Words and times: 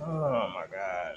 Oh 0.00 0.48
my 0.54 0.66
god. 0.70 1.14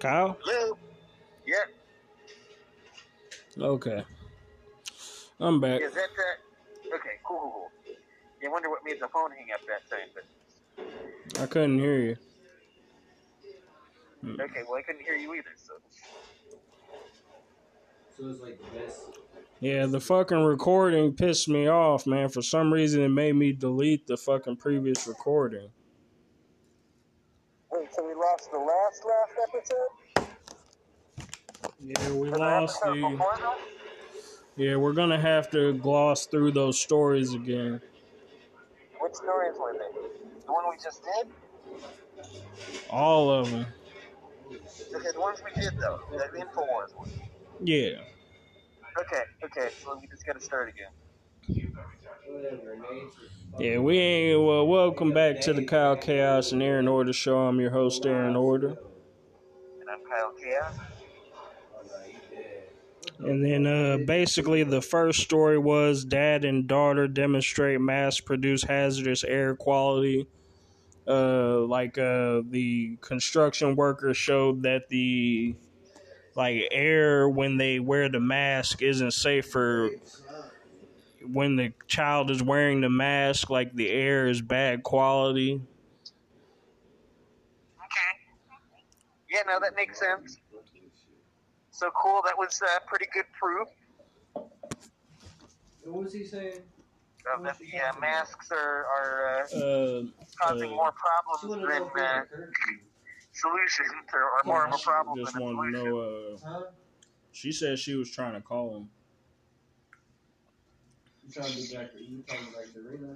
Kyle? 0.00 0.36
Hello? 0.44 0.78
Yeah, 1.46 1.56
Okay. 3.60 4.04
I'm 5.40 5.60
back. 5.60 5.80
is 5.80 5.94
that 5.94 6.00
uh 6.02 6.94
Okay, 6.96 7.18
cool, 7.24 7.38
cool, 7.40 7.50
cool. 7.52 7.94
You 8.40 8.50
wonder 8.52 8.70
what 8.70 8.80
made 8.84 9.00
the 9.00 9.08
phone 9.08 9.30
hang 9.32 9.48
up 9.52 9.60
that 9.66 9.88
time, 9.90 10.08
but 10.14 11.42
I 11.42 11.46
couldn't 11.46 11.78
hear 11.78 11.98
you. 11.98 12.16
okay, 14.24 14.62
well 14.68 14.78
I 14.78 14.82
couldn't 14.82 15.02
hear 15.02 15.16
you 15.16 15.34
either, 15.34 15.50
so 15.56 15.74
So 18.16 18.28
it's 18.28 18.40
like 18.40 18.58
the 18.58 18.78
best. 18.78 19.00
Yeah, 19.60 19.86
the 19.86 20.00
fucking 20.00 20.44
recording 20.44 21.14
pissed 21.14 21.48
me 21.48 21.66
off, 21.68 22.06
man. 22.06 22.28
For 22.28 22.42
some 22.42 22.72
reason, 22.72 23.02
it 23.02 23.08
made 23.08 23.34
me 23.34 23.52
delete 23.52 24.06
the 24.06 24.16
fucking 24.16 24.56
previous 24.56 25.06
recording. 25.06 25.70
Wait, 27.72 27.88
so 27.94 28.06
we 28.06 28.14
lost 28.14 28.50
the 28.52 28.58
last 28.58 29.04
last 29.04 29.32
episode? 29.48 30.28
Yeah, 31.88 32.12
we 32.12 32.28
lost 32.28 32.82
the. 32.82 33.18
Yeah, 34.56 34.76
we're 34.76 34.92
gonna 34.92 35.18
have 35.18 35.50
to 35.52 35.72
gloss 35.72 36.26
through 36.26 36.52
those 36.52 36.78
stories 36.78 37.32
again. 37.32 37.80
What 38.98 39.16
stories 39.16 39.54
were 39.58 39.72
they? 39.72 40.00
The 40.44 40.52
one 40.52 40.64
we 40.68 40.76
just 40.82 41.02
did? 41.02 41.32
All 42.90 43.30
of 43.30 43.50
them. 43.50 43.66
Okay, 44.50 45.12
the 45.14 45.20
ones 45.20 45.40
we 45.42 45.58
did 45.58 45.78
though. 45.78 46.00
The 46.10 46.38
InfoWars 46.38 46.94
one. 46.94 47.10
Yeah. 47.62 48.00
Okay, 49.00 49.22
okay, 49.44 49.74
so 49.82 49.98
we 49.98 50.08
just 50.08 50.26
gotta 50.26 50.40
start 50.40 50.68
again. 50.68 51.72
Yeah, 53.58 53.78
we 53.78 53.98
ain't. 53.98 54.44
Well, 54.44 54.66
welcome 54.66 55.12
back 55.12 55.40
to 55.42 55.54
the 55.54 55.64
Kyle 55.64 55.96
Chaos 55.96 56.52
and 56.52 56.62
Aaron 56.62 56.86
Order 56.86 57.14
show. 57.14 57.38
I'm 57.38 57.58
your 57.58 57.70
host, 57.70 58.04
Aaron 58.04 58.36
Order. 58.36 58.76
And 59.80 59.88
I'm 59.88 60.04
Kyle 60.04 60.34
Chaos. 60.38 60.97
And 63.18 63.44
then 63.44 63.66
uh, 63.66 63.98
basically, 64.06 64.62
the 64.62 64.80
first 64.80 65.20
story 65.20 65.58
was 65.58 66.04
dad 66.04 66.44
and 66.44 66.66
daughter 66.68 67.08
demonstrate 67.08 67.80
mass 67.80 68.20
produce 68.20 68.62
hazardous 68.62 69.24
air 69.24 69.56
quality. 69.56 70.26
Uh, 71.06 71.60
like 71.60 71.98
uh, 71.98 72.42
the 72.50 72.96
construction 73.00 73.76
workers 73.76 74.16
showed 74.16 74.62
that 74.62 74.88
the 74.88 75.56
like 76.36 76.68
air 76.70 77.28
when 77.28 77.56
they 77.56 77.80
wear 77.80 78.08
the 78.08 78.20
mask 78.20 78.82
isn't 78.82 79.12
safe 79.12 79.50
for 79.50 79.90
when 81.22 81.56
the 81.56 81.72
child 81.86 82.30
is 82.30 82.42
wearing 82.42 82.80
the 82.80 82.90
mask. 82.90 83.50
Like 83.50 83.74
the 83.74 83.90
air 83.90 84.28
is 84.28 84.40
bad 84.42 84.82
quality. 84.82 85.60
Okay. 87.78 88.34
Yeah, 89.30 89.42
no, 89.46 89.60
that 89.60 89.74
makes 89.76 89.98
sense. 89.98 90.38
So 91.78 91.90
cool, 91.94 92.20
that 92.24 92.36
was 92.36 92.60
uh, 92.60 92.80
pretty 92.88 93.06
good 93.14 93.26
proof 93.38 93.68
What 95.84 96.02
was 96.02 96.12
he 96.12 96.24
saying? 96.24 96.58
uh, 97.22 97.40
that 97.42 97.56
the 97.60 97.70
uh, 97.78 98.00
masks 98.00 98.50
are, 98.50 98.84
are 98.90 99.46
uh, 99.54 99.56
Uh, 99.56 100.02
causing 100.42 100.72
uh, 100.72 100.74
more 100.74 100.90
problems 100.92 101.62
wanna 101.62 101.72
than 101.72 101.88
we 101.94 102.00
uh, 102.00 102.04
had 102.04 102.26
solutions, 103.30 103.92
or, 104.12 104.22
or 104.24 104.40
more 104.44 104.66
of 104.66 104.74
a 104.74 104.78
problem 104.78 105.18
just 105.22 105.34
than 105.34 105.42
a 105.42 105.46
to 105.46 105.50
solution. 105.54 105.72
know. 105.84 105.98
Uh, 106.00 106.38
Huh? 106.42 106.64
she 107.30 107.52
said 107.52 107.78
she 107.78 107.94
was 107.94 108.10
trying 108.10 108.34
to 108.34 108.40
call 108.40 108.74
him. 108.76 108.90
You 111.22 111.30
trying 111.30 111.52
to 111.52 111.56
be 111.62 111.76
back? 111.76 111.90
You 111.94 112.24
trying 112.26 112.40
to 112.42 112.50
be 112.50 112.56
back 112.58 112.74
to 112.74 112.80
Reno? 112.82 113.14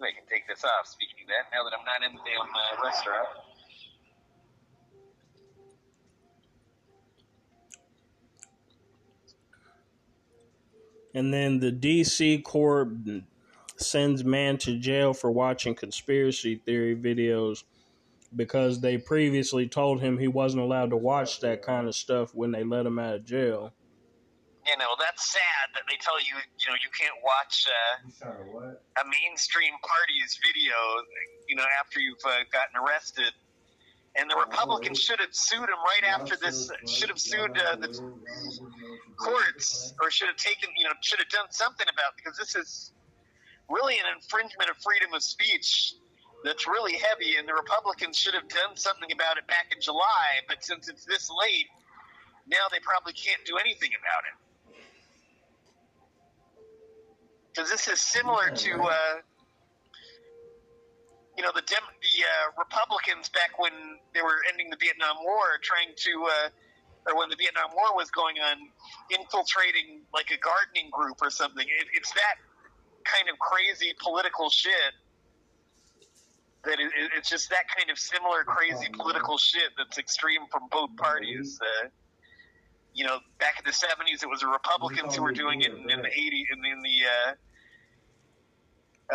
I 0.00 0.16
can 0.16 0.24
take 0.30 0.48
this 0.48 0.64
off. 0.64 0.86
Speaking 0.88 1.24
of 1.24 1.28
that, 1.28 1.52
now 1.52 1.68
that 1.68 1.76
I'm 1.76 1.84
not 1.84 2.00
in 2.00 2.16
the 2.16 2.22
damn 2.24 2.48
uh, 2.48 2.80
restaurant. 2.82 3.28
And 11.14 11.32
then 11.34 11.60
the 11.60 11.72
DC 11.72 12.42
court 12.44 12.90
sends 13.76 14.24
man 14.24 14.58
to 14.58 14.78
jail 14.78 15.12
for 15.12 15.30
watching 15.30 15.74
conspiracy 15.74 16.56
theory 16.64 16.94
videos 16.94 17.64
because 18.34 18.80
they 18.80 18.96
previously 18.96 19.66
told 19.66 20.00
him 20.00 20.18
he 20.18 20.28
wasn't 20.28 20.62
allowed 20.62 20.90
to 20.90 20.96
watch 20.96 21.40
that 21.40 21.62
kind 21.62 21.88
of 21.88 21.94
stuff 21.94 22.34
when 22.34 22.52
they 22.52 22.62
let 22.62 22.86
him 22.86 22.98
out 22.98 23.14
of 23.14 23.24
jail. 23.24 23.72
You 24.66 24.76
know, 24.76 24.94
that's 25.00 25.32
sad 25.32 25.66
that 25.74 25.82
they 25.88 25.96
tell 26.00 26.20
you, 26.20 26.36
you 26.36 26.66
know, 26.68 26.76
you 26.78 26.90
can't 26.94 27.16
watch 27.24 27.66
uh, 27.66 28.06
You 28.06 28.12
trying 28.20 28.36
to 28.38 28.52
what? 28.52 28.84
a 29.00 29.04
mainstream 29.08 29.72
party's 29.82 30.38
video, 30.46 30.76
you 31.48 31.56
know, 31.56 31.64
after 31.80 31.98
you've 31.98 32.22
uh, 32.24 32.44
gotten 32.52 32.76
arrested. 32.76 33.32
And 34.16 34.28
the 34.28 34.36
Republicans 34.36 34.98
should 34.98 35.20
have 35.20 35.32
sued 35.32 35.60
him 35.60 35.68
right 35.68 36.10
after 36.10 36.36
this, 36.36 36.70
should 36.86 37.08
have 37.10 37.20
sued 37.20 37.56
uh, 37.56 37.76
the 37.76 37.88
courts, 39.16 39.94
or 40.02 40.10
should 40.10 40.26
have 40.26 40.36
taken, 40.36 40.68
you 40.76 40.84
know, 40.84 40.92
should 41.00 41.20
have 41.20 41.28
done 41.28 41.46
something 41.50 41.86
about 41.86 42.14
it, 42.16 42.24
because 42.24 42.36
this 42.36 42.56
is 42.56 42.92
really 43.68 43.94
an 43.94 44.06
infringement 44.16 44.68
of 44.68 44.76
freedom 44.78 45.14
of 45.14 45.22
speech 45.22 45.94
that's 46.42 46.66
really 46.66 46.94
heavy, 46.94 47.36
and 47.36 47.46
the 47.46 47.54
Republicans 47.54 48.16
should 48.16 48.34
have 48.34 48.48
done 48.48 48.74
something 48.74 49.12
about 49.12 49.36
it 49.38 49.46
back 49.46 49.66
in 49.74 49.80
July, 49.80 50.42
but 50.48 50.64
since 50.64 50.88
it's 50.88 51.04
this 51.04 51.30
late, 51.30 51.68
now 52.48 52.66
they 52.72 52.80
probably 52.80 53.12
can't 53.12 53.44
do 53.46 53.58
anything 53.58 53.90
about 53.94 54.24
it. 54.26 54.34
Because 57.54 57.70
this 57.70 57.86
is 57.86 58.00
similar 58.00 58.50
to, 58.50 58.82
uh, 58.82 59.14
you 61.40 61.46
know 61.48 61.56
the 61.56 61.64
Dem- 61.64 61.96
the 62.04 62.16
uh, 62.20 62.52
Republicans 62.60 63.32
back 63.32 63.56
when 63.56 63.72
they 64.12 64.20
were 64.20 64.44
ending 64.52 64.68
the 64.68 64.76
Vietnam 64.76 65.16
War, 65.24 65.56
trying 65.64 65.96
to, 65.96 66.12
uh, 66.28 67.08
or 67.08 67.16
when 67.16 67.32
the 67.32 67.36
Vietnam 67.40 67.72
War 67.72 67.96
was 67.96 68.12
going 68.12 68.36
on, 68.36 68.68
infiltrating 69.08 70.04
like 70.12 70.28
a 70.28 70.36
gardening 70.36 70.92
group 70.92 71.16
or 71.24 71.32
something. 71.32 71.64
It, 71.64 71.88
it's 71.96 72.12
that 72.12 72.36
kind 73.08 73.32
of 73.32 73.40
crazy 73.40 73.96
political 74.04 74.52
shit. 74.52 74.92
That 76.68 76.76
it, 76.76 76.92
it's 77.16 77.32
just 77.32 77.48
that 77.48 77.64
kind 77.72 77.88
of 77.88 77.96
similar 77.96 78.44
crazy 78.44 78.92
political 78.92 79.40
shit 79.40 79.72
that's 79.80 79.96
extreme 79.96 80.44
from 80.52 80.68
both 80.68 80.92
parties. 81.00 81.56
Uh, 81.56 81.88
you 82.92 83.08
know, 83.08 83.16
back 83.40 83.56
in 83.56 83.64
the 83.64 83.72
'70s, 83.72 84.20
it 84.20 84.28
was 84.28 84.44
the 84.44 84.52
Republicans 84.52 85.16
who 85.16 85.24
were 85.24 85.32
doing 85.32 85.64
it, 85.64 85.72
and 85.72 85.88
in 85.88 86.04
the 86.04 86.12
'80s, 86.12 86.52
and 86.52 86.60
in 86.68 86.84
the 86.84 86.98
uh, 87.08 87.32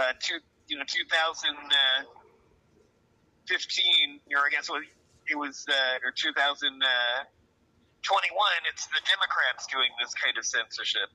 uh, 0.01 0.13
two, 0.17 0.41
you 0.67 0.77
know, 0.77 0.83
2000, 0.89 1.53
uh, 1.53 2.03
2015, 3.47 4.19
or 4.35 4.45
I 4.45 4.49
guess 4.49 4.69
it 5.29 5.35
was 5.35 5.65
uh, 5.69 6.05
or 6.05 6.11
2021. 6.11 6.81
Uh, 6.81 7.25
it's 8.69 8.85
the 8.87 9.01
Democrats 9.05 9.67
doing 9.67 9.89
this 10.01 10.13
kind 10.13 10.37
of 10.37 10.45
censorship. 10.45 11.09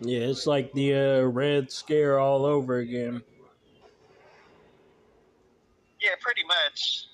Yeah, 0.00 0.20
it's 0.20 0.46
like 0.46 0.72
the 0.72 0.94
uh, 0.94 1.22
Red 1.24 1.70
Scare 1.70 2.18
all 2.18 2.46
over 2.46 2.78
again. 2.78 3.22
Yeah, 6.00 6.16
pretty 6.20 6.44
much. 6.46 7.08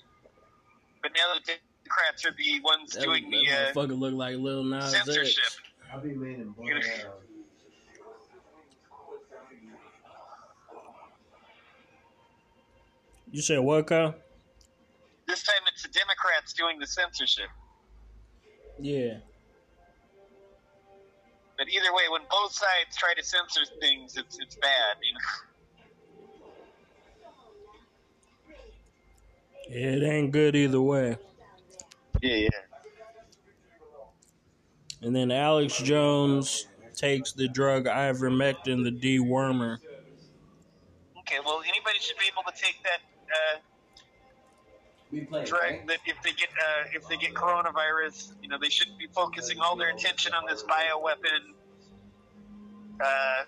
But 1.01 1.11
now 1.13 1.33
the 1.33 1.41
Democrats 1.41 2.25
are 2.25 2.31
the 2.37 2.61
ones 2.61 2.93
that, 2.93 3.03
doing 3.03 3.29
that 3.29 3.37
the 3.37 3.51
uh, 3.51 3.73
fucking 3.73 3.99
look 3.99 4.13
like 4.13 4.37
Lil 4.37 4.63
Nas 4.63 4.91
censorship. 4.91 5.43
I'll 5.91 5.99
be 5.99 6.11
in 6.11 6.53
You 13.31 13.41
said 13.41 13.59
what, 13.59 13.87
Kyle? 13.87 14.15
This 15.27 15.43
time 15.43 15.61
it's 15.71 15.83
the 15.83 15.89
Democrats 15.89 16.53
doing 16.53 16.79
the 16.79 16.87
censorship. 16.87 17.49
Yeah. 18.79 19.17
But 21.57 21.67
either 21.67 21.93
way, 21.93 22.03
when 22.09 22.21
both 22.29 22.53
sides 22.53 22.95
try 22.95 23.13
to 23.15 23.23
censor 23.23 23.61
things, 23.81 24.15
it's 24.15 24.39
it's 24.39 24.55
bad. 24.55 24.97
You 25.01 25.13
know. 25.13 25.19
It 29.69 30.03
ain't 30.03 30.31
good 30.31 30.55
either 30.55 30.79
way. 30.79 31.17
Yeah, 32.21 32.35
yeah. 32.35 32.49
And 35.01 35.15
then 35.15 35.31
Alex 35.31 35.77
Jones 35.79 36.67
takes 36.95 37.33
the 37.33 37.47
drug 37.47 37.85
ivermectin, 37.85 38.83
the 38.83 38.91
dewormer. 38.91 39.77
Okay, 41.19 41.37
well, 41.45 41.61
anybody 41.67 41.99
should 41.99 42.17
be 42.17 42.25
able 42.31 42.49
to 42.49 42.57
take 42.57 42.81
that 42.83 43.01
uh, 43.55 43.57
We 45.11 45.21
play. 45.21 45.45
drug. 45.45 45.61
right? 45.61 45.87
That 45.87 45.99
if 46.05 46.21
they 46.23 46.31
get 46.31 46.49
uh, 46.49 46.89
if 46.93 47.07
they 47.07 47.17
get 47.17 47.33
coronavirus, 47.33 48.33
you 48.41 48.49
know, 48.49 48.57
they 48.61 48.69
shouldn't 48.69 48.97
be 48.97 49.07
focusing 49.07 49.59
all 49.59 49.75
their 49.75 49.89
attention 49.89 50.33
on 50.33 50.43
this 50.49 50.63
bioweapon. 50.63 51.53
Uh, 52.99 53.43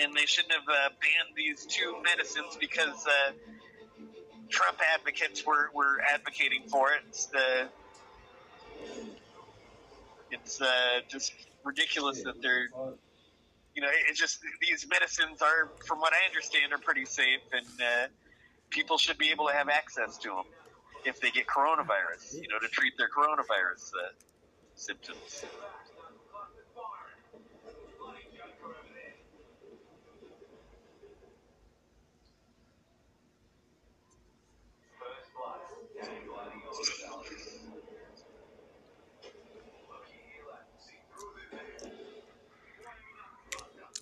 and 0.00 0.12
they 0.14 0.26
shouldn't 0.26 0.52
have 0.52 0.68
uh, 0.68 0.88
banned 1.00 1.36
these 1.36 1.66
two 1.66 1.96
medicines 2.02 2.56
because 2.58 3.06
uh, 3.06 3.32
Trump 4.48 4.78
advocates 4.94 5.44
were, 5.46 5.70
were 5.74 6.00
advocating 6.12 6.62
for 6.68 6.92
it. 6.92 7.02
It's, 7.08 7.28
uh, 7.34 7.66
it's 10.30 10.60
uh, 10.60 10.66
just 11.08 11.32
ridiculous 11.64 12.22
that 12.24 12.40
they're 12.42 12.68
you 13.74 13.82
know, 13.82 13.88
it's 14.08 14.18
just 14.18 14.38
these 14.60 14.86
medicines 14.88 15.42
are, 15.42 15.70
from 15.86 15.98
what 16.00 16.12
I 16.12 16.26
understand, 16.28 16.72
are 16.72 16.78
pretty 16.78 17.04
safe, 17.04 17.40
and 17.52 17.66
uh, 17.80 18.06
people 18.70 18.98
should 18.98 19.18
be 19.18 19.30
able 19.30 19.46
to 19.48 19.52
have 19.52 19.68
access 19.68 20.16
to 20.18 20.28
them 20.28 20.44
if 21.04 21.20
they 21.20 21.30
get 21.30 21.46
coronavirus. 21.46 22.34
You 22.34 22.48
know, 22.48 22.58
to 22.60 22.68
treat 22.68 22.96
their 22.96 23.08
coronavirus 23.08 23.90
uh, 23.94 24.12
symptoms. 24.76 25.44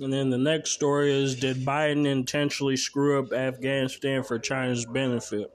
And 0.02 0.12
then 0.12 0.30
the 0.30 0.38
next 0.38 0.72
story 0.72 1.12
is 1.12 1.36
Did 1.36 1.58
Biden 1.58 2.06
intentionally 2.06 2.76
screw 2.76 3.22
up 3.22 3.32
Afghanistan 3.32 4.24
for 4.24 4.36
China's 4.36 4.84
benefit? 4.84 5.52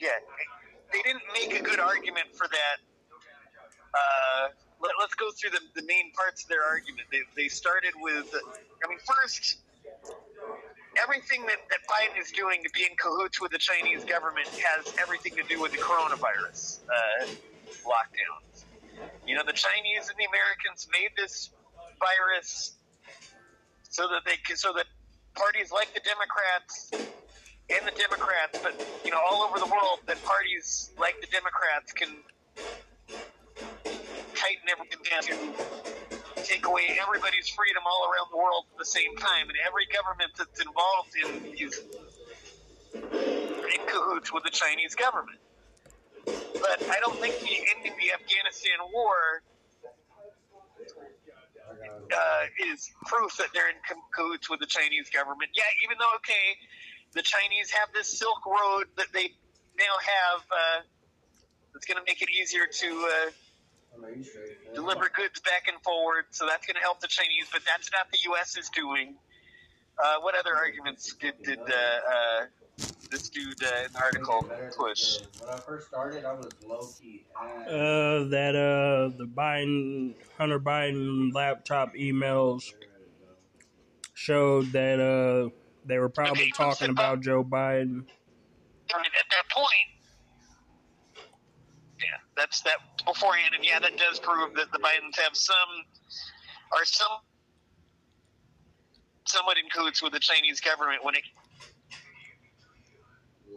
Yeah, 0.00 0.08
they 0.92 1.00
didn't 1.02 1.22
make 1.32 1.60
a 1.60 1.62
good 1.62 1.78
argument 1.78 2.26
for 2.34 2.48
that. 2.48 2.82
Uh, 3.94 4.48
let, 4.82 4.90
us 5.00 5.14
go 5.14 5.30
through 5.30 5.50
the, 5.50 5.60
the 5.80 5.86
main 5.86 6.10
parts 6.12 6.42
of 6.42 6.48
their 6.48 6.64
argument. 6.64 7.06
They, 7.12 7.20
they 7.36 7.46
started 7.46 7.92
with, 8.00 8.34
I 8.34 8.88
mean, 8.88 8.98
first, 9.06 9.58
everything 11.00 11.42
that, 11.42 11.62
that 11.70 11.78
Biden 11.86 12.20
is 12.20 12.32
doing 12.32 12.64
to 12.64 12.70
be 12.74 12.82
in 12.82 12.96
cahoots 12.96 13.40
with 13.40 13.52
the 13.52 13.58
Chinese 13.58 14.04
government 14.04 14.48
has 14.48 14.92
everything 15.00 15.36
to 15.36 15.44
do 15.44 15.62
with 15.62 15.70
the 15.70 15.78
coronavirus 15.78 16.80
uh, 16.88 17.26
lockdowns. 17.86 18.64
You 19.24 19.36
know, 19.36 19.42
the 19.46 19.52
Chinese 19.52 20.08
and 20.08 20.18
the 20.18 20.26
Americans 20.26 20.88
made 20.92 21.10
this 21.16 21.50
virus 22.00 22.74
so 23.94 24.10
that 24.10 24.26
they 24.26 24.36
can, 24.42 24.58
so 24.58 24.74
that 24.74 24.86
parties 25.38 25.70
like 25.70 25.94
the 25.94 26.02
Democrats 26.02 26.94
and 27.70 27.82
the 27.86 27.96
Democrats, 27.96 28.58
but 28.62 28.74
you 29.04 29.12
know, 29.12 29.20
all 29.22 29.44
over 29.46 29.58
the 29.60 29.70
world, 29.70 30.00
that 30.08 30.22
parties 30.24 30.92
like 30.98 31.16
the 31.22 31.30
Democrats 31.30 31.92
can 31.94 32.10
tighten 34.36 34.66
everything 34.70 35.00
down 35.10 35.22
to 35.22 35.36
take 36.44 36.66
away 36.68 36.84
everybody's 37.02 37.48
freedom 37.54 37.82
all 37.86 38.06
around 38.10 38.28
the 38.32 38.38
world 38.40 38.66
at 38.72 38.78
the 38.78 38.88
same 38.88 39.12
time, 39.20 39.48
and 39.50 39.58
every 39.66 39.86
government 39.90 40.32
that's 40.38 40.60
involved 40.60 41.14
in 41.16 41.30
is 41.60 41.74
in 43.74 43.82
cahoots 43.86 44.32
with 44.32 44.44
the 44.44 44.54
Chinese 44.54 44.94
government. 44.94 45.40
But 46.60 46.80
I 46.90 47.00
don't 47.00 47.18
think 47.20 47.36
the 47.44 47.56
ending 47.76 47.96
the 47.98 48.12
Afghanistan 48.14 48.78
war 48.92 49.42
is 52.70 52.90
proof 53.06 53.36
that 53.38 53.48
they're 53.54 53.68
in 53.68 53.76
cahoots 54.14 54.50
with 54.50 54.60
the 54.60 54.66
Chinese 54.66 55.10
government. 55.10 55.50
Yeah, 55.54 55.64
even 55.84 55.98
though 55.98 56.14
okay, 56.16 56.58
the 57.12 57.22
Chinese 57.22 57.70
have 57.70 57.88
this 57.94 58.18
Silk 58.18 58.44
Road 58.46 58.86
that 58.96 59.12
they 59.12 59.32
now 59.78 59.94
have. 60.00 60.40
Uh, 60.50 60.80
it's 61.74 61.86
going 61.86 61.98
to 61.98 62.04
make 62.06 62.22
it 62.22 62.30
easier 62.30 62.66
to 62.70 63.10
uh, 63.10 63.30
deliver 64.74 65.10
goods 65.10 65.40
back 65.40 65.66
and 65.66 65.82
forward, 65.82 66.26
so 66.30 66.46
that's 66.46 66.66
going 66.66 66.76
to 66.76 66.80
help 66.80 67.00
the 67.00 67.08
Chinese. 67.08 67.46
But 67.50 67.62
that's 67.66 67.90
not 67.92 68.10
the 68.10 68.18
U.S. 68.30 68.56
is 68.56 68.70
doing. 68.70 69.16
Uh, 69.98 70.20
what 70.20 70.34
other 70.36 70.54
arguments 70.54 71.14
did, 71.14 71.34
did 71.42 71.58
uh, 71.58 71.64
uh, 71.64 72.46
this 73.10 73.28
dude 73.28 73.62
uh, 73.62 73.84
in 73.86 73.92
the 73.92 74.00
article 74.00 74.46
push? 74.76 75.20
When 75.40 75.50
I 75.50 75.56
first 75.58 75.88
started, 75.88 76.24
I 76.24 76.32
was 76.32 76.48
low 76.66 76.88
key. 77.00 77.24
Uh, 77.36 78.24
that 78.30 78.54
uh, 78.54 79.16
the 79.16 79.26
Biden 79.26 80.14
Hunter 80.36 80.60
Biden 80.60 81.32
laptop 81.32 81.94
emails 81.94 82.72
showed 84.14 84.72
that 84.72 85.00
uh 85.00 85.50
they 85.86 85.98
were 85.98 86.08
probably 86.08 86.44
Okay, 86.44 86.50
talking 86.56 86.88
about 86.90 87.20
Joe 87.20 87.44
Biden. 87.44 88.04
I 88.92 88.98
mean, 88.98 89.12
at 89.18 89.28
that 89.30 89.48
point, 89.50 89.88
yeah, 92.00 92.16
that's 92.36 92.62
that 92.62 92.78
beforehand, 93.04 93.54
and 93.54 93.64
yeah, 93.64 93.78
that 93.80 93.96
does 93.98 94.18
prove 94.20 94.54
that 94.54 94.72
the 94.72 94.78
Bidens 94.78 95.18
have 95.22 95.36
some 95.36 95.56
are 96.72 96.84
some 96.84 97.18
somewhat 99.26 99.56
in 99.58 99.64
cahoots 99.70 100.02
with 100.02 100.12
the 100.12 100.20
Chinese 100.20 100.60
government 100.60 101.04
when 101.04 101.14
it's 101.14 101.28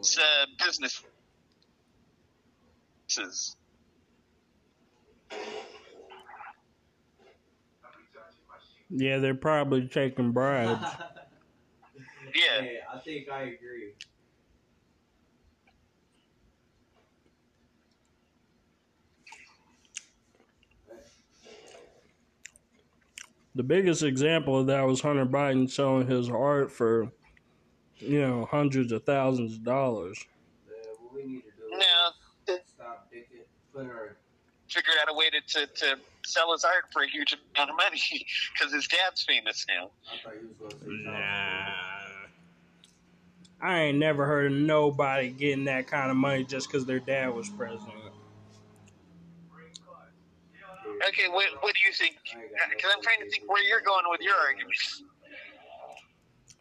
uh, 0.01 0.45
business. 0.63 1.03
Yeah, 8.89 9.17
they're 9.19 9.35
probably 9.35 9.87
taking 9.87 10.31
bribes. 10.31 10.85
Yeah, 12.35 12.61
Hey, 12.61 12.77
I 12.93 12.99
think 12.99 13.29
I 13.29 13.41
agree. 13.43 13.93
The 23.55 23.63
biggest 23.63 24.03
example 24.03 24.59
of 24.59 24.67
that 24.67 24.81
was 24.85 25.01
Hunter 25.01 25.25
Biden 25.25 25.69
selling 25.69 26.07
his 26.07 26.29
art 26.29 26.71
for, 26.71 27.11
you 27.99 28.21
know, 28.21 28.45
hundreds 28.45 28.91
of 28.91 29.03
thousands 29.03 29.53
of 29.53 29.63
dollars. 29.63 30.17
Uh, 30.67 30.73
what 31.01 31.13
we 31.13 31.23
need 31.31 31.41
to 31.43 31.51
do 31.57 31.77
No. 31.77 32.55
is 32.55 32.59
stop 32.75 33.07
dicking, 33.13 33.43
put 33.73 33.85
our 33.85 34.17
figured 34.69 34.95
out 35.01 35.09
a 35.09 35.13
way 35.17 35.29
to, 35.29 35.39
to, 35.47 35.65
to 35.73 35.97
sell 36.25 36.51
his 36.51 36.63
art 36.65 36.85
for 36.91 37.03
a 37.03 37.07
huge 37.07 37.33
amount 37.55 37.69
of 37.69 37.77
money 37.77 38.01
because 38.53 38.73
his 38.73 38.87
dad's 38.87 39.23
famous 39.23 39.65
now. 39.67 39.89
I 40.11 40.23
thought 40.23 40.33
you 40.41 40.47
was 40.49 40.57
gonna 40.57 40.83
say 40.83 41.03
Nah. 41.03 41.73
I 43.59 43.79
ain't 43.79 43.97
never 43.97 44.25
heard 44.25 44.51
of 44.51 44.57
nobody 44.57 45.29
getting 45.29 45.65
that 45.65 45.87
kind 45.87 46.11
of 46.11 46.17
money 46.17 46.43
just 46.43 46.67
because 46.67 46.85
their 46.85 46.99
dad 46.99 47.33
was 47.33 47.49
president. 47.49 47.91
Okay, 51.07 51.27
what, 51.29 51.45
what 51.61 51.73
do 51.73 51.79
you 51.87 51.93
think? 51.93 52.17
Because 52.23 52.91
I'm 52.95 53.01
trying 53.01 53.19
to 53.21 53.29
think 53.29 53.49
where 53.49 53.63
you're 53.63 53.81
going 53.81 54.03
with 54.09 54.21
your 54.21 54.35
argument. 54.35 54.77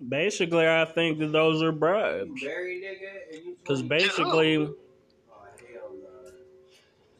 Basically, 0.06 0.66
I 0.68 0.84
think 0.84 1.18
that 1.20 1.32
those 1.32 1.62
are 1.62 1.66
You 1.66 1.72
bribes. 1.72 2.42
married 2.42 2.82
nigga, 2.82 3.36
and 3.36 3.44
you 3.46 3.56
Because 3.62 3.82
basically, 3.82 4.56
Oh 4.58 4.74
hell 5.72 5.92
no! 6.02 6.30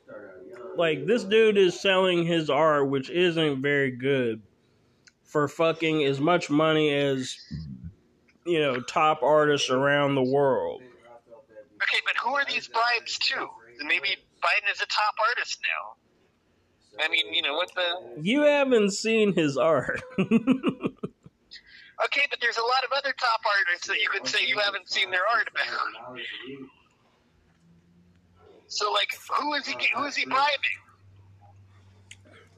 Start 0.05 0.35
out 0.37 0.47
young. 0.47 0.77
like, 0.77 1.07
this 1.07 1.25
dude 1.25 1.57
is 1.57 1.81
selling 1.81 2.27
his 2.27 2.51
art, 2.51 2.89
which 2.91 3.09
isn't 3.09 3.63
very 3.63 3.91
good, 3.93 4.43
for 5.25 5.49
fucking 5.49 6.05
as 6.05 6.21
much 6.21 6.51
money 6.51 6.93
as, 6.93 7.37
you 8.45 8.61
know, 8.61 8.81
top 8.81 9.23
artists 9.23 9.71
around 9.71 10.15
the 10.15 10.23
world. 10.23 10.83
Okay, 10.83 11.99
but 12.05 12.17
who 12.23 12.35
are 12.35 12.45
these 12.47 12.69
bribes 12.69 13.19
to? 13.19 13.49
Maybe 13.87 14.09
Biden 14.43 14.71
is 14.73 14.81
a 14.83 14.87
top 14.87 15.15
artist 15.31 15.61
now. 15.63 17.05
I 17.05 17.09
mean, 17.09 17.33
you 17.35 17.43
know, 17.43 17.55
what 17.55 17.71
the. 17.75 18.21
You 18.23 18.41
haven't 18.43 18.91
seen 18.93 19.35
his 19.35 19.57
art. 19.57 20.03
Okay, 22.05 22.23
but 22.29 22.39
there's 22.41 22.59
a 22.59 22.63
lot 22.63 22.85
of 22.85 22.93
other 22.93 23.15
top 23.19 23.41
artists 23.59 23.89
that 23.89 23.99
you 23.99 24.09
could 24.11 24.27
say 24.27 24.47
you 24.47 24.59
haven't 24.59 24.89
seen 24.89 25.11
their 25.11 25.23
art 25.35 25.49
about. 25.51 26.19
So, 28.69 28.93
like, 28.93 29.09
who 29.39 29.55
is 29.55 29.67
he? 29.67 29.77
Who 29.95 30.05
is 30.05 30.17
he 30.17 30.27
bribing? 30.27 30.51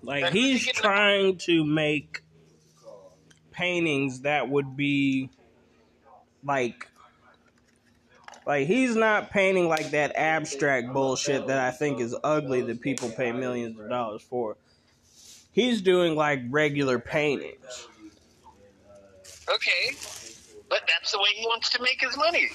like, 0.02 0.32
he's 0.32 0.66
trying 0.72 1.36
to 1.38 1.64
make 1.64 2.22
paintings 3.52 4.20
that 4.20 4.48
would 4.48 4.76
be 4.76 5.30
like 6.44 6.86
like 8.46 8.66
he's 8.66 8.94
not 8.94 9.30
painting 9.30 9.68
like 9.68 9.90
that 9.90 10.12
abstract 10.14 10.92
bullshit 10.92 11.48
that 11.48 11.58
I 11.58 11.72
think 11.72 12.00
is 12.00 12.16
ugly 12.22 12.62
that 12.62 12.80
people 12.80 13.10
pay 13.10 13.32
millions 13.32 13.78
of 13.78 13.88
dollars 13.88 14.22
for. 14.22 14.56
He's 15.50 15.82
doing 15.82 16.14
like 16.14 16.40
regular 16.48 16.98
paintings. 16.98 17.88
Okay, 19.50 19.96
but 20.68 20.80
that's 20.86 21.12
the 21.12 21.18
way 21.18 21.28
he 21.34 21.46
wants 21.46 21.70
to 21.70 21.82
make 21.82 22.00
his 22.00 22.16
money. 22.16 22.48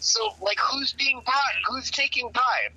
So, 0.00 0.34
like, 0.42 0.58
who's 0.58 0.92
being 0.92 1.20
bribed? 1.24 1.64
Who's 1.68 1.90
taking 1.90 2.30
bribe? 2.30 2.72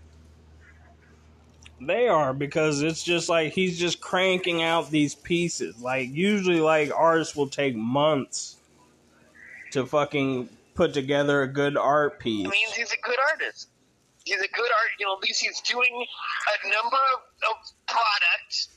They 1.82 2.08
are 2.08 2.34
because 2.34 2.82
it's 2.82 3.04
just 3.04 3.30
like 3.30 3.52
he's 3.52 3.78
just 3.78 4.00
cranking 4.00 4.64
out 4.64 4.90
these 4.90 5.16
pieces. 5.16 5.82
Like 5.82 6.10
usually 6.12 6.62
like 6.62 6.92
artists 6.96 7.36
will 7.36 7.50
take 7.50 7.76
months 7.76 8.58
to 9.72 9.86
fucking 9.86 10.50
put 10.76 10.94
together 10.94 11.42
a 11.42 11.48
good 11.48 11.76
art 11.76 12.20
piece. 12.20 12.46
It 12.46 12.52
means 12.52 12.74
he's 12.74 12.92
a 12.92 13.02
good 13.04 13.18
artist. 13.32 13.70
He's 14.24 14.38
a 14.38 14.48
good 14.48 14.62
art. 14.62 14.92
You 15.00 15.08
know, 15.08 15.18
at 15.18 15.24
least 15.24 15.42
he's 15.42 15.60
doing 15.62 15.90
a 15.94 16.70
number 16.70 16.98
of, 17.14 17.20
of 17.52 17.58
products 17.88 18.70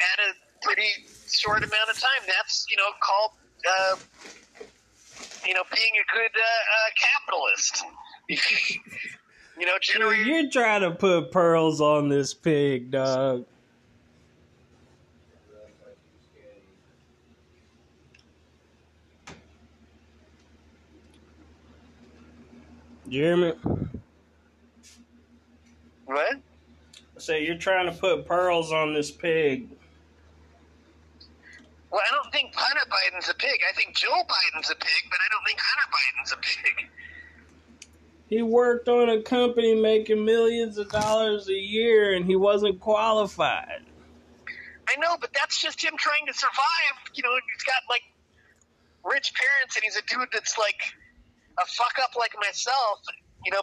at 0.00 0.28
a 0.28 0.64
pretty 0.64 1.06
short 1.32 1.58
amount 1.58 1.90
of 1.90 1.98
time. 1.98 2.22
That's 2.26 2.66
you 2.70 2.76
know 2.76 2.90
called 3.00 3.30
uh, 3.68 3.96
you 5.46 5.54
know 5.54 5.62
being 5.74 5.92
a 5.94 6.16
good 6.16 6.30
uh, 6.36 6.44
uh, 6.76 6.90
capitalist. 6.96 7.84
you 9.58 9.66
know, 9.66 9.72
generate. 9.80 10.26
you're 10.26 10.50
trying 10.50 10.82
to 10.82 10.90
put 10.90 11.30
pearls 11.30 11.80
on 11.80 12.08
this 12.08 12.34
pig, 12.34 12.90
dog. 12.90 13.44
Hear? 23.08 23.54
What? 26.04 26.34
I 26.36 27.20
say 27.20 27.44
you're 27.44 27.56
trying 27.56 27.86
to 27.86 27.92
put 27.92 28.26
pearls 28.26 28.70
on 28.70 28.92
this 28.92 29.10
pig. 29.10 29.68
Well, 31.90 32.02
I 32.06 32.14
don't 32.14 32.30
think 32.32 32.52
Hunter 32.54 32.84
Biden's 32.90 33.28
a 33.30 33.34
pig. 33.34 33.60
I 33.68 33.74
think 33.74 33.96
Joe 33.96 34.08
Biden's 34.10 34.70
a 34.70 34.74
pig, 34.74 35.10
but 35.10 35.18
I 35.24 35.28
don't 35.30 35.44
think 35.46 35.58
Hunter 35.60 35.90
Biden's 35.92 36.32
a 36.32 36.36
pig. 36.36 36.90
He 38.28 38.42
worked 38.42 38.88
on 38.88 39.08
a 39.08 39.22
company 39.22 39.74
making 39.74 40.22
millions 40.22 40.76
of 40.76 40.90
dollars 40.90 41.48
a 41.48 41.54
year 41.54 42.12
and 42.14 42.26
he 42.26 42.36
wasn't 42.36 42.78
qualified. 42.78 43.86
I 44.88 45.00
know, 45.00 45.16
but 45.18 45.30
that's 45.32 45.60
just 45.60 45.82
him 45.82 45.94
trying 45.98 46.26
to 46.26 46.34
survive. 46.34 47.12
You 47.14 47.22
know, 47.22 47.30
he's 47.30 47.64
got 47.64 47.82
like 47.88 48.02
rich 49.04 49.32
parents, 49.34 49.76
and 49.76 49.84
he's 49.84 49.96
a 49.96 50.02
dude 50.02 50.28
that's 50.32 50.56
like 50.58 50.80
a 51.58 51.66
fuck 51.66 51.94
up 52.02 52.16
like 52.16 52.32
myself. 52.40 53.00
You 53.44 53.52
know, 53.52 53.62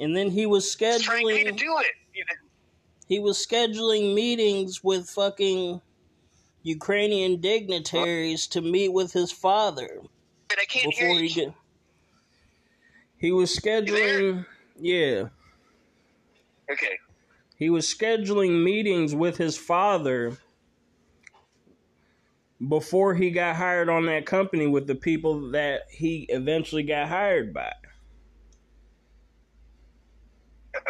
And 0.00 0.16
then 0.16 0.30
he 0.30 0.46
was 0.46 0.74
he's 0.74 1.02
trying 1.02 1.26
to 1.26 1.52
do 1.52 1.78
it. 1.78 1.92
You 2.14 2.24
know? 2.24 2.36
he 3.06 3.18
was 3.18 3.44
scheduling 3.44 4.14
meetings 4.14 4.82
with 4.82 5.08
fucking 5.08 5.80
Ukrainian 6.66 7.40
dignitaries 7.40 8.48
to 8.48 8.60
meet 8.60 8.92
with 8.92 9.12
his 9.12 9.30
father 9.30 10.00
But 10.48 10.58
I 10.60 10.64
can't 10.64 10.92
hear 10.92 11.06
before 11.08 11.20
you. 11.20 11.28
he 11.28 11.34
get. 11.34 11.54
He 13.18 13.30
was 13.32 13.56
scheduling, 13.56 14.44
yeah, 14.78 15.28
Okay. 16.70 16.98
he 17.56 17.70
was 17.70 17.86
scheduling 17.86 18.64
meetings 18.64 19.14
with 19.14 19.36
his 19.36 19.56
father 19.56 20.36
before 22.68 23.14
he 23.14 23.30
got 23.30 23.54
hired 23.56 23.88
on 23.88 24.06
that 24.06 24.26
company 24.26 24.66
with 24.66 24.88
the 24.88 24.94
people 24.96 25.50
that 25.52 25.82
he 25.90 26.26
eventually 26.30 26.82
got 26.82 27.08
hired 27.08 27.54
by. 27.54 27.72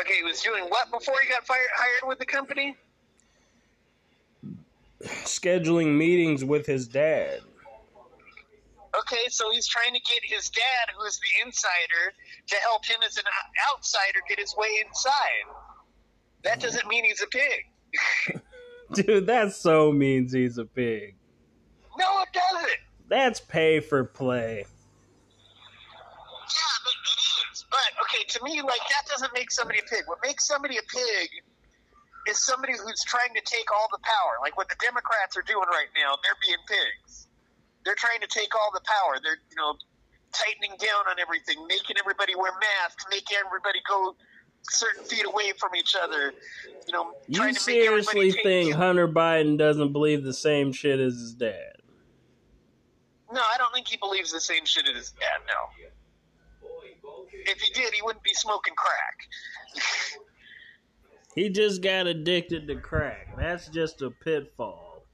Okay, 0.01 0.15
he 0.17 0.23
was 0.25 0.41
doing 0.41 0.65
what 0.65 0.91
before 0.91 1.17
he 1.23 1.29
got 1.29 1.47
fired, 1.47 1.69
hired 1.77 2.09
with 2.09 2.19
the 2.19 2.27
company? 2.27 2.77
Scheduling 5.03 5.97
meetings 5.97 6.45
with 6.45 6.67
his 6.67 6.89
dad. 6.89 7.41
Okay, 8.99 9.29
so 9.29 9.51
he's 9.51 9.67
trying 9.67 9.93
to 9.93 10.01
get 10.01 10.21
his 10.23 10.49
dad, 10.49 10.95
who 10.97 11.05
is 11.05 11.19
the 11.19 11.47
insider, 11.47 12.15
to 12.47 12.57
help 12.57 12.83
him 12.85 12.97
as 13.07 13.19
an 13.19 13.25
outsider 13.71 14.21
get 14.29 14.39
his 14.39 14.55
way 14.57 14.83
inside. 14.87 15.13
That 16.45 16.61
doesn't 16.61 16.87
mean 16.87 17.05
he's 17.05 17.23
a 17.23 17.27
pig. 17.27 18.41
Dude, 18.93 19.27
that 19.27 19.53
so 19.53 19.93
means 19.93 20.33
he's 20.33 20.59
a 20.59 20.65
pig. 20.65 21.17
No, 21.99 22.23
it 22.23 22.29
doesn't. 22.33 22.79
That's 23.09 23.41
pay 23.41 23.81
for 23.81 24.05
play. 24.05 24.59
Yeah, 24.59 24.65
but 26.85 26.93
it 26.93 27.53
is. 27.53 27.65
But 27.71 27.93
okay, 28.05 28.25
to 28.29 28.45
me, 28.45 28.63
like 28.63 28.81
that 28.89 29.07
doesn't 29.11 29.35
make 29.35 29.51
somebody 29.51 29.81
a 29.81 29.83
pig. 29.83 30.05
What 30.07 30.21
makes 30.23 30.47
somebody 30.47 30.79
a 30.79 30.83
pig 30.83 31.29
is 32.29 32.43
somebody 32.43 32.75
who's 32.75 33.03
trying 33.05 33.35
to 33.35 33.43
take 33.45 33.71
all 33.73 33.89
the 33.91 34.03
power. 34.03 34.39
Like 34.43 34.57
what 34.57 34.69
the 34.69 34.77
Democrats 34.81 35.37
are 35.37 35.47
doing 35.47 35.67
right 35.71 35.91
now, 35.95 36.19
they're 36.23 36.39
being 36.45 36.61
pigs. 36.67 37.29
They're 37.85 37.99
trying 37.99 38.21
to 38.21 38.27
take 38.27 38.55
all 38.55 38.71
the 38.75 38.83
power. 38.85 39.19
They're 39.23 39.39
you 39.51 39.57
know 39.57 39.75
tightening 40.33 40.77
down 40.79 41.07
on 41.09 41.19
everything, 41.19 41.67
making 41.67 41.97
everybody 41.99 42.35
wear 42.35 42.53
masks, 42.59 43.07
making 43.11 43.39
everybody 43.45 43.81
go 43.89 44.15
certain 44.63 45.05
feet 45.05 45.25
away 45.25 45.53
from 45.59 45.75
each 45.75 45.95
other. 45.95 46.35
You 46.87 46.93
know, 46.93 47.15
You 47.29 47.39
trying 47.39 47.55
to 47.55 47.63
make 47.67 47.87
everybody 47.87 48.31
seriously 48.31 48.43
think 48.43 48.75
Hunter 48.75 49.09
Biden 49.09 49.57
doesn't 49.57 49.93
believe 49.93 50.25
the 50.25 50.35
same 50.35 50.73
shit 50.73 50.99
as 51.01 51.15
his 51.15 51.35
dad? 51.35 51.79
No, 53.33 53.41
I 53.41 53.59
don't 53.59 53.73
think 53.75 53.89
he 53.89 53.97
believes 53.97 54.33
the 54.33 54.41
same 54.41 54.65
shit 54.65 54.87
as 54.87 54.95
his 54.95 55.11
dad. 55.11 55.41
No. 55.47 55.89
If 57.47 57.61
he 57.61 57.73
did, 57.73 57.93
he 57.93 58.03
wouldn't 58.03 58.23
be 58.23 58.35
smoking 58.35 58.75
crack. 58.75 60.23
He 61.37 61.51
just 61.51 61.83
got 61.83 62.07
addicted 62.07 62.67
to 62.67 62.77
crack. 62.77 63.37
That's 63.37 63.69
just 63.69 64.01
a 64.01 64.11
pitfall. 64.11 65.05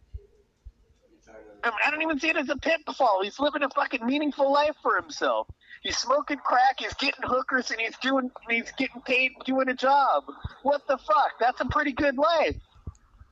I, 1.64 1.70
mean, 1.70 1.78
I 1.84 1.90
don't 1.90 2.00
even 2.02 2.20
see 2.20 2.28
it 2.28 2.36
as 2.36 2.48
a 2.48 2.56
pitfall. 2.56 3.20
He's 3.24 3.40
living 3.40 3.64
a 3.64 3.68
fucking 3.68 4.06
meaningful 4.06 4.50
life 4.52 4.76
for 4.82 4.94
himself. 5.00 5.48
He's 5.82 5.98
smoking 5.98 6.38
crack, 6.38 6.76
he's 6.78 6.94
getting 6.94 7.24
hookers, 7.24 7.72
and 7.72 7.80
he's 7.80 7.96
doing 7.98 8.30
he's 8.48 8.70
getting 8.78 9.00
paid 9.02 9.32
doing 9.44 9.68
a 9.68 9.74
job. 9.74 10.22
What 10.62 10.86
the 10.86 10.96
fuck? 10.96 11.32
That's 11.40 11.60
a 11.60 11.64
pretty 11.64 11.90
good 11.90 12.16
life. 12.16 12.56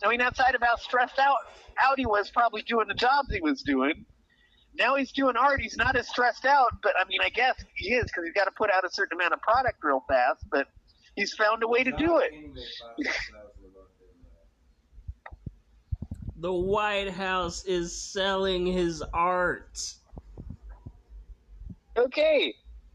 I 0.03 0.09
mean, 0.09 0.21
outside 0.21 0.57
of 0.57 0.63
how 0.63 0.75
stressed 0.75 1.21
out 1.21 1.39
out 1.81 1.97
he 1.97 2.07
was 2.07 2.31
probably 2.31 2.63
doing 2.63 2.89
the 2.89 2.95
jobs 2.95 3.33
he 3.33 3.41
was 3.41 3.63
doing. 3.63 4.05
Now 4.77 4.97
he's 4.97 5.13
doing 5.13 5.37
art. 5.37 5.61
He's 5.61 5.77
not 5.77 5.95
as 5.95 6.09
stressed 6.09 6.45
out, 6.45 6.73
but 6.83 6.95
I 7.01 7.09
mean, 7.09 7.21
I 7.23 7.29
guess 7.29 7.55
he 7.75 7.95
is 7.95 8.05
because 8.05 8.25
he's 8.25 8.35
got 8.35 8.47
to 8.47 8.53
put 8.57 8.71
out 8.73 8.85
a 8.85 8.91
certain 8.91 9.17
amount 9.19 9.33
of 9.33 9.41
product 9.43 9.79
real 9.85 10.05
fast. 10.09 10.45
But 10.51 10.67
he's 11.21 11.35
found 11.35 11.63
a 11.63 11.69
way 11.69 11.85
to 11.85 11.93
do 11.93 12.19
it. 12.19 12.33
The 16.39 16.53
White 16.53 17.11
House 17.11 17.65
is 17.67 17.95
selling 17.95 18.65
his 18.65 19.03
art. 19.13 19.95
Okay, 21.99 22.55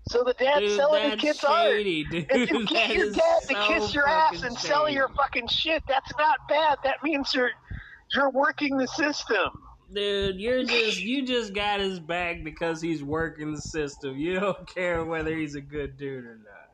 so 0.09 0.23
the 0.23 0.33
dad's 0.33 0.61
Dude, 0.61 0.75
selling 0.75 1.11
his 1.11 1.21
kid's 1.21 1.43
art. 1.43 1.71
shady, 1.71 2.03
dude. 2.05 2.25
If 2.31 2.49
you 2.49 2.65
get 2.65 2.89
your 2.95 3.11
dad 3.11 3.41
to 3.47 3.53
kiss 3.67 3.93
your 3.93 4.07
ass 4.07 4.41
and 4.41 4.57
sell 4.57 4.89
your 4.89 5.09
fucking 5.09 5.47
shit, 5.47 5.83
that's 5.87 6.11
not 6.17 6.39
bad. 6.49 6.79
That 6.83 7.03
means 7.03 7.35
you're 7.35 7.51
you're 8.15 8.31
working 8.31 8.77
the 8.77 8.87
system. 8.87 9.49
Dude, 9.93 10.39
you're 10.39 10.63
just 10.63 10.99
you 10.99 11.27
just 11.27 11.53
got 11.53 11.79
his 11.79 11.99
back 11.99 12.43
because 12.43 12.81
he's 12.81 13.03
working 13.03 13.53
the 13.53 13.61
system. 13.61 14.17
You 14.17 14.39
don't 14.39 14.67
care 14.67 15.05
whether 15.05 15.35
he's 15.35 15.53
a 15.53 15.61
good 15.61 15.97
dude 15.97 16.25
or 16.25 16.37
not. 16.37 16.64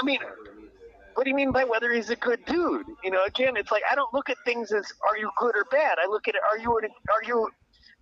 I 0.00 0.04
mean, 0.04 0.20
what 1.14 1.24
do 1.24 1.30
you 1.30 1.36
mean 1.36 1.50
by 1.50 1.64
whether 1.64 1.92
he's 1.92 2.10
a 2.10 2.16
good 2.16 2.44
dude? 2.46 2.86
You 3.02 3.10
know, 3.10 3.24
again, 3.26 3.56
it's 3.56 3.72
like 3.72 3.82
I 3.90 3.94
don't 3.94 4.12
look 4.14 4.30
at 4.30 4.36
things 4.44 4.72
as 4.72 4.84
are 5.08 5.18
you 5.18 5.30
good 5.38 5.56
or 5.56 5.64
bad. 5.70 5.98
I 6.02 6.06
look 6.08 6.28
at 6.28 6.34
it 6.34 6.40
are 6.48 6.58
you 6.58 6.78
an, 6.78 6.88
are 7.10 7.24
you 7.26 7.50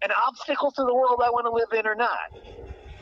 an 0.03 0.11
obstacle 0.27 0.71
to 0.71 0.85
the 0.85 0.95
world 0.95 1.23
I 1.25 1.31
want 1.31 1.47
to 1.47 1.51
live 1.51 1.73
in 1.79 1.87
or 1.87 1.95
not? 1.95 2.33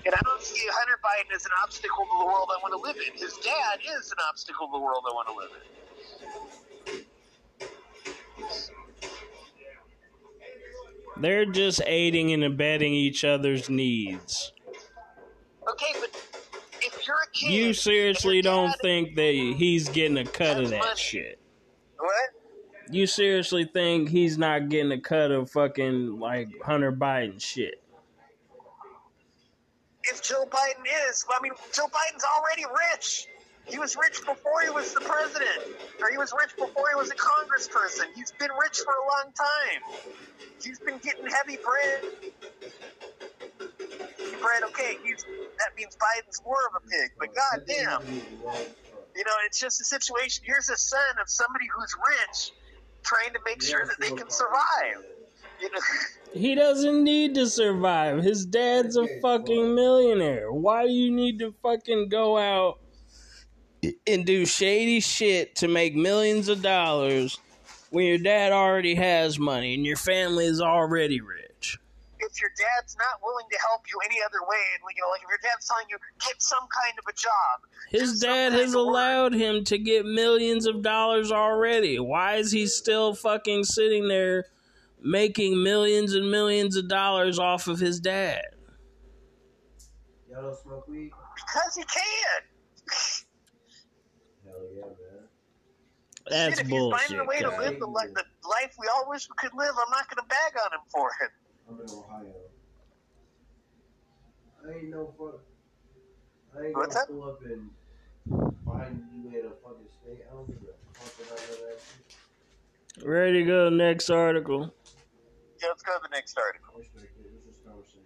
And 0.07 0.15
I 0.15 0.21
don't 0.23 0.43
see 0.43 0.61
Hunter 0.71 0.99
Biden 1.03 1.35
as 1.35 1.45
an 1.47 1.51
obstacle 1.63 2.05
to 2.05 2.19
the 2.21 2.27
world 2.27 2.49
I 2.53 2.63
want 2.63 2.73
to 2.75 2.79
live 2.79 2.97
in. 2.97 3.19
His 3.19 3.35
dad 3.39 3.81
is 3.81 4.13
an 4.13 4.19
obstacle 4.29 4.67
to 4.67 4.73
the 4.73 4.79
world 4.79 5.03
I 5.11 5.15
want 5.15 5.29
to 5.29 5.35
live 5.35 5.51
in. 5.57 5.85
They're 11.17 11.47
just 11.47 11.81
aiding 11.87 12.33
and 12.33 12.45
abetting 12.45 12.93
each 12.93 13.25
other's 13.25 13.71
needs. 13.71 14.53
Okay, 15.71 15.95
but 16.01 16.11
if 16.11 16.31
you're 16.33 16.43
a 16.43 16.44
kid, 17.33 17.51
You 17.51 17.73
seriously 17.75 18.43
don't 18.43 18.75
think 18.81 19.17
that 19.17 19.33
he's 19.33 19.89
getting 19.89 20.19
a 20.19 20.25
cut 20.25 20.61
of 20.61 20.71
that 20.71 20.79
money. 20.79 20.97
shit? 20.97 21.39
what? 21.99 22.31
You 22.91 23.07
seriously 23.07 23.65
think 23.65 24.11
he's 24.11 24.37
not 24.37 24.69
getting 24.69 24.93
a 24.93 25.01
cut 25.01 25.31
of 25.31 25.51
fucking 25.51 26.19
like 26.21 26.49
Hunter 26.65 26.93
Biden 26.93 27.41
shit? 27.41 27.81
if 30.11 30.21
Joe 30.23 30.45
Biden 30.51 30.85
is, 31.09 31.25
I 31.31 31.43
mean, 31.43 31.53
Joe 31.73 31.87
Biden's 31.87 32.25
already 32.37 32.65
rich. 32.93 33.27
He 33.65 33.79
was 33.79 33.97
rich 33.97 34.21
before 34.21 34.61
he 34.63 34.69
was 34.69 34.93
the 34.93 35.01
president, 35.01 35.77
or 35.99 36.11
he 36.11 36.19
was 36.19 36.35
rich 36.39 36.51
before 36.57 36.85
he 36.91 36.95
was 36.95 37.11
a 37.11 37.15
congressperson. 37.15 38.05
He's 38.15 38.31
been 38.33 38.51
rich 38.61 38.81
for 38.85 38.93
a 38.93 39.25
long 39.25 39.33
time. 39.33 40.05
He's 40.63 40.79
been 40.79 40.99
getting 40.99 41.27
heavy 41.27 41.57
bread. 41.65 42.05
Bread. 44.45 44.63
Okay, 44.71 44.99
he's 45.05 45.25
that 45.59 45.71
means 45.77 45.97
Biden's 45.97 46.41
more 46.45 46.57
of 46.69 46.83
a 46.83 46.89
pig. 46.89 47.11
But 47.19 47.31
goddamn, 47.35 48.03
you 48.13 49.25
know, 49.25 49.33
it's 49.47 49.59
just 49.59 49.81
a 49.81 49.85
situation. 49.85 50.45
Here's 50.47 50.69
a 50.69 50.77
son 50.77 51.01
of 51.21 51.29
somebody 51.29 51.67
who's 51.75 51.95
rich, 52.11 52.53
trying 53.03 53.33
to 53.33 53.41
make 53.47 53.63
sure 53.63 53.87
that 53.87 53.97
they 54.01 54.11
can 54.15 54.31
survive. 54.31 55.05
You 55.61 55.71
know, 55.71 55.79
He 56.35 56.57
doesn't 56.57 57.05
need 57.05 57.37
to 57.37 57.49
survive. 57.49 58.23
His 58.23 58.45
dad's 58.45 58.97
a 58.97 59.07
fucking 59.23 59.75
millionaire. 59.75 60.53
Why 60.53 60.85
do 60.85 60.93
you 60.93 61.13
need 61.13 61.39
to 61.39 61.55
fucking 61.63 62.09
go 62.09 62.37
out 62.37 62.81
and 64.07 64.27
do 64.27 64.45
shady 64.45 64.99
shit 64.99 65.55
to 65.57 65.69
make 65.69 65.95
millions 65.95 66.49
of 66.49 66.61
dollars 66.61 67.39
when 67.91 68.07
your 68.07 68.19
dad 68.19 68.51
already 68.51 68.97
has 68.97 69.39
money 69.39 69.75
and 69.75 69.87
your 69.87 69.97
family 69.97 70.47
is 70.47 70.61
already 70.61 71.21
rich? 71.21 71.44
If 72.31 72.41
your 72.41 72.51
dad's 72.57 72.97
not 72.97 73.21
willing 73.23 73.47
to 73.51 73.59
help 73.69 73.83
you 73.93 73.99
any 74.05 74.17
other 74.25 74.41
way, 74.49 74.63
and 74.75 74.83
you 74.95 75.03
know, 75.03 75.11
like 75.11 75.23
if 75.23 75.29
your 75.29 75.39
dad's 75.43 75.67
telling 75.69 75.87
you 75.91 75.97
get 76.21 76.41
some 76.43 76.67
kind 76.73 76.99
of 76.99 77.05
a 77.09 77.13
job, 77.17 77.57
His 77.91 78.21
dad 78.21 78.53
has 78.53 78.75
of 78.75 78.81
work. 78.81 78.87
allowed 78.89 79.35
him 79.35 79.65
to 79.65 79.79
get 79.79 80.05
millions 80.07 80.67
of 80.67 80.83
dollars 80.83 81.31
already. 81.33 81.99
Why 81.99 82.37
is 82.37 82.53
he 82.53 82.67
still 82.67 83.15
fucking 83.15 83.65
sitting 83.65 84.09
there 84.09 84.47
making 85.01 85.63
millions 85.63 86.15
and 86.15 86.31
millions 86.31 86.77
of 86.77 86.89
dollars 86.89 87.39
off 87.39 87.69
of 87.69 87.79
his 87.79 88.01
dad? 88.01 88.43
Y'all 90.31 90.43
don't 90.43 90.59
smoke 90.59 90.89
weed? 90.89 91.11
because 91.37 91.75
he 91.77 91.83
can. 91.85 92.41
Hell 94.45 94.55
yeah, 94.75 94.81
man. 94.83 94.95
That's 96.31 96.57
Shit, 96.57 96.65
if 96.65 96.71
bullshit. 96.71 97.01
he's 97.01 97.09
finding 97.09 97.27
a 97.27 97.29
way 97.29 97.39
to 97.41 97.51
live 97.51 97.79
the, 97.79 97.87
the 97.87 98.25
life 98.49 98.75
we 98.81 98.89
all 98.97 99.09
wish 99.11 99.29
we 99.29 99.35
could 99.37 99.53
live, 99.57 99.71
I'm 99.71 99.91
not 99.91 100.09
going 100.09 100.23
to 100.23 100.29
bag 100.29 100.53
on 100.65 100.73
him 100.73 100.85
for 100.91 101.11
it. 101.23 101.31
I'm 101.69 101.81
in 101.81 101.87
Ohio. 101.91 102.35
I 104.67 104.73
ain't 104.73 104.91
no 104.91 105.13
fuck. 105.19 105.41
I 106.57 106.67
ain't 106.67 106.77
What's 106.77 106.95
gonna 106.95 107.07
that? 107.07 107.13
pull 107.13 107.29
up 107.29 107.41
and 107.45 107.71
find 108.65 109.03
you 109.15 109.29
in 109.39 109.47
a 109.47 109.51
fucking 109.63 109.89
state. 110.03 110.25
I 110.31 110.35
don't 110.35 110.47
give 110.47 110.57
a 110.57 110.99
fuck 110.99 111.27
about 111.27 111.39
none 111.41 111.55
of 111.55 111.61
that 111.61 111.81
shit. 112.97 113.07
Ready 113.07 113.41
to 113.41 113.45
go 113.45 113.69
next 113.71 114.11
article. 114.11 114.73
Yeah, 115.61 115.69
let's 115.69 115.83
go 115.83 115.93
to 115.95 116.01
the 116.03 116.15
next 116.15 116.39
article. 116.39 116.75
I 116.75 116.79
respect 116.79 117.05
it. 117.19 117.27
It's 117.35 117.47
just 117.47 117.65
conversation. 117.65 118.01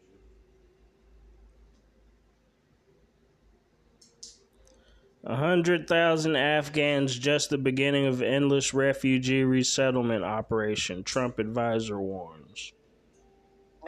A 5.25 5.37
hundred 5.37 5.89
thousand 5.89 6.37
Afghans 6.37 7.19
just 7.19 7.51
the 7.51 7.59
beginning 7.59 8.07
of 8.07 8.23
endless 8.23 8.73
refugee 8.73 9.45
resettlement 9.45 10.25
operation. 10.25 11.05
Trump 11.05 11.39
advisor 11.39 12.01
warns. 12.01 12.73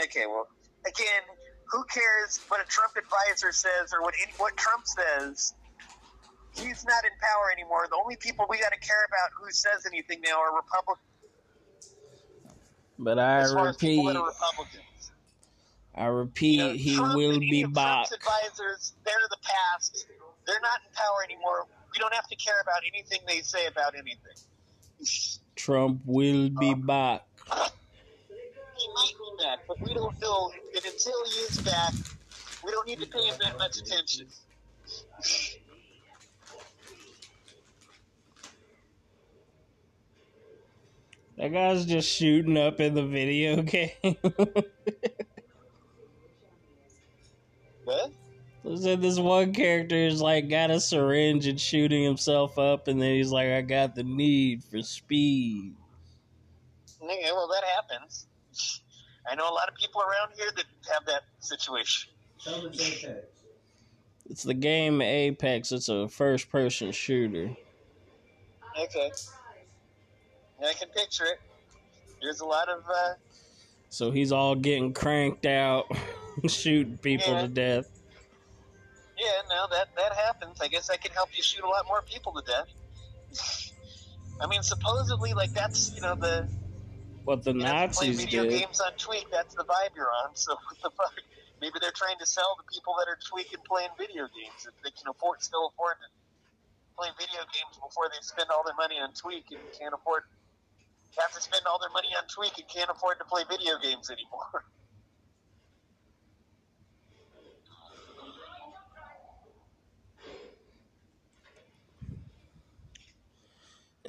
Okay, 0.02 0.26
well, 0.26 0.48
again, 0.86 1.22
who 1.70 1.84
cares 1.84 2.40
what 2.48 2.60
a 2.60 2.68
Trump 2.68 2.92
advisor 2.96 3.52
says 3.52 3.92
or 3.92 4.02
what 4.02 4.14
any, 4.22 4.32
what 4.38 4.56
Trump 4.56 4.84
says? 4.86 5.54
He's 6.54 6.84
not 6.84 7.04
in 7.04 7.12
power 7.20 7.52
anymore. 7.52 7.86
The 7.88 7.96
only 7.96 8.16
people 8.16 8.46
we 8.48 8.58
got 8.58 8.72
to 8.72 8.78
care 8.80 9.06
about 9.06 9.30
who 9.38 9.50
says 9.52 9.86
anything 9.86 10.20
now 10.20 10.40
are 10.40 10.54
Republicans. 10.56 11.06
But 12.98 13.18
I 13.18 13.38
as 13.38 13.52
far 13.52 13.68
as 13.68 13.76
people 13.76 14.06
repeat. 14.06 14.80
I 15.94 16.06
repeat, 16.06 16.58
You 16.58 16.58
know, 16.58 16.72
he 16.72 16.96
Trump 16.96 17.14
will 17.14 17.38
be 17.38 17.64
back. 17.64 18.08
Trump's 18.08 18.12
advisors, 18.12 18.92
they're 19.04 19.14
the 19.30 19.36
past. 19.42 20.06
They're 20.46 20.60
not 20.60 20.80
in 20.86 20.94
power 20.94 21.24
anymore. 21.24 21.66
We 21.92 21.98
don't 21.98 22.14
have 22.14 22.26
to 22.28 22.36
care 22.36 22.60
about 22.62 22.82
anything 22.92 23.20
they 23.26 23.40
say 23.40 23.66
about 23.66 23.94
anything. 23.94 24.16
Trump 25.56 26.02
will 26.04 26.48
be 26.50 26.72
um, 26.72 26.82
back. 26.82 27.26
He 28.80 28.88
might 28.94 29.12
be 29.18 29.44
back, 29.44 29.58
but 29.68 29.78
we 29.80 29.92
don't 29.92 30.18
know. 30.20 30.50
And 30.74 30.84
until 30.84 31.24
he 31.26 31.40
is 31.40 31.60
back, 31.60 31.92
we 32.64 32.70
don't 32.70 32.86
need 32.86 33.00
to 33.00 33.06
pay 33.06 33.26
him 33.26 33.34
that 33.42 33.58
much 33.58 33.78
attention. 33.78 34.26
That 41.36 41.52
guy's 41.52 41.84
just 41.84 42.08
shooting 42.08 42.56
up 42.56 42.80
in 42.80 42.94
the 42.94 43.04
video 43.04 43.62
game. 43.62 44.16
What? 47.84 48.12
So 48.62 48.96
this 48.96 49.18
one 49.18 49.52
character 49.52 49.96
is 49.96 50.20
like 50.22 50.48
got 50.48 50.70
a 50.70 50.78
syringe 50.80 51.46
and 51.46 51.60
shooting 51.60 52.04
himself 52.04 52.58
up, 52.58 52.88
and 52.88 53.00
then 53.00 53.14
he's 53.14 53.32
like, 53.32 53.48
"I 53.48 53.62
got 53.62 53.94
the 53.94 54.02
need 54.02 54.62
for 54.62 54.82
speed." 54.82 55.74
Yeah, 57.02 57.32
well, 57.32 57.48
that 57.48 57.64
happens. 57.64 58.26
I 59.28 59.34
know 59.34 59.50
a 59.50 59.52
lot 59.54 59.68
of 59.68 59.74
people 59.74 60.00
around 60.02 60.32
here 60.36 60.50
that 60.56 60.64
have 60.92 61.04
that 61.06 61.22
situation. 61.40 62.10
It's 62.46 63.04
It's 64.28 64.42
the 64.42 64.54
game 64.54 65.02
Apex. 65.02 65.72
It's 65.72 65.88
a 65.88 66.08
first-person 66.08 66.92
shooter. 66.92 67.54
Okay. 68.78 69.10
I 70.64 70.72
can 70.74 70.88
picture 70.90 71.24
it. 71.24 71.40
There's 72.22 72.40
a 72.40 72.44
lot 72.44 72.68
of, 72.68 72.82
uh, 72.88 73.14
So 73.88 74.10
he's 74.10 74.30
all 74.30 74.54
getting 74.54 74.92
cranked 74.92 75.46
out, 75.46 75.86
shooting 76.46 76.98
people 76.98 77.32
Yeah. 77.32 77.42
to 77.42 77.48
death. 77.48 77.90
yeah, 79.18 79.42
no, 79.48 79.66
that, 79.70 79.88
that 79.96 80.14
happens. 80.14 80.60
I 80.60 80.68
guess 80.68 80.90
I 80.90 80.96
can 80.96 81.12
help 81.12 81.30
you 81.36 81.42
shoot 81.42 81.64
a 81.64 81.68
lot 81.68 81.86
more 81.86 82.02
people 82.02 82.32
to 82.34 82.42
death. 82.42 83.72
I 84.40 84.46
mean, 84.46 84.62
supposedly, 84.62 85.34
like, 85.34 85.52
that's, 85.52 85.94
you 85.94 86.00
know, 86.02 86.14
the, 86.14 86.48
What 87.24 87.44
the 87.44 87.52
if 87.52 87.92
play 87.92 88.12
video 88.12 88.44
did. 88.44 88.64
games 88.64 88.80
on 88.80 88.92
Tweak, 88.96 89.26
that's 89.30 89.54
the 89.54 89.64
vibe 89.64 89.94
you're 89.94 90.10
on. 90.24 90.34
So 90.34 90.52
what 90.66 90.78
the 90.82 90.90
fuck? 90.96 91.14
Maybe 91.60 91.76
they're 91.80 91.94
trying 91.94 92.16
to 92.18 92.26
sell 92.26 92.56
the 92.56 92.64
people 92.72 92.96
that 92.96 93.06
are 93.10 93.20
tweaking 93.20 93.60
playing 93.68 93.92
video 94.00 94.24
games 94.32 94.64
if 94.64 94.72
they 94.80 94.90
can 94.96 95.12
afford 95.12 95.44
still 95.44 95.68
afford 95.68 96.00
to 96.00 96.08
play 96.96 97.12
video 97.20 97.44
games 97.52 97.76
before 97.76 98.08
they 98.08 98.20
spend 98.24 98.48
all 98.48 98.64
their 98.64 98.76
money 98.76 98.96
on 98.96 99.12
Tweak 99.12 99.52
and 99.52 99.60
can't 99.76 99.92
afford 99.92 100.24
have 101.18 101.32
to 101.32 101.42
spend 101.42 101.66
all 101.68 101.78
their 101.78 101.92
money 101.92 102.08
on 102.16 102.24
Tweak 102.32 102.56
and 102.56 102.68
can't 102.68 102.88
afford 102.88 103.18
to 103.18 103.26
play 103.28 103.44
video 103.48 103.76
games 103.78 104.08
anymore. 104.08 104.64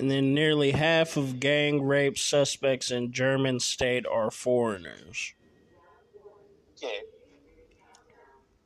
And 0.02 0.10
then 0.10 0.34
nearly 0.34 0.72
half 0.72 1.16
of 1.16 1.40
gang 1.40 1.84
rape 1.84 2.18
suspects 2.18 2.90
in 2.90 3.12
German 3.12 3.60
state 3.60 4.08
are 4.08 4.32
foreigners. 4.32 5.36
okay. 6.76 7.02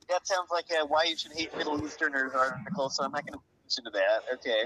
That 0.08 0.26
sounds 0.26 0.50
like 0.50 0.68
a 0.72 0.86
why 0.86 1.04
you 1.04 1.18
should 1.18 1.34
hate 1.34 1.56
Middle 1.58 1.86
Easterners 1.86 2.32
uh, 2.34 2.38
article, 2.38 2.88
so 2.90 3.04
I'm 3.04 3.12
not 3.12 3.26
going 3.28 3.38
to 3.38 3.44
listen 3.66 3.84
to 3.84 3.90
that. 3.90 4.24
Okay. 4.36 4.64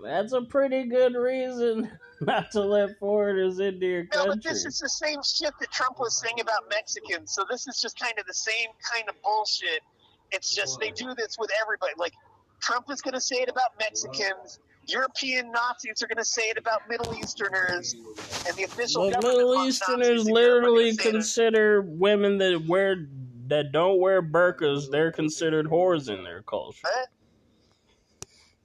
That's 0.00 0.32
a 0.32 0.42
pretty 0.42 0.84
good 0.84 1.16
reason 1.16 1.90
not 2.20 2.52
to 2.52 2.60
let 2.60 2.96
foreigners 3.00 3.58
into 3.58 3.86
your 3.86 4.02
No, 4.14 4.26
but 4.26 4.28
country. 4.28 4.52
this 4.52 4.64
is 4.66 4.78
the 4.78 4.88
same 4.88 5.18
shit 5.24 5.52
that 5.58 5.72
Trump 5.72 5.98
was 5.98 6.16
saying 6.20 6.38
about 6.38 6.68
Mexicans. 6.70 7.34
So 7.34 7.44
this 7.50 7.66
is 7.66 7.80
just 7.80 7.98
kind 7.98 8.14
of 8.20 8.26
the 8.26 8.34
same 8.34 8.68
kind 8.92 9.08
of 9.08 9.20
bullshit. 9.22 9.80
It's 10.30 10.54
just 10.54 10.78
they 10.78 10.92
do 10.92 11.12
this 11.16 11.34
with 11.40 11.50
everybody. 11.60 11.94
Like 11.96 12.12
Trump 12.60 12.88
is 12.88 13.02
going 13.02 13.14
to 13.14 13.20
say 13.20 13.38
it 13.38 13.48
about 13.48 13.70
Mexicans. 13.80 14.60
European 14.88 15.50
Nazis 15.50 16.02
are 16.02 16.06
going 16.06 16.18
to 16.18 16.24
say 16.24 16.42
it 16.42 16.58
about 16.58 16.88
Middle 16.88 17.14
Easterners, 17.14 17.94
and 18.46 18.56
the 18.56 18.64
official 18.64 19.10
government 19.10 19.36
Middle 19.38 19.66
Easterners 19.66 20.08
Nazis 20.08 20.26
in 20.28 20.34
Europe 20.34 20.64
are 20.64 20.70
literally 20.70 20.96
consider 20.96 21.82
women 21.82 22.38
that 22.38 22.64
wear 22.66 23.06
that 23.46 23.72
don't 23.72 24.00
wear 24.00 24.22
burqas. 24.22 24.90
They're 24.90 25.12
considered 25.12 25.66
whores 25.66 26.08
in 26.08 26.24
their 26.24 26.42
culture. 26.42 26.80
Huh? 26.84 27.06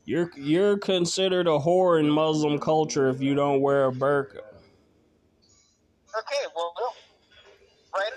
You're 0.06 0.32
you're 0.36 0.78
considered 0.78 1.48
a 1.48 1.60
whore 1.60 2.00
in 2.00 2.10
Muslim 2.10 2.60
culture 2.60 3.10
if 3.10 3.22
you 3.22 3.36
don't 3.36 3.62
wear 3.62 3.88
a 3.88 3.92
burqa. 3.92 4.42
Okay, 6.18 6.44
well, 6.56 6.74
well, 6.80 6.96
right. 7.96 8.12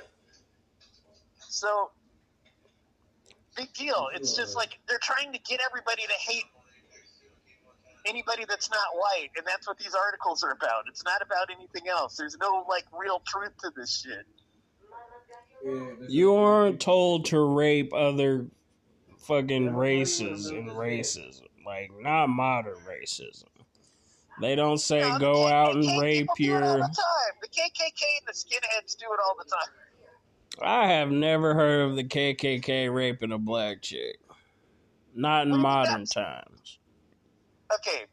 So, 1.38 1.90
big 3.56 3.72
deal. 3.74 4.08
It's 4.14 4.34
just 4.34 4.56
like 4.56 4.78
they're 4.88 4.98
trying 5.02 5.32
to 5.32 5.38
get 5.40 5.60
everybody 5.68 6.02
to 6.02 6.14
hate 6.14 6.44
anybody 8.06 8.44
that's 8.48 8.70
not 8.70 8.86
white, 8.94 9.30
and 9.36 9.46
that's 9.46 9.66
what 9.66 9.78
these 9.78 9.94
articles 9.94 10.42
are 10.42 10.52
about. 10.52 10.84
It's 10.88 11.04
not 11.04 11.22
about 11.22 11.48
anything 11.54 11.88
else. 11.88 12.16
There's 12.16 12.36
no 12.38 12.64
like 12.68 12.84
real 12.92 13.22
truth 13.26 13.52
to 13.62 13.72
this 13.76 14.02
shit. 14.02 14.26
You 16.08 16.34
aren't 16.34 16.80
told 16.80 17.26
to 17.26 17.40
rape 17.40 17.94
other 17.94 18.46
fucking 19.18 19.74
races 19.74 20.48
and 20.48 20.70
racism, 20.70 21.46
like 21.64 21.90
not 22.00 22.28
modern 22.28 22.78
racism. 22.88 23.44
They 24.40 24.56
don't 24.56 24.78
say 24.78 25.00
the 25.00 25.18
go 25.18 25.46
out 25.46 25.76
and 25.76 26.00
rape 26.00 26.22
people 26.22 26.34
do 26.36 26.56
it 26.56 26.62
all 26.62 26.78
your. 26.78 26.78
the 26.78 26.82
time. 26.82 27.34
The 27.42 27.48
KKK 27.48 28.02
and 28.18 28.26
the 28.26 28.32
skinheads 28.32 28.96
do 28.96 29.06
it 29.06 29.20
all 29.24 29.36
the 29.38 29.44
time. 29.44 29.68
I 30.60 30.88
have 30.88 31.10
never 31.10 31.54
heard 31.54 31.90
of 31.90 31.96
the 31.96 32.04
KKK 32.04 32.92
raping 32.92 33.32
a 33.32 33.38
black 33.38 33.82
chick. 33.82 34.18
Not 35.14 35.46
in 35.46 35.50
What 35.50 35.56
do 35.56 35.60
you 35.60 35.62
modern 35.62 36.06
times. 36.06 36.78
Okay, 37.74 38.04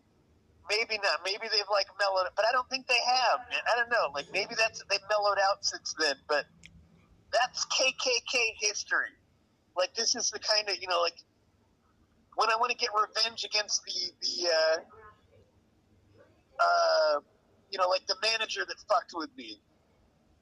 maybe 0.70 0.98
not. 1.04 1.20
Maybe 1.26 1.48
they've 1.52 1.72
like 1.72 1.88
mellowed, 2.00 2.28
but 2.36 2.46
I 2.46 2.52
don't 2.52 2.70
think 2.70 2.88
they 2.88 3.02
have. 3.06 3.40
Man. 3.50 3.60
I 3.72 3.78
don't 3.78 3.90
know. 3.90 4.12
Like 4.14 4.28
maybe 4.32 4.56
that's 4.56 4.84
they've 4.90 5.00
mellowed 5.10 5.38
out 5.40 5.66
since 5.66 5.94
then. 6.00 6.16
But 6.28 6.46
that's 7.34 7.66
KKK 7.66 8.56
history. 8.62 9.14
Like 9.76 9.94
this 9.96 10.16
is 10.16 10.30
the 10.32 10.40
kind 10.40 10.70
of 10.70 10.76
you 10.82 10.88
know 10.88 11.02
like 11.02 11.18
when 12.36 12.50
I 12.50 12.56
want 12.56 12.72
to 12.72 12.78
get 12.78 12.90
revenge 12.96 13.44
against 13.44 13.84
the 13.84 14.12
the 14.22 14.50
uh, 14.50 14.78
uh, 16.60 17.20
you 17.72 17.78
know 17.78 17.88
like 17.90 18.06
the 18.08 18.16
manager 18.22 18.62
that 18.66 18.78
fucked 18.88 19.12
with 19.14 19.30
me. 19.38 19.60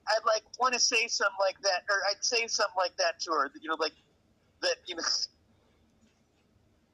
I'd 0.08 0.24
like 0.26 0.42
want 0.58 0.74
to 0.74 0.80
say 0.80 1.06
something 1.08 1.36
like 1.40 1.60
that, 1.62 1.82
or 1.90 1.96
I'd 2.10 2.24
say 2.24 2.46
something 2.46 2.76
like 2.76 2.96
that 2.96 3.20
to 3.20 3.30
her. 3.32 3.50
You 3.60 3.68
know, 3.70 3.76
like 3.78 3.92
that. 4.62 4.76
You 4.86 4.96
know, 4.96 5.02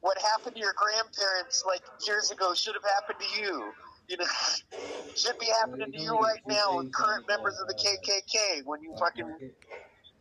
what 0.05 0.19
happened 0.19 0.55
to 0.55 0.61
your 0.61 0.75
grandparents 0.77 1.65
like 1.67 1.81
years 2.07 2.31
ago 2.31 2.53
should 2.53 2.75
have 2.75 2.85
happened 2.95 3.19
to 3.21 3.41
you. 3.41 3.73
You 4.07 4.19
know, 4.19 4.27
should 5.17 5.39
be 5.39 5.47
happening 5.47 5.93
to 5.93 5.99
you 5.99 6.13
right 6.19 6.43
now 6.47 6.77
with 6.77 6.93
current 6.93 7.27
members 7.27 7.59
of 7.59 7.69
the 7.69 7.75
KKK 7.75 8.67
when 8.67 8.83
you 8.83 8.95
fucking 8.99 9.25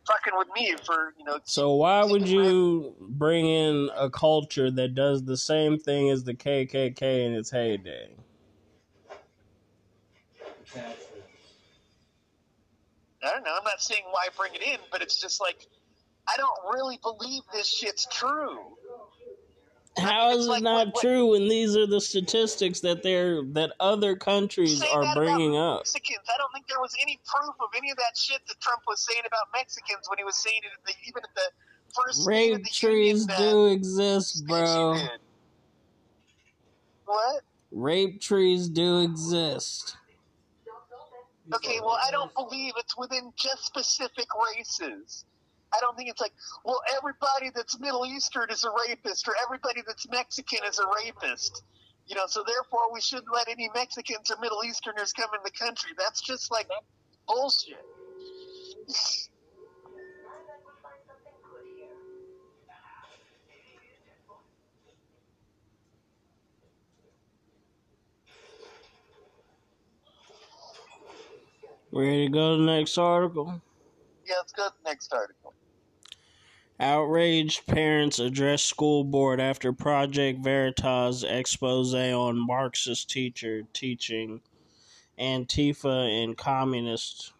fucking 0.06 0.32
with 0.38 0.48
me 0.54 0.74
for 0.86 1.12
you 1.18 1.24
know. 1.26 1.38
So 1.44 1.74
why 1.74 2.02
would 2.02 2.26
you 2.26 2.96
bring 2.98 3.44
in 3.44 3.90
a 3.94 4.08
culture 4.08 4.70
that 4.70 4.94
does 4.94 5.22
the 5.22 5.36
same 5.36 5.78
thing 5.78 6.08
as 6.08 6.24
the 6.24 6.32
KKK 6.32 7.26
in 7.26 7.34
its 7.34 7.50
heyday? 7.50 8.16
I 13.22 13.30
don't 13.30 13.44
know. 13.44 13.54
I'm 13.54 13.64
not 13.64 13.82
saying 13.82 14.04
why 14.10 14.28
bring 14.34 14.54
it 14.54 14.62
in, 14.62 14.78
but 14.90 15.02
it's 15.02 15.20
just 15.20 15.42
like 15.42 15.66
I 16.26 16.38
don't 16.38 16.74
really 16.74 16.98
believe 17.02 17.42
this 17.52 17.68
shit's 17.68 18.06
true. 18.10 18.78
How 19.98 20.30
is 20.30 20.46
it 20.46 20.48
like 20.48 20.62
not 20.62 20.88
what- 20.88 21.00
true 21.00 21.30
when 21.32 21.48
these 21.48 21.76
are 21.76 21.86
the 21.86 22.00
statistics 22.00 22.80
that 22.80 23.02
they're 23.02 23.42
that 23.52 23.72
other 23.80 24.16
countries 24.16 24.82
are 24.82 25.14
bringing 25.14 25.56
up? 25.56 25.80
Mexicans. 25.80 26.26
I 26.32 26.38
don't 26.38 26.52
think 26.52 26.66
there 26.66 26.80
was 26.80 26.94
any 27.02 27.18
proof 27.24 27.54
of 27.60 27.68
any 27.76 27.90
of 27.90 27.96
that 27.98 28.16
shit 28.16 28.40
that 28.46 28.60
Trump 28.60 28.82
was 28.86 29.06
saying 29.06 29.22
about 29.26 29.46
Mexicans 29.52 30.08
when 30.08 30.18
he 30.18 30.24
was 30.24 30.36
saying 30.36 30.60
it 30.62 30.70
at 30.72 30.84
the, 30.86 30.92
even 31.08 31.22
at 31.22 31.34
the 31.34 31.50
first 31.94 32.26
Rape 32.26 32.64
the 32.64 32.70
trees 32.70 33.26
Union, 33.28 33.38
do 33.38 33.66
exist, 33.66 34.46
bro. 34.46 34.98
What? 37.06 37.42
Rape 37.70 38.20
trees 38.20 38.68
do 38.68 39.00
exist. 39.00 39.96
Okay, 41.52 41.78
well, 41.80 41.98
I 42.02 42.10
don't 42.10 42.32
believe 42.34 42.72
it's 42.78 42.96
within 42.96 43.32
just 43.36 43.66
specific 43.66 44.26
races. 44.56 45.24
I 45.74 45.80
don't 45.80 45.96
think 45.96 46.08
it's 46.08 46.20
like, 46.20 46.32
well, 46.64 46.80
everybody 46.96 47.50
that's 47.54 47.78
Middle 47.80 48.06
Eastern 48.06 48.50
is 48.50 48.64
a 48.64 48.70
rapist, 48.88 49.26
or 49.26 49.34
everybody 49.44 49.82
that's 49.86 50.08
Mexican 50.08 50.60
is 50.68 50.78
a 50.78 50.84
rapist. 51.04 51.62
You 52.06 52.16
know, 52.16 52.26
so 52.26 52.44
therefore 52.46 52.92
we 52.92 53.00
shouldn't 53.00 53.32
let 53.32 53.48
any 53.48 53.68
Mexicans 53.74 54.30
or 54.30 54.40
Middle 54.40 54.62
Easterners 54.64 55.12
come 55.12 55.30
in 55.34 55.40
the 55.42 55.50
country. 55.50 55.92
That's 55.98 56.20
just 56.20 56.50
like 56.52 56.68
bullshit. 57.26 57.78
Ready 71.90 72.26
to 72.26 72.32
go 72.32 72.56
to 72.56 72.60
the 72.60 72.66
next 72.66 72.98
article? 72.98 73.62
Yeah, 74.26 74.34
let's 74.38 74.52
go 74.52 74.66
to 74.66 74.74
the 74.82 74.90
next 74.90 75.12
article. 75.12 75.54
Outraged 76.84 77.66
parents 77.66 78.18
address 78.18 78.62
school 78.62 79.04
board 79.04 79.40
after 79.40 79.72
Project 79.72 80.44
Veritas 80.44 81.22
expose 81.22 81.94
on 81.94 82.38
Marxist 82.38 83.08
teacher 83.08 83.62
teaching 83.72 84.42
Antifa 85.18 86.22
and 86.22 86.36
communist 86.36 87.32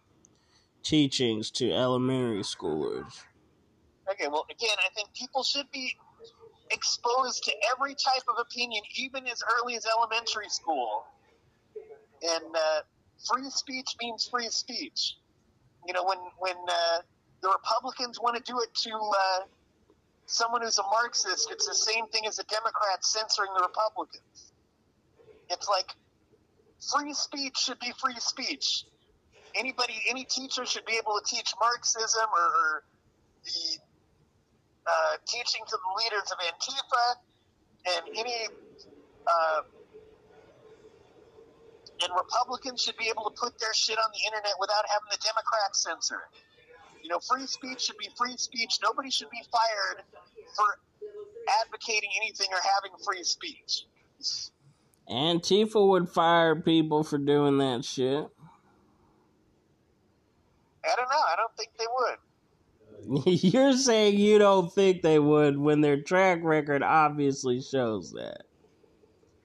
teachings 0.81 1.51
to 1.51 1.71
elementary 1.71 2.41
schoolers. 2.41 3.21
Okay, 4.11 4.27
well, 4.27 4.47
again, 4.49 4.77
I 4.79 4.89
think 4.95 5.13
people 5.13 5.43
should 5.43 5.69
be 5.71 5.95
exposed 6.71 7.43
to 7.43 7.51
every 7.69 7.93
type 7.93 8.23
of 8.27 8.37
opinion, 8.39 8.81
even 8.95 9.27
as 9.27 9.43
early 9.59 9.75
as 9.75 9.85
elementary 9.85 10.49
school. 10.49 11.03
And 12.23 12.55
uh, 12.55 12.81
free 13.31 13.51
speech 13.51 13.95
means 14.01 14.27
free 14.27 14.49
speech. 14.49 15.17
You 15.85 15.93
know, 15.93 16.03
when 16.03 16.17
when 16.39 16.55
uh, 16.67 17.01
the 17.45 17.51
Republicans 17.53 18.19
want 18.19 18.35
to 18.35 18.41
do 18.41 18.57
it 18.59 18.73
to 18.73 18.89
uh, 18.89 19.45
someone 20.25 20.63
who's 20.63 20.79
a 20.79 20.83
Marxist, 20.89 21.51
it's 21.51 21.67
the 21.67 21.75
same 21.75 22.07
thing 22.07 22.25
as 22.25 22.37
the 22.37 22.43
Democrats 22.49 23.13
censoring 23.13 23.53
the 23.53 23.61
Republicans. 23.61 24.51
It's 25.51 25.69
like 25.69 25.93
free 26.81 27.13
speech 27.13 27.55
should 27.55 27.77
be 27.77 27.93
free 28.01 28.17
speech. 28.17 28.85
Anybody, 29.53 29.93
any 30.09 30.25
teacher 30.25 30.65
should 30.65 30.85
be 30.85 30.97
able 30.97 31.21
to 31.21 31.23
teach 31.23 31.53
Marxism 31.61 32.25
or, 32.33 32.47
or 32.49 32.83
the 33.45 33.77
uh, 34.87 35.17
teaching 35.27 35.61
to 35.69 35.77
the 35.77 35.91
leaders 36.01 36.31
of 36.33 36.37
Antifa 36.49 37.05
and 37.93 38.17
any 38.17 38.47
uh, 39.27 39.61
and 42.01 42.11
Republicans 42.17 42.81
should 42.81 42.97
be 42.97 43.07
able 43.07 43.29
to 43.29 43.35
put 43.39 43.57
their 43.59 43.73
shit 43.73 43.97
on 43.97 44.09
the 44.11 44.25
internet 44.25 44.53
without 44.59 44.83
having 44.89 45.07
the 45.11 45.21
Democrats 45.21 45.83
censor 45.83 46.25
it. 46.25 46.44
You 47.05 47.09
know, 47.09 47.19
free 47.19 47.45
speech 47.45 47.81
should 47.81 47.99
be 47.99 48.09
free 48.17 48.35
speech. 48.35 48.79
Nobody 48.81 49.11
should 49.11 49.29
be 49.29 49.43
fired 49.51 50.03
for 50.55 50.65
advocating 51.61 52.09
anything 52.19 52.47
or 52.51 52.57
having 52.57 52.97
free 53.05 53.23
speech. 53.23 53.85
Antifa 55.07 55.87
would 55.87 56.09
fire 56.09 56.55
people 56.55 57.03
for 57.03 57.19
doing 57.19 57.59
that 57.59 57.85
shit. 57.85 58.27
I 60.83 60.95
don't 60.95 61.09
know. 61.11 61.21
I 61.27 61.35
don't 61.37 61.55
think 61.55 61.69
they 61.77 61.85
would. 63.13 63.43
You're 63.53 63.73
saying 63.73 64.17
you 64.17 64.39
don't 64.39 64.73
think 64.73 65.03
they 65.03 65.19
would 65.19 65.59
when 65.59 65.81
their 65.81 66.01
track 66.01 66.39
record 66.41 66.81
obviously 66.81 67.61
shows 67.61 68.13
that. 68.13 68.45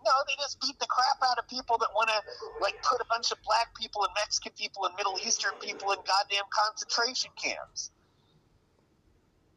No, 0.05 0.13
they 0.27 0.35
just 0.41 0.61
beat 0.61 0.79
the 0.79 0.87
crap 0.87 1.31
out 1.31 1.39
of 1.39 1.47
people 1.49 1.77
that 1.79 1.89
want 1.95 2.09
to 2.09 2.21
like 2.61 2.83
put 2.83 3.01
a 3.01 3.05
bunch 3.09 3.33
of 3.33 3.39
black 3.45 3.75
people 3.79 4.03
and 4.05 4.13
Mexican 4.15 4.53
people 4.57 4.87
and 4.87 4.95
Middle 4.97 5.19
Eastern 5.25 5.53
people 5.61 5.93
in 5.93 5.99
goddamn 5.99 6.45
concentration 6.51 7.31
camps. 7.37 7.91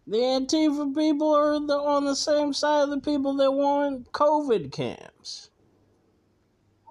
The 0.05 0.17
Antifa 0.17 0.93
people 0.93 1.33
are 1.33 1.59
the, 1.65 1.77
on 1.77 2.03
the 2.03 2.15
same 2.15 2.51
side 2.51 2.83
of 2.83 2.89
the 2.89 2.99
people 2.99 3.35
that 3.35 3.51
want 3.51 4.11
COVID 4.11 4.71
camps. 4.71 5.49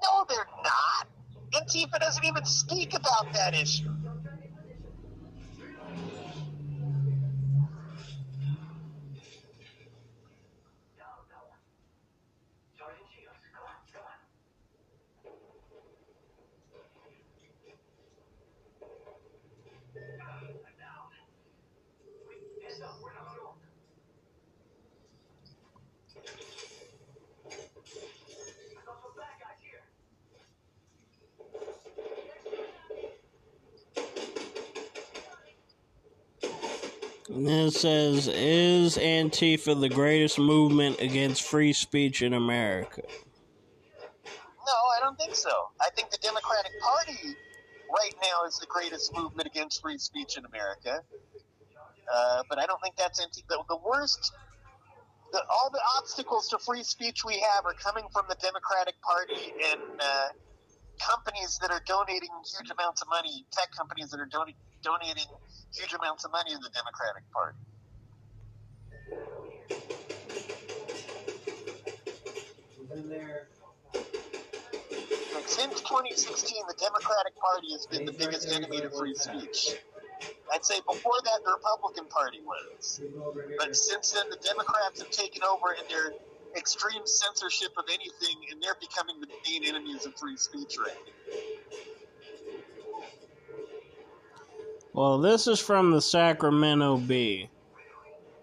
No, 0.02 0.24
they're 0.28 0.46
not. 0.64 1.08
Antifa 1.52 2.00
doesn't 2.00 2.24
even 2.24 2.44
speak 2.46 2.94
about 2.94 3.30
that 3.34 3.54
issue. 3.54 3.90
Then 37.34 37.68
it 37.68 37.72
says, 37.72 38.28
Is 38.28 38.98
Antifa 38.98 39.80
the 39.80 39.88
greatest 39.88 40.38
movement 40.38 41.00
against 41.00 41.42
free 41.42 41.72
speech 41.72 42.20
in 42.20 42.34
America? 42.34 43.02
No, 44.66 44.72
I 44.96 45.00
don't 45.00 45.16
think 45.16 45.34
so. 45.34 45.50
I 45.80 45.88
think 45.96 46.10
the 46.10 46.18
Democratic 46.18 46.72
Party 46.80 47.34
right 47.88 48.14
now 48.22 48.44
is 48.46 48.58
the 48.58 48.66
greatest 48.66 49.16
movement 49.16 49.46
against 49.46 49.80
free 49.80 49.96
speech 49.96 50.36
in 50.36 50.44
America. 50.44 51.00
Uh, 52.12 52.42
but 52.50 52.58
I 52.58 52.66
don't 52.66 52.80
think 52.82 52.96
that's 52.96 53.18
the, 53.18 53.58
the 53.66 53.78
worst. 53.78 54.32
The, 55.32 55.40
all 55.48 55.70
the 55.72 55.80
obstacles 55.98 56.48
to 56.48 56.58
free 56.58 56.82
speech 56.82 57.24
we 57.24 57.34
have 57.34 57.64
are 57.64 57.74
coming 57.82 58.04
from 58.12 58.26
the 58.28 58.36
Democratic 58.42 59.00
Party 59.00 59.54
and 59.72 59.80
uh, 59.98 60.28
companies 61.00 61.58
that 61.62 61.70
are 61.70 61.82
donating 61.86 62.28
huge 62.58 62.70
amounts 62.70 63.00
of 63.00 63.08
money, 63.08 63.46
tech 63.52 63.68
companies 63.74 64.10
that 64.10 64.20
are 64.20 64.26
doni- 64.26 64.56
donating 64.82 65.26
huge 65.74 65.94
amounts 65.94 66.24
of 66.24 66.32
money 66.32 66.50
to 66.50 66.58
the 66.58 66.70
Democratic 66.70 67.22
Party. 67.32 67.58
Like, 75.34 75.48
since 75.48 75.80
2016, 75.80 76.62
the 76.68 76.74
Democratic 76.78 77.34
Party 77.40 77.72
has 77.72 77.86
been 77.86 78.04
the 78.04 78.12
biggest 78.12 78.52
enemy 78.52 78.80
to 78.80 78.90
free 78.90 79.14
speech. 79.14 79.76
I'd 80.52 80.64
say 80.64 80.78
before 80.86 81.18
that, 81.24 81.40
the 81.44 81.52
Republican 81.52 82.06
Party 82.06 82.40
was. 82.44 83.00
But 83.58 83.74
since 83.74 84.12
then, 84.12 84.28
the 84.30 84.36
Democrats 84.36 85.00
have 85.00 85.10
taken 85.10 85.42
over 85.42 85.74
and 85.78 85.88
their 85.88 86.12
extreme 86.56 87.06
censorship 87.06 87.72
of 87.78 87.84
anything, 87.88 88.36
and 88.50 88.62
they're 88.62 88.76
becoming 88.80 89.20
the 89.20 89.28
main 89.48 89.64
enemies 89.64 90.04
of 90.04 90.14
free 90.18 90.36
speech 90.36 90.76
right 90.78 90.92
now. 91.06 92.01
Well, 94.94 95.18
this 95.18 95.46
is 95.46 95.58
from 95.58 95.90
the 95.90 96.02
Sacramento 96.02 96.98
Bee. 96.98 97.48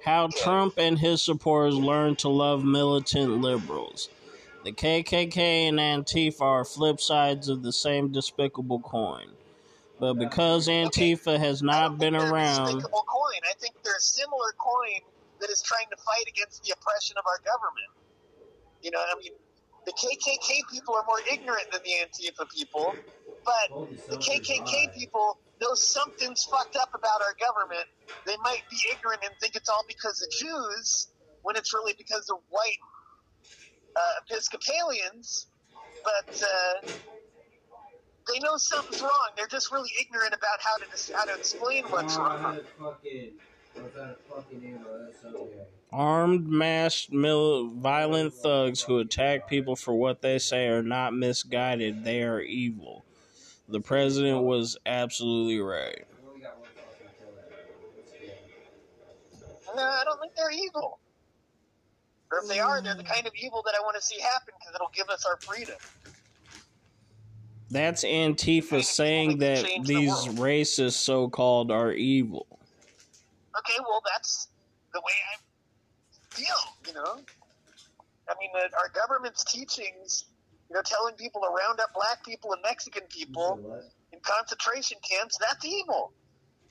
How 0.04 0.30
Trump 0.36 0.76
and 0.78 0.98
his 0.98 1.22
supporters 1.22 1.76
learned 1.76 2.20
to 2.20 2.30
love 2.30 2.64
militant 2.64 3.42
liberals. 3.42 4.10
The 4.64 4.72
KKK 4.72 5.38
and 5.38 5.78
Antifa 5.78 6.42
are 6.42 6.66
flip 6.66 7.00
sides 7.00 7.50
of 7.50 7.62
the 7.62 7.72
same 7.72 8.12
despicable 8.12 8.80
coin. 8.80 9.30
But 10.00 10.16
because 10.16 10.68
Antifa 10.68 11.38
has 11.38 11.62
not 11.62 12.00
been 12.00 12.14
think 12.14 12.24
they're 12.24 12.32
a 12.32 12.34
around, 12.34 12.66
despicable 12.66 13.06
coin. 13.08 13.42
I 13.50 13.54
think 13.60 13.76
they're 13.84 13.96
a 13.96 14.02
similar 14.02 14.54
coin 14.58 15.02
that 15.42 15.50
is 15.50 15.62
trying 15.62 15.88
to 15.92 15.98
fight 15.98 16.26
against 16.28 16.64
the 16.64 16.74
oppression 16.74 17.16
of 17.20 17.26
our 17.28 17.40
government. 17.46 17.92
You 18.82 18.92
know, 18.92 19.00
I 19.00 19.20
mean, 19.22 19.34
the 19.86 19.92
KKK 19.92 20.62
people 20.72 20.96
are 20.96 21.04
more 21.06 21.20
ignorant 21.32 21.72
than 21.72 21.82
the 21.84 21.92
Antifa 22.02 22.50
people, 22.50 22.96
but 23.46 23.90
the 24.10 24.18
KKK 24.18 24.94
people 24.94 25.40
know 25.62 25.74
something's 25.74 26.44
fucked 26.46 26.76
up 26.76 26.90
about 26.94 27.22
our 27.22 27.36
government. 27.40 27.86
They 28.26 28.36
might 28.44 28.64
be 28.70 28.78
ignorant 28.92 29.22
and 29.24 29.34
think 29.42 29.56
it's 29.56 29.70
all 29.70 29.84
because 29.88 30.22
of 30.22 30.30
Jews, 30.32 31.08
when 31.42 31.56
it's 31.56 31.74
really 31.74 31.94
because 31.98 32.30
of 32.30 32.38
white 32.50 32.80
uh, 33.96 34.00
Episcopalians. 34.26 35.48
But 36.04 36.44
uh, 36.44 36.88
they 38.32 38.40
know 38.40 38.58
something's 38.58 39.02
wrong. 39.02 39.30
They're 39.36 39.48
just 39.48 39.72
really 39.72 39.90
ignorant 40.00 40.34
about 40.34 40.60
how 40.60 40.78
to 40.78 41.14
how 41.16 41.26
to 41.26 41.36
explain 41.36 41.84
what's 41.86 42.16
wrong. 42.18 42.56
had 42.56 42.66
fucking, 42.80 43.32
I 43.78 43.82
was 43.82 43.96
at 43.96 44.10
a 44.12 44.16
fucking 44.30 44.64
email. 44.64 45.10
That's 45.12 45.36
okay. 45.36 45.66
armed, 45.92 46.48
masked, 46.48 47.12
mil- 47.12 47.70
violent 47.70 48.34
thugs 48.34 48.84
who 48.84 49.00
attack 49.00 49.50
people 49.50 49.76
for 49.76 49.94
what 49.94 50.22
they 50.22 50.40
say 50.40 50.68
are 50.68 50.84
not 50.84 51.14
misguided, 51.14 52.04
they 52.04 52.22
are 52.24 52.40
evil. 52.40 53.04
The 53.70 53.80
president 53.80 54.42
was 54.44 54.78
absolutely 54.86 55.60
right. 55.60 56.06
I 56.06 56.28
only 56.28 56.42
got 56.42 56.60
one 56.60 56.70
fucking 56.76 57.08
kill 57.20 57.30
that. 57.36 57.52
Let's 57.96 58.12
go. 59.68 59.76
No, 59.76 59.84
I 59.84 60.04
don't 60.04 60.20
think 60.20 60.34
they're 60.36 60.52
evil. 60.52 61.00
Or 62.32 62.40
if 62.40 62.48
they 62.48 62.60
are, 62.60 62.82
they're 62.82 62.96
the 62.96 63.04
kind 63.04 63.28
of 63.28 63.34
evil 63.40 63.62
that 63.66 63.76
I 63.80 63.82
want 63.82 63.96
to 63.96 64.02
see 64.02 64.20
happen 64.20 64.54
because 64.60 64.74
it'll 64.76 64.92
give 64.96 65.10
us 65.10 65.26
our 65.26 65.38
freedom. 65.38 65.76
That's 67.72 68.04
Antifa 68.04 68.84
saying 68.84 69.38
that 69.40 69.64
these 69.84 70.12
racists, 70.40 70.94
so 70.94 71.30
called, 71.30 71.72
are 71.72 71.92
evil. 71.92 72.48
Okay, 73.58 73.80
well, 73.80 74.02
that's 74.12 74.48
the 74.94 75.00
way 75.00 75.14
I 75.34 75.38
feel, 76.36 76.56
you 76.88 76.94
know? 76.94 77.20
I 78.28 78.34
mean, 78.40 78.50
uh, 78.56 78.62
our 78.78 78.90
government's 78.94 79.44
teachings, 79.44 80.26
you 80.70 80.76
know, 80.76 80.82
telling 80.84 81.16
people 81.16 81.42
to 81.42 81.48
round 81.48 81.80
up 81.80 81.90
black 81.96 82.24
people 82.26 82.54
and 82.54 82.62
Mexican 82.64 83.04
people 83.10 83.58
You 83.58 83.64
said 83.64 83.72
what? 83.72 83.84
in 84.14 84.20
concentration 84.22 84.98
camps, 85.10 85.38
that's 85.40 85.66
evil. 85.66 86.14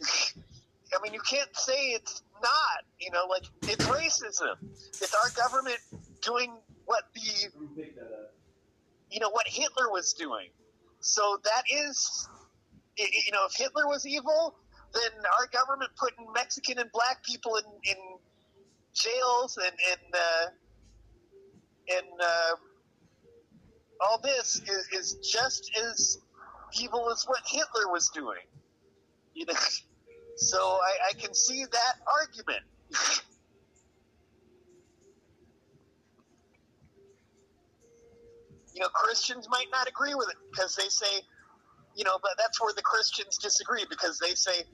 I 0.02 1.02
mean, 1.02 1.12
you 1.12 1.20
can't 1.20 1.54
say 1.54 1.88
it's 1.90 2.22
not, 2.42 2.84
you 3.00 3.10
know, 3.10 3.26
like, 3.28 3.42
it's 3.64 3.84
racism. 3.86 4.56
It's 4.88 5.14
our 5.14 5.30
government 5.36 5.78
doing 6.22 6.52
what 6.86 7.04
the 7.14 7.20
Who 7.58 7.66
picked 7.76 7.96
that 7.96 8.04
up? 8.06 8.34
you 9.10 9.20
know 9.20 9.30
what 9.30 9.46
Hitler 9.46 9.90
was 9.90 10.12
doing. 10.14 10.48
So 11.00 11.38
that 11.44 11.62
is, 11.70 12.28
you 12.96 13.32
know, 13.32 13.46
if 13.50 13.56
Hitler 13.56 13.86
was 13.86 14.06
evil, 14.06 14.54
then 14.94 15.10
our 15.38 15.46
government 15.52 15.90
putting 15.98 16.26
Mexican 16.34 16.78
and 16.78 16.90
black 16.92 17.22
people 17.24 17.56
in, 17.56 17.64
in 17.90 17.96
jails 18.94 19.58
and 19.58 19.76
and 19.90 20.14
uh, 20.14 20.46
and 21.96 22.20
uh, 22.20 22.54
all 24.00 24.20
this 24.22 24.60
is, 24.66 24.88
is 24.92 25.14
just 25.22 25.70
as 25.90 26.18
evil 26.80 27.10
as 27.10 27.24
what 27.26 27.40
Hitler 27.46 27.90
was 27.90 28.10
doing. 28.14 28.42
You 29.34 29.46
know, 29.46 29.54
so 30.36 30.58
I, 30.58 31.10
I 31.10 31.12
can 31.20 31.34
see 31.34 31.64
that 31.64 31.94
argument. 32.20 32.62
you 38.74 38.80
know, 38.80 38.88
Christians 38.90 39.48
might 39.50 39.66
not 39.72 39.88
agree 39.88 40.14
with 40.14 40.28
it 40.28 40.36
because 40.52 40.76
they 40.76 40.88
say, 40.88 41.22
you 41.96 42.04
know, 42.04 42.18
but 42.22 42.32
that's 42.38 42.60
where 42.60 42.72
the 42.74 42.82
Christians 42.82 43.38
disagree 43.38 43.84
because 43.90 44.18
they 44.20 44.34
say, 44.34 44.64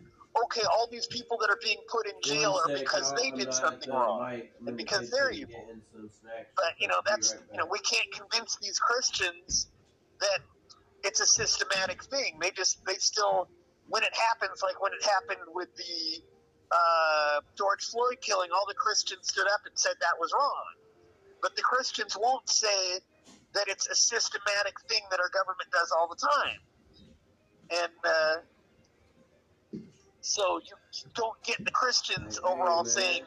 okay, 0.45 0.63
all 0.77 0.89
these 0.91 1.07
people 1.07 1.39
that 1.41 1.51
are 1.51 1.59
being 1.63 1.79
put 1.89 2.07
in 2.07 2.15
jail 2.23 2.61
are 2.65 2.75
because 2.75 3.13
they 3.15 3.31
did 3.31 3.53
something 3.55 3.91
wrong. 3.91 4.41
And 4.67 4.77
because 4.77 5.11
they're 5.11 5.31
evil. 5.31 5.49
getting 5.49 5.83
some 5.93 6.09
snacks. 6.21 6.51
But 6.57 6.75
you 6.79 6.89
know, 6.89 7.01
that's 7.07 7.37
you 7.53 7.59
know, 7.59 7.67
we 7.71 7.79
can't 7.81 8.11
convince 8.13 8.57
these 8.61 8.79
Christians 8.79 9.69
that 10.21 10.41
it's 11.05 11.21
a 11.21 11.27
systematic 11.27 12.03
thing. 12.05 12.39
They 12.41 12.51
just 12.51 12.85
they 12.85 12.95
still 12.95 13.49
when 13.89 14.03
it 14.03 14.15
happens, 14.15 14.63
like 14.63 14.81
when 14.81 14.93
it 14.93 15.05
happened 15.05 15.47
with 15.55 15.69
the 15.77 16.23
uh, 16.73 17.41
George 17.57 17.85
Floyd 17.85 18.19
killing, 18.21 18.51
all 18.53 18.65
the 18.67 18.75
Christians 18.75 19.29
stood 19.29 19.47
up 19.53 19.61
and 19.67 19.79
said 19.79 19.93
that 20.01 20.17
was 20.19 20.33
wrong. 20.33 20.65
But 21.43 21.57
the 21.57 21.63
Christians 21.63 22.17
won't 22.19 22.49
say 22.49 23.01
that 23.53 23.69
it's 23.69 23.87
a 23.89 23.95
systematic 23.95 24.75
thing 24.89 25.03
that 25.11 25.21
our 25.21 25.29
government 25.29 25.71
does 25.71 25.93
all 25.93 26.09
the 26.09 26.17
time. 26.17 26.59
And 27.71 27.93
uh, 28.05 28.35
so 30.25 30.59
you, 30.65 30.75
you 30.95 31.05
don't 31.15 31.37
get 31.45 31.59
the 31.65 31.71
Christians 31.71 32.39
overall 32.45 32.85
saying. 32.85 33.23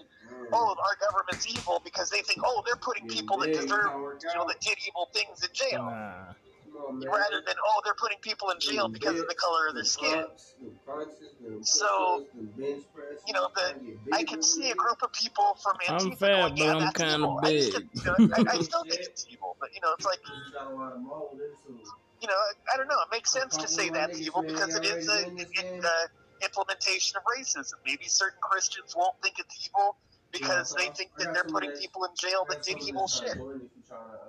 "Oh, 0.54 0.76
our 0.80 0.96
government's 1.12 1.46
evil," 1.48 1.82
because 1.84 2.10
they 2.10 2.22
think, 2.24 2.40
"Oh, 2.46 2.64
they're 2.66 2.80
putting 2.82 3.06
people 3.08 3.38
that 3.40 3.52
deserve, 3.54 3.92
you 4.24 4.34
know, 4.36 4.46
that 4.48 4.60
did 4.62 4.78
evil 4.88 5.10
things 5.14 5.44
in 5.44 5.50
jail." 5.54 5.84
Nah. 5.84 6.34
Come 6.74 6.74
on, 6.88 7.00
man. 7.00 7.10
rather 7.20 7.42
than 7.46 7.56
oh 7.64 7.82
they're 7.86 7.96
putting 8.00 8.18
people 8.22 8.50
in 8.50 8.60
jail 8.60 8.90
because 8.92 9.20
of 9.20 9.28
the 9.28 9.36
color 9.36 9.68
of 9.68 9.76
their 9.76 9.84
skin. 9.84 10.14
ups, 10.20 10.56
them 10.60 10.80
crunches, 10.86 11.36
them 11.44 11.60
So, 11.64 11.88
push-ups, 11.88 12.34
them 12.38 12.50
bench 12.58 12.84
presses, 12.94 13.24
you 13.28 13.34
know, 13.34 13.48
the- 13.56 13.62
trying 13.62 13.74
to 13.76 13.86
get 13.86 14.18
I 14.20 14.24
can 14.24 14.42
see 14.42 14.70
a 14.72 14.76
group 14.76 15.04
of 15.04 15.12
people 15.14 15.56
from 15.64 15.76
I'm 15.88 16.12
fat, 16.16 16.32
going, 16.32 16.56
but 16.58 16.68
I'm 16.68 16.80
that's 16.80 16.98
kinda 16.98 17.16
evil. 17.18 17.40
I, 17.44 17.50
used 17.52 17.72
big. 17.74 17.90
you 17.94 18.04
know, 18.06 18.18
I, 18.34 18.40
I 18.56 18.58
still 18.64 18.84
think 18.90 19.02
it's 19.12 19.26
evil, 19.30 19.58
but 19.60 19.70
you 19.76 19.82
know, 19.84 19.92
it's 19.94 20.06
like 20.06 20.20
You 20.24 20.52
got 20.54 20.68
a 20.68 20.76
lot 20.76 20.92
of 20.96 21.00
mold 21.04 21.40
in 21.70 21.78
some- 21.84 22.00
you 22.22 22.28
know, 22.28 22.40
I 22.74 22.78
don't 22.78 22.88
know. 22.88 23.00
It 23.04 23.12
makes 23.12 23.32
sense 23.32 23.58
to 23.58 23.68
say 23.68 23.90
that's 23.94 24.20
evil 24.22 24.44
because 24.48 24.76
it 24.76 24.86
is 24.86 25.08
a, 25.08 25.20
an 25.60 25.68
uh, 25.84 26.08
implementation 26.44 27.18
of 27.18 27.24
racism. 27.26 27.76
Maybe 27.86 28.06
certain 28.06 28.40
Christians 28.42 28.96
won't 28.96 29.16
think 29.22 29.36
it's 29.40 29.70
evil 29.70 29.98
because 30.32 30.74
they 30.78 30.90
think 30.90 31.12
that 31.18 31.34
they're 31.34 31.44
putting 31.46 31.72
people 31.72 32.04
in 32.06 32.12
jail 32.20 32.46
that 32.50 32.64
did 32.64 32.82
evil 32.82 33.08
shit. 33.08 33.38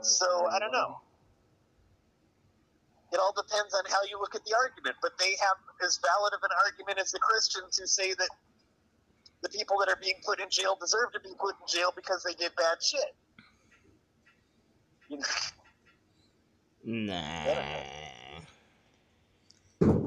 So, 0.01 0.47
I 0.49 0.59
don't 0.59 0.73
know. 0.73 1.01
It 3.13 3.19
all 3.19 3.33
depends 3.33 3.75
on 3.75 3.85
how 3.89 3.99
you 4.11 4.19
look 4.21 4.35
at 4.35 4.45
the 4.45 4.55
argument, 4.55 4.97
but 5.01 5.13
they 5.19 5.33
have 5.41 5.57
as 5.85 5.99
valid 5.99 6.35
of 6.35 6.41
an 6.43 6.51
argument 6.67 6.99
as 6.99 7.11
the 7.11 7.19
Christians 7.19 7.79
who 7.79 7.87
say 7.87 8.13
that 8.15 8.29
the 9.43 9.49
people 9.49 9.79
that 9.81 9.89
are 9.89 9.99
being 10.01 10.21
put 10.25 10.41
in 10.41 10.51
jail 10.51 10.77
deserve 10.81 11.13
to 11.15 11.21
be 11.21 11.31
put 11.39 11.55
in 11.61 11.67
jail 11.67 11.93
because 11.95 12.23
they 12.23 12.35
did 12.35 12.53
bad 12.57 12.83
shit. 12.83 13.17
You 15.09 15.19
know, 15.19 15.25
Nah. 16.85 17.45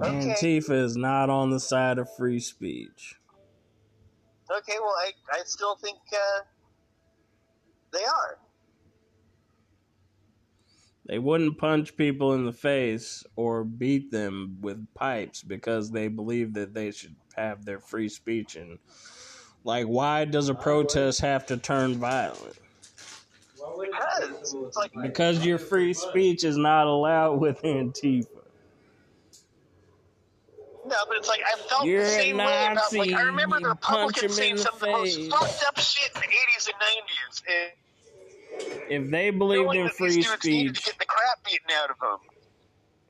Okay. 0.01 0.33
Antifa 0.33 0.71
is 0.83 0.95
not 0.97 1.29
on 1.29 1.49
the 1.51 1.59
side 1.59 1.97
of 1.99 2.09
free 2.17 2.39
speech. 2.39 3.15
okay, 4.51 4.77
well, 4.79 4.95
I, 4.97 5.11
I 5.31 5.41
still 5.45 5.75
think 5.75 5.97
uh, 6.13 6.41
they 7.93 8.03
are. 8.03 8.37
They 11.07 11.19
wouldn't 11.19 11.57
punch 11.57 11.97
people 11.97 12.33
in 12.33 12.45
the 12.45 12.53
face 12.53 13.23
or 13.35 13.63
beat 13.63 14.11
them 14.11 14.57
with 14.61 14.85
pipes 14.93 15.43
because 15.43 15.91
they 15.91 16.07
believe 16.07 16.53
that 16.53 16.73
they 16.73 16.91
should 16.91 17.15
have 17.35 17.65
their 17.65 17.79
free 17.79 18.07
speech. 18.07 18.55
And, 18.55 18.79
like, 19.63 19.87
why 19.87 20.25
does 20.25 20.47
a 20.49 20.55
protest 20.55 21.21
have 21.21 21.45
to 21.47 21.57
turn 21.57 21.95
violent? 21.95 22.57
Because 23.55 24.55
like- 24.75 24.91
Because 25.01 25.45
your 25.45 25.57
free 25.57 25.93
speech 25.93 26.43
is 26.43 26.57
not 26.57 26.87
allowed 26.87 27.39
with 27.41 27.61
Antifa. 27.63 28.30
No, 30.85 30.95
but 31.07 31.17
it's 31.17 31.27
like 31.27 31.41
I 31.45 31.57
felt 31.59 31.85
You're 31.85 32.03
the 32.03 32.09
same 32.09 32.37
way 32.37 32.67
about 32.71 32.93
like 32.93 33.13
I 33.13 33.21
remember 33.23 33.59
the 33.59 33.69
Republicans 33.69 34.35
saying 34.35 34.57
some 34.57 34.73
of 34.73 34.79
the 34.79 34.87
most 34.87 35.29
fucked 35.29 35.63
up 35.67 35.79
shit 35.79 36.09
in 36.15 36.21
the 36.21 36.27
eighties 36.27 36.69
and 36.69 36.75
nineties, 38.49 38.85
If 38.89 39.11
they 39.11 39.29
believed 39.29 39.75
in 39.75 39.89
free 39.89 40.15
these 40.15 40.25
dudes 40.25 40.41
to 40.41 40.47
speech, 40.47 40.85
get 40.85 40.97
the 40.99 41.05
crap 41.05 41.43
beaten 41.45 41.67
out 41.83 41.91
of 41.91 41.99
them. 41.99 42.17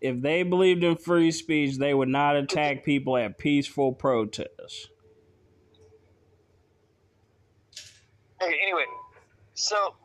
if 0.01 0.21
they 0.21 0.43
believed 0.43 0.83
in 0.83 0.97
free 0.97 1.31
speech, 1.31 1.77
they 1.77 1.93
would 1.93 2.09
not 2.09 2.35
attack 2.35 2.83
people 2.83 3.15
at 3.15 3.37
peaceful 3.37 3.93
protests. 3.93 4.89
Okay, 8.43 8.55
anyway, 8.63 8.85
so 9.53 9.95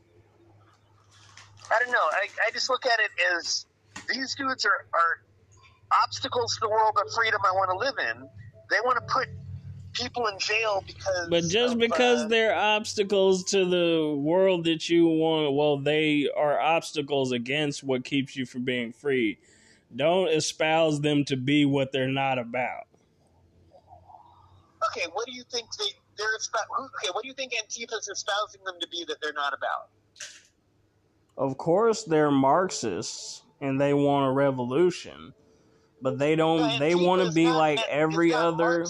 I 1.70 1.78
don't 1.82 1.90
know. 1.90 1.98
I, 1.98 2.28
I 2.46 2.50
just 2.52 2.70
look 2.70 2.86
at 2.86 3.00
it 3.00 3.10
as 3.36 3.66
these 4.12 4.34
dudes 4.36 4.64
are, 4.66 4.86
are 4.92 5.22
obstacles 5.92 6.54
to 6.54 6.60
the 6.62 6.68
world 6.70 6.96
of 7.04 7.12
freedom 7.12 7.40
I 7.44 7.52
want 7.52 7.70
to 7.70 7.76
live 7.76 7.94
in. 8.16 8.28
They 8.70 8.76
want 8.84 8.98
to 8.98 9.12
put 9.12 9.28
people 9.92 10.26
in 10.26 10.38
jail 10.38 10.82
because. 10.86 11.28
But 11.28 11.44
just 11.44 11.74
of, 11.74 11.80
because 11.80 12.24
uh, 12.24 12.28
they're 12.28 12.54
obstacles 12.54 13.44
to 13.44 13.64
the 13.64 14.14
world 14.16 14.64
that 14.64 14.88
you 14.88 15.06
want, 15.06 15.54
well, 15.54 15.78
they 15.78 16.28
are 16.36 16.58
obstacles 16.60 17.32
against 17.32 17.84
what 17.84 18.04
keeps 18.04 18.36
you 18.36 18.46
from 18.46 18.64
being 18.64 18.92
free. 18.92 19.38
Don't 19.94 20.28
espouse 20.28 21.00
them 21.00 21.24
to 21.26 21.36
be 21.36 21.64
what 21.64 21.92
they're 21.92 22.08
not 22.08 22.38
about. 22.38 22.86
okay, 24.90 25.06
what 25.12 25.26
do 25.26 25.32
you 25.32 25.44
think 25.52 25.66
they 25.78 25.86
they're 26.18 26.36
espousing? 26.36 26.68
Okay, 26.78 27.10
what 27.12 27.22
do 27.22 27.28
you 27.28 27.34
think 27.34 27.52
Antifa's 27.54 28.08
espousing 28.08 28.62
them 28.64 28.76
to 28.80 28.88
be 28.88 29.04
that 29.08 29.18
they're 29.22 29.32
not 29.32 29.54
about? 29.54 29.90
Of 31.36 31.58
course, 31.58 32.04
they're 32.04 32.30
Marxists 32.30 33.42
and 33.60 33.80
they 33.80 33.94
want 33.94 34.28
a 34.28 34.32
revolution, 34.32 35.34
but 36.00 36.18
they 36.18 36.36
don't. 36.36 36.78
They 36.78 36.94
want 36.94 37.26
to 37.26 37.32
be 37.32 37.48
like 37.48 37.80
every 37.88 38.32
other. 38.32 38.86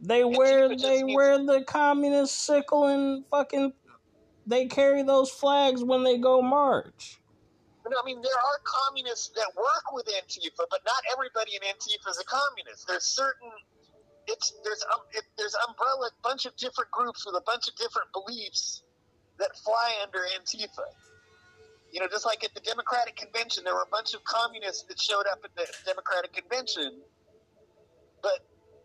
They 0.00 0.24
wear 0.24 0.68
they 0.76 1.02
wear 1.04 1.38
the 1.38 1.64
communist 1.66 2.44
sickle 2.44 2.86
and 2.86 3.24
fucking. 3.30 3.72
They 4.46 4.66
carry 4.66 5.02
those 5.02 5.30
flags 5.30 5.82
when 5.82 6.04
they 6.04 6.18
go 6.18 6.42
march. 6.42 7.20
I 7.86 8.04
mean 8.04 8.20
there 8.22 8.32
are 8.32 8.58
communists 8.64 9.28
that 9.36 9.50
work 9.56 9.92
with 9.92 10.06
Antifa, 10.06 10.64
but 10.70 10.80
not 10.84 11.02
everybody 11.12 11.52
in 11.54 11.62
Antifa 11.62 12.10
is 12.10 12.18
a 12.18 12.24
communist. 12.24 12.88
There's 12.88 13.04
certain 13.04 13.50
it's 14.26 14.52
there's 14.64 14.84
um, 14.92 15.00
it, 15.12 15.24
there's 15.36 15.54
umbrella 15.68 16.10
bunch 16.22 16.46
of 16.46 16.56
different 16.56 16.90
groups 16.90 17.26
with 17.26 17.34
a 17.36 17.42
bunch 17.46 17.68
of 17.68 17.76
different 17.76 18.08
beliefs 18.12 18.82
that 19.38 19.56
fly 19.64 19.94
under 20.02 20.20
Antifa. 20.38 20.84
You 21.94 22.00
know, 22.00 22.08
just 22.10 22.26
like 22.26 22.42
at 22.42 22.52
the 22.54 22.60
Democratic 22.60 23.14
convention, 23.14 23.62
there 23.62 23.72
were 23.72 23.86
a 23.86 23.92
bunch 23.92 24.14
of 24.14 24.24
communists 24.24 24.82
that 24.88 25.00
showed 25.00 25.26
up 25.30 25.38
at 25.44 25.54
the 25.54 25.64
Democratic 25.86 26.32
convention, 26.32 27.00
but 28.20 28.40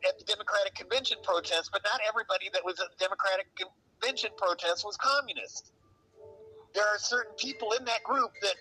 at 0.08 0.19
the 0.19 0.26
Democratic 0.26 0.76
convention 0.76 1.17
protest, 1.24 1.72
but 1.74 1.82
not 1.84 2.00
everybody 2.08 2.52
that 2.54 2.63
was 2.63 2.80
at 2.80 2.86
the 2.95 3.04
Democratic 3.04 3.48
convention 3.56 4.30
protest 4.38 4.86
was 4.86 4.95
communist. 4.98 5.72
There 6.76 6.84
are 6.84 7.00
certain 7.00 7.34
people 7.38 7.72
in 7.72 7.84
that 7.86 8.04
group 8.04 8.32
that 8.43 8.56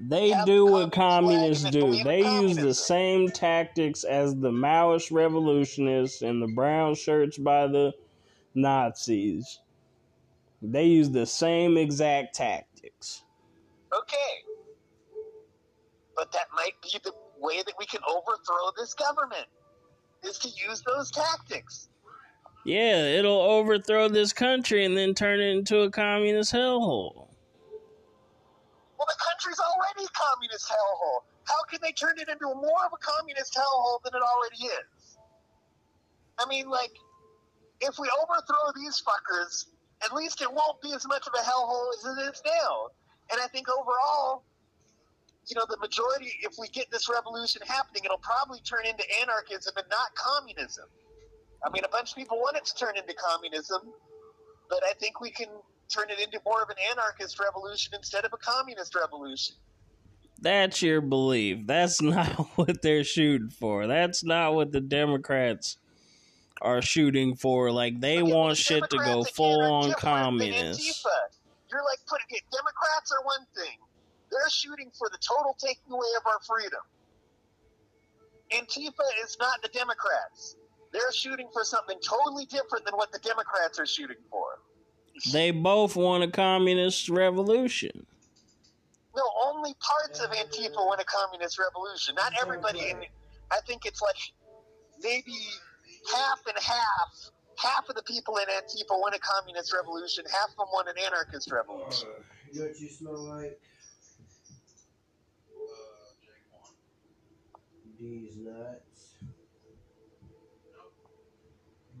They 0.00 0.34
do 0.44 0.66
what 0.66 0.92
communists 0.92 1.70
do. 1.70 2.02
They 2.02 2.22
use 2.24 2.56
the 2.56 2.74
same 2.74 3.30
tactics 3.30 4.02
as 4.02 4.34
the 4.34 4.50
Maoist 4.50 5.12
revolutionists 5.12 6.22
and 6.22 6.42
the 6.42 6.48
brown 6.48 6.96
shirts 6.96 7.38
by 7.38 7.68
the 7.68 7.92
Nazis. 8.56 9.60
They 10.60 10.86
use 10.86 11.10
the 11.10 11.26
same 11.26 11.76
exact 11.76 12.34
tactics. 12.34 13.23
Okay. 13.94 14.44
But 16.16 16.32
that 16.32 16.46
might 16.54 16.80
be 16.82 16.98
the 17.02 17.12
way 17.38 17.62
that 17.64 17.74
we 17.78 17.86
can 17.86 18.00
overthrow 18.08 18.70
this 18.76 18.94
government 18.94 19.46
is 20.22 20.38
to 20.38 20.48
use 20.48 20.82
those 20.86 21.10
tactics. 21.10 21.88
Yeah, 22.64 23.04
it'll 23.18 23.42
overthrow 23.42 24.08
this 24.08 24.32
country 24.32 24.84
and 24.84 24.96
then 24.96 25.14
turn 25.14 25.40
it 25.40 25.54
into 25.56 25.80
a 25.80 25.90
communist 25.90 26.52
hellhole. 26.52 27.28
Well, 28.96 29.08
the 29.08 29.20
country's 29.20 29.60
already 29.60 30.06
a 30.06 30.12
communist 30.16 30.70
hellhole. 30.70 31.24
How 31.44 31.62
can 31.68 31.80
they 31.82 31.92
turn 31.92 32.14
it 32.18 32.28
into 32.28 32.46
more 32.46 32.86
of 32.86 32.92
a 32.94 33.00
communist 33.00 33.54
hellhole 33.54 34.02
than 34.02 34.14
it 34.14 34.22
already 34.22 34.64
is? 34.64 35.18
I 36.38 36.46
mean, 36.48 36.70
like, 36.70 36.92
if 37.80 37.98
we 37.98 38.08
overthrow 38.22 38.72
these 38.74 39.02
fuckers, 39.02 39.66
at 40.02 40.14
least 40.14 40.40
it 40.40 40.50
won't 40.50 40.80
be 40.80 40.94
as 40.94 41.06
much 41.06 41.26
of 41.26 41.34
a 41.34 41.42
hellhole 41.42 41.88
as 41.98 42.04
it 42.04 42.32
is 42.32 42.42
now. 42.46 42.88
And 43.30 43.40
I 43.40 43.46
think 43.46 43.68
overall, 43.68 44.44
you 45.46 45.56
know, 45.56 45.64
the 45.68 45.78
majority, 45.78 46.32
if 46.42 46.54
we 46.58 46.68
get 46.68 46.90
this 46.90 47.08
revolution 47.08 47.62
happening, 47.66 48.04
it'll 48.04 48.18
probably 48.18 48.60
turn 48.60 48.86
into 48.86 49.04
anarchism 49.22 49.74
and 49.76 49.86
not 49.90 50.14
communism. 50.14 50.86
I 51.64 51.70
mean, 51.70 51.84
a 51.84 51.88
bunch 51.88 52.10
of 52.10 52.16
people 52.16 52.38
want 52.38 52.56
it 52.56 52.64
to 52.66 52.74
turn 52.74 52.96
into 52.96 53.14
communism, 53.14 53.80
but 54.68 54.80
I 54.84 54.92
think 54.94 55.20
we 55.20 55.30
can 55.30 55.48
turn 55.88 56.10
it 56.10 56.18
into 56.20 56.40
more 56.44 56.62
of 56.62 56.70
an 56.70 56.76
anarchist 56.90 57.40
revolution 57.40 57.94
instead 57.94 58.24
of 58.24 58.32
a 58.32 58.36
communist 58.36 58.94
revolution. 58.94 59.56
That's 60.40 60.82
your 60.82 61.00
belief. 61.00 61.66
That's 61.66 62.02
not 62.02 62.48
what 62.56 62.82
they're 62.82 63.04
shooting 63.04 63.50
for. 63.50 63.86
That's 63.86 64.24
not 64.24 64.54
what 64.54 64.72
the 64.72 64.80
Democrats 64.80 65.78
are 66.60 66.82
shooting 66.82 67.34
for. 67.34 67.70
Like 67.70 68.00
they 68.00 68.20
Look 68.20 68.28
at 68.28 68.34
want 68.34 68.56
these 68.56 68.58
shit 68.58 68.90
to 68.90 68.98
go 68.98 69.24
full 69.24 69.62
on 69.62 69.92
communist. 69.94 71.06
You're 71.74 71.82
like 71.82 71.98
putting 72.06 72.30
it. 72.30 72.46
Democrats 72.54 73.10
are 73.10 73.24
one 73.26 73.42
thing. 73.58 73.74
They're 74.30 74.48
shooting 74.48 74.92
for 74.96 75.10
the 75.10 75.18
total 75.18 75.56
taking 75.58 75.90
away 75.90 76.06
of 76.16 76.22
our 76.24 76.38
freedom. 76.46 76.78
Antifa 78.54 79.02
is 79.24 79.36
not 79.40 79.60
the 79.60 79.68
Democrats. 79.74 80.54
They're 80.92 81.10
shooting 81.10 81.48
for 81.52 81.64
something 81.64 81.98
totally 81.98 82.46
different 82.46 82.84
than 82.84 82.94
what 82.94 83.10
the 83.10 83.18
Democrats 83.18 83.80
are 83.80 83.86
shooting 83.86 84.22
for. 84.30 84.46
They 85.32 85.50
both 85.50 85.96
want 85.96 86.22
a 86.22 86.30
communist 86.30 87.08
revolution. 87.08 88.06
No, 89.16 89.22
only 89.46 89.74
parts 89.80 90.20
of 90.20 90.30
Antifa 90.30 90.76
want 90.76 91.00
a 91.00 91.04
communist 91.04 91.58
revolution. 91.58 92.14
Not 92.14 92.34
everybody. 92.40 92.88
In, 92.88 93.02
I 93.50 93.58
think 93.66 93.84
it's 93.84 94.00
like 94.00 94.16
maybe 95.02 95.34
half 96.14 96.38
and 96.46 96.56
half. 96.56 97.30
Half 97.58 97.88
of 97.88 97.96
the 97.96 98.02
people 98.02 98.36
in 98.38 98.46
Antifa 98.46 98.90
want 98.90 99.14
a 99.14 99.18
communist 99.20 99.72
revolution. 99.72 100.24
Half 100.30 100.50
of 100.50 100.56
them 100.56 100.66
want 100.72 100.88
an 100.88 100.94
anarchist 101.06 101.50
revolution. 101.50 102.08
You 102.52 102.60
know 102.60 102.66
what 102.66 102.80
you 102.80 102.88
smell 102.88 103.22
like? 103.24 103.60
These 108.00 108.36
nuts. 108.36 109.14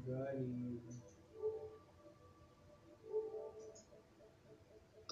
Got 0.06 0.38
you. 0.38 0.80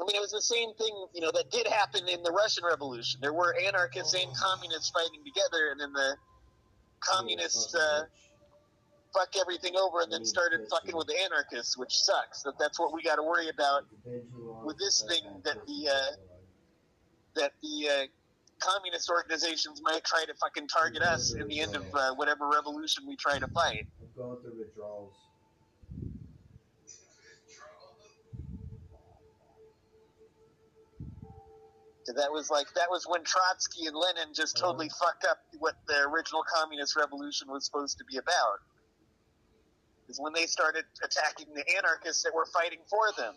I 0.00 0.05
mean, 0.05 0.16
it 0.16 0.20
was 0.20 0.33
the 0.33 0.42
same 0.42 0.74
thing, 0.74 1.07
you 1.14 1.20
know, 1.20 1.31
that 1.33 1.50
did 1.50 1.66
happen 1.66 2.09
in 2.09 2.22
the 2.22 2.33
Russian 2.33 2.64
Revolution. 2.64 3.20
There 3.20 3.33
were 3.33 3.55
anarchists 3.66 4.14
and 4.14 4.35
communists 4.37 4.90
fighting 4.90 5.22
together, 5.24 5.70
and 5.70 5.81
then 5.81 5.92
the 5.92 6.16
communists 7.00 7.74
uh, 7.74 8.05
fuck 9.14 9.31
everything 9.40 9.77
over 9.77 10.01
and 10.01 10.12
then 10.12 10.25
started 10.25 10.61
fucking 10.70 10.96
with 10.96 11.07
the 11.07 11.16
anarchists, 11.22 11.77
which 11.77 11.94
sucks. 11.94 12.42
That 12.42 12.59
that's 12.59 12.79
what 12.81 12.92
we 12.92 13.03
got 13.03 13.16
to 13.16 13.22
worry 13.22 13.48
about. 13.48 13.85
with 14.64 14.79
this 14.79 15.05
thing 15.09 15.22
that 15.44 15.64
the, 15.66 15.88
uh, 15.90 16.16
That 17.35 17.53
the 17.62 17.88
uh, 17.88 18.07
communist 18.61 19.11
organizations 19.11 19.81
might 19.83 20.05
try 20.05 20.25
to 20.27 20.35
fucking 20.35 20.68
target 20.68 21.03
us 21.03 21.35
in 21.35 21.48
the 21.48 21.61
end 21.61 21.75
of 21.77 21.85
uh, 21.94 22.14
whatever 22.14 22.48
revolution 22.48 23.05
we 23.07 23.16
try 23.16 23.38
to 23.38 23.48
fight. 23.48 23.87
I'm 24.01 24.09
going 24.16 24.40
through 24.42 24.59
withdrawals. 24.59 25.14
That 32.14 32.31
was 32.33 32.51
like 32.51 32.66
that 32.75 32.90
was 32.90 33.07
when 33.09 33.22
Trotsky 33.25 33.87
and 33.87 33.96
Lenin 33.96 34.35
just 34.35 34.59
totally 34.59 34.90
fucked 35.01 35.25
up 35.25 35.38
what 35.61 35.77
the 35.87 36.03
original 36.09 36.42
communist 36.53 36.96
revolution 36.96 37.48
was 37.51 37.64
supposed 37.64 37.96
to 37.98 38.05
be 38.05 38.18
about. 38.18 38.59
Is 40.12 40.20
when 40.20 40.35
they 40.35 40.44
started 40.44 40.85
attacking 41.03 41.55
the 41.55 41.64
anarchists 41.79 42.22
that 42.25 42.35
were 42.35 42.44
fighting 42.44 42.81
for 42.90 43.12
them. 43.16 43.33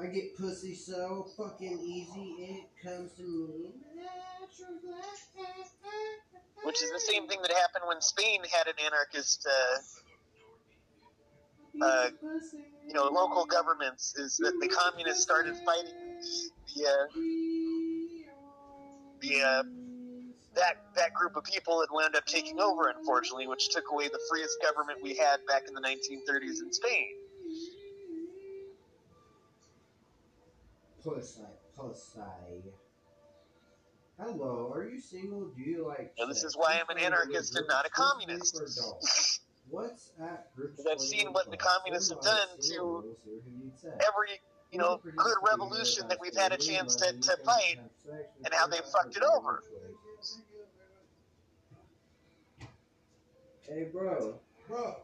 I 0.00 0.06
get 0.06 0.36
pussy 0.38 0.76
so 0.76 1.26
fucking 1.36 1.80
easy, 1.80 2.36
it 2.38 2.66
comes 2.80 3.12
to 3.14 3.22
me. 3.22 3.72
Which 6.62 6.82
is 6.82 6.92
the 6.92 7.00
same 7.00 7.26
thing 7.26 7.42
that 7.42 7.50
happened 7.50 7.84
when 7.88 8.00
Spain 8.00 8.42
had 8.52 8.68
an 8.68 8.74
anarchist, 8.86 9.48
uh, 9.50 10.05
uh, 11.82 12.10
you 12.86 12.94
know, 12.94 13.04
local 13.04 13.44
governments. 13.46 14.14
Is 14.16 14.36
that 14.38 14.52
the 14.60 14.68
communists 14.68 15.22
started 15.22 15.54
fighting 15.64 15.92
the 15.94 16.50
the, 16.74 16.88
uh, 16.88 17.06
the 19.20 19.42
uh, 19.42 19.62
that 20.54 20.76
that 20.96 21.14
group 21.14 21.36
of 21.36 21.44
people 21.44 21.78
that 21.80 21.88
wound 21.92 22.16
up 22.16 22.24
taking 22.26 22.60
over, 22.60 22.88
unfortunately, 22.88 23.46
which 23.46 23.68
took 23.70 23.84
away 23.92 24.08
the 24.08 24.20
freest 24.30 24.56
government 24.62 24.98
we 25.02 25.14
had 25.16 25.38
back 25.46 25.62
in 25.68 25.74
the 25.74 25.80
1930s 25.80 26.62
in 26.62 26.72
Spain. 26.72 27.06
Pussy, 31.02 31.40
pussy. 31.76 32.20
Hello, 34.18 34.72
are 34.74 34.88
you 34.88 34.98
single? 34.98 35.52
Do 35.54 35.62
you 35.62 35.86
like? 35.86 36.12
And 36.18 36.30
this 36.30 36.42
is 36.42 36.56
why 36.56 36.80
I'm 36.80 36.96
an 36.96 37.02
anarchist 37.02 37.54
and 37.54 37.66
not 37.68 37.86
a 37.86 37.90
communist. 37.90 39.40
or 39.70 39.82
don't? 39.82 39.90
What's 39.90 40.12
at 40.20 40.54
groups? 40.54 40.76
Because 40.82 40.92
I've 40.92 41.00
seen 41.00 41.32
what 41.32 41.50
the 41.50 41.56
communists 41.56 42.10
have 42.10 42.20
done 42.20 42.48
to 42.70 43.04
Every 43.84 44.40
you 44.72 44.78
know 44.78 45.00
good 45.16 45.36
revolution 45.48 46.08
that 46.08 46.18
we've 46.20 46.36
had 46.36 46.52
a 46.52 46.56
chance 46.56 46.96
to, 46.96 47.12
to 47.12 47.36
fight, 47.44 47.78
and 48.44 48.52
how 48.54 48.66
they 48.66 48.78
fucked 48.78 49.16
it 49.16 49.22
over. 49.22 49.62
Hey, 53.68 53.88
bro. 53.92 54.38
Bro, 54.68 54.96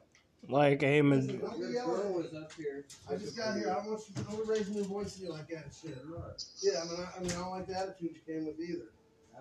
Like 0.49 0.81
Eamon, 0.81 1.11
listen, 1.23 1.39
don't 1.41 1.55
be 1.55 1.61
Your 1.61 1.71
yelling. 1.73 1.95
girl 2.03 2.13
was 2.15 2.35
up 2.35 2.53
here. 2.53 2.85
I 3.11 3.15
just 3.17 3.37
got 3.37 3.57
here. 3.57 3.71
I 3.71 3.75
don't 3.75 3.87
want 3.87 4.03
you 4.09 4.15
to 4.23 4.31
don't 4.31 4.49
raise 4.49 4.69
your 4.71 4.85
voice 4.85 5.17
to 5.17 5.23
you 5.25 5.31
like 5.31 5.49
that 5.49 5.67
shit. 5.81 5.97
Yeah, 6.63 6.81
I 6.81 6.85
mean, 6.87 7.01
I, 7.01 7.17
I 7.17 7.21
mean, 7.23 7.31
I 7.33 7.35
don't 7.37 7.51
like 7.51 7.67
the 7.67 7.79
attitude 7.79 8.11
you 8.17 8.35
came 8.35 8.47
with 8.47 8.61
either. 8.61 8.91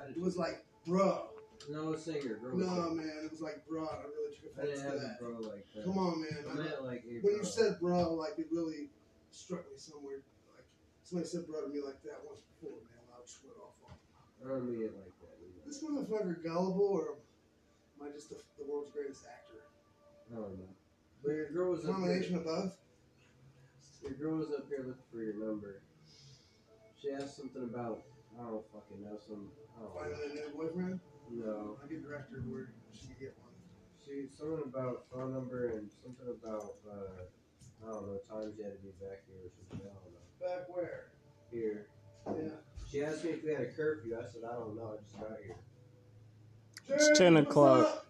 It 0.09 0.19
was 0.19 0.37
like, 0.37 0.63
bro. 0.85 1.29
No, 1.69 1.87
I 1.87 1.89
was 1.91 2.03
saying 2.03 2.23
your. 2.25 2.39
No, 2.41 2.91
man, 2.95 3.11
it 3.23 3.31
was 3.31 3.41
like 3.41 3.65
bro. 3.67 3.85
I 3.85 4.01
really 4.09 4.33
took 4.35 4.51
I 4.57 4.63
offense 4.63 4.81
didn't 4.81 4.83
to 4.83 4.89
have 4.89 4.97
a 4.97 4.99
that. 5.05 5.19
bro 5.19 5.31
like 5.39 5.65
that. 5.75 5.85
Come 5.85 5.97
on, 5.97 6.21
man. 6.21 6.37
I 6.47 6.51
I- 6.51 6.53
meant 6.55 6.83
like 6.83 7.03
a 7.05 7.13
when 7.21 7.21
bro. 7.21 7.31
you 7.37 7.45
said 7.45 7.79
bro, 7.79 8.13
like 8.13 8.39
it 8.39 8.47
really 8.51 8.89
struck 9.31 9.63
me 9.69 9.77
somewhere. 9.77 10.23
Like 10.55 10.65
somebody 11.03 11.27
said 11.29 11.45
bro 11.47 11.61
to 11.61 11.69
me 11.69 11.81
like 11.85 12.01
that 12.03 12.19
once 12.25 12.41
before, 12.55 12.79
man. 12.89 13.03
I 13.13 13.21
just 13.21 13.43
went 13.45 13.57
off 13.61 13.77
on. 13.85 13.95
I 14.41 14.49
don't 14.49 14.65
mean 14.65 14.81
it 14.81 14.93
like 14.97 15.13
that. 15.21 15.35
either. 15.37 15.61
This 15.67 15.83
motherfucker 15.83 16.41
gullible, 16.43 16.97
or 16.97 17.15
am 17.99 18.07
I 18.07 18.11
just 18.11 18.29
the, 18.29 18.37
the 18.57 18.65
world's 18.65 18.89
greatest 18.91 19.23
actor? 19.29 19.61
I 20.31 20.35
don't 20.35 20.57
know. 20.57 20.71
But 21.23 21.31
your 21.37 21.49
girl 21.51 21.71
was 21.71 21.85
up 21.85 21.93
Combination 22.01 22.31
here. 22.33 22.39
of 22.41 22.45
both. 22.45 22.73
Your 24.01 24.13
girl 24.17 24.37
was 24.41 24.49
up 24.49 24.65
here 24.67 24.79
looking 24.79 25.05
for 25.13 25.21
your 25.21 25.35
number. 25.37 25.81
She 26.99 27.11
asked 27.11 27.37
something 27.37 27.63
about 27.63 28.01
I 28.39 28.43
don't 28.49 28.65
fucking 28.73 29.03
know 29.05 29.17
some. 29.21 29.51
I 29.77 29.83
don't 29.85 29.93
Finding 29.93 30.17
know. 30.17 30.41
a 30.41 30.49
new 30.49 30.57
boyfriend. 30.57 30.99
No. 31.31 31.77
I 31.83 31.87
get 31.87 32.03
director 32.03 32.43
where 32.47 32.73
she 32.93 33.07
can 33.07 33.15
get 33.19 33.35
one. 33.39 33.51
She 34.03 34.27
something 34.37 34.63
about 34.65 35.05
phone 35.11 35.33
number 35.33 35.69
and 35.69 35.89
something 36.03 36.27
about 36.27 36.75
uh, 36.89 37.23
I 37.87 37.91
don't 37.91 38.07
know 38.07 38.19
times 38.29 38.55
you 38.57 38.63
had 38.63 38.73
to 38.73 38.83
be 38.83 38.91
back 38.99 39.23
here 39.27 39.39
or 39.45 39.51
something. 39.55 39.87
I 39.87 39.93
don't 39.95 40.11
know. 40.11 40.45
Back 40.45 40.75
where? 40.75 41.11
Here. 41.49 41.87
Yeah. 42.27 42.49
She 42.89 43.03
asked 43.03 43.23
me 43.23 43.31
if 43.31 43.43
we 43.43 43.51
had 43.53 43.61
a 43.61 43.71
curfew. 43.71 44.17
I 44.17 44.23
said 44.29 44.41
I 44.49 44.53
don't 44.53 44.75
know. 44.75 44.93
I 44.93 45.01
just 45.01 45.17
got 45.19 45.37
here. 45.43 45.55
It's 46.89 47.17
10 47.17 47.37
o'clock. 47.37 48.05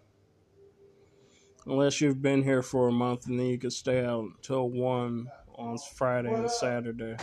Unless 1.67 2.01
you've 2.01 2.21
been 2.21 2.41
here 2.41 2.63
for 2.63 2.87
a 2.87 2.91
month 2.91 3.27
and 3.27 3.39
then 3.39 3.45
you 3.45 3.59
can 3.59 3.69
stay 3.69 4.03
out 4.03 4.23
until 4.23 4.69
1 4.69 5.27
on 5.55 5.77
Friday 5.95 6.33
and 6.33 6.49
Saturday. 6.49 7.15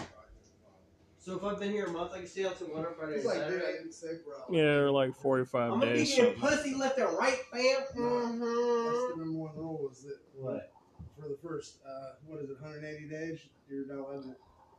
So 1.20 1.36
if 1.36 1.44
I've 1.44 1.58
been 1.58 1.72
here 1.72 1.86
a 1.86 1.90
month, 1.92 2.12
I 2.14 2.18
can 2.18 2.26
stay 2.26 2.44
out 2.46 2.56
till 2.58 2.68
one 2.68 2.86
on 2.86 2.94
Friday 2.94 3.16
He's 3.16 3.24
and 3.26 3.38
like, 3.40 3.48
dude, 3.48 3.58
I 3.58 3.60
Saturday. 3.60 3.78
didn't 3.78 3.92
say 3.94 4.08
bro. 4.24 4.36
Yeah, 4.50 4.88
like 4.90 5.14
45 5.14 5.72
I'm 5.72 5.80
gonna 5.80 5.92
be 5.92 5.98
days. 5.98 6.14
getting 6.14 6.40
something. 6.40 6.56
pussy 6.58 6.74
left 6.74 6.98
and 6.98 7.18
right, 7.18 7.38
fam. 7.52 7.62
That's 7.62 7.92
Mm-hmm. 7.94 9.18
the 9.18 9.24
number 9.24 9.38
one 9.38 9.56
rule 9.56 9.88
is 9.92 10.02
that 10.04 10.18
What? 10.34 10.72
for 11.20 11.28
the 11.28 11.36
first, 11.42 11.78
uh, 11.86 12.12
what 12.26 12.40
is 12.42 12.48
it, 12.50 12.60
180 12.60 13.08
days, 13.08 13.40
you're 13.68 13.86
not 13.86 13.98
allowed 13.98 14.22
to. 14.22 14.36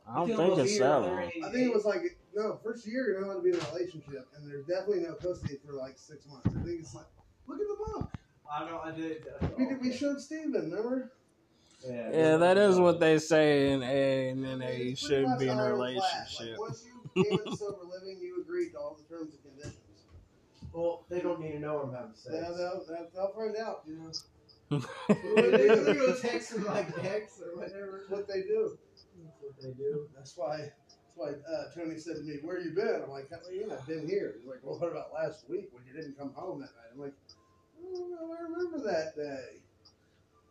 I 0.08 0.14
don't 0.26 0.36
think 0.36 0.58
it's 0.58 0.72
be 0.72 0.78
that 0.78 0.88
long. 0.88 1.02
180 1.10 1.44
I 1.44 1.52
think 1.52 1.66
it 1.68 1.74
was 1.74 1.84
like, 1.84 2.18
no, 2.34 2.58
first 2.64 2.86
year 2.86 3.06
you're 3.10 3.20
not 3.20 3.26
allowed 3.28 3.36
to 3.36 3.42
be 3.42 3.50
in 3.50 3.56
a 3.56 3.72
relationship, 3.72 4.26
and 4.34 4.50
there's 4.50 4.64
definitely 4.66 5.00
no 5.00 5.12
pussy 5.14 5.58
for 5.64 5.74
like 5.74 5.98
six 5.98 6.26
months. 6.26 6.48
I 6.48 6.62
think 6.64 6.80
it's 6.80 6.94
like, 6.94 7.06
look 7.46 7.60
at 7.60 7.66
the 7.68 7.92
month. 7.92 8.10
I 8.50 8.64
know. 8.64 8.80
I 8.82 8.90
did. 8.90 9.24
We, 9.56 9.66
did, 9.66 9.80
we 9.80 9.92
showed 9.92 10.20
Steven, 10.20 10.52
remember? 10.52 11.12
Yeah, 11.86 12.10
Yeah, 12.12 12.36
that 12.36 12.58
is 12.58 12.78
what 12.78 13.00
they 13.00 13.18
say 13.18 13.72
in 13.72 13.82
A, 13.82 14.28
and 14.30 14.44
then 14.44 14.60
It's 14.62 15.00
they 15.00 15.08
shouldn't 15.08 15.38
be 15.38 15.48
in 15.48 15.58
a 15.58 15.64
relationship. 15.74 16.58
Like, 16.58 16.58
once 16.58 16.84
you 17.14 17.24
came 17.24 17.38
into 17.38 17.56
sober 17.56 17.84
living, 17.84 18.18
you 18.20 18.42
agreed 18.42 18.72
to 18.72 18.78
all 18.78 18.98
the 19.00 19.14
terms 19.14 19.34
and 19.34 19.42
conditions. 19.42 19.76
Well, 20.72 21.06
they 21.08 21.20
don't 21.20 21.40
need 21.40 21.52
to 21.52 21.58
know 21.58 21.78
I'm 21.80 21.92
having 21.92 22.14
sex. 22.14 22.34
Now 22.34 22.52
they'll, 22.54 22.84
they'll, 22.86 23.08
they'll 23.14 23.32
find 23.34 23.56
out, 23.56 23.82
you 23.86 23.96
know. 23.96 24.10
They're 24.70 25.76
gonna 25.76 25.94
go 25.94 26.14
text 26.14 26.54
them 26.54 26.64
like 26.66 26.94
Dex 27.02 27.40
or 27.42 27.56
whatever. 27.56 28.04
That's 28.08 28.10
what 28.10 28.28
they 28.28 28.42
do. 28.42 28.78
That's 29.24 29.40
what 29.40 29.60
they 29.60 29.72
do. 29.72 30.08
That's 30.14 30.36
why. 30.36 30.58
That's 30.58 31.16
why 31.16 31.30
uh, 31.30 31.64
Tony 31.74 31.98
said 31.98 32.16
to 32.16 32.22
me, 32.22 32.36
"Where 32.42 32.60
you 32.60 32.70
been?" 32.70 33.02
I'm 33.02 33.10
like, 33.10 33.30
"What 33.30 33.42
do 33.48 33.54
you? 33.54 33.70
I've 33.72 33.86
been 33.86 34.06
here." 34.06 34.34
He's 34.38 34.46
like, 34.46 34.60
"Well, 34.62 34.78
what 34.78 34.92
about 34.92 35.12
last 35.12 35.48
week 35.48 35.70
when 35.72 35.82
you 35.86 35.92
didn't 35.92 36.16
come 36.16 36.32
home 36.34 36.60
that 36.60 36.70
night?" 36.76 36.94
I'm 36.94 37.00
like, 37.00 37.14
"I 37.76 37.82
don't 37.82 38.10
know. 38.10 38.32
I 38.38 38.42
remember 38.42 38.78
that 38.84 39.16
day." 39.16 39.62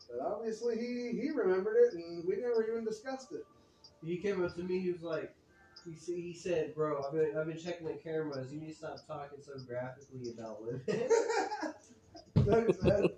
But 0.09 0.25
obviously, 0.25 0.77
he 0.77 1.19
he 1.21 1.29
remembered 1.31 1.77
it, 1.77 1.93
and 1.93 2.23
we 2.27 2.37
never 2.37 2.65
even 2.69 2.85
discussed 2.85 3.31
it. 3.31 3.43
He 4.03 4.17
came 4.17 4.43
up 4.43 4.55
to 4.55 4.63
me. 4.63 4.79
He 4.79 4.91
was 4.91 5.03
like, 5.03 5.33
he, 5.85 5.95
sa- 5.95 6.13
he 6.13 6.33
said, 6.33 6.75
"Bro, 6.75 7.03
I've 7.03 7.13
been 7.13 7.37
I've 7.37 7.47
been 7.47 7.57
checking 7.59 7.87
the 7.87 7.93
cameras. 7.95 8.51
You 8.53 8.59
need 8.61 8.69
to 8.71 8.75
stop 8.75 9.05
talking 9.07 9.39
so 9.41 9.53
graphically 9.67 10.31
about 10.37 10.61
women." 10.63 10.81
Tony 12.45 12.73
said, 12.73 13.09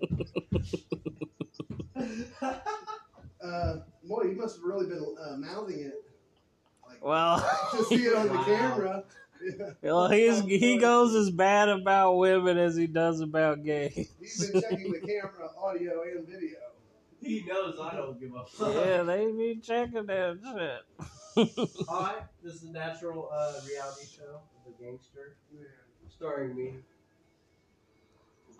uh, 3.43 3.77
"Boy, 4.03 4.23
you 4.23 4.35
must 4.35 4.57
have 4.57 4.63
really 4.65 4.87
been 4.87 5.15
uh, 5.23 5.37
mouthing 5.37 5.79
it." 5.79 5.93
Like, 6.87 7.03
Well, 7.03 7.39
to 7.71 7.83
see 7.85 8.05
it 8.05 8.15
on 8.15 8.27
the 8.27 8.33
Wow. 8.35 8.43
camera. 8.45 9.03
Yeah. 9.43 9.71
well, 9.81 10.09
he's 10.09 10.39
he 10.41 10.77
goes 10.77 11.15
as 11.15 11.31
bad 11.31 11.69
about 11.69 12.15
women 12.17 12.57
as 12.57 12.75
he 12.75 12.87
does 12.87 13.21
about 13.21 13.63
gays. 13.63 14.11
He's 14.19 14.51
been 14.51 14.61
checking 14.61 14.91
the 14.91 14.99
camera, 14.99 15.49
audio, 15.57 16.03
and 16.03 16.27
video. 16.27 16.57
He 17.21 17.43
knows 17.47 17.77
I 17.81 17.95
don't 17.95 18.19
give 18.19 18.33
a 18.35 18.45
fuck. 18.45 18.73
Yeah, 18.73 19.03
they 19.03 19.25
be 19.31 19.59
checking 19.61 20.05
that 20.05 20.39
shit. 20.43 20.83
Hi, 21.89 22.15
this 22.43 22.55
is 22.55 22.63
a 22.63 22.71
natural 22.71 23.29
uh, 23.33 23.53
reality 23.67 24.05
show, 24.17 24.41
The 24.65 24.83
Gangster, 24.83 25.37
Man, 25.53 25.65
starring 26.09 26.55
me. 26.55 26.73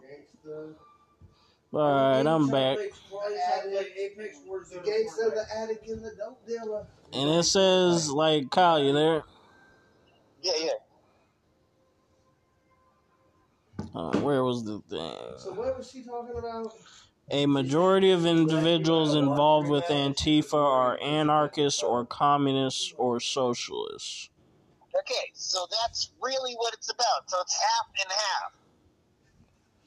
gangsta. 0.01 0.74
All 1.74 1.82
right, 1.82 2.26
I'm 2.26 2.49
back, 2.49 2.78
Apex 2.78 3.01
Warzone. 4.49 4.84
The 4.84 4.91
gangsta, 4.91 5.34
the 5.34 5.45
addict, 5.57 5.88
and 5.88 6.03
the 6.03 6.12
dope 6.18 6.47
dealer. 6.47 6.86
and 7.14 7.30
it 7.30 7.43
says 7.43 8.09
like 8.09 8.49
Kyle, 8.49 8.82
you 8.82 8.93
there? 8.93 9.24
Yeah, 10.41 10.53
yeah. 10.62 10.72
Uh, 13.93 14.18
where 14.20 14.43
was 14.43 14.64
the 14.64 14.82
thing? 14.89 15.14
So 15.38 15.53
what 15.53 15.78
was 15.78 15.89
she 15.91 16.03
talking 16.03 16.38
about? 16.38 16.74
A 17.34 17.45
majority 17.45 18.11
of 18.11 18.25
individuals 18.25 19.15
involved 19.15 19.69
with 19.69 19.86
Antifa 19.86 20.53
are 20.53 21.01
anarchists 21.01 21.82
or 21.82 22.05
communists 22.05 22.93
or 22.97 23.21
socialists. 23.21 24.29
Okay, 24.99 25.32
so 25.34 25.65
that's 25.82 26.11
really 26.21 26.53
what 26.55 26.73
it's 26.73 26.91
about. 26.91 27.29
So 27.29 27.38
it's 27.39 27.57
half 27.57 27.88
and 28.03 28.11
half. 28.11 28.51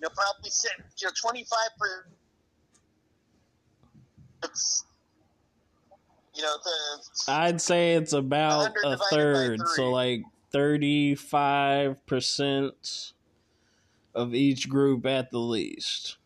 You'll 0.00 0.10
probably 0.10 0.48
sit, 0.50 0.72
you 0.98 1.06
know, 1.06 1.12
25 1.20 1.58
per. 1.78 2.06
It's, 4.44 4.84
you 6.34 6.42
know, 6.42 6.56
the. 6.64 7.32
I'd 7.32 7.60
say 7.60 7.94
it's 7.94 8.14
about 8.14 8.74
a 8.84 8.96
third, 9.10 9.60
so 9.74 9.90
like 9.90 10.22
thirty-five 10.50 12.06
percent 12.06 13.12
of 14.14 14.34
each 14.34 14.68
group 14.68 15.04
at 15.04 15.30
the 15.30 15.38
least. 15.38 16.16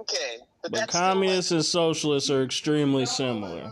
Okay, 0.00 0.38
but, 0.62 0.72
But 0.72 0.88
communists 0.88 1.50
and 1.50 1.64
socialists 1.64 2.30
are 2.30 2.42
extremely 2.42 3.04
similar. 3.06 3.70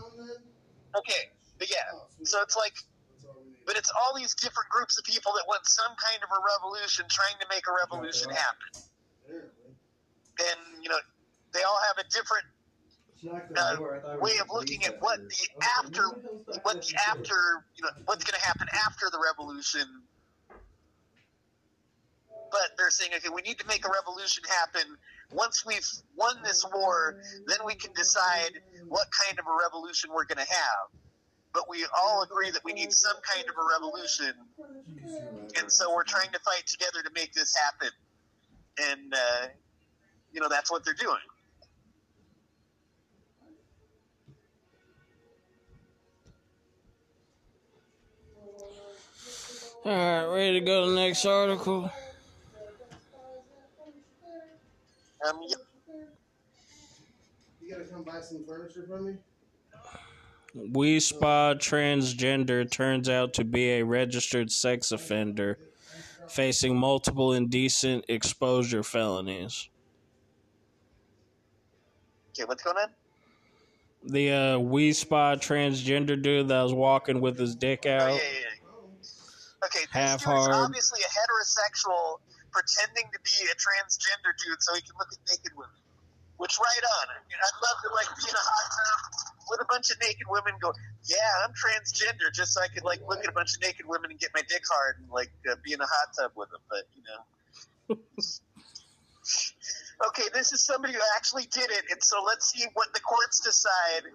Okay, 0.95 1.29
but 1.57 1.69
yeah, 1.69 1.89
so 2.23 2.41
it's 2.41 2.55
like 2.55 2.73
That's 3.13 3.25
all 3.25 3.41
we 3.41 3.49
need. 3.49 3.57
But 3.65 3.77
it's 3.77 3.91
all 3.91 4.15
these 4.15 4.35
different 4.35 4.69
groups 4.69 4.97
of 4.99 5.05
people 5.05 5.31
that 5.33 5.45
want 5.47 5.65
some 5.65 5.91
kind 5.97 6.21
of 6.23 6.29
a 6.29 6.41
revolution, 6.55 7.05
trying 7.09 7.39
to 7.41 7.47
make 7.49 7.63
a 7.67 7.73
revolution 7.73 8.29
happen. 8.29 8.83
And 10.39 10.83
you 10.83 10.89
know, 10.89 10.99
they 11.53 11.63
all 11.63 11.79
have 11.87 12.05
a 12.05 12.07
different 12.09 12.45
uh, 13.57 13.75
door. 13.75 13.95
I 13.95 13.99
thought 13.99 14.15
it 14.15 14.21
way 14.21 14.37
of 14.39 14.47
looking 14.53 14.85
at 14.85 15.01
what 15.01 15.17
the 15.17 15.47
like, 15.57 15.67
after, 15.77 16.03
"Who 16.03 16.21
the 16.21 16.21
hell's 16.21 16.47
knocking 16.47 16.63
what 16.63 16.81
the 16.83 16.95
after, 17.09 17.35
you 17.75 17.83
know, 17.83 17.89
what's 18.05 18.23
going 18.23 18.39
to 18.39 18.45
happen 18.45 18.67
after 18.85 19.09
the 19.11 19.19
revolution. 19.19 19.87
But 22.51 22.77
they're 22.77 22.89
saying, 22.89 23.11
okay, 23.17 23.29
we 23.29 23.41
need 23.41 23.59
to 23.59 23.67
make 23.67 23.85
a 23.85 23.91
revolution 23.91 24.43
happen. 24.47 24.97
Once 25.31 25.65
we've 25.65 25.87
won 26.15 26.35
this 26.43 26.65
war, 26.73 27.21
then 27.47 27.57
we 27.65 27.75
can 27.75 27.93
decide 27.93 28.59
what 28.87 29.07
kind 29.27 29.37
of 29.37 29.45
a 29.45 29.57
revolution 29.63 30.09
we're 30.13 30.25
going 30.25 30.43
to 30.43 30.51
have. 30.51 31.01
But 31.53 31.69
we 31.69 31.85
all 31.97 32.23
agree 32.23 32.51
that 32.51 32.63
we 32.63 32.73
need 32.73 32.91
some 32.91 33.15
kind 33.21 33.45
of 33.47 33.55
a 33.55 33.67
revolution, 33.73 34.33
and 35.59 35.71
so 35.71 35.93
we're 35.95 36.03
trying 36.03 36.31
to 36.31 36.39
fight 36.39 36.65
together 36.67 37.01
to 37.03 37.09
make 37.15 37.33
this 37.33 37.55
happen. 37.55 37.89
And 38.91 39.13
uh, 39.13 39.47
you 40.31 40.41
know 40.41 40.47
that's 40.47 40.71
what 40.71 40.85
they're 40.85 40.93
doing. 40.93 41.17
All 49.85 49.91
right, 49.91 50.25
ready 50.25 50.59
to 50.59 50.65
go 50.65 50.85
to 50.85 50.91
the 50.91 50.95
next 50.95 51.25
article? 51.25 51.91
Um, 55.27 55.39
yeah, 55.47 55.55
You 57.61 57.71
gotta 57.71 57.85
come 57.85 58.03
buy 58.03 58.21
some 58.21 58.43
furniture 58.45 58.85
from 58.87 59.05
me? 59.05 59.13
Wi 60.55 60.99
Spa 60.99 61.53
transgender 61.55 62.69
turns 62.69 63.07
out 63.09 63.33
to 63.35 63.43
be 63.43 63.69
a 63.73 63.83
registered 63.83 64.51
sex 64.51 64.91
offender 64.91 65.59
facing 66.27 66.75
multiple 66.77 67.33
indecent 67.33 68.05
exposure 68.07 68.83
felonies. 68.83 69.69
okay, 72.33 72.45
what's 72.45 72.63
going 72.63 72.77
on? 72.77 72.89
The 74.03 74.31
uh, 74.31 74.51
Wi 74.53 74.91
Spa 74.91 75.35
transgender 75.35 76.19
dude 76.19 76.47
that 76.47 76.63
was 76.63 76.73
walking 76.73 77.19
with 77.21 77.37
his 77.37 77.55
dick 77.55 77.83
Oh, 77.85 77.89
out. 77.91 77.99
yeah, 78.13 78.15
yeah, 78.15 78.39
yeah. 78.39 79.65
Okay, 79.65 79.79
this 79.81 79.87
Half 79.91 80.23
dude 80.23 80.33
is 80.39 80.47
obviously 80.47 81.01
a 81.01 81.09
heterosexual 81.11 82.19
pretending 82.51 83.11
to 83.11 83.19
be 83.21 83.49
a 83.49 83.55
transgender 83.55 84.35
dude 84.37 84.61
so 84.61 84.75
he 84.75 84.81
can 84.81 84.95
look 84.97 85.11
at 85.11 85.19
naked 85.29 85.55
women. 85.55 85.75
Which, 86.39 86.55
right 86.55 86.85
on. 87.03 87.11
I 87.11 87.19
mean, 87.27 87.35
I'd 87.35 87.59
love 87.59 87.83
to 87.83 87.91
like 87.91 88.07
be 88.15 88.23
in 88.31 88.35
a 88.35 88.39
hot 88.39 88.67
tub 88.71 89.11
with 89.51 89.59
a 89.59 89.67
bunch 89.67 89.91
of 89.91 89.99
naked 89.99 90.23
women. 90.31 90.55
Go, 90.63 90.71
yeah, 91.03 91.43
I'm 91.43 91.51
transgender, 91.51 92.31
just 92.31 92.55
so 92.55 92.63
I 92.63 92.71
could 92.71 92.87
like 92.87 93.03
look 93.03 93.19
at 93.19 93.27
a 93.27 93.35
bunch 93.35 93.51
of 93.55 93.61
naked 93.61 93.83
women 93.83 94.11
and 94.11 94.19
get 94.19 94.31
my 94.31 94.39
dick 94.47 94.63
hard 94.71 95.03
and 95.03 95.11
like 95.11 95.35
uh, 95.51 95.59
be 95.59 95.75
in 95.75 95.83
a 95.83 95.89
hot 95.89 96.15
tub 96.15 96.31
with 96.39 96.47
them. 96.47 96.63
But 96.71 96.87
you 96.95 97.03
know, 97.03 97.19
okay, 100.07 100.31
this 100.31 100.55
is 100.55 100.63
somebody 100.63 100.93
who 100.93 101.03
actually 101.19 101.51
did 101.51 101.75
it, 101.75 101.91
and 101.91 101.99
so 101.99 102.23
let's 102.23 102.47
see 102.47 102.63
what 102.71 102.93
the 102.93 103.01
courts 103.01 103.41
decide 103.41 104.07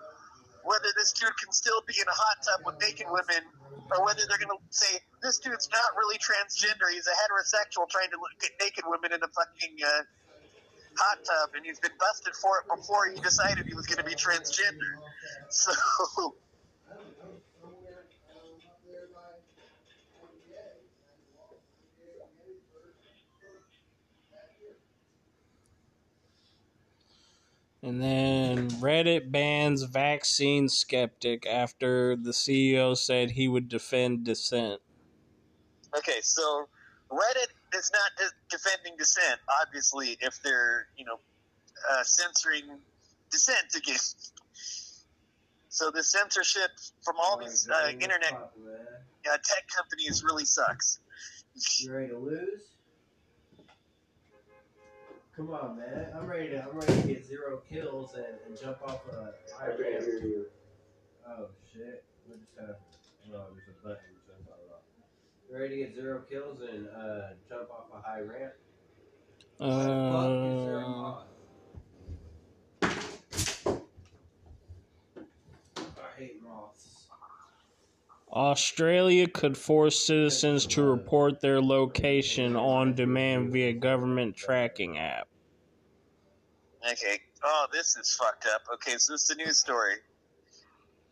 whether 0.65 0.89
this 0.97 1.13
dude 1.13 1.33
can 1.39 1.53
still 1.53 1.81
be 1.87 1.95
in 2.01 2.09
a 2.09 2.17
hot 2.17 2.39
tub 2.45 2.61
with 2.67 2.81
naked 2.81 3.07
women, 3.09 3.45
or 3.93 4.05
whether 4.05 4.25
they're 4.29 4.41
going 4.41 4.53
to 4.53 4.61
say 4.71 4.99
this 5.23 5.39
dude's 5.39 5.69
not 5.71 5.97
really 5.97 6.19
transgender. 6.19 6.89
He's 6.93 7.07
a 7.07 7.17
heterosexual 7.17 7.89
trying 7.89 8.11
to 8.11 8.19
look 8.19 8.37
at 8.43 8.53
naked 8.61 8.85
women 8.89 9.13
in 9.13 9.21
a 9.23 9.31
fucking 9.31 9.77
uh, 9.85 10.03
hot 10.97 11.19
tub, 11.25 11.51
and 11.57 11.65
he's 11.65 11.81
been 11.81 11.97
busted 12.01 12.35
for 12.35 12.65
it 12.65 12.67
before 12.69 13.09
he 13.13 13.21
decided 13.21 13.67
he 13.67 13.75
was 13.75 13.87
going 13.87 14.03
to 14.03 14.09
be 14.09 14.17
transgender. 14.17 14.99
So. 15.51 15.73
And 27.85 28.01
then 28.03 28.71
Reddit 28.81 29.31
bans 29.31 29.83
vaccine 29.83 30.71
skeptic 30.71 31.47
after 31.47 32.17
the 32.17 32.31
CEO 32.31 32.97
said 32.97 33.33
he 33.33 33.47
would 33.47 33.69
defend 33.69 34.25
dissent. 34.25 34.81
Okay, 35.95 36.21
so 36.23 36.67
Reddit 37.13 37.53
is 37.77 37.91
not 37.93 38.11
de- 38.17 38.57
defending 38.57 38.97
dissent, 38.97 39.39
obviously, 39.61 40.17
if 40.23 40.41
they're, 40.43 40.87
you 40.97 41.05
know, 41.05 41.21
uh, 41.91 42.03
censoring 42.03 42.65
dissent 43.31 43.75
again. 43.77 43.97
So 45.69 45.91
the 45.91 46.05
censorship 46.05 46.71
from 47.03 47.17
all 47.21 47.37
these 47.37 47.69
uh, 47.69 47.89
internet 47.91 48.33
uh, 48.33 48.47
tech 49.27 49.65
companies 49.77 50.23
really 50.23 50.45
sucks. 50.45 51.01
You 51.81 51.93
ready 51.93 52.11
to 52.11 52.17
lose? 52.17 52.61
Come 55.37 55.51
on, 55.51 55.77
man. 55.79 56.07
I'm 56.15 56.27
ready 56.27 56.51
to. 56.51 56.63
I'm 56.63 56.79
ready 56.79 57.03
to 57.03 57.09
get 57.09 57.27
zero 57.27 57.61
kills 57.69 58.15
and, 58.15 58.25
and 58.47 58.61
jump 58.61 58.79
off 58.87 59.01
a 59.11 59.33
high 59.59 59.67
ramp. 59.69 60.05
Oh 61.27 61.47
shit! 61.73 62.05
What 62.27 62.39
just 62.39 62.53
happened? 62.57 62.77
Oh, 63.35 63.47
there's 63.55 63.69
a 63.69 63.83
button. 63.83 63.97
which 64.15 64.29
I 64.31 64.39
thought. 64.47 64.83
You 65.51 65.57
ready 65.59 65.77
to 65.77 65.77
get 65.87 65.95
zero 65.97 66.23
kills 66.31 66.61
and 66.61 66.87
uh, 66.89 67.35
jump 67.49 67.69
off 67.71 67.87
a 67.93 68.01
high 68.01 68.21
ramp? 68.21 68.53
Fuck 69.59 69.69
is 69.69 70.65
there 70.67 70.79
Uh, 70.81 70.89
mod? 70.89 71.25
I 75.97 76.19
hate 76.19 76.43
moths. 76.43 77.07
Australia 78.35 79.29
could 79.29 79.57
force 79.57 79.99
citizens 79.99 80.67
to 80.67 80.83
report 80.83 81.41
their 81.41 81.61
location 81.61 82.57
on 82.57 82.95
demand 82.95 83.53
via 83.53 83.73
government 83.73 84.37
tracking 84.37 84.99
app. 84.99 85.29
Okay. 86.91 87.21
Oh, 87.45 87.67
this 87.73 87.97
is 87.97 88.15
fucked 88.15 88.47
up. 88.53 88.63
Okay, 88.75 88.97
so 88.99 89.15
it's 89.15 89.31
a 89.31 89.37
news 89.37 89.61
story. 89.61 89.95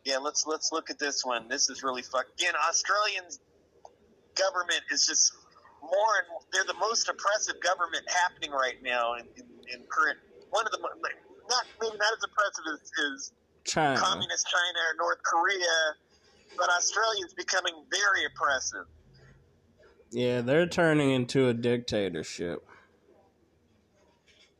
Yeah, 0.03 0.17
let's 0.17 0.45
let's 0.45 0.71
look 0.73 0.89
at 0.89 0.99
this 0.99 1.23
one. 1.23 1.47
This 1.47 1.69
is 1.69 1.81
really 1.81 2.01
fucked. 2.01 2.41
Again, 2.41 2.53
Australian 2.67 3.23
government 4.35 4.81
is 4.91 5.05
just 5.05 5.33
more 5.81 6.19
and 6.19 6.27
more, 6.29 6.41
they're 6.51 6.65
the 6.65 6.79
most 6.79 7.07
oppressive 7.07 7.55
government 7.61 8.03
happening 8.09 8.51
right 8.51 8.81
now 8.83 9.15
in, 9.15 9.25
in, 9.37 9.45
in 9.73 9.79
current 9.87 10.17
one 10.49 10.65
of 10.65 10.71
the 10.71 10.79
not 10.79 11.65
maybe 11.81 11.97
not 11.97 12.13
as 12.17 12.23
oppressive 12.23 12.65
as, 12.73 12.91
as 13.11 13.31
China. 13.63 13.97
communist 13.97 14.47
China 14.47 14.79
or 14.91 14.95
North 14.97 15.23
Korea, 15.23 15.95
but 16.57 16.69
Australia 16.69 17.25
is 17.25 17.33
becoming 17.33 17.73
very 17.89 18.25
oppressive. 18.25 18.85
Yeah, 20.11 20.41
they're 20.41 20.67
turning 20.67 21.11
into 21.11 21.49
a 21.49 21.53
dictatorship. 21.53 22.63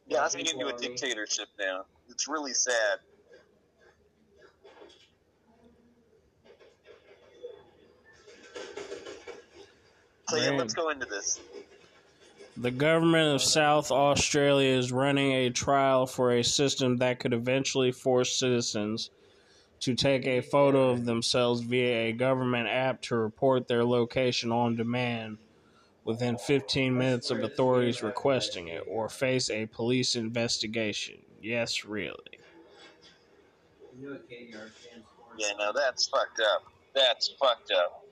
Yeah, 0.07 0.25
it's 0.25 0.35
People 0.35 0.61
into 0.61 0.75
a 0.75 0.77
dictatorship 0.77 1.47
now. 1.59 1.85
It's 2.09 2.27
really 2.27 2.53
sad. 2.53 2.99
So 10.29 10.37
yeah, 10.37 10.51
let's 10.51 10.73
go 10.73 10.89
into 10.89 11.05
this. 11.05 11.39
The 12.57 12.71
government 12.71 13.35
of 13.35 13.41
South 13.41 13.91
Australia 13.91 14.75
is 14.77 14.91
running 14.91 15.31
a 15.31 15.49
trial 15.49 16.05
for 16.05 16.31
a 16.31 16.43
system 16.43 16.97
that 16.97 17.19
could 17.19 17.33
eventually 17.33 17.91
force 17.91 18.37
citizens 18.37 19.09
to 19.83 19.95
take 19.95 20.25
a 20.25 20.39
photo 20.39 20.91
of 20.91 21.03
themselves 21.03 21.59
via 21.59 22.07
a 22.07 22.13
government 22.13 22.69
app 22.69 23.01
to 23.01 23.17
report 23.17 23.67
their 23.67 23.83
location 23.83 24.49
on 24.49 24.77
demand 24.77 25.37
within 26.05 26.37
15 26.37 26.97
minutes 26.97 27.29
of 27.31 27.43
authorities 27.43 28.01
requesting 28.01 28.69
it 28.69 28.81
or 28.87 29.09
face 29.09 29.49
a 29.49 29.65
police 29.65 30.15
investigation. 30.15 31.17
Yes, 31.41 31.83
really. 31.83 32.39
Yeah, 34.01 35.49
no, 35.59 35.73
that's 35.75 36.07
fucked 36.07 36.39
up. 36.39 36.63
That's 36.95 37.31
fucked 37.37 37.71
up. 37.71 38.05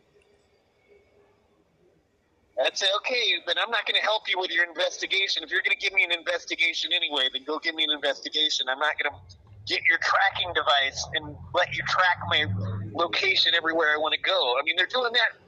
I'd 2.65 2.77
say, 2.77 2.87
okay, 2.97 3.35
then 3.47 3.55
I'm 3.63 3.71
not 3.71 3.85
going 3.87 3.95
to 3.95 4.05
help 4.05 4.23
you 4.27 4.37
with 4.37 4.51
your 4.51 4.65
investigation. 4.65 5.41
If 5.41 5.51
you're 5.51 5.61
going 5.61 5.77
to 5.77 5.81
give 5.81 5.93
me 5.93 6.03
an 6.03 6.11
investigation 6.11 6.91
anyway, 6.93 7.29
then 7.31 7.45
go 7.45 7.59
give 7.59 7.75
me 7.75 7.85
an 7.85 7.91
investigation. 7.91 8.67
I'm 8.67 8.77
not 8.77 8.95
going 9.01 9.13
to 9.13 9.40
get 9.71 9.87
your 9.87 9.99
tracking 10.03 10.51
device 10.53 11.07
and 11.15 11.33
let 11.55 11.73
you 11.73 11.81
track 11.87 12.19
my 12.27 12.43
location 12.91 13.53
everywhere 13.55 13.95
I 13.95 13.97
want 13.97 14.13
to 14.13 14.19
go. 14.19 14.55
I 14.59 14.63
mean, 14.63 14.75
they're 14.75 14.91
doing 14.91 15.13
that. 15.13 15.39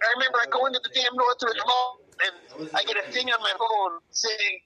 I 0.00 0.06
remember 0.14 0.38
I 0.38 0.46
go 0.50 0.66
into 0.66 0.78
the 0.82 0.90
damn 0.94 1.16
Northridge 1.16 1.62
Mall 1.66 1.98
and 2.22 2.70
I 2.72 2.84
get 2.84 2.96
a 2.96 3.10
thing 3.10 3.26
on 3.30 3.40
my 3.40 3.52
phone 3.58 3.98
saying, 4.10 4.60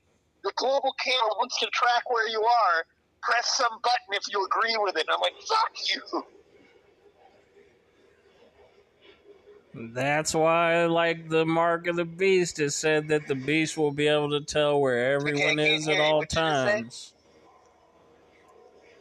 the 0.45 0.53
global 0.57 0.95
camera 1.03 1.33
wants 1.39 1.59
to 1.61 1.67
track 1.73 2.11
where 2.11 2.29
you 2.29 2.43
are. 2.43 2.85
Press 3.23 3.57
some 3.57 3.81
button 3.83 4.13
if 4.13 4.23
you 4.31 4.45
agree 4.45 4.77
with 4.79 4.97
it. 4.97 5.07
And 5.09 5.11
I'm 5.11 5.21
like, 5.21 5.35
fuck 5.49 5.73
you. 5.91 6.25
That's 9.95 10.35
why, 10.35 10.87
like 10.87 11.29
the 11.29 11.47
mark 11.47 11.87
of 11.87 11.97
the 11.97 12.05
beast, 12.05 12.59
it 12.59 12.73
said 12.73 13.09
that 13.09 13.27
the 13.27 13.35
beast 13.35 13.77
will 13.77 13.93
be 13.93 14.09
able 14.09 14.31
to 14.31 14.41
tell 14.45 14.81
where 14.81 15.15
everyone 15.15 15.57
can't 15.57 15.61
is 15.61 15.89
at 15.89 16.01
all 16.01 16.25
times. 16.25 17.13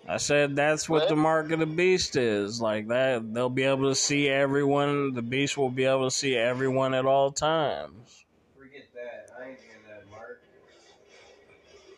I 0.08 0.18
said 0.18 0.56
that's 0.56 0.88
what 0.88 1.02
What? 1.02 1.10
the 1.10 1.16
mark 1.18 1.52
of 1.52 1.60
the 1.60 1.66
beast 1.66 2.16
is. 2.16 2.62
Like 2.62 2.88
that, 2.88 3.34
they'll 3.34 3.50
be 3.50 3.64
able 3.64 3.90
to 3.90 3.96
see 3.96 4.30
everyone. 4.30 5.14
The 5.14 5.22
beast 5.22 5.58
will 5.58 5.70
be 5.70 5.84
able 5.84 6.06
to 6.10 6.16
see 6.16 6.36
everyone 6.36 6.94
at 6.94 7.06
all 7.06 7.32
times. 7.32 8.24
Forget 8.58 8.88
that. 8.96 9.30
I 9.38 9.50
ain't 9.50 9.60
doing 9.60 9.70
that, 9.90 10.10
Mark. 10.10 10.42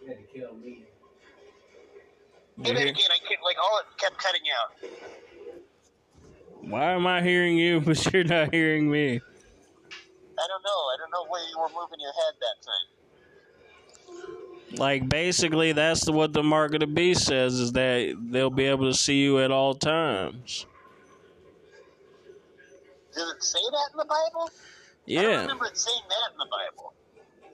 You 0.02 0.08
had 0.08 0.18
to 0.18 0.24
kill 0.34 0.56
me. 0.56 0.86
Say 2.66 2.74
that 2.74 2.82
again. 2.82 2.96
I 2.96 3.28
can't, 3.28 3.42
like, 3.44 3.58
all 3.62 3.80
it 3.80 3.86
kept 3.98 4.18
cutting 4.18 4.42
out. 4.60 4.90
Why 6.62 6.92
am 6.94 7.06
I 7.08 7.22
hearing 7.22 7.58
you, 7.58 7.80
but 7.86 8.12
you're 8.12 8.24
not 8.24 8.54
hearing 8.54 8.90
me? 8.90 9.22
I 10.40 10.48
don't 10.48 10.64
know. 10.64 10.82
I 10.94 10.96
don't 10.98 11.12
know 11.12 11.30
where 11.30 11.44
you 11.48 11.60
were 11.60 11.70
moving 11.70 12.00
your 12.00 12.14
head 12.14 12.34
that 12.40 12.66
time. 12.66 12.99
Like 14.78 15.10
basically, 15.10 15.72
that's 15.72 16.10
what 16.10 16.34
the 16.34 16.44
mark 16.44 16.74
of 16.74 16.82
the 16.82 16.88
beast 16.88 17.26
says 17.26 17.56
is 17.56 17.72
that 17.74 18.16
they'll 18.32 18.50
be 18.50 18.66
able 18.66 18.92
to 18.92 18.98
see 18.98 19.22
you 19.22 19.40
at 19.40 19.52
all 19.52 19.74
times. 19.74 20.66
Does 23.14 23.32
it 23.32 23.44
say 23.44 23.60
that 23.72 23.90
in 23.94 23.98
the 23.98 24.06
Bible? 24.06 24.50
Yeah. 25.06 25.20
I 25.20 25.24
don't 25.24 25.42
remember 25.42 25.66
it 25.66 25.78
saying 25.78 26.02
that 26.08 26.32
in 26.34 26.38
the 26.38 26.46
Bible. 26.46 26.94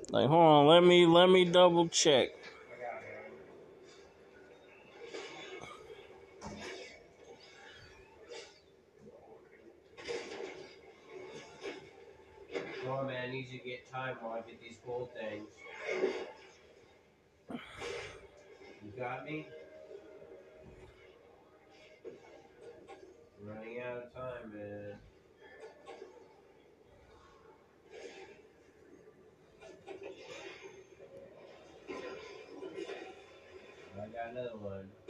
Like, 0.10 0.30
hold 0.30 0.42
on, 0.42 0.68
let 0.68 0.84
me 0.84 1.06
let 1.06 1.30
me 1.30 1.46
double 1.46 1.88
check. 1.88 2.30
I. 6.44 6.50
Come 12.84 12.92
on, 12.92 13.08
man. 13.08 13.30
I 13.30 13.32
need 13.32 13.48
you 13.50 13.60
to 13.60 13.66
get 13.66 13.92
time 13.92 14.18
while 14.22 14.34
I 14.34 14.42
get 14.48 14.62
these 14.62 14.78
gold 14.86 15.10
things. 15.20 15.48
You 17.50 17.60
got 18.98 19.26
me? 19.26 19.48
Running 23.44 23.82
out 23.82 23.98
of 23.98 24.14
time, 24.14 24.54
man. 24.54 24.96
I 33.96 34.08
got 34.08 34.32
another 34.32 34.58
one. 34.58 35.05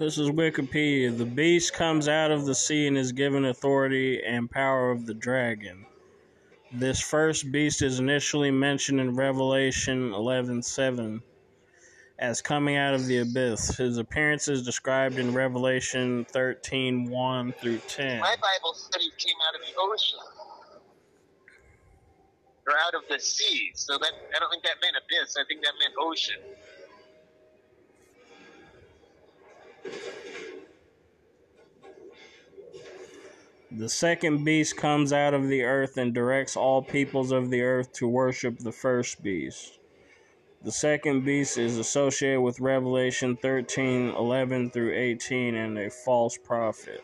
This 0.00 0.16
is 0.16 0.30
Wikipedia. 0.30 1.14
The 1.14 1.26
beast 1.26 1.74
comes 1.74 2.08
out 2.08 2.30
of 2.30 2.46
the 2.46 2.54
sea 2.54 2.86
and 2.86 2.96
is 2.96 3.12
given 3.12 3.44
authority 3.44 4.22
and 4.24 4.50
power 4.50 4.90
of 4.90 5.04
the 5.04 5.12
dragon. 5.12 5.84
This 6.72 7.02
first 7.02 7.52
beast 7.52 7.82
is 7.82 7.98
initially 7.98 8.50
mentioned 8.50 8.98
in 8.98 9.14
Revelation 9.14 10.14
11:7 10.14 11.20
as 12.18 12.40
coming 12.40 12.78
out 12.78 12.94
of 12.94 13.04
the 13.04 13.18
abyss. 13.18 13.76
His 13.76 13.98
appearance 13.98 14.48
is 14.48 14.64
described 14.64 15.18
in 15.18 15.34
Revelation 15.34 16.24
13:1 16.24 17.52
through 17.60 17.80
10. 17.80 18.20
My 18.20 18.36
Bible 18.36 18.72
said 18.72 19.02
he 19.02 19.10
came 19.18 19.36
out 19.46 19.54
of 19.54 19.60
the 19.60 19.74
ocean. 19.78 20.18
Or 22.66 22.72
out 22.86 22.94
of 22.94 23.02
the 23.10 23.18
sea. 23.20 23.72
So 23.74 23.98
that 23.98 24.12
I 24.34 24.38
don't 24.38 24.48
think 24.48 24.62
that 24.62 24.80
meant 24.80 24.96
abyss. 24.96 25.36
I 25.36 25.44
think 25.44 25.62
that 25.62 25.74
meant 25.78 25.92
ocean. 25.98 26.40
The 33.70 33.88
second 33.88 34.44
beast 34.44 34.76
comes 34.76 35.12
out 35.12 35.32
of 35.32 35.48
the 35.48 35.62
earth 35.62 35.96
and 35.96 36.12
directs 36.12 36.56
all 36.56 36.82
peoples 36.82 37.30
of 37.30 37.50
the 37.50 37.62
earth 37.62 37.92
to 37.94 38.08
worship 38.08 38.58
the 38.58 38.72
first 38.72 39.22
beast. 39.22 39.78
The 40.62 40.72
second 40.72 41.24
beast 41.24 41.56
is 41.56 41.78
associated 41.78 42.40
with 42.40 42.60
Revelation 42.60 43.36
13 43.36 44.10
11 44.10 44.70
through 44.70 44.92
18 44.94 45.54
and 45.54 45.78
a 45.78 45.88
false 45.88 46.36
prophet. 46.36 47.02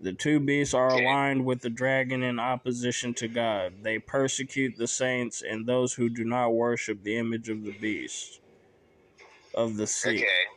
The 0.00 0.12
two 0.12 0.40
beasts 0.40 0.74
are 0.74 0.88
aligned 0.88 1.44
with 1.44 1.60
the 1.60 1.70
dragon 1.70 2.22
in 2.22 2.38
opposition 2.38 3.14
to 3.14 3.28
God. 3.28 3.82
They 3.82 3.98
persecute 3.98 4.76
the 4.76 4.88
saints 4.88 5.42
and 5.42 5.66
those 5.66 5.94
who 5.94 6.08
do 6.08 6.24
not 6.24 6.54
worship 6.54 7.02
the 7.02 7.16
image 7.16 7.48
of 7.48 7.62
the 7.62 7.78
beast 7.78 8.40
of 9.54 9.76
the 9.76 9.86
sea 9.86 10.18
Okay. 10.18 10.55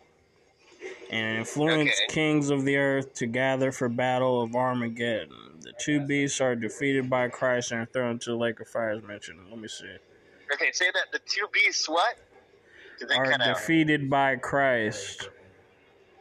And 1.10 1.40
influence 1.40 1.90
Okay. 1.90 2.14
kings 2.14 2.50
of 2.50 2.66
the 2.66 2.78
earth 2.78 3.14
to 3.16 3.26
gather 3.26 3.72
for 3.72 3.90
battle 3.90 4.42
of 4.42 4.56
Armageddon. 4.56 5.60
The 5.62 5.74
two 5.80 6.02
beasts 6.02 6.40
are 6.42 6.56
defeated 6.56 7.10
by 7.10 7.28
Christ 7.30 7.72
and 7.72 7.82
are 7.82 7.86
thrown 7.86 8.12
into 8.12 8.32
the 8.32 8.36
lake 8.38 8.60
of 8.60 8.68
fire 8.68 8.92
as 8.92 9.02
mentioned. 9.04 9.40
Let 9.50 9.60
me 9.60 9.68
see. 9.68 9.96
Okay, 10.54 10.72
say 10.72 10.86
that 10.94 11.12
the 11.12 11.20
two 11.26 11.48
beasts 11.52 11.88
what? 11.90 12.18
Are 13.16 13.26
cut 13.26 13.42
out? 13.42 13.56
defeated 13.58 14.10
by 14.10 14.36
Christ 14.36 15.30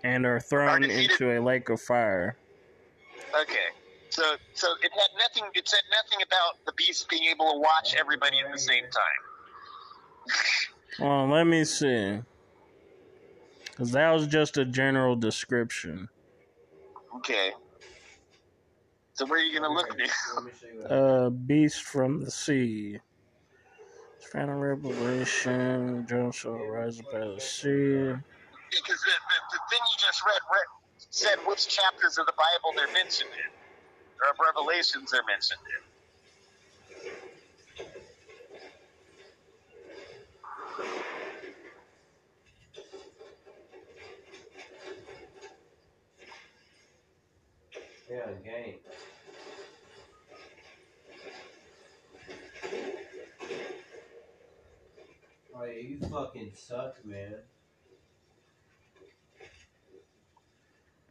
and 0.05 0.25
are 0.25 0.39
thrown 0.41 0.83
defeated- 0.83 1.11
into 1.13 1.39
a 1.39 1.41
lake 1.43 1.69
of 1.71 1.81
fire. 1.81 2.37
Okay. 3.41 3.67
So 4.11 4.37
so 4.55 4.69
it 4.83 4.91
had 4.93 5.11
nothing 5.19 5.51
it 5.55 5.69
said 5.69 5.83
nothing 5.91 6.25
about 6.27 6.65
the 6.67 6.73
beast 6.73 7.09
being 7.09 7.25
able 7.25 7.53
to 7.53 7.59
watch 7.59 7.95
everybody 7.95 8.39
at 8.39 8.51
the 8.53 8.59
same 8.59 8.85
time. 8.85 9.23
Well, 11.01 11.29
let 11.29 11.45
me 11.45 11.65
see. 11.65 12.19
Because 13.79 13.93
that 13.93 14.11
was 14.11 14.27
just 14.27 14.57
a 14.57 14.65
general 14.65 15.15
description. 15.15 16.09
Okay. 17.15 17.53
So 19.13 19.25
where 19.27 19.39
are 19.39 19.43
you 19.43 19.57
gonna 19.57 19.73
look 19.73 19.97
next? 19.97 20.35
Let 20.35 20.45
me 20.45 20.51
show 20.61 20.67
you 20.67 20.83
Uh, 20.83 21.31
beast 21.31 21.85
from 21.85 22.25
the 22.25 22.31
sea. 22.31 22.99
In 24.35 24.51
Revelation. 24.51 26.05
John 26.09 26.33
shall 26.33 26.59
rise 26.59 26.99
up 26.99 27.07
out 27.15 27.23
of 27.23 27.35
the 27.37 27.41
sea. 27.41 27.69
Because 27.71 29.01
the, 29.01 29.15
the, 29.15 29.39
the 29.53 29.61
thing 29.71 29.81
you 29.81 29.97
just 30.01 30.25
read, 30.27 30.41
read 30.51 31.07
said 31.11 31.39
which 31.47 31.69
chapters 31.69 32.19
of 32.19 32.27
the 32.27 32.35
Bible 32.37 32.75
they're 32.75 32.93
mentioned 32.93 33.31
in, 33.31 33.51
or 34.21 34.31
of 34.33 34.37
Revelations 34.45 35.13
they're 35.13 35.23
mentioned 35.25 35.61
in. 35.65 35.88
Yeah, 48.09 48.33
game. 48.45 48.79
Oh 55.55 55.65
yeah, 55.65 55.79
you 55.81 56.01
fucking 56.01 56.53
suck, 56.55 57.05
man. 57.05 57.43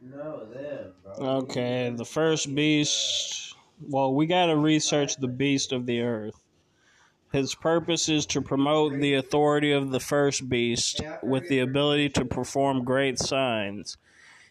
No, 0.00 0.44
them, 0.52 0.94
bro. 1.02 1.14
Okay, 1.18 1.90
the 1.90 2.04
first 2.04 2.54
beast. 2.54 3.54
Well, 3.80 4.14
we 4.14 4.26
got 4.26 4.46
to 4.46 4.56
research 4.56 5.16
the 5.16 5.28
beast 5.28 5.72
of 5.72 5.86
the 5.86 6.00
earth. 6.00 6.40
His 7.32 7.54
purpose 7.54 8.08
is 8.08 8.26
to 8.26 8.42
promote 8.42 9.00
the 9.00 9.14
authority 9.14 9.72
of 9.72 9.90
the 9.90 10.00
first 10.00 10.48
beast 10.48 11.02
with 11.22 11.48
the 11.48 11.60
ability 11.60 12.10
to 12.10 12.24
perform 12.26 12.84
great 12.84 13.18
signs, 13.18 13.96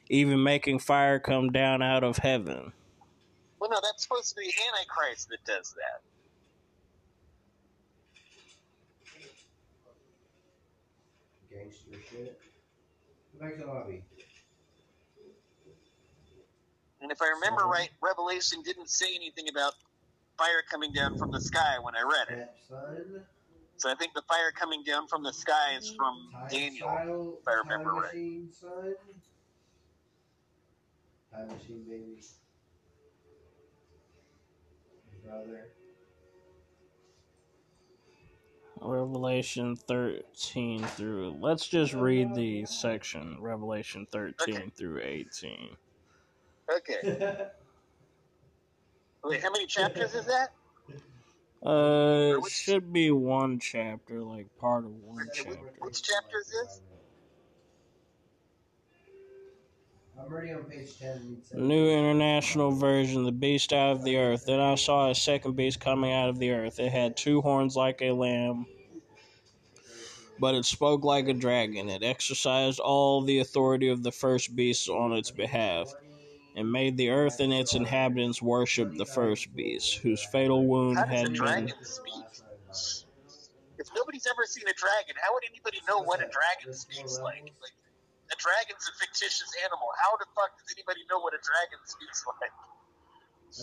even 0.10 0.44
making 0.44 0.80
fire 0.80 1.20
come 1.20 1.52
down 1.52 1.82
out 1.82 2.04
of 2.04 2.18
heaven. 2.18 2.72
Well, 3.60 3.70
no, 3.70 3.78
that's 3.82 4.04
supposed 4.04 4.30
to 4.30 4.36
be 4.36 4.52
Antichrist 4.74 5.30
that 5.30 5.44
does 5.46 5.74
that. 5.74 6.02
Gangster 11.50 11.98
shit. 12.10 12.40
Go 13.34 13.46
back 13.46 13.56
to 13.56 13.62
the 13.62 13.68
lobby. 13.68 14.04
And 17.02 17.12
if 17.12 17.22
I 17.22 17.28
remember 17.30 17.68
right, 17.68 17.90
Revelation 18.02 18.62
didn't 18.64 18.90
say 18.90 19.08
anything 19.16 19.50
about 19.50 19.74
fire 20.38 20.64
coming 20.70 20.92
down 20.94 21.18
from 21.18 21.32
the 21.32 21.40
sky 21.40 21.78
when 21.82 21.96
I 21.96 22.02
read 22.02 22.38
it. 22.40 22.50
Son. 22.68 23.22
So 23.78 23.92
I 23.92 23.96
think 23.96 24.14
the 24.14 24.24
fire 24.24 24.52
coming 24.56 24.84
down 24.84 25.08
from 25.08 25.24
the 25.24 25.34
sky 25.34 25.76
is 25.78 25.88
from 25.96 26.16
Daniel. 26.50 27.38
If 27.42 27.48
I 27.48 27.54
remember 27.64 27.92
right. 27.92 28.14
Machine, 28.14 28.50
son. 28.52 28.96
Time 31.38 31.48
machine, 31.50 31.84
baby. 31.88 32.20
Brother. 35.24 35.68
Revelation 38.82 39.76
13 39.76 40.84
through. 40.86 41.38
Let's 41.40 41.68
just 41.68 41.94
read 41.94 42.34
the 42.34 42.66
section 42.66 43.38
Revelation 43.40 44.08
13 44.12 44.56
Okay. 44.56 44.70
through 44.76 45.02
18. 45.02 45.78
Okay. 46.72 47.20
Wait, 49.24 49.42
how 49.42 49.52
many 49.52 49.68
chapters 49.68 50.14
is 50.14 50.26
that? 50.26 50.50
Uh, 51.66 52.38
it 52.38 52.52
should 52.52 52.92
be 52.94 53.12
one 53.12 53.60
chapter, 53.60 54.22
like 54.24 54.48
part 54.58 54.86
of 54.86 54.92
one 54.92 55.30
chapter. 55.34 55.58
Which 55.82 56.02
chapter 56.02 56.40
is 56.40 56.48
this? 56.48 56.82
I'm 60.20 60.32
already 60.32 60.52
on 60.52 60.64
page 60.64 60.98
10. 61.00 61.38
New 61.54 61.90
International 61.90 62.72
Version, 62.72 63.24
the 63.24 63.32
beast 63.32 63.72
out 63.72 63.92
of 63.92 64.04
the 64.04 64.18
earth. 64.18 64.46
Then 64.46 64.60
I 64.60 64.76
saw 64.76 65.10
a 65.10 65.16
second 65.16 65.56
beast 65.56 65.80
coming 65.80 66.12
out 66.12 66.30
of 66.30 66.40
the 66.40 66.52
earth. 66.52 66.80
It 66.80 66.92
had 66.92 67.16
two 67.16 67.42
horns 67.42 67.76
like 67.76 68.02
a 68.02 68.12
lamb, 68.12 68.66
but 70.40 70.56
it 70.56 70.66
spoke 70.66 71.04
like 71.04 71.28
a 71.28 71.34
dragon. 71.34 71.90
It 71.90 72.04
exercised 72.04 72.80
all 72.80 73.22
the 73.22 73.40
authority 73.40 73.90
of 73.90 74.04
the 74.04 74.12
first 74.12 74.56
beast 74.56 74.90
on 74.90 75.14
its 75.14 75.30
behalf, 75.32 75.94
and 76.56 76.72
made 76.72 76.98
the 76.98 77.10
earth 77.10 77.40
and 77.40 77.54
its 77.54 77.76
inhabitants 77.76 78.42
worship 78.42 78.96
the 78.98 79.06
first 79.06 79.54
beast, 79.56 79.98
whose 79.98 80.24
fatal 80.24 80.66
wound 80.66 80.98
How 80.98 81.06
does 81.06 81.14
a 81.14 81.16
had 81.16 81.26
been. 81.26 81.34
dragon? 81.34 81.74
If 83.80 83.88
nobody's 83.96 84.26
ever 84.26 84.46
seen 84.48 84.68
a 84.68 84.74
dragon, 84.74 85.16
how 85.22 85.34
would 85.36 85.44
anybody 85.48 85.80
know 85.88 86.02
what 86.02 86.20
a 86.20 86.28
dragon 86.28 86.74
speaks 86.74 87.20
like? 87.20 87.44
Like, 87.44 87.72
a 88.32 88.36
dragon's 88.38 88.88
a 88.90 88.94
fictitious 89.00 89.52
animal. 89.64 89.88
How 90.02 90.18
the 90.18 90.26
fuck 90.36 90.52
does 90.58 90.74
anybody 90.76 91.02
know 91.10 91.20
what 91.20 91.34
a 91.34 91.42
dragon 91.42 91.80
speaks 91.86 92.24
like? 92.42 92.52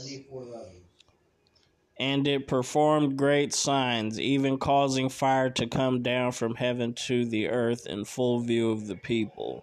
I 0.01 0.05
need 0.09 0.27
four 0.29 0.43
levels. 0.43 0.83
And 1.97 2.27
it 2.27 2.49
performed 2.49 3.17
great 3.17 3.55
signs, 3.55 4.19
even 4.19 4.59
causing 4.59 5.09
fire 5.09 5.51
to 5.51 5.67
come 5.67 6.03
down 6.03 6.33
from 6.33 6.57
heaven 6.57 6.93
to 7.07 7.25
the 7.25 7.49
earth 7.49 7.87
in 7.87 8.05
full 8.05 8.41
view 8.41 8.73
of 8.73 8.89
the 8.89 8.97
people. 8.97 9.63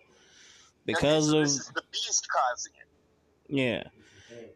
Because 0.86 1.28
okay, 1.30 1.32
so 1.32 1.38
of 1.40 1.44
this 1.44 1.60
is 1.60 1.72
the 1.76 1.84
beast 1.92 2.28
causing 2.32 2.74
it. 2.80 2.88
yeah, 3.54 3.84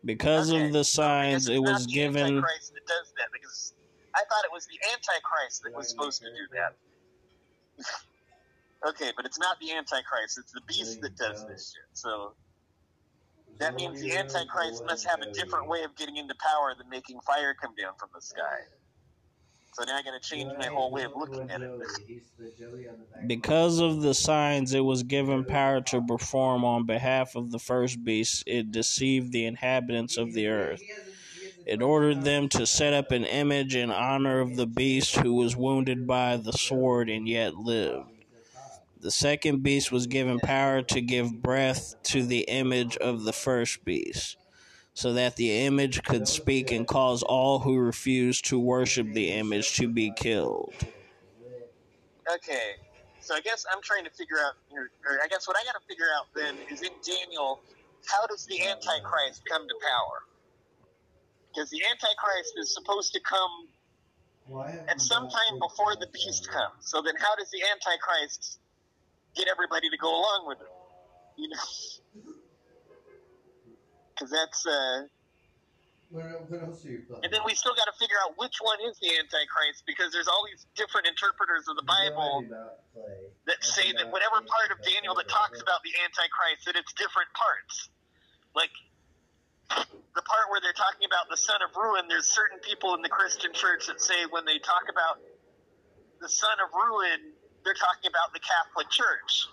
because 0.05 0.51
Okay, 0.51 0.65
of 0.67 0.71
the 0.73 0.83
so 0.83 1.03
I 1.03 1.31
guess 1.31 1.45
signs, 1.45 1.49
it 1.49 1.59
was 1.59 1.85
given. 1.85 2.37
Antichrist 2.37 2.73
that 2.73 2.87
does 2.87 3.13
that 3.17 3.27
because 3.33 3.73
I 4.15 4.19
thought 4.29 4.45
it 4.45 4.51
was 4.53 4.65
the 4.67 4.79
Antichrist 4.93 5.63
that 5.63 5.73
was 5.75 5.89
supposed 5.89 6.21
to 6.21 6.29
do 6.29 6.47
that. 6.53 6.75
Okay, 8.87 9.11
but 9.15 9.25
it's 9.25 9.39
not 9.39 9.59
the 9.59 9.71
Antichrist; 9.73 10.37
it's 10.37 10.51
the 10.51 10.61
beast 10.67 10.99
that 11.01 11.15
does 11.17 11.43
this 11.47 11.73
shit. 11.73 11.89
So 11.93 12.35
that 13.59 13.75
means 13.75 13.99
the 13.99 14.13
Antichrist 14.15 14.83
must 14.85 15.05
have 15.07 15.21
a 15.21 15.27
different 15.33 15.67
way 15.67 15.83
of 15.83 15.95
getting 15.95 16.17
into 16.17 16.35
power 16.35 16.75
than 16.77 16.89
making 16.89 17.19
fire 17.21 17.53
come 17.53 17.73
down 17.75 17.93
from 17.99 18.09
the 18.13 18.21
sky. 18.21 18.67
So 19.73 19.83
now 19.83 19.97
I 19.97 20.03
got 20.03 20.11
to 20.11 20.19
change 20.19 20.51
my 20.57 20.67
whole 20.67 20.91
way 20.91 21.03
of 21.03 21.11
looking 21.15 21.49
at 21.49 21.61
it. 21.61 21.69
He's 22.05 22.31
the 22.37 22.51
Joey 22.57 22.87
on 22.87 22.99
the 22.99 23.05
back. 23.05 23.27
Because 23.27 23.79
of 23.79 24.01
the 24.01 24.13
signs 24.13 24.73
it 24.73 24.81
was 24.81 25.03
given 25.03 25.45
power 25.45 25.81
to 25.81 26.01
perform 26.01 26.63
on 26.65 26.85
behalf 26.85 27.35
of 27.35 27.51
the 27.51 27.59
first 27.59 28.03
beast, 28.03 28.43
it 28.47 28.71
deceived 28.71 29.31
the 29.31 29.45
inhabitants 29.45 30.17
of 30.17 30.33
the 30.33 30.47
earth. 30.47 30.83
It 31.65 31.81
ordered 31.81 32.23
them 32.23 32.49
to 32.49 32.65
set 32.65 32.93
up 32.93 33.11
an 33.11 33.25
image 33.25 33.75
in 33.75 33.91
honor 33.91 34.39
of 34.39 34.55
the 34.55 34.67
beast 34.67 35.17
who 35.17 35.33
was 35.35 35.55
wounded 35.57 36.07
by 36.07 36.37
the 36.37 36.53
sword 36.53 37.09
and 37.09 37.27
yet 37.27 37.55
lived. 37.55 38.14
The 39.05 39.11
second 39.11 39.61
beast 39.61 39.91
was 39.91 40.07
given 40.07 40.39
power 40.39 40.81
to 40.81 40.99
give 40.99 41.43
breath 41.43 41.93
to 42.05 42.25
the 42.25 42.39
image 42.39 42.97
of 42.97 43.23
the 43.23 43.33
first 43.33 43.85
beast, 43.85 44.35
so 44.95 45.13
that 45.13 45.35
the 45.35 45.59
image 45.59 46.01
could 46.01 46.27
speak 46.27 46.71
and 46.71 46.87
cause 46.87 47.21
all 47.21 47.59
who 47.59 47.77
refused 47.77 48.45
to 48.45 48.57
worship 48.57 49.13
the 49.13 49.29
image 49.29 49.75
to 49.75 49.87
be 49.87 50.11
killed. 50.15 50.73
Okay, 52.33 52.81
so 53.19 53.35
I 53.35 53.41
guess 53.41 53.63
I'm 53.71 53.79
trying 53.83 54.05
to 54.05 54.09
figure 54.09 54.37
out, 54.43 54.55
or, 54.71 54.89
or 55.05 55.19
I 55.23 55.27
guess 55.27 55.47
what 55.47 55.55
I 55.55 55.63
got 55.65 55.79
to 55.79 55.85
figure 55.87 56.07
out 56.17 56.25
then 56.35 56.55
is 56.71 56.81
in 56.81 56.89
Daniel, 57.05 57.59
how 58.07 58.25
does 58.25 58.47
the 58.47 58.59
Antichrist 58.59 59.43
come 59.47 59.67
to 59.67 59.75
power? 59.83 60.23
Because 61.53 61.69
the 61.69 61.81
Antichrist 61.85 62.53
is 62.57 62.73
supposed 62.73 63.13
to 63.13 63.19
come 63.19 63.67
at 64.89 64.99
some 64.99 65.29
time 65.29 65.59
before 65.59 65.95
the 65.95 66.07
beast 66.11 66.49
comes. 66.49 66.89
So 66.89 67.03
then, 67.03 67.13
how 67.19 67.35
does 67.35 67.51
the 67.51 67.61
Antichrist 67.71 68.61
get 69.35 69.47
everybody 69.51 69.89
to 69.89 69.97
go 69.97 70.09
along 70.09 70.47
with 70.47 70.59
it, 70.61 70.71
You 71.37 71.49
know, 71.49 71.65
because 74.15 74.31
that's. 74.31 74.65
Uh, 74.65 75.07
What, 76.09 76.23
what 76.49 76.61
else 76.63 76.85
are 76.85 76.89
you 76.89 77.03
playing? 77.03 77.23
and 77.27 77.33
then 77.33 77.41
we 77.45 77.53
still 77.55 77.75
got 77.75 77.85
to 77.91 77.95
figure 77.99 78.15
out 78.23 78.37
which 78.39 78.57
one 78.63 78.79
is 78.87 78.95
the 79.03 79.11
Antichrist 79.19 79.83
because 79.85 80.13
there's 80.15 80.29
all 80.29 80.45
these 80.47 80.63
different 80.79 81.07
interpreters 81.11 81.67
of 81.67 81.75
the 81.75 81.83
Bible 81.83 82.45
that 83.45 83.59
say 83.65 83.91
that 83.91 84.07
whatever 84.13 84.39
part 84.39 84.69
of 84.71 84.79
Daniel 84.85 85.13
that 85.19 85.27
talks 85.27 85.59
about 85.59 85.83
the 85.83 85.91
Antichrist, 86.05 86.65
that 86.65 86.75
it's 86.79 86.93
different 86.95 87.27
parts. 87.35 87.89
Like 88.55 88.71
the 90.15 90.23
part 90.23 90.47
where 90.53 90.61
they're 90.63 90.77
talking 90.77 91.03
about 91.03 91.27
the 91.27 91.35
son 91.35 91.59
of 91.59 91.75
ruin, 91.75 92.07
there's 92.07 92.31
certain 92.31 92.59
people 92.63 92.95
in 92.95 93.01
the 93.03 93.11
Christian 93.11 93.51
church 93.51 93.91
that 93.91 93.99
say 93.99 94.23
when 94.31 94.45
they 94.47 94.59
talk 94.63 94.87
about 94.87 95.19
the 96.23 96.29
son 96.31 96.55
of 96.63 96.71
ruin, 96.71 97.34
they're 97.65 97.73
talking 97.73 98.07
about 98.07 98.31
the 98.31 98.39
Catholic 98.39 98.87
Church. 98.93 99.49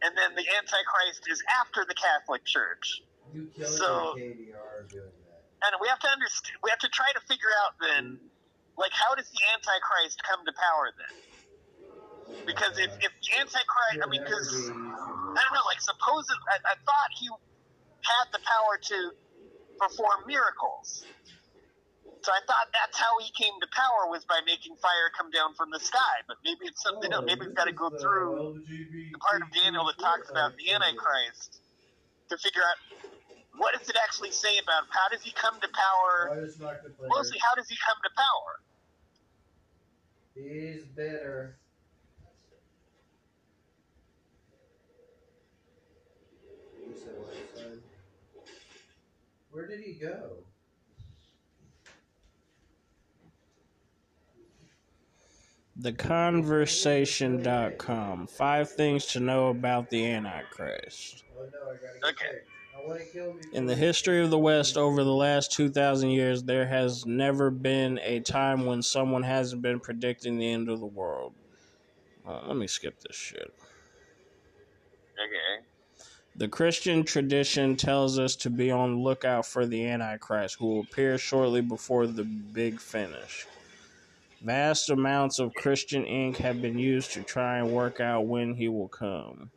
And 0.00 0.14
then 0.16 0.38
the 0.38 0.46
Antichrist 0.46 1.26
is 1.26 1.42
after 1.58 1.84
the 1.84 1.94
Catholic 1.98 2.46
Church. 2.46 3.02
You 3.34 3.50
So- 3.66 4.14
KDR 4.16 4.86
doing 4.88 5.10
that. 5.26 5.42
And 5.66 5.74
we 5.82 5.88
have 5.90 5.98
to 5.98 6.08
understand, 6.08 6.56
we 6.62 6.70
have 6.70 6.78
to 6.78 6.88
try 6.88 7.10
to 7.12 7.20
figure 7.26 7.50
out 7.66 7.74
then, 7.82 8.20
like, 8.78 8.94
how 8.94 9.18
does 9.18 9.28
the 9.28 9.42
Antichrist 9.52 10.22
come 10.22 10.46
to 10.46 10.52
power 10.54 10.94
then? 10.94 12.46
Because 12.46 12.78
if, 12.78 12.94
if 13.02 13.10
the 13.10 13.30
Antichrist, 13.42 13.98
I 13.98 14.06
mean, 14.06 14.22
because 14.22 14.70
I 14.70 15.40
don't 15.42 15.54
know, 15.54 15.66
like 15.66 15.80
suppose 15.80 16.28
I, 16.30 16.56
I 16.62 16.76
thought 16.86 17.10
he 17.18 17.26
had 17.26 18.30
the 18.32 18.38
power 18.44 18.78
to 18.78 19.10
perform 19.80 20.24
miracles. 20.26 21.04
So 22.22 22.32
I 22.34 22.40
thought 22.46 22.68
that's 22.74 22.98
how 22.98 23.14
he 23.22 23.30
came 23.38 23.54
to 23.62 23.68
power 23.72 24.10
was 24.10 24.24
by 24.26 24.40
making 24.44 24.76
fire 24.82 25.08
come 25.16 25.30
down 25.30 25.54
from 25.54 25.70
the 25.70 25.78
sky. 25.78 26.26
But 26.26 26.36
maybe 26.44 26.66
it's 26.66 26.82
something 26.82 27.12
else. 27.12 27.22
Oh, 27.22 27.26
maybe 27.26 27.46
we've 27.46 27.54
got 27.54 27.70
to 27.70 27.76
go 27.76 27.88
uh, 27.88 27.96
through 27.96 28.58
the 28.66 29.18
part 29.22 29.42
of 29.42 29.48
Daniel 29.54 29.86
that 29.86 29.98
talks 30.02 30.28
about 30.28 30.52
the 30.58 30.70
Antichrist 30.74 31.62
to 32.28 32.36
figure 32.36 32.60
out 32.60 32.76
what 33.56 33.72
does 33.78 33.88
it 33.88 33.96
actually 34.02 34.30
say 34.30 34.58
about 34.58 34.84
him. 34.84 34.90
How 34.90 35.08
does 35.10 35.22
he 35.22 35.32
come 35.32 35.54
to 35.60 35.68
power? 35.70 36.34
Why 36.34 36.40
does 36.42 36.58
Markiplier? 36.58 37.08
Mostly, 37.08 37.38
how 37.38 37.54
does 37.54 37.68
he 37.70 37.76
come 37.80 37.98
to 38.02 38.10
power? 38.18 38.52
He's 40.34 40.84
bitter. 40.94 41.58
You 46.78 46.94
said 46.94 47.14
what, 47.18 47.34
son? 47.54 47.82
Where 49.50 49.66
did 49.66 49.80
he 49.80 49.94
go? 49.94 50.44
TheConversation.com. 55.80 58.26
Five 58.26 58.70
things 58.72 59.06
to 59.06 59.20
know 59.20 59.48
about 59.48 59.90
the 59.90 60.04
Antichrist. 60.06 61.24
No, 61.36 61.42
I 61.42 61.46
gotta 61.50 61.78
get 61.78 62.04
Okay. 62.04 62.26
fixed. 62.38 62.50
I 62.76 62.80
want 62.86 63.00
to 63.00 63.06
kill 63.06 63.34
me. 63.34 63.40
In 63.52 63.66
the 63.66 63.74
history 63.74 64.22
of 64.22 64.30
the 64.30 64.38
West 64.38 64.76
over 64.76 65.02
the 65.04 65.14
last 65.14 65.52
2,000 65.52 66.10
years, 66.10 66.42
there 66.44 66.66
has 66.66 67.06
never 67.06 67.50
been 67.50 67.98
a 68.02 68.20
time 68.20 68.66
when 68.66 68.82
someone 68.82 69.22
hasn't 69.22 69.62
been 69.62 69.80
predicting 69.80 70.38
the 70.38 70.50
end 70.50 70.68
of 70.68 70.80
the 70.80 70.86
world. 70.86 71.34
Uh, 72.26 72.40
let 72.46 72.56
me 72.56 72.66
skip 72.66 73.00
this 73.00 73.16
shit. 73.16 73.52
Okay. 75.14 75.64
The 76.36 76.48
Christian 76.48 77.04
tradition 77.04 77.76
tells 77.76 78.18
us 78.18 78.36
to 78.36 78.50
be 78.50 78.70
on 78.70 79.02
lookout 79.02 79.46
for 79.46 79.66
the 79.66 79.86
Antichrist, 79.88 80.56
who 80.58 80.66
will 80.66 80.80
appear 80.80 81.18
shortly 81.18 81.60
before 81.62 82.06
the 82.06 82.24
big 82.24 82.80
finish. 82.80 83.46
Vast 84.42 84.90
amounts 84.90 85.38
of 85.38 85.52
Christian 85.54 86.04
ink 86.04 86.36
have 86.38 86.62
been 86.62 86.78
used 86.78 87.12
to 87.12 87.22
try 87.22 87.58
and 87.58 87.72
work 87.72 88.00
out 88.00 88.26
when 88.26 88.54
he 88.54 88.68
will 88.68 88.88
come. 88.88 89.50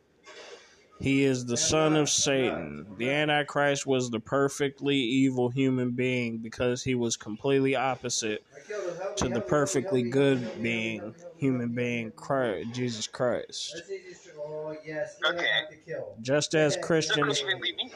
He 1.00 1.24
is 1.24 1.44
the 1.44 1.56
son 1.56 1.96
of 1.96 2.08
Satan. 2.08 2.86
The 2.96 3.10
Antichrist 3.10 3.86
was 3.86 4.10
the 4.10 4.20
perfectly 4.20 4.96
evil 4.96 5.48
human 5.48 5.90
being 5.92 6.38
because 6.38 6.82
he 6.82 6.94
was 6.94 7.16
completely 7.16 7.74
opposite 7.74 8.44
I 8.54 8.60
killed 8.68 8.92
him. 8.92 8.96
Help 9.00 9.16
to 9.16 9.28
the 9.28 9.40
perfectly 9.40 10.02
good 10.02 10.38
help 10.38 10.56
me, 10.58 10.58
help 10.58 10.58
me, 10.58 10.62
being, 10.62 11.00
help 11.00 11.14
me, 11.16 11.20
help 11.22 11.34
me, 11.34 11.40
human 11.40 11.74
being. 11.74 12.12
Christ, 12.12 12.68
Jesus 12.72 13.06
Christ. 13.08 13.72
That's 13.74 13.90
easy 13.90 14.14
to- 14.14 14.30
Oh 14.44 14.76
yes, 14.84 15.16
now 15.22 15.30
Okay. 15.30 15.38
I 15.40 15.60
have 15.60 15.70
to 15.70 15.76
kill. 15.76 16.14
Just 16.20 16.54
as 16.54 16.74
Okay. 16.74 16.82
Christians 16.82 17.40
even 17.40 17.60
leave 17.60 17.76
me. 17.76 17.92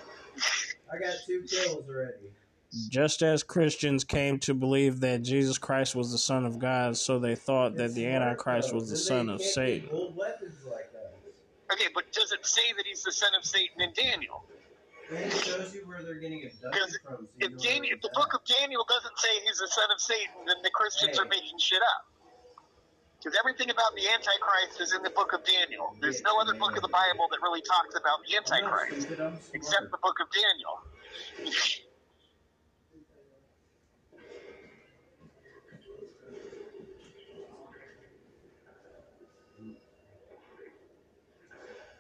I 0.93 0.99
got 0.99 1.14
two 1.26 1.43
kills 1.49 1.89
already. 1.89 2.14
Just 2.88 3.22
as 3.22 3.42
Christians 3.42 4.04
came 4.04 4.38
to 4.40 4.54
believe 4.54 5.00
that 5.00 5.22
Jesus 5.22 5.58
Christ 5.58 5.94
was 5.94 6.12
the 6.12 6.18
Son 6.18 6.44
of 6.44 6.58
God, 6.58 6.96
so 6.96 7.18
they 7.18 7.34
thought 7.34 7.76
that 7.76 7.94
the 7.94 8.06
Antichrist 8.06 8.72
was 8.72 8.90
the 8.90 8.96
son 8.96 9.28
of 9.28 9.40
Satan. 9.40 9.88
get 9.88 9.90
Gold 9.90 10.16
weapons 10.16 10.56
like. 10.66 10.90
Okay, 11.72 11.90
but 11.94 12.10
does 12.12 12.30
it 12.30 12.46
say 12.46 12.72
that 12.76 12.86
he's 12.86 13.02
the 13.02 13.12
son 13.12 13.30
of 13.36 13.44
Satan 13.44 13.82
in 13.82 13.92
Daniel? 13.92 14.44
It 15.10 15.32
shows 15.32 15.74
you 15.74 15.86
where 15.86 16.02
they're 16.02 16.18
getting 16.18 16.46
abducted 16.46 16.70
Because 16.72 16.98
from. 17.02 17.26
So 17.26 17.46
you 17.46 17.46
If 17.46 17.62
Daniel, 17.62 17.94
if 17.94 18.00
the 18.02 18.10
book 18.14 18.34
of 18.34 18.42
Daniel 18.46 18.86
doesn't 18.88 19.18
say 19.18 19.28
he's 19.46 19.58
the 19.58 19.70
son 19.70 19.90
of 19.90 20.00
Satan, 20.00 20.46
then 20.46 20.56
the 20.62 20.70
Christians 20.70 21.18
Hey. 21.18 21.22
are 21.22 21.30
making 21.30 21.58
shit 21.58 21.82
up. 21.82 22.06
Because 23.18 23.38
everything 23.38 23.70
about 23.70 23.94
the 23.94 24.06
Antichrist 24.06 24.80
is 24.80 24.94
in 24.94 25.02
the 25.02 25.10
book 25.10 25.32
of 25.32 25.42
Daniel. 25.44 25.96
There's 26.00 26.22
no 26.22 26.38
other 26.38 26.54
book 26.54 26.76
of 26.76 26.82
the 26.82 26.92
Bible 26.94 27.26
that 27.30 27.42
really 27.42 27.62
talks 27.62 27.94
about 27.94 28.22
the 28.26 28.36
Antichrist 28.36 29.08
except 29.54 29.90
the 29.90 29.98
book 29.98 30.18
of 30.20 30.28
Daniel. 30.30 30.74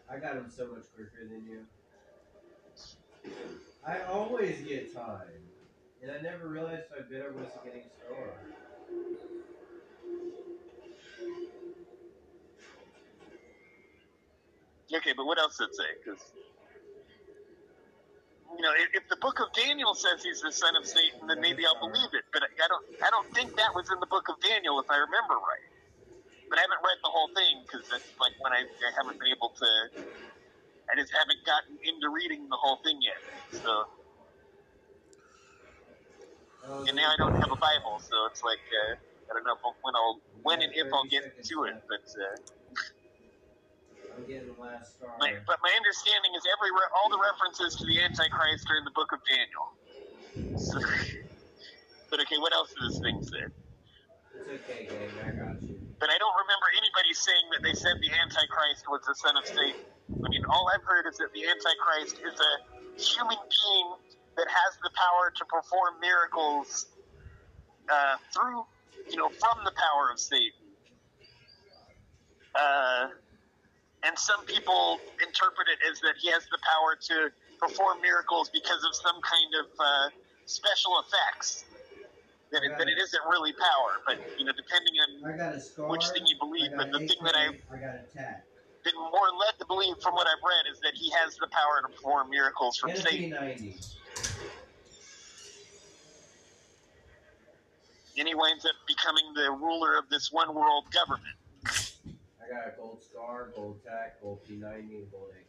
I 0.08 0.18
got 0.18 0.36
him 0.36 0.50
so 0.50 0.68
much 0.68 0.84
quicker 0.94 1.26
than 1.28 1.44
you. 1.46 1.66
I 3.84 4.02
always 4.02 4.60
get 4.62 4.94
time. 4.94 5.50
And 6.02 6.10
I 6.10 6.20
never 6.20 6.48
realized 6.48 6.84
how 6.90 7.02
good 7.08 7.22
I 7.22 7.28
was 7.30 7.50
getting 7.64 7.82
star. 7.98 8.38
Okay, 14.94 15.12
but 15.16 15.26
what 15.26 15.38
else 15.38 15.56
did 15.58 15.64
it 15.68 15.74
say? 15.74 15.90
Because 16.04 16.32
you 18.56 18.62
know, 18.62 18.72
if, 18.78 19.02
if 19.02 19.08
the 19.08 19.16
book 19.20 19.40
of 19.40 19.52
Daniel 19.52 19.94
says 19.94 20.22
he's 20.22 20.40
the 20.40 20.52
son 20.52 20.76
of 20.76 20.86
Satan, 20.86 21.26
then 21.28 21.40
maybe 21.40 21.64
I'll 21.66 21.80
believe 21.80 22.10
it. 22.12 22.24
But 22.32 22.42
I 22.44 22.68
don't, 22.68 22.84
I 23.02 23.10
don't 23.10 23.28
think 23.34 23.56
that 23.56 23.74
was 23.74 23.90
in 23.92 24.00
the 24.00 24.06
book 24.06 24.28
of 24.28 24.36
Daniel, 24.40 24.80
if 24.80 24.86
I 24.90 24.96
remember 24.96 25.34
right. 25.34 25.75
But 26.50 26.58
I 26.58 26.62
haven't 26.62 26.82
read 26.84 27.00
the 27.02 27.10
whole 27.12 27.30
thing 27.34 27.64
because 27.66 27.86
that's 27.90 28.12
like 28.20 28.34
when 28.40 28.52
I, 28.52 28.62
I 28.64 28.90
haven't 28.96 29.18
been 29.20 29.32
able 29.32 29.52
to. 29.56 29.70
I 30.90 30.96
just 30.96 31.12
haven't 31.12 31.42
gotten 31.46 31.78
into 31.82 32.10
reading 32.10 32.48
the 32.48 32.58
whole 32.60 32.80
thing 32.84 32.98
yet. 33.02 33.22
So, 33.50 33.68
and 36.88 36.96
now 36.96 37.08
I 37.10 37.16
don't 37.18 37.36
have 37.40 37.50
a 37.52 37.60
Bible, 37.60 37.98
so 38.00 38.26
it's 38.26 38.42
like 38.42 38.62
uh, 38.72 38.94
I 39.30 39.34
don't 39.34 39.44
know 39.44 39.58
when 39.82 39.94
I'll 39.96 40.22
when 40.42 40.62
and 40.62 40.72
if 40.74 40.88
I'll 40.92 41.08
get 41.10 41.24
to 41.52 41.56
it. 41.64 41.76
But 41.88 42.04
uh, 42.20 42.36
my, 45.18 45.30
but 45.46 45.58
my 45.62 45.72
understanding 45.76 46.32
is 46.36 46.44
every 46.46 46.70
re- 46.72 46.92
all 46.96 47.10
the 47.10 47.20
references 47.22 47.76
to 47.80 47.86
the 47.86 48.00
Antichrist 48.02 48.66
are 48.70 48.78
in 48.78 48.84
the 48.84 48.94
book 48.94 49.12
of 49.12 49.20
Daniel. 49.28 49.66
So, 50.56 50.78
but 52.10 52.20
okay, 52.22 52.38
what 52.38 52.54
else 52.54 52.72
does 52.74 52.84
this 52.84 53.00
thing 53.00 53.20
say? 53.22 53.44
It's 54.34 54.48
okay, 54.48 54.88
gang. 54.90 55.18
I 55.20 55.32
got 55.34 55.56
you. 55.65 55.65
But 55.98 56.12
I 56.12 56.16
don't 56.20 56.36
remember 56.36 56.68
anybody 56.76 57.12
saying 57.16 57.46
that 57.56 57.62
they 57.64 57.72
said 57.72 57.96
the 58.04 58.12
Antichrist 58.12 58.84
was 58.88 59.00
the 59.08 59.16
son 59.16 59.36
of 59.36 59.48
Satan. 59.48 59.80
I 60.12 60.28
mean, 60.28 60.44
all 60.52 60.68
I've 60.68 60.84
heard 60.84 61.08
is 61.08 61.16
that 61.18 61.32
the 61.32 61.44
Antichrist 61.48 62.20
is 62.20 62.36
a 62.36 62.52
human 63.00 63.40
being 63.40 63.88
that 64.36 64.48
has 64.48 64.72
the 64.84 64.92
power 64.92 65.32
to 65.32 65.44
perform 65.48 65.96
miracles 66.00 66.86
uh, 67.88 68.16
through, 68.32 68.64
you 69.08 69.16
know, 69.16 69.28
from 69.28 69.64
the 69.64 69.72
power 69.72 70.12
of 70.12 70.20
Satan. 70.20 70.60
Uh, 72.52 73.08
and 74.04 74.18
some 74.18 74.44
people 74.44 75.00
interpret 75.24 75.68
it 75.72 75.80
as 75.90 76.00
that 76.00 76.20
he 76.20 76.28
has 76.30 76.44
the 76.52 76.60
power 76.60 76.96
to 77.00 77.32
perform 77.58 78.00
miracles 78.00 78.50
because 78.52 78.84
of 78.84 78.94
some 78.94 79.16
kind 79.24 79.52
of 79.64 79.66
uh, 79.80 80.08
special 80.44 80.92
effects. 81.00 81.64
That 82.52 82.62
it, 82.62 82.72
that 82.78 82.88
it 82.88 82.96
isn't 82.98 83.22
really 83.28 83.52
power, 83.52 84.00
but 84.06 84.16
you 84.38 84.44
know, 84.44 84.52
depending 84.56 84.94
on 85.02 85.32
I 85.32 85.36
got 85.36 85.54
a 85.54 85.60
scar. 85.60 85.88
Which 85.90 86.06
thing 86.14 86.22
you 86.26 86.36
believe, 86.38 86.70
but 86.76 86.90
the 86.92 87.00
thing 87.00 87.18
that 87.24 87.34
I- 87.34 87.46
AK, 87.50 87.60
I 87.72 87.76
got 87.76 87.96
attack. 88.06 88.44
been 88.84 88.94
more 88.96 89.28
led 89.36 89.58
to 89.58 89.66
believe 89.66 89.96
from 90.00 90.14
what 90.14 90.26
I've 90.28 90.42
read 90.46 90.70
is 90.72 90.78
that 90.80 90.94
he 90.94 91.10
has 91.10 91.34
the 91.36 91.48
power 91.48 91.82
to 91.82 91.88
perform 91.94 92.30
miracles 92.30 92.76
from 92.78 92.94
Satan, 92.94 93.32
NP90. 93.32 93.96
and 98.18 98.28
he 98.28 98.34
winds 98.34 98.64
up 98.64 98.72
becoming 98.86 99.24
the 99.34 99.50
ruler 99.50 99.98
of 99.98 100.08
this 100.08 100.30
one 100.32 100.54
world 100.54 100.84
government. 100.92 101.34
I 101.66 102.48
got 102.48 102.68
a 102.68 102.76
gold 102.76 103.02
star, 103.02 103.50
gold 103.54 103.80
tack, 103.84 104.20
gold 104.22 104.40
P90, 104.48 104.78
and 105.02 105.10
gold 105.10 105.30
AK. 105.32 105.45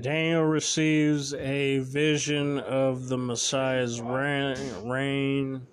Daniel 0.00 0.44
receives 0.44 1.34
a 1.34 1.78
vision 1.80 2.58
of 2.60 3.08
the 3.08 3.18
Messiah's 3.18 4.00
reign. 4.00 5.66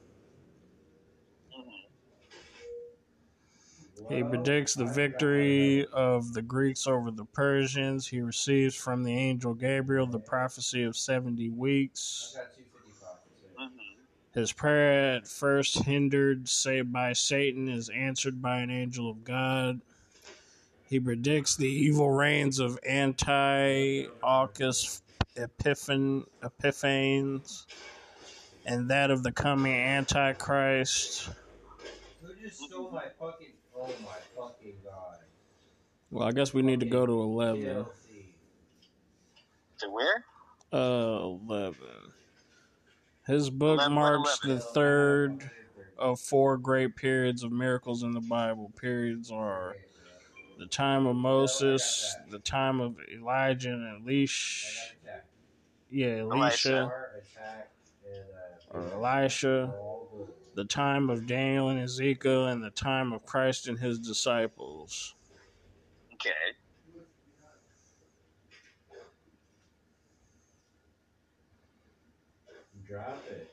He 4.10 4.24
predicts 4.24 4.74
the 4.74 4.86
victory 4.86 5.86
of 5.94 6.34
the 6.34 6.42
Greeks 6.42 6.88
over 6.88 7.12
the 7.12 7.26
Persians. 7.26 8.08
He 8.08 8.22
receives 8.22 8.76
from 8.76 9.04
the 9.04 9.14
angel 9.14 9.54
Gabriel 9.54 10.08
the 10.08 10.20
prophecy 10.20 10.84
of 10.84 10.98
70 10.98 11.50
weeks. 11.50 12.34
got 12.36 12.52
255. 12.56 13.70
His 14.34 14.52
prayer, 14.52 15.16
at 15.16 15.28
first 15.28 15.84
hindered 15.84 16.50
by 16.92 17.14
Satan, 17.14 17.70
is 17.70 17.90
answered 17.90 18.42
by 18.42 18.62
an 18.62 18.72
angel 18.72 19.10
of 19.10 19.24
God. 19.24 19.82
He 20.90 21.00
predicts 21.00 21.56
the 21.56 21.68
evil 21.68 22.10
reigns 22.10 22.58
of 22.60 22.80
Antiochus 22.84 24.10
Epiphan, 25.36 26.26
Epiphanes 26.44 27.68
and 28.66 28.90
that 28.90 29.12
of 29.12 29.24
the 29.24 29.32
coming 29.32 29.74
Antichrist. 29.74 31.30
Who 32.22 32.34
just 32.42 32.60
stole 32.62 32.92
my 32.92 33.06
fucking. 33.20 33.54
Oh 33.76 33.88
my 34.04 34.18
fucking 34.36 34.76
god. 34.84 35.18
Well, 36.12 36.28
I 36.28 36.32
guess 36.32 36.54
we 36.54 36.62
need 36.62 36.80
to 36.82 36.86
go 36.86 37.06
to 37.06 37.22
11. 37.22 37.86
To 39.80 39.90
where? 39.90 40.26
Uh, 40.74 41.20
11. 41.24 41.78
His 43.28 43.50
book 43.50 43.80
11, 43.80 43.94
marks 43.94 44.40
11. 44.44 44.58
the 44.58 44.62
third 44.74 45.52
of 45.98 46.20
four 46.20 46.58
great 46.58 46.96
periods 46.96 47.44
of 47.44 47.52
miracles 47.52 48.04
in 48.04 48.12
the 48.12 48.22
Bible. 48.22 48.72
Periods 48.76 49.32
are 49.32 49.76
the 50.60 50.68
time 50.68 51.07
of 51.07 51.16
Moses, 51.16 52.18
the 52.30 52.39
time 52.39 52.82
of 52.82 52.97
Elijah 53.14 53.72
and 53.72 54.03
Elisha. 54.03 54.93
Yeah, 55.89 56.18
Elisha 56.18 56.91
Attack, 57.18 57.72
and, 58.05 58.24
uh, 58.76 58.78
or 58.78 58.91
Elisha, 58.93 59.74
the 60.55 60.66
time 60.66 61.10
of 61.10 61.26
Daniel 61.26 61.70
and 61.70 61.80
Ezekiel, 61.80 62.47
and 62.47 62.62
the 62.64 62.70
time 62.72 63.14
of 63.14 63.26
Christ 63.26 63.68
and 63.68 63.80
his 63.80 63.97
disciples. 63.99 65.16
Okay. 66.14 66.32
Drop 72.86 73.24
it. 73.32 73.49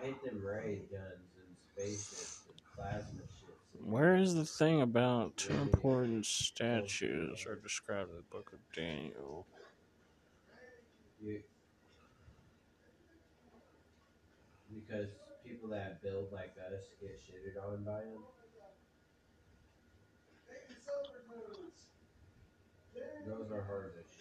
I 0.00 0.06
hate 0.06 0.24
them 0.24 0.40
ray 0.44 0.82
guns 0.90 1.32
and 1.38 1.56
spaceships 1.72 2.42
and 2.48 2.60
plasma 2.76 3.22
shit. 3.40 3.84
Where 3.84 4.16
is 4.16 4.34
the 4.34 4.44
thing 4.44 4.82
about 4.82 5.36
two 5.36 5.54
important 5.54 6.20
oh, 6.20 6.22
statues 6.22 7.46
are 7.46 7.56
described 7.56 8.10
in 8.10 8.16
the 8.16 8.22
book 8.22 8.52
of 8.52 8.58
Daniel? 8.74 9.46
You, 11.20 11.40
because 14.72 15.08
people 15.44 15.68
that 15.70 16.02
build 16.02 16.32
like 16.32 16.54
us 16.58 16.84
get 17.00 17.18
shitted 17.18 17.60
on 17.66 17.82
by 17.84 18.00
them. 18.00 18.22
Those 23.26 23.50
are 23.52 23.62
hard 23.62 23.92
to 23.94 24.17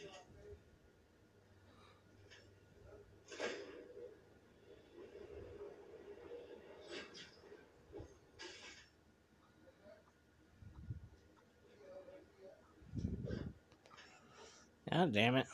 God 14.91 15.11
damn 15.13 15.35
it. 15.35 15.45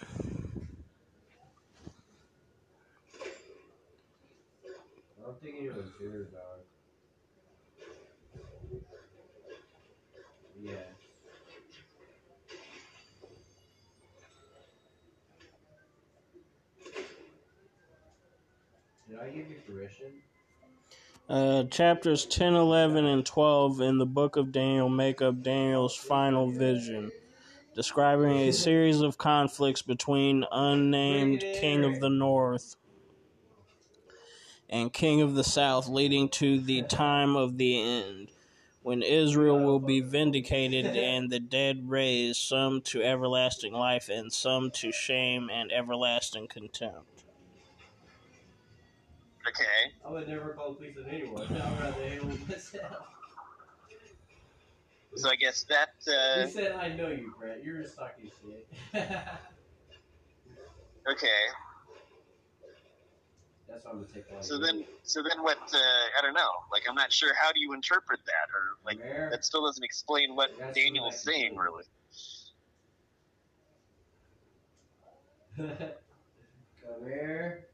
I 5.20 5.26
don't 5.26 5.42
think 5.42 5.56
anyone's 5.60 5.92
here, 6.00 6.28
dog. 6.32 6.60
Yeah. 10.62 10.74
Did 19.10 19.20
I 19.20 19.26
give 19.30 19.50
you 19.50 19.58
permission? 19.68 20.08
Uh, 21.30 21.64
chapters 21.66 22.26
10, 22.26 22.54
11, 22.54 23.06
and 23.06 23.26
12 23.26 23.82
in 23.82 23.98
the 23.98 24.06
book 24.06 24.36
of 24.36 24.52
Daniel 24.52 24.90
make 24.90 25.22
up 25.22 25.42
Daniel's 25.42 25.96
final 25.96 26.50
vision, 26.50 27.12
describing 27.76 28.38
a 28.38 28.54
series 28.54 29.02
of 29.02 29.18
conflicts 29.18 29.82
between 29.82 30.46
unnamed 30.52 31.42
king 31.42 31.84
of 31.84 32.00
the 32.00 32.10
north 32.10 32.76
and 34.70 34.92
king 34.92 35.22
of 35.22 35.36
the 35.36 35.44
south, 35.44 35.88
leading 35.88 36.28
to 36.30 36.60
the 36.60 36.82
time 36.84 37.36
of 37.36 37.58
the 37.58 37.80
end, 37.80 38.30
when 38.82 39.02
Israel 39.02 39.60
will 39.60 39.80
be 39.80 40.02
vindicated 40.02 40.86
and 40.86 41.30
the 41.30 41.40
dead 41.40 41.90
raised, 41.90 42.42
some 42.42 42.82
to 42.82 43.04
everlasting 43.04 43.74
life 43.74 44.10
and 44.10 44.34
some 44.34 44.72
to 44.72 44.92
shame 44.92 45.50
and 45.52 45.72
everlasting 45.72 46.48
contempt. 46.48 47.24
Okay. 49.48 49.94
I 50.06 50.12
would 50.12 50.28
never 50.28 50.54
call 50.54 50.74
police 50.74 50.98
on 50.98 51.10
anyone. 51.10 51.44
I'd 51.44 51.80
rather 51.80 52.04
handle 52.04 52.32
it 52.32 52.50
myself. 52.50 53.08
So 55.16 55.30
I 55.30 55.36
guess 55.36 55.64
that. 55.70 55.93
Uh, 56.08 56.42
You 56.42 56.48
said 56.52 56.72
I 56.74 56.90
know 56.90 57.10
you, 57.10 57.34
Brett. 57.40 57.64
You're 57.64 57.82
just 57.82 57.96
talking 57.96 58.30
shit. 58.42 58.68
okay. 61.10 61.28
That's 63.68 63.86
why 63.86 63.92
I'm 63.92 63.98
gonna 63.98 64.08
take 64.14 64.30
one. 64.30 64.42
So 64.44 64.60
then, 64.60 64.86
so 65.04 65.22
then 65.24 65.42
what? 65.44 65.58
Uh, 65.74 65.78
I 65.78 66.22
don't 66.22 66.34
know. 66.34 66.52
Like, 66.72 66.84
I'm 66.90 66.96
not 66.96 67.12
sure 67.12 67.34
how 67.42 67.52
do 67.52 67.60
you 67.62 67.74
interpret 67.74 68.20
that, 68.26 68.50
or 68.54 68.78
like 68.86 69.00
that 69.32 69.44
still 69.46 69.66
doesn't 69.66 69.84
explain 69.84 70.36
what 70.36 70.50
That's 70.60 70.74
Daniel's 70.76 71.16
what 71.26 71.36
saying, 71.36 71.56
really. 71.56 71.84
Come 76.84 77.06
here. 77.08 77.68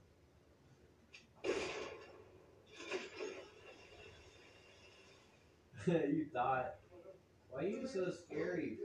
you 5.87 6.25
thought. 6.33 6.75
Why 7.59 7.65
are 7.65 7.69
you 7.71 7.85
so 7.85 8.09
scary? 8.09 8.77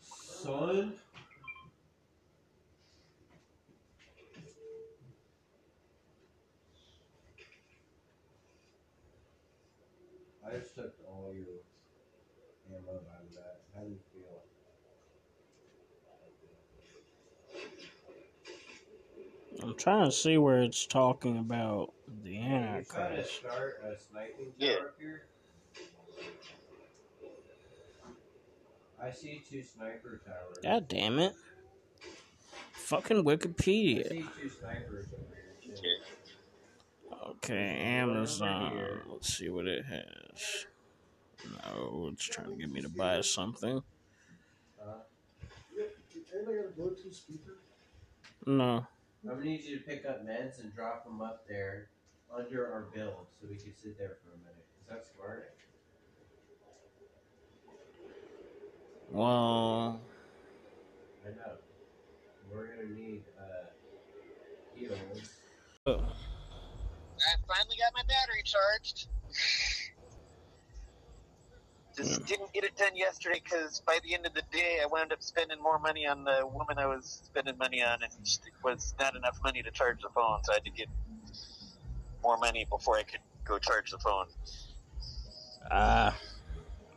Son? 0.00 0.92
I 10.46 10.56
just 10.56 10.76
took 10.76 10.94
all 11.04 11.34
your 11.34 11.46
ammo 12.68 13.00
out 13.12 13.24
of 13.26 13.34
that. 13.34 13.62
How 13.74 13.80
do 13.82 13.88
you 13.88 13.98
feel? 14.12 14.44
I'm 19.70 19.76
trying 19.76 20.04
to 20.06 20.10
see 20.10 20.36
where 20.36 20.62
it's 20.62 20.84
talking 20.84 21.38
about 21.38 21.92
the 22.24 22.30
You're 22.32 22.42
trying 22.42 22.82
to 22.82 22.96
Antichrist. 22.96 23.36
start 23.38 23.80
a 23.84 23.96
sniping 23.96 24.52
Yeah. 24.58 24.74
I 29.00 29.12
see 29.12 29.40
two 29.48 29.62
sniper 29.62 30.20
towers. 30.26 30.58
God 30.60 30.88
damn 30.88 31.20
it. 31.20 31.34
Fucking 32.72 33.18
I 33.18 33.22
Wikipedia. 33.22 34.08
see 34.08 34.24
two 34.42 34.48
snipers 34.50 35.06
over 35.12 35.36
here. 35.62 35.72
Too. 35.76 35.80
Okay. 37.12 37.30
Okay, 37.30 37.76
Amazon. 37.80 39.02
Let's 39.08 39.32
see 39.38 39.50
what 39.50 39.68
it 39.68 39.84
has. 39.84 40.66
No, 41.64 42.10
it's 42.12 42.24
trying 42.24 42.50
to 42.50 42.56
get 42.56 42.72
me 42.72 42.82
to 42.82 42.88
buy 42.88 43.20
something. 43.20 43.80
Uh, 44.82 44.84
Anybody 46.34 46.56
got 46.58 46.66
a 46.66 46.80
Bluetooth 46.80 47.14
speaker? 47.14 47.58
No. 48.46 48.84
I'm 49.22 49.36
gonna 49.36 49.44
need 49.44 49.64
you 49.64 49.78
to 49.78 49.84
pick 49.84 50.06
up 50.06 50.24
meds 50.24 50.60
and 50.60 50.74
drop 50.74 51.04
them 51.04 51.20
up 51.20 51.46
there 51.46 51.88
under 52.34 52.72
our 52.72 52.86
build 52.94 53.26
so 53.40 53.48
we 53.50 53.56
can 53.56 53.74
sit 53.76 53.98
there 53.98 54.16
for 54.24 54.32
a 54.32 54.38
minute. 54.38 54.66
Is 54.80 54.88
that 54.88 55.04
smart? 55.14 55.54
Well, 59.10 60.00
I 61.26 61.30
know. 61.30 61.56
We're 62.50 62.68
gonna 62.68 62.88
need 62.94 63.24
uh, 63.38 63.66
heels. 64.74 65.30
Uh, 65.86 65.90
I 65.92 67.36
finally 67.46 67.76
got 67.76 67.92
my 67.94 68.02
battery 68.08 68.42
charged. 68.44 69.08
Just 72.00 72.24
didn't 72.24 72.50
get 72.54 72.64
it 72.64 72.76
done 72.76 72.96
yesterday 72.96 73.42
because 73.44 73.82
by 73.86 73.98
the 74.02 74.14
end 74.14 74.24
of 74.24 74.32
the 74.32 74.42
day, 74.50 74.78
I 74.82 74.86
wound 74.86 75.12
up 75.12 75.22
spending 75.22 75.60
more 75.60 75.78
money 75.78 76.06
on 76.06 76.24
the 76.24 76.46
woman 76.46 76.78
I 76.78 76.86
was 76.86 77.20
spending 77.26 77.58
money 77.58 77.82
on, 77.82 78.02
and 78.02 78.10
it 78.12 78.38
was 78.64 78.94
not 78.98 79.14
enough 79.16 79.38
money 79.44 79.62
to 79.62 79.70
charge 79.70 80.00
the 80.00 80.08
phone, 80.08 80.38
so 80.44 80.52
I 80.52 80.56
had 80.56 80.64
to 80.64 80.70
get 80.70 80.88
more 82.22 82.38
money 82.38 82.66
before 82.70 82.96
I 82.96 83.02
could 83.02 83.20
go 83.44 83.58
charge 83.58 83.90
the 83.90 83.98
phone. 83.98 84.26
Ah, 85.70 86.16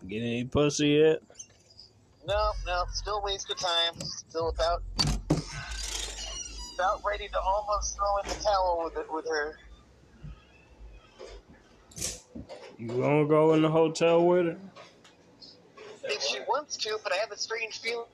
get 0.08 0.20
any 0.20 0.46
pussy 0.46 0.90
yet? 0.90 1.22
No, 2.26 2.52
no, 2.66 2.86
still 2.94 3.18
a 3.18 3.24
waste 3.24 3.50
of 3.52 3.58
time. 3.58 4.00
Still 4.30 4.50
about 4.50 4.84
about 6.76 7.02
ready 7.06 7.28
to 7.28 7.40
almost 7.40 7.98
throw 7.98 8.18
in 8.24 8.30
the 8.30 8.44
towel 8.44 8.82
with 8.86 8.98
it 8.98 9.12
with 9.12 9.28
her. 9.28 9.60
You 12.78 12.88
gonna 12.88 13.26
go 13.26 13.54
in 13.54 13.62
the 13.62 13.70
hotel 13.70 14.26
with 14.26 14.46
her? 14.46 14.58
If 16.10 16.22
she 16.22 16.40
wants 16.42 16.78
to, 16.78 16.98
but 17.04 17.14
I 17.14 17.18
have 17.18 17.32
a 17.32 17.38
strange 17.38 17.80
feeling. 17.80 18.06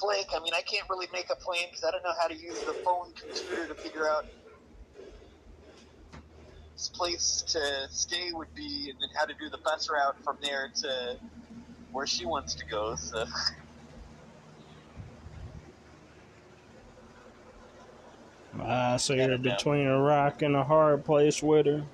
Flake, 0.00 0.26
I 0.34 0.40
mean, 0.40 0.54
I 0.54 0.62
can't 0.62 0.88
really 0.90 1.06
make 1.12 1.26
a 1.30 1.36
plan 1.36 1.66
because 1.70 1.84
I 1.84 1.90
don't 1.90 2.02
know 2.02 2.14
how 2.20 2.28
to 2.28 2.34
use 2.34 2.60
the 2.60 2.74
phone 2.84 3.12
computer 3.14 3.68
to 3.68 3.74
figure 3.74 4.08
out 4.08 4.24
this 6.74 6.88
place 6.88 7.44
to 7.48 7.86
stay 7.90 8.30
would 8.32 8.52
be, 8.54 8.90
and 8.90 9.00
then 9.00 9.08
how 9.16 9.24
to 9.24 9.34
do 9.34 9.48
the 9.50 9.58
bus 9.64 9.88
route 9.88 10.16
from 10.24 10.38
there 10.42 10.70
to 10.82 11.18
where 11.92 12.06
she 12.06 12.26
wants 12.26 12.54
to 12.56 12.64
go. 12.66 12.94
So 12.96 13.24
Ah, 18.60 18.96
so 18.96 19.14
you're 19.14 19.38
between 19.38 19.86
a 19.86 20.00
rock 20.00 20.42
and 20.42 20.54
a 20.56 20.64
hard 20.64 21.04
place 21.04 21.42
with 21.42 21.66
her. 21.66 21.84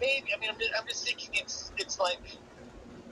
Maybe, 0.00 0.28
I 0.34 0.40
mean, 0.40 0.50
I'm 0.50 0.58
just, 0.58 0.70
I'm 0.78 0.86
just 0.86 1.06
thinking 1.06 1.30
it's 1.34 1.72
it's 1.76 1.98
like 1.98 2.20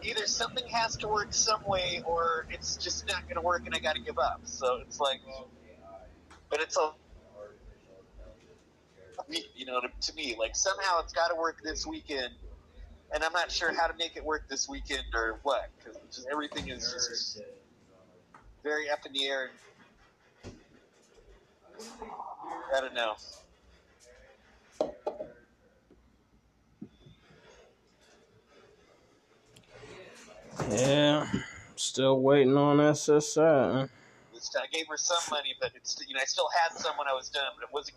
either 0.03 0.27
something 0.27 0.67
has 0.69 0.97
to 0.99 1.09
work 1.09 1.29
some 1.33 1.61
way, 1.67 2.03
or 2.07 2.47
it's 2.51 2.77
just 2.77 3.07
not 3.09 3.25
going 3.25 3.37
to 3.37 3.43
work, 3.43 3.63
and 3.67 3.75
I 3.75 3.79
got 3.79 3.97
to 3.97 4.01
give 4.01 4.19
up. 4.19 4.41
So 4.45 4.79
it's 4.87 5.01
like, 5.01 5.21
but 6.51 6.61
it's 6.61 6.77
a 6.77 6.91
you 9.55 9.67
know, 9.67 9.81
to, 9.81 9.89
to 10.01 10.15
me, 10.15 10.37
like 10.39 10.55
somehow 10.55 11.01
it's 11.01 11.13
got 11.13 11.29
to 11.29 11.35
work 11.35 11.59
this 11.65 11.87
weekend, 11.87 12.33
and 13.13 13.25
I'm 13.25 13.33
not 13.33 13.51
sure 13.51 13.73
how 13.75 13.87
to 13.87 13.95
make 13.99 14.17
it 14.17 14.25
work 14.25 14.49
this 14.49 14.69
weekend 14.69 15.05
or 15.15 15.41
what, 15.43 15.71
because 15.79 16.27
everything 16.31 16.69
is 16.69 16.83
just 16.93 17.43
very 18.63 18.89
up 18.91 19.01
in 19.07 19.13
the 19.13 19.27
air. 19.27 19.51
I 22.75 22.81
don't 22.81 22.95
know. 22.95 23.15
Yeah, 30.71 31.27
still 31.77 32.21
waiting 32.21 32.57
on 32.57 32.79
SSI. 32.79 33.89
I 34.57 34.67
gave 34.73 34.87
her 34.89 34.97
some 34.97 35.23
money, 35.31 35.55
but 35.61 35.73
it's 35.75 35.97
you 36.07 36.15
know 36.15 36.21
I 36.21 36.25
still 36.25 36.49
had 36.49 36.79
some 36.79 36.97
when 36.97 37.09
I 37.09 37.13
was 37.13 37.29
done, 37.29 37.45
but 37.57 37.65
it 37.65 37.73
wasn't 37.73 37.97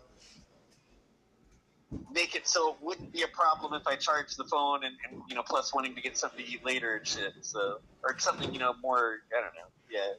make 2.12 2.34
it 2.34 2.46
so 2.46 2.70
it 2.70 2.76
wouldn't 2.80 3.12
be 3.12 3.22
a 3.22 3.28
problem 3.28 3.74
if 3.74 3.86
I 3.86 3.96
charged 3.96 4.36
the 4.36 4.44
phone 4.44 4.84
and, 4.84 4.94
and 5.08 5.22
you 5.28 5.34
know 5.34 5.42
plus 5.42 5.74
wanting 5.74 5.94
to 5.94 6.00
get 6.00 6.16
something 6.16 6.44
to 6.44 6.50
eat 6.50 6.64
later 6.64 6.96
and 6.96 7.06
shit. 7.06 7.32
So 7.42 7.78
or 8.04 8.18
something 8.18 8.52
you 8.52 8.60
know 8.60 8.74
more 8.82 9.18
I 9.36 9.40
don't 9.40 9.54
know. 9.54 9.70
Yeah. 9.90 10.12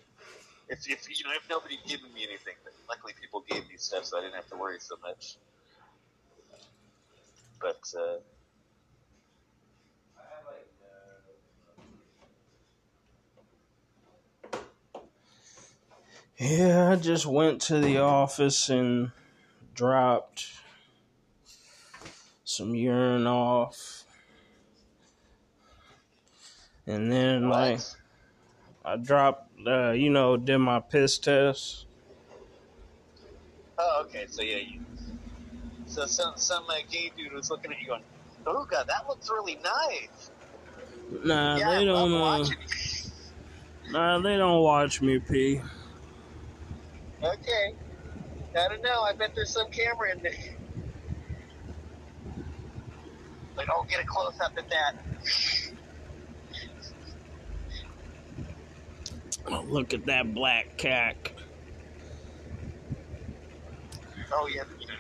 If, 0.69 0.89
if 0.89 1.09
you 1.09 1.25
know 1.25 1.33
if 1.35 1.49
nobody 1.49 1.77
given 1.85 2.13
me 2.13 2.23
anything, 2.23 2.55
but 2.63 2.73
luckily 2.87 3.13
people 3.19 3.43
gave 3.49 3.67
me 3.67 3.75
stuff, 3.77 4.05
so 4.05 4.17
I 4.17 4.21
didn't 4.21 4.35
have 4.35 4.47
to 4.47 4.55
worry 4.55 4.77
so 4.79 4.95
much. 5.01 5.37
But 7.59 7.81
uh, 7.97 8.17
Yeah, 16.37 16.91
I 16.91 16.95
just 16.95 17.25
went 17.25 17.61
to 17.63 17.79
the 17.79 17.99
office 17.99 18.69
and 18.69 19.11
dropped 19.75 20.49
some 22.43 22.75
urine 22.75 23.27
off. 23.27 24.03
And 26.87 27.11
then, 27.11 27.47
like, 27.49 27.79
I 28.83 28.97
dropped, 28.97 29.51
uh, 29.65 29.91
you 29.91 30.09
know, 30.09 30.35
did 30.35 30.57
my 30.57 30.79
piss 30.79 31.17
test. 31.19 31.85
Oh, 33.77 34.03
okay. 34.05 34.25
So 34.29 34.41
yeah, 34.41 34.57
you, 34.57 34.81
so 35.85 36.05
some 36.05 36.33
some 36.37 36.65
uh, 36.69 36.75
gay 36.89 37.11
dude 37.15 37.33
was 37.33 37.49
looking 37.49 37.71
at 37.71 37.79
you 37.79 37.87
going, 37.87 38.03
"Oh 38.45 38.65
God, 38.65 38.87
that 38.87 39.07
looks 39.07 39.29
really 39.29 39.59
nice." 39.63 40.31
Nah, 41.23 41.57
yeah, 41.57 41.79
they 41.79 41.85
don't. 41.85 42.13
Uh, 42.13 42.49
nah, 43.89 44.19
they 44.19 44.37
don't 44.37 44.61
watch 44.61 45.01
me 45.01 45.19
pee. 45.19 45.61
Okay. 47.23 47.75
I 48.57 48.67
don't 48.67 48.81
know. 48.81 49.01
I 49.03 49.13
bet 49.13 49.31
there's 49.35 49.51
some 49.51 49.69
camera 49.71 50.11
in 50.11 50.23
there. 50.23 50.33
But 53.55 53.67
don't 53.67 53.87
get 53.89 54.01
a 54.01 54.05
close 54.05 54.39
up 54.39 54.53
at 54.57 54.69
that. 54.69 54.95
Oh, 59.47 59.65
look 59.67 59.93
at 59.93 60.05
that 60.05 60.33
black 60.33 60.77
cack. 60.77 61.33
Oh 64.33 64.47
yeah, 64.47 64.63
they're, 64.63 64.97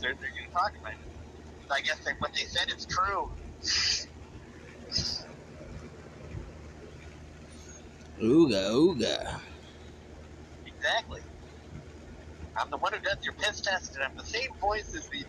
they're, 0.00 0.14
they're 0.14 0.30
going 0.30 0.46
to 0.46 0.52
talk 0.52 0.72
about 0.80 0.92
it. 0.92 0.98
I 1.70 1.80
guess 1.80 1.98
they, 2.04 2.12
what 2.18 2.32
they 2.34 2.40
said 2.40 2.68
is 2.76 2.84
true. 2.84 3.30
Ooga, 8.20 8.70
ooga. 8.70 9.40
Exactly. 10.66 11.20
I'm 12.56 12.70
the 12.70 12.78
one 12.78 12.92
who 12.92 13.00
does 13.00 13.18
your 13.24 13.34
piss 13.34 13.60
test, 13.60 13.96
and 13.96 14.04
I'm 14.04 14.16
the 14.16 14.24
same 14.24 14.50
voice 14.60 14.94
as 14.96 15.08
the 15.08 15.24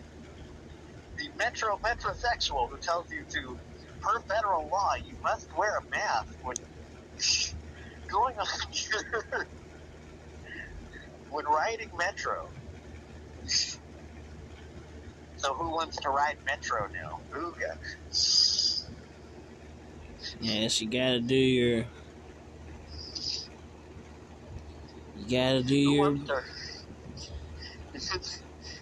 the 1.18 1.28
metro 1.36 1.78
metrosexual 1.84 2.68
who 2.70 2.78
tells 2.80 3.06
you 3.12 3.24
to, 3.24 3.58
per 4.00 4.20
federal 4.34 4.68
law, 4.68 4.94
you 5.04 5.16
must 5.22 5.48
wear 5.56 5.70
a 5.78 5.82
mask 5.90 6.38
when 6.42 6.56
going 8.10 8.34
on 8.38 8.46
your 9.32 9.46
when 11.30 11.44
riding 11.46 11.90
metro. 11.98 12.52
So 15.36 15.54
who 15.54 15.72
wants 15.72 15.96
to 15.96 16.08
ride 16.08 16.36
metro 16.46 16.86
now? 16.92 17.20
Ooga. 17.36 17.74
Yes, 20.38 20.80
you 20.80 20.88
gotta 20.88 21.20
do 21.20 21.34
your. 21.34 21.86
You 25.16 25.28
gotta 25.28 25.64
do 25.64 25.74
Who 25.74 25.80
your. 25.80 26.16
To? 28.10 28.20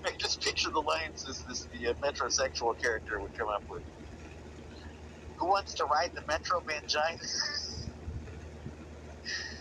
I 0.07 0.12
just 0.21 0.43
picture 0.43 0.71
the 0.73 0.81
lines 0.81 1.25
as 1.29 1.43
this 1.49 1.66
the 1.73 1.89
uh, 1.89 1.95
metrosexual 2.05 2.75
character 2.83 3.21
would 3.21 3.37
come 3.39 3.49
up 3.49 3.64
with. 3.71 3.83
Who 5.39 5.49
wants 5.49 5.75
to 5.77 5.85
ride 5.85 6.12
the 6.14 6.23
Metro 6.29 6.61
Mangina? 6.62 7.18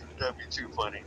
That'd 0.20 0.36
be 0.36 0.44
too 0.50 0.70
funny. 0.76 1.04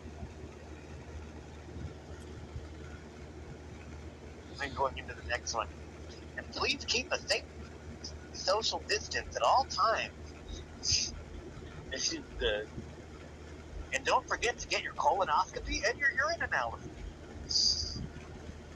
Then 4.59 4.73
going 4.75 4.93
into 4.97 5.13
the 5.15 5.27
next 5.29 5.55
one. 5.55 5.67
And 6.37 6.47
please 6.51 6.85
keep 6.87 7.07
a 7.11 7.17
safe 7.19 7.43
social 8.33 8.83
distance 8.89 9.35
at 9.35 9.43
all 9.45 9.67
times. 9.93 10.35
And, 11.93 12.25
uh, 12.41 12.65
and 13.95 14.05
don't 14.05 14.27
forget 14.27 14.57
to 14.59 14.67
get 14.67 14.83
your 14.83 14.93
colonoscopy 14.95 15.81
and 15.89 15.99
your 15.99 16.09
urine 16.11 16.49
analysis. 16.51 16.92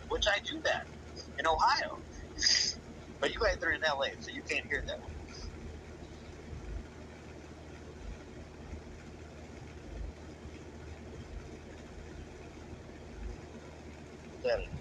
Which 0.10 0.26
I 0.28 0.40
do 0.50 0.62
that 0.66 0.88
in 1.40 1.48
Ohio. 1.48 2.04
But 3.22 3.32
you 3.34 3.40
guys 3.40 3.58
are 3.64 3.72
in 3.72 3.82
LA, 3.82 4.14
so 4.20 4.32
you 4.34 4.44
can't 4.50 4.66
hear 4.70 4.84
that. 4.88 5.00
That 14.44 14.60
is. 14.62 14.80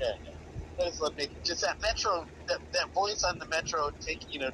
Yeah, 0.00 0.08
yeah. 0.24 0.84
That's 0.84 1.00
what 1.00 1.16
make- 1.16 1.42
Just 1.44 1.62
that 1.62 1.76
Metro, 1.82 2.26
that, 2.48 2.60
that 2.74 2.92
voice 2.94 3.24
on 3.24 3.38
the 3.38 3.46
Metro, 3.48 3.90
take 4.06 4.20
you 4.30 4.40
know, 4.40 4.50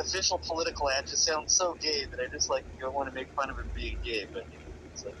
official 0.00 0.42
political 0.46 0.90
ad 0.90 1.04
just 1.08 1.24
sounds 1.24 1.54
so 1.56 1.76
gay 1.80 2.06
that 2.10 2.20
I 2.20 2.28
just 2.32 2.50
like 2.50 2.64
don't 2.80 2.94
want 2.94 3.08
to 3.08 3.14
make 3.14 3.28
fun 3.36 3.50
of 3.50 3.56
him 3.58 3.70
being 3.74 3.98
gay, 4.04 4.26
but 4.32 4.44
it's 4.92 5.04
like, 5.04 5.16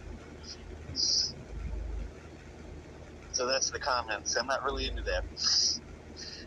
So 3.32 3.46
that's 3.46 3.70
the 3.70 3.80
comments. 3.80 4.36
I'm 4.36 4.46
not 4.46 4.64
really 4.64 4.86
into 4.86 5.02
that. 5.04 5.24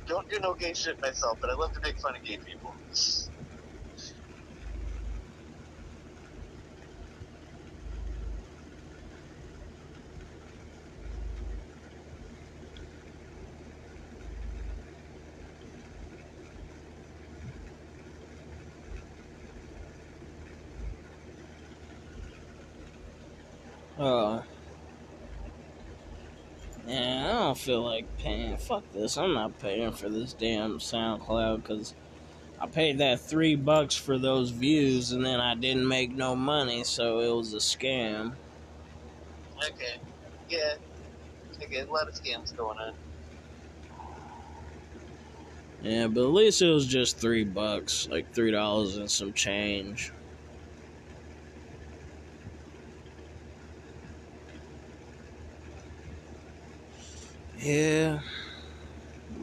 Don't 0.07 0.27
do 0.29 0.39
no 0.41 0.55
gay 0.55 0.73
shit 0.73 0.97
myself, 1.01 1.39
but 1.41 1.49
I 1.51 1.55
love 1.55 1.71
to 1.73 1.81
make 1.83 1.99
fun 1.99 2.15
of 2.15 2.23
gay 2.23 2.39
people. 2.45 2.75
Uh, 23.97 24.41
yeah, 26.85 27.25
I 27.25 27.33
don't 27.33 27.48
feel 27.59 27.83
like 27.83 28.05
paying. 28.17 28.57
Fuck 28.57 28.91
this. 28.93 29.17
I'm 29.17 29.33
not 29.33 29.59
paying 29.59 29.91
for 29.91 30.09
this 30.09 30.33
damn 30.33 30.79
SoundCloud 30.79 31.57
because 31.57 31.93
I 32.59 32.67
paid 32.67 32.97
that 32.99 33.19
three 33.19 33.55
bucks 33.55 33.95
for 33.95 34.17
those 34.17 34.49
views 34.49 35.11
and 35.11 35.25
then 35.25 35.39
I 35.39 35.55
didn't 35.55 35.87
make 35.87 36.15
no 36.15 36.35
money, 36.35 36.83
so 36.83 37.19
it 37.19 37.35
was 37.35 37.53
a 37.53 37.57
scam. 37.57 38.33
Okay. 39.57 39.97
Yeah. 40.49 40.75
Okay, 41.61 41.81
a 41.81 41.85
lot 41.85 42.07
of 42.07 42.15
scams 42.15 42.55
going 42.55 42.79
on. 42.79 42.93
Yeah, 45.81 46.07
but 46.07 46.21
at 46.21 46.31
least 46.31 46.61
it 46.61 46.69
was 46.69 46.85
just 46.85 47.17
three 47.17 47.43
bucks, 47.45 48.07
like 48.09 48.33
three 48.33 48.51
dollars 48.51 48.97
and 48.97 49.09
some 49.09 49.33
change. 49.33 50.11
Yeah. 57.61 58.19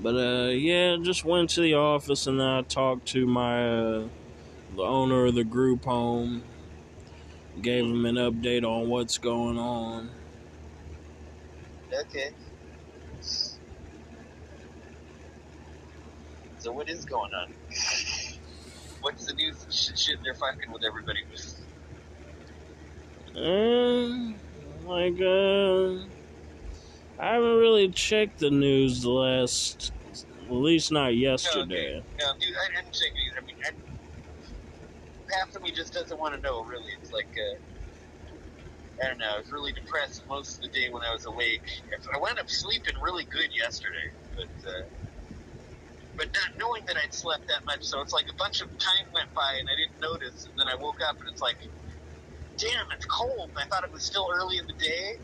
But 0.02 0.14
uh 0.14 0.48
yeah, 0.48 0.96
just 1.02 1.24
went 1.24 1.50
to 1.50 1.60
the 1.60 1.74
office 1.74 2.26
and 2.26 2.42
I 2.42 2.62
talked 2.62 3.06
to 3.08 3.26
my 3.26 3.68
uh, 3.68 4.08
the 4.74 4.82
owner 4.82 5.26
of 5.26 5.34
the 5.34 5.44
group 5.44 5.84
home. 5.84 6.42
Gave 7.60 7.84
him 7.84 8.04
an 8.04 8.16
update 8.16 8.64
on 8.64 8.88
what's 8.88 9.18
going 9.18 9.58
on. 9.58 10.10
Okay. 11.92 12.30
So 16.58 16.72
what 16.72 16.88
is 16.88 17.04
going 17.04 17.32
on? 17.32 17.54
What's 19.00 19.26
the 19.26 19.34
news? 19.34 19.66
Shit, 19.70 19.98
shit 19.98 20.18
they're 20.24 20.34
fucking 20.34 20.72
with 20.72 20.82
everybody. 20.84 21.20
Um, 23.36 24.40
like 24.84 25.20
uh, 25.20 26.08
I 27.18 27.34
haven't 27.34 27.56
really 27.56 27.88
checked 27.88 28.38
the 28.38 28.50
news 28.50 29.02
the 29.02 29.10
last, 29.10 29.92
at 30.46 30.52
least 30.52 30.92
not 30.92 31.16
yesterday. 31.16 32.02
No, 32.18 32.26
dude, 32.38 32.54
I 32.54 32.80
didn't 32.80 32.92
check 32.92 33.10
it 33.14 33.20
either. 33.30 33.40
I 33.40 33.46
mean, 33.46 33.56
I, 33.64 35.38
half 35.38 35.56
of 35.56 35.62
me 35.62 35.72
just 35.72 35.94
doesn't 35.94 36.18
want 36.18 36.34
to 36.34 36.40
know. 36.40 36.62
Really, 36.64 36.92
it's 37.00 37.12
like 37.12 37.28
uh, 37.36 39.02
I 39.02 39.08
don't 39.08 39.18
know. 39.18 39.30
I 39.34 39.38
was 39.38 39.50
really 39.50 39.72
depressed 39.72 40.26
most 40.28 40.56
of 40.56 40.62
the 40.62 40.68
day 40.68 40.90
when 40.90 41.02
I 41.02 41.12
was 41.12 41.24
awake. 41.24 41.62
I 42.14 42.18
wound 42.18 42.38
up 42.38 42.50
sleeping 42.50 42.94
really 43.00 43.24
good 43.24 43.48
yesterday, 43.54 44.12
but 44.34 44.70
uh, 44.70 44.82
but 46.16 46.26
not 46.34 46.58
knowing 46.58 46.84
that 46.86 46.96
I'd 47.02 47.14
slept 47.14 47.48
that 47.48 47.64
much. 47.64 47.82
So 47.82 48.00
it's 48.00 48.12
like 48.12 48.26
a 48.30 48.34
bunch 48.34 48.60
of 48.60 48.68
time 48.78 49.06
went 49.14 49.32
by 49.34 49.56
and 49.58 49.68
I 49.68 49.76
didn't 49.76 50.00
notice, 50.00 50.46
and 50.46 50.54
then 50.58 50.68
I 50.68 50.74
woke 50.76 51.00
up 51.06 51.18
and 51.20 51.28
it's 51.30 51.42
like, 51.42 51.56
damn, 52.58 52.90
it's 52.92 53.06
cold. 53.06 53.50
And 53.50 53.58
I 53.58 53.66
thought 53.66 53.84
it 53.84 53.92
was 53.92 54.04
still 54.04 54.28
early 54.34 54.58
in 54.58 54.66
the 54.66 54.74
day. 54.74 55.18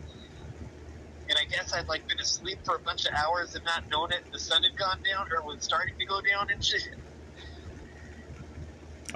And 1.33 1.41
I 1.41 1.49
guess 1.49 1.73
I'd 1.73 1.87
like 1.87 2.07
been 2.07 2.19
asleep 2.19 2.59
for 2.63 2.75
a 2.75 2.79
bunch 2.85 3.05
of 3.05 3.11
hours 3.25 3.55
and 3.55 3.65
not 3.65 3.89
known 3.91 4.11
it. 4.11 4.21
And 4.23 4.31
the 4.31 4.37
sun 4.37 4.61
had 4.61 4.77
gone 4.77 5.01
down 5.01 5.25
or 5.33 5.41
was 5.41 5.63
starting 5.63 5.95
to 5.97 6.05
go 6.05 6.21
down 6.21 6.45
and 6.53 6.63
shit. 6.63 6.93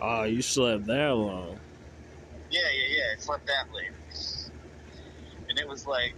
Oh, 0.02 0.24
you 0.24 0.42
slept 0.42 0.88
that 0.88 1.10
long. 1.10 1.60
Yeah, 2.50 2.62
yeah, 2.74 2.98
yeah. 2.98 3.04
I 3.14 3.20
slept 3.20 3.46
that 3.46 3.70
late. 3.72 3.94
And 5.50 5.60
it 5.60 5.68
was 5.68 5.86
like, 5.86 6.16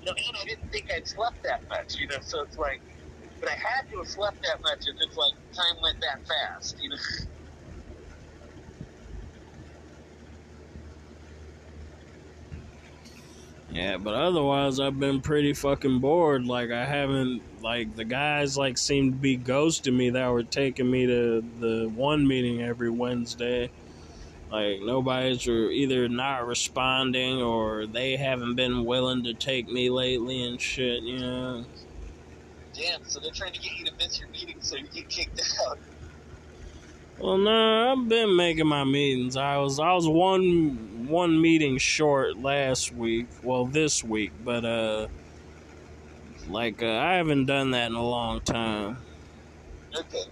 you 0.00 0.06
know, 0.06 0.14
and 0.18 0.36
I 0.36 0.44
didn't 0.46 0.72
think 0.72 0.90
I'd 0.90 1.06
slept 1.06 1.40
that 1.44 1.62
much, 1.70 2.00
you 2.00 2.08
know, 2.08 2.18
so 2.22 2.42
it's 2.42 2.58
like, 2.58 2.82
but 3.38 3.50
I 3.50 3.54
had 3.54 3.88
to 3.92 3.98
have 3.98 4.08
slept 4.08 4.42
that 4.42 4.58
much 4.64 4.82
if 4.88 4.96
it's 5.00 5.16
like 5.16 5.34
time 5.54 5.76
went 5.80 6.00
that 6.00 6.26
fast, 6.26 6.76
you 6.82 6.90
know. 6.90 6.96
Yeah, 13.74 13.96
but 13.96 14.14
otherwise 14.14 14.78
I've 14.78 15.00
been 15.00 15.20
pretty 15.20 15.52
fucking 15.52 15.98
bored. 15.98 16.46
Like 16.46 16.70
I 16.70 16.84
haven't 16.84 17.42
like 17.60 17.96
the 17.96 18.04
guys 18.04 18.56
like 18.56 18.78
seem 18.78 19.10
to 19.10 19.18
be 19.18 19.36
ghosting 19.36 19.96
me 19.96 20.10
that 20.10 20.28
were 20.28 20.44
taking 20.44 20.88
me 20.88 21.06
to 21.06 21.44
the 21.58 21.90
one 21.92 22.26
meeting 22.26 22.62
every 22.62 22.88
Wednesday. 22.88 23.70
Like 24.48 24.80
nobody's 24.80 25.48
either 25.48 26.08
not 26.08 26.46
responding 26.46 27.42
or 27.42 27.86
they 27.86 28.16
haven't 28.16 28.54
been 28.54 28.84
willing 28.84 29.24
to 29.24 29.34
take 29.34 29.66
me 29.68 29.90
lately 29.90 30.44
and 30.44 30.60
shit, 30.60 31.02
you 31.02 31.18
know. 31.18 31.64
Damn, 32.74 33.04
so 33.04 33.18
they're 33.18 33.32
trying 33.32 33.54
to 33.54 33.60
get 33.60 33.72
you 33.76 33.86
to 33.86 33.92
miss 33.98 34.20
your 34.20 34.28
meeting 34.28 34.56
so 34.60 34.76
you 34.76 34.86
get 34.94 35.08
kicked 35.08 35.40
out. 35.66 35.78
Well, 37.18 37.38
no, 37.38 37.92
I've 37.92 38.08
been 38.08 38.36
making 38.36 38.66
my 38.66 38.84
meetings. 38.84 39.36
I 39.36 39.58
was 39.58 39.78
I 39.78 39.92
was 39.92 40.06
one 40.08 41.06
one 41.06 41.40
meeting 41.40 41.78
short 41.78 42.36
last 42.36 42.92
week. 42.92 43.28
Well, 43.42 43.66
this 43.66 44.02
week, 44.02 44.32
but 44.42 44.64
uh, 44.64 45.08
like 46.48 46.82
uh, 46.82 46.86
I 46.90 47.14
haven't 47.14 47.46
done 47.46 47.70
that 47.72 47.86
in 47.86 47.94
a 47.94 48.02
long 48.02 48.40
time. 48.40 48.98
Okay. 49.96 50.24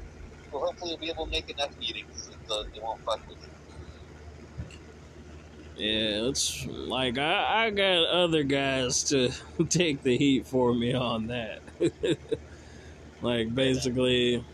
Well, 0.51 0.67
hopefully 0.67 0.91
you'll 0.91 0.99
be 0.99 1.11
able 1.11 1.27
to 1.27 1.31
make 1.31 1.49
enough 1.51 1.77
meetings 1.79 2.31
so 2.47 2.65
they 2.65 2.81
won't 2.81 3.01
fuck 3.05 3.27
with 3.29 3.39
you. 3.43 3.49
Yeah, 5.77 6.29
it's 6.29 6.67
like 6.67 7.19
I 7.19 7.67
I 7.67 7.71
got 7.71 8.07
other 8.09 8.43
guys 8.43 9.05
to 9.05 9.31
take 9.69 10.03
the 10.03 10.17
heat 10.19 10.47
for 10.47 10.75
me 10.75 10.93
on 10.95 11.29
that. 11.29 11.63
like 13.23 13.55
basically 13.55 14.45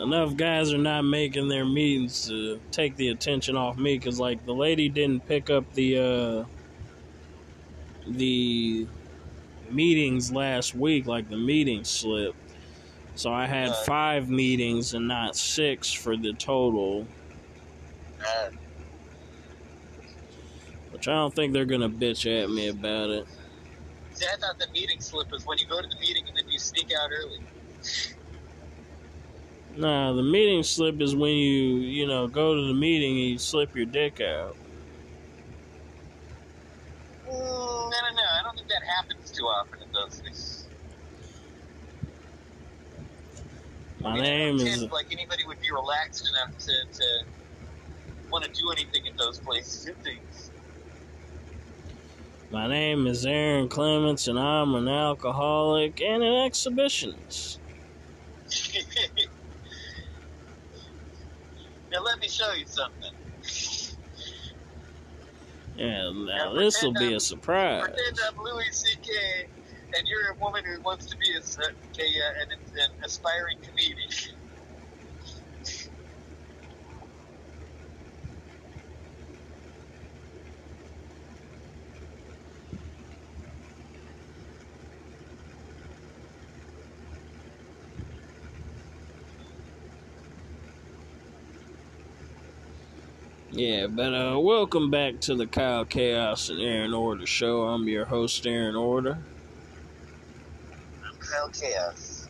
enough 0.00 0.36
guys 0.36 0.72
are 0.72 0.78
not 0.78 1.02
making 1.02 1.48
their 1.48 1.64
meetings 1.64 2.26
to 2.26 2.60
take 2.70 2.96
the 2.96 3.08
attention 3.08 3.56
off 3.56 3.76
me 3.76 3.98
because 3.98 4.18
like 4.18 4.44
the 4.46 4.54
lady 4.54 4.88
didn't 4.88 5.26
pick 5.26 5.50
up 5.50 5.70
the 5.74 5.98
uh 5.98 6.44
the 8.06 8.86
meetings 9.70 10.32
last 10.32 10.74
week 10.74 11.06
like 11.06 11.28
the 11.28 11.36
meeting 11.36 11.84
slip 11.84 12.34
so 13.14 13.32
i 13.32 13.46
had 13.46 13.68
Uh. 13.68 13.84
five 13.84 14.28
meetings 14.28 14.94
and 14.94 15.06
not 15.06 15.36
six 15.36 15.92
for 15.92 16.16
the 16.16 16.32
total 16.34 17.06
Uh, 18.20 18.50
which 20.90 21.06
i 21.06 21.12
don't 21.12 21.34
think 21.34 21.52
they're 21.52 21.64
gonna 21.64 21.88
bitch 21.88 22.26
at 22.42 22.48
me 22.50 22.68
about 22.68 23.10
it 23.10 23.26
see, 24.14 24.26
I 24.26 24.36
thought 24.36 24.58
the 24.58 24.68
meeting 24.72 25.00
slip 25.00 25.30
was 25.30 25.46
when 25.46 25.58
you 25.58 25.66
go 25.66 25.80
to 25.80 25.88
the 25.88 25.96
meeting 26.00 26.24
and 26.28 26.36
then 26.36 26.48
you 26.48 26.58
sneak 26.58 26.92
out 26.92 27.10
early. 27.12 27.40
Nah 29.76 30.12
the 30.12 30.22
meeting 30.22 30.62
slip 30.62 31.00
is 31.00 31.14
when 31.16 31.32
you 31.32 31.76
you 31.78 32.06
know 32.06 32.28
go 32.28 32.54
to 32.54 32.68
the 32.68 32.74
meeting 32.74 33.18
and 33.18 33.30
you 33.30 33.38
slip 33.38 33.74
your 33.74 33.86
dick 33.86 34.20
out 34.20 34.56
Mm, 37.26 37.92
I 37.92 38.00
don't 38.02 38.16
know. 38.16 38.30
I 38.40 38.42
don't 38.42 38.56
think 38.56 38.68
that 38.68 38.82
happens 38.96 39.30
too 39.32 39.44
often 39.44 39.82
in 39.82 39.90
those 39.92 40.20
things. 40.20 40.68
my 44.00 44.16
I 44.16 44.20
name 44.20 44.60
is 44.60 44.88
like 44.90 45.06
anybody 45.12 45.44
would 45.46 45.60
be 45.60 45.70
relaxed 45.72 46.28
enough 46.28 46.56
to, 46.58 46.72
to 46.92 47.24
want 48.30 48.44
to 48.44 48.50
do 48.50 48.70
anything 48.72 49.06
in 49.06 49.16
those 49.16 49.38
places 49.40 49.86
and 49.86 50.02
things. 50.02 50.52
My 52.50 52.66
name 52.68 53.06
is 53.06 53.26
Aaron 53.26 53.68
Clements, 53.68 54.28
and 54.28 54.38
I'm 54.38 54.74
an 54.74 54.88
alcoholic 54.88 56.00
and 56.00 56.22
an 56.22 56.50
exhibitionist. 56.50 57.58
now 61.92 62.02
let 62.02 62.18
me 62.18 62.28
show 62.28 62.52
you 62.52 62.66
something. 62.66 63.12
Yeah, 65.76 66.10
now 66.10 66.52
Now, 66.52 66.54
this 66.54 66.82
will 66.82 66.92
be 66.92 67.14
a 67.14 67.20
surprise. 67.20 67.84
Pretend 67.84 68.18
I'm 68.26 68.42
Louis 68.42 68.70
C.K. 68.70 69.48
and 69.96 70.08
you're 70.08 70.32
a 70.32 70.36
woman 70.38 70.64
who 70.64 70.80
wants 70.82 71.06
to 71.06 71.16
be 71.16 71.32
a, 71.32 71.38
a, 71.38 71.68
a 71.68 72.42
an, 72.42 72.50
an 72.52 72.90
aspiring 73.02 73.58
comedian. 73.62 74.36
Yeah, 93.54 93.86
but 93.86 94.14
uh, 94.14 94.38
welcome 94.40 94.90
back 94.90 95.20
to 95.22 95.34
the 95.34 95.46
Kyle 95.46 95.84
Chaos 95.84 96.48
and 96.48 96.58
Aaron 96.58 96.94
Order 96.94 97.26
show. 97.26 97.64
I'm 97.64 97.86
your 97.86 98.06
host, 98.06 98.46
Aaron 98.46 98.76
Order. 98.76 99.18
I'm 101.04 101.14
Kyle 101.18 101.50
Chaos. 101.50 102.28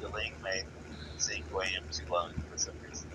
Delaying 0.00 0.32
my 0.42 0.62
segue 1.18 1.76
am 1.76 1.82
too 1.92 2.10
long 2.10 2.32
for 2.50 2.56
some 2.56 2.74
reason. 2.88 3.10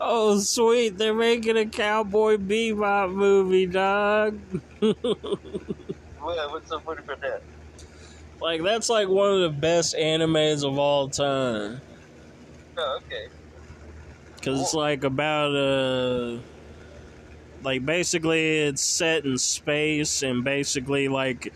Oh, 0.00 0.38
sweet! 0.38 0.96
They're 0.98 1.14
making 1.14 1.56
a 1.56 1.66
Cowboy 1.66 2.36
Bebop 2.36 3.12
movie, 3.12 3.66
dog. 3.66 4.38
What, 6.20 6.50
what's 6.50 6.68
so 6.68 6.78
funny 6.80 6.98
about 6.98 7.22
that? 7.22 7.42
like 8.40 8.62
that's 8.62 8.88
like 8.88 9.08
one 9.08 9.32
of 9.32 9.40
the 9.40 9.58
best 9.58 9.96
animes 9.96 10.64
of 10.68 10.78
all 10.78 11.08
time. 11.08 11.80
Oh, 12.76 13.00
okay. 13.06 13.28
Cause 14.42 14.60
it's 14.60 14.74
like 14.74 15.04
about 15.04 15.54
uh 15.54 16.38
like 17.62 17.84
basically 17.84 18.58
it's 18.58 18.82
set 18.82 19.24
in 19.24 19.36
space 19.36 20.22
and 20.22 20.44
basically 20.44 21.08
like 21.08 21.52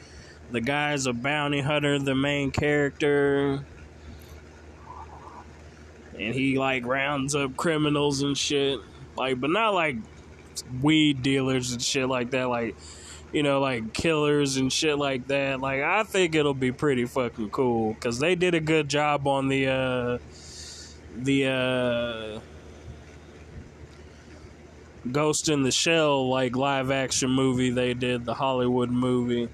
the 0.51 0.61
guy's 0.61 1.07
a 1.07 1.13
bounty 1.13 1.61
hunter, 1.61 1.99
the 1.99 2.15
main 2.15 2.51
character. 2.51 3.65
And 6.15 6.35
he 6.35 6.59
like 6.59 6.85
rounds 6.85 7.35
up 7.35 7.57
criminals 7.57 8.23
and 8.23 8.37
shit. 8.37 8.81
Like 9.17 9.41
but 9.41 9.51
not 9.51 9.75
like 9.75 9.97
weed 10.81 11.23
dealers 11.23 11.73
and 11.73 11.83
shit 11.83 12.09
like 12.09 12.31
that, 12.33 12.49
like 12.49 12.77
you 13.33 13.43
know, 13.43 13.61
like 13.61 13.95
killers 13.95 14.57
and 14.57 14.73
shit 14.73 14.99
like 14.99 15.27
that. 15.29 15.61
Like 15.61 15.81
I 15.83 16.03
think 16.03 16.35
it'll 16.35 16.55
be 16.55 16.73
pretty 16.73 17.07
fucking 17.07 17.51
cool 17.51 17.95
cuz 17.95 18.19
they 18.19 18.35
did 18.35 18.55
a 18.55 18.61
good 18.61 18.89
job 18.89 19.27
on 19.27 19.49
the 19.49 19.69
uh 19.69 20.19
the 21.17 21.47
uh 21.47 22.41
Ghost 25.11 25.49
in 25.49 25.63
the 25.63 25.73
Shell 25.73 26.29
like 26.29 26.55
live 26.55 26.91
action 26.91 27.31
movie 27.31 27.71
they 27.71 27.95
did, 27.95 28.25
the 28.25 28.35
Hollywood 28.35 28.91
movie. 28.91 29.49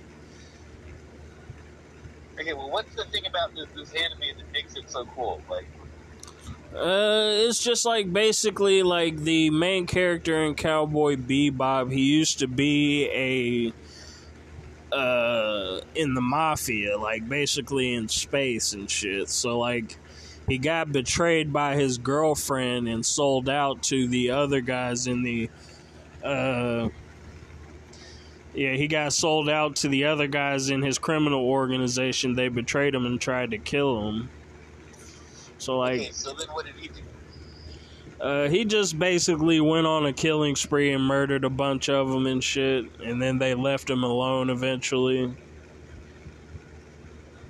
Okay, 2.38 2.52
well, 2.52 2.70
what's 2.70 2.94
the 2.94 3.04
thing 3.04 3.26
about 3.26 3.54
this, 3.54 3.66
this 3.74 3.92
anime 3.94 4.36
that 4.36 4.52
makes 4.52 4.76
it 4.76 4.88
so 4.88 5.06
cool? 5.16 5.40
Like, 5.50 5.66
Uh 6.78 7.32
it's 7.48 7.58
just 7.58 7.84
like 7.84 8.12
basically 8.12 8.84
like 8.84 9.16
the 9.16 9.50
main 9.50 9.86
character 9.86 10.44
in 10.44 10.54
Cowboy 10.54 11.16
Bebop, 11.16 11.92
he 11.92 12.02
used 12.02 12.38
to 12.38 12.46
be 12.46 13.72
a 14.92 14.94
uh 14.96 15.80
in 15.96 16.14
the 16.14 16.20
mafia, 16.20 16.96
like 16.96 17.28
basically 17.28 17.94
in 17.94 18.06
space 18.06 18.74
and 18.74 18.88
shit. 18.88 19.28
So 19.28 19.58
like 19.58 19.98
he 20.46 20.56
got 20.58 20.92
betrayed 20.92 21.52
by 21.52 21.74
his 21.74 21.98
girlfriend 21.98 22.88
and 22.88 23.04
sold 23.04 23.48
out 23.48 23.82
to 23.84 24.06
the 24.06 24.30
other 24.30 24.60
guys 24.60 25.08
in 25.08 25.24
the 25.24 25.50
uh 26.22 26.90
yeah, 28.54 28.74
he 28.74 28.86
got 28.86 29.12
sold 29.12 29.48
out 29.48 29.76
to 29.76 29.88
the 29.88 30.04
other 30.04 30.28
guys 30.28 30.70
in 30.70 30.82
his 30.82 30.98
criminal 30.98 31.44
organization. 31.44 32.34
They 32.34 32.48
betrayed 32.48 32.94
him 32.94 33.04
and 33.04 33.20
tried 33.20 33.50
to 33.50 33.58
kill 33.58 34.08
him. 34.08 34.30
So 35.58 35.78
like 35.78 36.00
okay, 36.00 36.10
so 36.12 36.34
then 36.34 36.48
what 36.48 36.66
did 36.66 36.76
he 36.76 36.88
do? 36.88 37.02
uh, 38.20 38.48
he 38.48 38.64
just 38.64 38.98
basically 38.98 39.60
went 39.60 39.86
on 39.86 40.04
a 40.06 40.12
killing 40.12 40.56
spree 40.56 40.92
and 40.92 41.04
murdered 41.04 41.44
a 41.44 41.50
bunch 41.50 41.88
of 41.88 42.08
them 42.08 42.26
and 42.26 42.42
shit, 42.42 42.86
and 42.98 43.22
then 43.22 43.38
they 43.38 43.54
left 43.54 43.88
him 43.88 44.02
alone 44.02 44.50
eventually. 44.50 45.36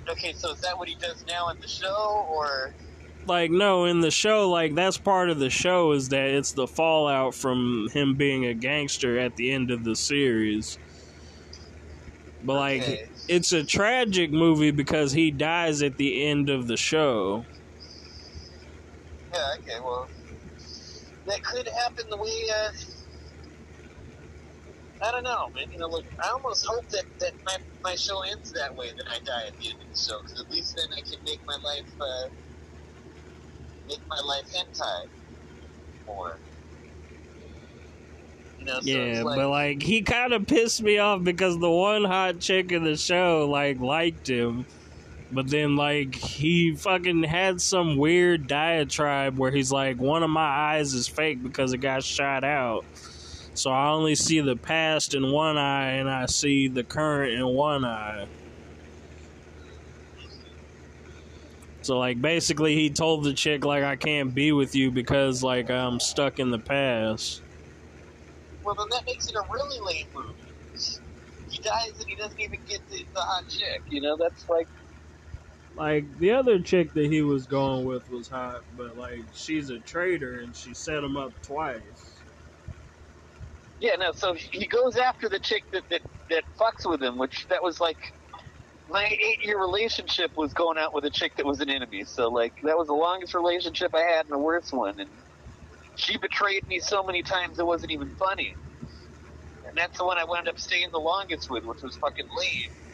Okay, 0.09 0.33
so 0.33 0.51
is 0.51 0.61
that 0.61 0.77
what 0.77 0.87
he 0.89 0.95
does 0.95 1.23
now 1.25 1.49
in 1.49 1.59
the 1.61 1.67
show, 1.67 2.25
or 2.27 2.75
Like, 3.25 3.51
no, 3.51 3.85
in 3.85 3.99
the 4.01 4.11
show, 4.11 4.49
like, 4.49 4.75
that's 4.75 4.97
part 4.97 5.29
of 5.29 5.39
the 5.39 5.49
show 5.49 5.91
is 5.91 6.09
that 6.09 6.29
it's 6.31 6.53
the 6.53 6.67
fallout 6.67 7.35
from 7.35 7.87
him 7.93 8.15
being 8.17 8.45
a 8.45 8.53
gangster 8.53 9.17
at 9.19 9.35
the 9.35 9.51
end 9.51 9.71
of 9.71 9.83
the 9.83 9.95
series. 9.95 10.79
But, 12.41 12.55
like, 12.55 12.83
it's 13.27 13.51
a 13.51 13.63
tragic 13.65 14.31
movie 14.31 14.71
because 14.71 15.11
he 15.11 15.31
dies 15.31 15.81
at 15.81 15.97
the 15.97 16.25
end 16.25 16.49
of 16.49 16.67
the 16.67 16.77
show. 16.77 17.47
Yeah, 19.33 19.53
okay, 19.59 19.79
well, 19.83 20.09
that 21.25 21.43
could 21.43 21.67
happen 21.67 22.05
the 22.09 22.17
way. 22.17 22.47
Uh, 22.51 22.69
I 25.01 25.11
don't 25.11 25.23
know, 25.23 25.49
man. 25.55 25.71
You 25.71 25.79
know, 25.79 25.87
look, 25.87 26.05
I 26.21 26.29
almost 26.29 26.65
hope 26.67 26.89
that, 26.89 27.05
that 27.19 27.31
my, 27.45 27.55
my 27.83 27.95
show 27.95 28.21
ends 28.21 28.51
that 28.53 28.75
way, 28.75 28.87
that 28.87 29.05
I 29.09 29.19
die 29.23 29.47
at 29.47 29.57
the 29.57 29.69
end 29.69 29.81
of 29.81 29.89
the 29.89 29.97
show, 29.97 30.17
because 30.23 30.41
at 30.41 30.51
least 30.51 30.75
then 30.75 30.87
I 30.91 31.01
can 31.01 31.23
make 31.23 31.39
my 31.47 31.57
life 31.63 31.89
uh, 32.01 32.29
make 33.87 34.01
my 34.09 34.21
life 34.25 34.45
hentai 34.53 35.07
more. 36.05 36.39
You 38.57 38.65
know, 38.65 38.79
so 38.81 38.87
Yeah, 38.91 39.23
like, 39.23 39.37
but 39.37 39.49
like 39.49 39.81
he 39.81 40.01
kind 40.01 40.33
of 40.33 40.45
pissed 40.45 40.81
me 40.81 40.97
off 40.97 41.23
because 41.23 41.57
the 41.59 41.71
one 41.71 42.03
hot 42.03 42.39
chick 42.39 42.71
in 42.73 42.83
the 42.83 42.97
show 42.97 43.47
like 43.49 43.79
liked 43.79 44.27
him, 44.27 44.65
but 45.31 45.49
then 45.49 45.75
like 45.75 46.15
he 46.15 46.75
fucking 46.75 47.23
had 47.23 47.61
some 47.61 47.97
weird 47.97 48.47
diatribe 48.47 49.37
where 49.37 49.51
he's 49.51 49.71
like, 49.71 49.99
one 49.99 50.23
of 50.23 50.29
my 50.29 50.41
eyes 50.41 50.93
is 50.93 51.07
fake 51.07 51.43
because 51.43 51.73
it 51.73 51.79
got 51.79 52.03
shot 52.03 52.43
out, 52.43 52.85
so 53.53 53.71
I 53.71 53.89
only 53.89 54.15
see 54.15 54.39
the 54.41 54.55
past 54.55 55.13
in 55.13 55.31
one 55.31 55.57
eye 55.57 55.91
and 55.93 56.09
I 56.09 56.25
see 56.27 56.67
the 56.67 56.83
current 56.83 57.33
in 57.33 57.45
one 57.47 57.85
eye. 57.85 58.27
So 61.81 61.97
like 61.97 62.21
basically 62.21 62.75
he 62.75 62.89
told 62.89 63.23
the 63.23 63.33
chick 63.33 63.65
like 63.65 63.83
I 63.83 63.95
can't 63.95 64.33
be 64.33 64.51
with 64.51 64.75
you 64.75 64.91
because 64.91 65.41
like 65.43 65.69
I'm 65.69 65.99
stuck 65.99 66.39
in 66.39 66.51
the 66.51 66.59
past. 66.59 67.41
well, 68.63 68.75
then 68.75 68.87
that 68.91 69.05
makes 69.05 69.27
it 69.27 69.35
a 69.35 69.43
really 69.51 69.79
lame 69.79 70.07
movie. 70.13 70.33
He 71.49 71.57
dies 71.63 71.93
and 71.99 72.07
he 72.07 72.15
doesn't 72.15 72.39
even 72.39 72.59
get 72.67 72.87
the, 72.89 73.05
the 73.13 73.21
hot 73.21 73.47
chick. 73.49 73.81
You 73.89 74.01
know, 74.01 74.15
that's 74.17 74.47
like 74.49 74.67
Like 75.79 76.05
the 76.19 76.31
other 76.33 76.61
chick 76.61 76.93
that 76.95 77.07
he 77.07 77.23
was 77.23 77.47
going 77.47 77.85
with 77.87 78.09
was 78.09 78.29
hot, 78.29 78.63
but 78.71 78.97
like 78.97 79.27
she's 79.33 79.71
a 79.71 79.79
traitor 79.81 80.41
and 80.41 80.55
she 80.55 80.75
set 80.75 81.03
him 81.05 81.17
up 81.17 81.33
twice. 81.43 82.25
Yeah, 83.79 83.95
no. 83.97 84.11
So 84.13 84.35
he 84.35 84.67
goes 84.67 84.97
after 84.97 85.29
the 85.29 85.39
chick 85.39 85.65
that 85.73 85.85
that, 85.91 86.03
that 86.29 86.45
fucks 86.59 86.89
with 86.89 87.03
him, 87.03 87.17
which 87.19 87.47
that 87.49 87.63
was 87.63 87.79
like 87.81 87.99
my 88.89 89.05
eight 89.05 89.39
year 89.43 89.59
relationship 89.59 90.31
was 90.37 90.53
going 90.53 90.77
out 90.79 90.93
with 90.93 91.05
a 91.05 91.11
chick 91.11 91.33
that 91.37 91.45
was 91.47 91.61
an 91.61 91.69
enemy. 91.69 92.05
So 92.05 92.29
like 92.29 92.55
that 92.63 92.77
was 92.77 92.87
the 92.87 92.95
longest 92.95 93.35
relationship 93.35 93.91
I 93.95 94.01
had 94.01 94.25
and 94.27 94.33
the 94.33 94.39
worst 94.39 94.73
one, 94.73 94.99
and 94.99 95.11
she 95.95 96.17
betrayed 96.17 96.65
me 96.67 96.79
so 96.79 97.03
many 97.03 97.23
times 97.23 97.59
it 97.59 97.67
wasn't 97.67 97.91
even 97.93 98.15
funny. 98.17 98.57
And 99.65 99.77
that's 99.77 99.97
the 99.99 100.05
one 100.05 100.17
I 100.19 100.25
wound 100.25 100.47
up 100.49 100.59
staying 100.59 100.89
the 100.91 100.99
longest 100.99 101.47
with, 101.49 101.63
which 101.65 101.79
was 101.83 101.97
fucking 102.01 102.27
lame. 102.27 102.88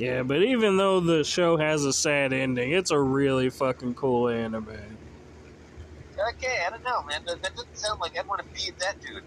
Yeah, 0.00 0.22
but 0.22 0.42
even 0.42 0.78
though 0.78 1.00
the 1.00 1.24
show 1.24 1.58
has 1.58 1.84
a 1.84 1.92
sad 1.92 2.32
ending, 2.32 2.72
it's 2.72 2.90
a 2.90 2.98
really 2.98 3.50
fucking 3.50 3.96
cool 3.96 4.30
anime. 4.30 4.98
Okay, 6.18 6.58
I 6.66 6.70
don't 6.70 6.82
know, 6.82 7.02
man. 7.02 7.22
That, 7.26 7.42
that 7.42 7.54
doesn't 7.54 7.76
sound 7.76 8.00
like 8.00 8.18
I'd 8.18 8.26
want 8.26 8.40
to 8.40 8.46
be 8.46 8.70
that 8.78 8.96
dude. 9.02 9.22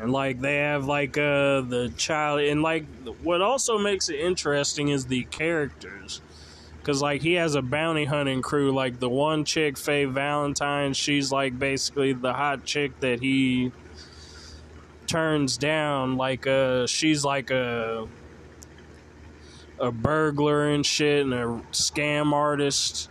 And 0.00 0.10
like 0.10 0.40
they 0.40 0.56
have 0.56 0.86
like 0.86 1.16
uh 1.16 1.60
the 1.60 1.92
child 1.96 2.40
and 2.40 2.62
like 2.62 2.86
what 3.22 3.42
also 3.42 3.78
makes 3.78 4.08
it 4.08 4.18
interesting 4.18 4.88
is 4.88 5.06
the 5.06 5.22
characters. 5.26 6.20
Cause 6.82 7.00
like 7.00 7.22
he 7.22 7.34
has 7.34 7.54
a 7.54 7.62
bounty 7.62 8.06
hunting 8.06 8.42
crew. 8.42 8.74
Like 8.74 8.98
the 8.98 9.08
one 9.08 9.44
chick, 9.44 9.78
Faye 9.78 10.04
Valentine, 10.04 10.94
she's 10.94 11.30
like 11.30 11.60
basically 11.60 12.12
the 12.12 12.32
hot 12.32 12.64
chick 12.64 12.98
that 12.98 13.20
he 13.20 13.70
turns 15.08 15.58
down. 15.58 16.16
Like 16.16 16.46
uh, 16.46 16.86
she's 16.86 17.24
like 17.24 17.50
a 17.50 18.06
a 19.80 19.90
burglar 19.90 20.68
and 20.68 20.84
shit, 20.84 21.24
and 21.24 21.34
a 21.34 21.62
scam 21.72 22.32
artist. 22.32 23.10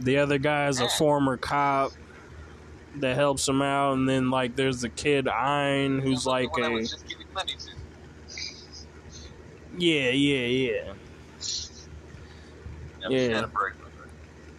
The 0.00 0.18
other 0.18 0.38
guy's 0.38 0.80
a 0.80 0.88
former 0.88 1.36
cop 1.36 1.92
that 2.96 3.16
helps 3.16 3.46
him 3.46 3.62
out, 3.62 3.94
and 3.94 4.08
then 4.08 4.30
like 4.30 4.56
there's 4.56 4.80
the 4.80 4.88
kid 4.88 5.28
Ein, 5.28 5.98
who's 5.98 6.26
like 6.26 6.48
a 6.58 6.62
I 6.62 6.66
a 6.66 6.70
was 6.70 6.90
just 6.90 7.06
giving 7.06 7.26
money 7.34 7.54
to. 7.58 7.70
yeah, 9.78 10.10
yeah, 10.10 10.46
yeah. 10.46 10.92
Yeah. 13.08 13.46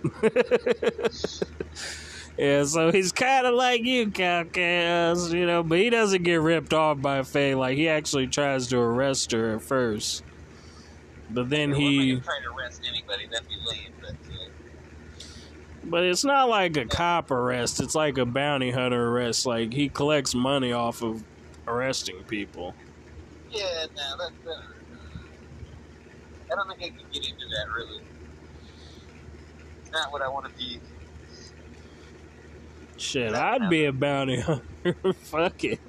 just 2.38 2.76
not 2.76 2.88
a 2.88 2.92
burglar. 2.92 2.92
yeah, 2.92 2.92
so 2.92 2.92
he's 2.92 3.12
kind 3.12 3.48
of 3.48 3.54
like 3.56 3.84
you, 3.84 4.12
Calcas, 4.12 5.34
you 5.34 5.46
know, 5.46 5.64
but 5.64 5.80
he 5.80 5.90
doesn't 5.90 6.24
get 6.24 6.42
ripped 6.42 6.74
off 6.74 7.02
by 7.02 7.24
Faye. 7.24 7.56
Like, 7.56 7.78
he 7.78 7.90
actually 7.90 8.28
tries 8.28 8.68
to 8.68 8.80
arrest 8.80 9.32
her 9.32 9.56
at 9.56 9.62
first. 9.62 10.24
But 11.30 11.50
then 11.50 11.72
not 11.72 11.80
he. 11.80 12.20
try 12.20 12.40
to 12.44 12.52
arrest 12.52 12.82
anybody. 12.88 13.28
That'd 13.28 13.48
be 13.48 13.56
lame. 13.66 13.94
But 14.02 14.16
But 15.84 16.04
it's 16.04 16.24
not 16.24 16.50
like 16.50 16.78
a 16.78 16.86
cop 16.86 17.32
arrest. 17.32 17.80
It's 17.82 17.96
like 17.96 18.18
a 18.18 18.26
bounty 18.26 18.72
hunter 18.72 19.10
arrest. 19.10 19.46
Like 19.46 19.74
he 19.74 19.90
collects 19.90 20.36
money 20.36 20.72
off 20.72 21.02
of 21.02 21.24
arresting 21.68 22.24
people. 22.26 22.76
Yeah, 23.52 23.86
no, 23.96 24.18
that, 24.18 24.32
that, 24.46 24.64
I 26.52 26.56
don't 26.56 26.68
think 26.68 26.94
I 26.94 26.98
can 26.98 27.06
get 27.12 27.30
into 27.30 27.48
that 27.50 27.70
really. 27.76 28.02
It's 29.82 29.92
not 29.92 30.12
what 30.12 30.22
I 30.22 30.28
want 30.28 30.46
to 30.46 30.54
be. 30.58 30.80
Shit, 33.04 33.34
I'd 33.34 33.70
be 33.70 33.84
a 33.84 33.92
bounty 33.92 34.40
hunter. 34.42 34.96
Fuck 35.14 35.66
it. 35.66 35.80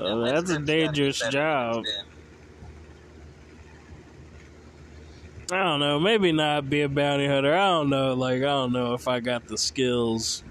Well, 0.00 0.22
that's 0.22 0.50
a 0.50 0.58
dangerous 0.58 1.20
job. 1.30 1.84
I 5.50 5.62
don't 5.62 5.80
know. 5.80 6.00
Maybe 6.00 6.32
not 6.32 6.68
be 6.68 6.82
a 6.82 6.88
bounty 6.88 7.28
hunter. 7.28 7.54
I 7.54 7.68
don't 7.68 7.88
know. 7.88 8.14
Like 8.14 8.38
I 8.38 8.46
don't 8.46 8.72
know 8.72 8.94
if 8.94 9.06
I 9.06 9.20
got 9.20 9.46
the 9.46 9.56
skills. 9.56 10.42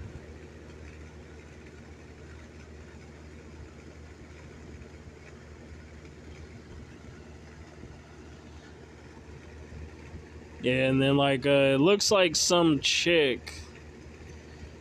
Yeah, 10.68 10.88
and 10.88 11.00
then 11.00 11.16
like 11.16 11.46
uh, 11.46 11.76
it 11.76 11.80
looks 11.80 12.10
like 12.10 12.36
some 12.36 12.80
chick 12.80 13.54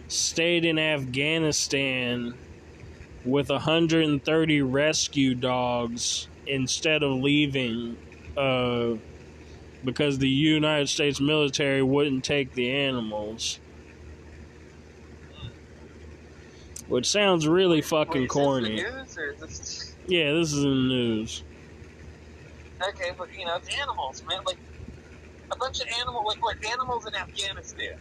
stayed 0.10 0.66
in 0.66 0.78
Afghanistan 0.78 2.34
with 3.24 3.50
130 3.50 4.62
rescue 4.64 5.34
dogs 5.34 6.28
instead 6.46 7.04
of 7.04 7.12
leaving 7.22 7.96
uh, 8.36 8.96
because 9.86 10.20
the 10.20 10.28
United 10.28 10.90
States 10.90 11.22
military 11.22 11.82
wouldn't 11.82 12.26
take 12.26 12.54
the 12.54 12.70
animals. 12.70 13.62
Which 16.90 17.10
sounds 17.10 17.48
really 17.48 17.78
Wait, 17.78 17.86
fucking 17.86 18.22
this 18.24 18.32
corny. 18.32 18.82
the 18.82 18.92
news 18.92 19.18
or 19.18 19.32
is 19.32 19.40
this... 19.40 19.96
Yeah, 20.08 20.34
this 20.34 20.52
is 20.52 20.64
in 20.66 20.70
the 20.70 20.94
news. 20.94 21.44
Okay, 22.90 23.12
but 23.18 23.34
you 23.38 23.46
know, 23.46 23.56
it's 23.56 23.74
animals, 23.74 24.24
man. 24.28 24.42
Like 24.46 24.58
a 25.52 25.56
bunch 25.56 25.80
of 25.80 25.88
animal, 26.00 26.26
like 26.26 26.42
like 26.42 26.66
animals 26.72 27.06
in 27.08 27.16
Afghanistan. 27.16 27.98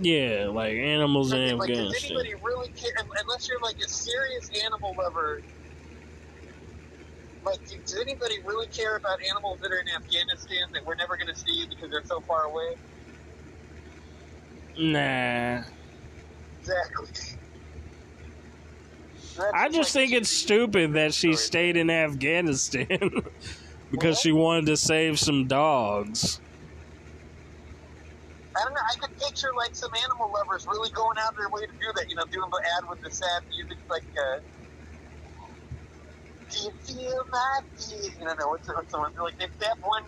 Yeah, 0.00 0.48
like 0.50 0.74
animals 0.74 1.32
in 1.32 1.40
Okay, 1.40 1.54
like, 1.54 1.68
does 1.68 2.04
anybody 2.04 2.34
really 2.42 2.68
care? 2.70 2.90
Unless 3.22 3.48
you're 3.48 3.60
like 3.60 3.76
a 3.78 3.88
serious 3.88 4.50
animal 4.64 4.94
lover. 4.98 5.42
Like, 7.44 7.64
do- 7.68 7.78
does 7.78 8.00
anybody 8.00 8.36
really 8.44 8.66
care 8.68 8.96
about 8.96 9.18
animals 9.22 9.60
that 9.60 9.70
are 9.70 9.78
in 9.78 9.88
Afghanistan 9.94 10.66
that 10.72 10.84
we're 10.84 10.96
never 10.96 11.16
going 11.16 11.32
to 11.32 11.38
see 11.38 11.66
because 11.68 11.90
they're 11.90 12.04
so 12.04 12.20
far 12.20 12.44
away? 12.44 12.76
Nah. 14.78 15.62
Exactly. 16.60 17.36
That's 19.36 19.52
I 19.52 19.68
just 19.68 19.94
like 19.94 20.08
think 20.08 20.12
it's 20.12 20.30
stupid 20.30 20.94
that 20.94 21.12
she 21.12 21.34
stayed 21.34 21.76
in 21.76 21.90
Afghanistan 21.90 22.86
because 23.96 24.18
she 24.20 24.32
wanted 24.32 24.66
to 24.66 24.76
save 24.76 25.18
some 25.18 25.46
dogs. 25.46 26.40
I 28.54 28.62
don't 28.62 28.74
know. 28.74 28.86
I 28.86 28.96
could 29.02 29.14
picture 29.18 29.50
like 29.58 29.74
some 29.74 29.90
animal 29.94 30.30
lovers 30.30 30.66
really 30.70 30.90
going 30.94 31.18
out 31.18 31.34
of 31.34 31.38
their 31.38 31.50
way 31.50 31.66
to 31.66 31.76
do 31.80 31.88
that. 31.98 32.06
You 32.08 32.16
know, 32.16 32.26
doing 32.30 32.50
the 32.50 32.62
ad 32.78 32.84
with 32.86 33.00
the 33.02 33.10
sad 33.10 33.42
music, 33.50 33.78
like, 33.90 34.06
uh, 34.14 34.38
"Do 36.50 36.56
you 36.62 36.72
feel 36.86 37.18
my 37.32 37.54
fear?" 37.74 38.10
You 38.18 38.26
know, 38.30 38.48
what's 38.54 38.68
what's 38.70 38.92
the 38.94 39.00
one? 39.00 39.12
Like 39.18 39.38
they 39.38 39.66
have 39.66 39.82
one 39.82 40.06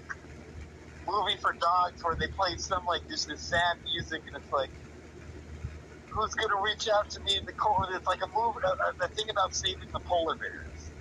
movie 1.07 1.39
for 1.43 1.55
dogs 1.59 1.99
where 2.03 2.17
they 2.21 2.29
play 2.39 2.55
some 2.59 2.85
like 2.87 3.03
just 3.11 3.27
this 3.27 3.43
sad 3.49 3.77
music, 3.85 4.23
and 4.27 4.37
it's 4.39 4.53
like, 4.53 4.71
who's 6.11 6.35
gonna 6.39 6.61
reach 6.63 6.87
out 6.89 7.11
to 7.11 7.21
me 7.27 7.37
in 7.39 7.45
the 7.47 7.55
cold? 7.59 7.91
It's 7.95 8.07
like 8.07 8.23
a 8.23 8.31
movie, 8.31 8.63
a, 8.63 8.73
a, 8.73 8.89
a 9.07 9.09
thing 9.15 9.27
about 9.31 9.55
saving 9.55 9.91
the 9.93 10.03
polar 10.07 10.37
bears. 10.39 10.93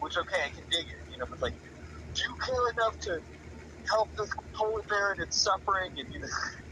Which 0.00 0.16
okay, 0.18 0.44
I 0.44 0.50
can 0.52 0.64
dig 0.70 0.86
it. 0.86 1.02
You 1.10 1.18
know, 1.18 1.26
but 1.30 1.40
like, 1.40 1.56
do 2.14 2.22
you 2.22 2.34
care 2.44 2.70
enough 2.76 2.98
to 3.00 3.20
help 3.90 4.14
this 4.16 4.30
polar 4.54 4.82
bear 4.88 5.14
in 5.14 5.22
its 5.22 5.42
suffering? 5.42 5.92
And 5.98 6.12
you 6.12 6.20
know. 6.20 6.26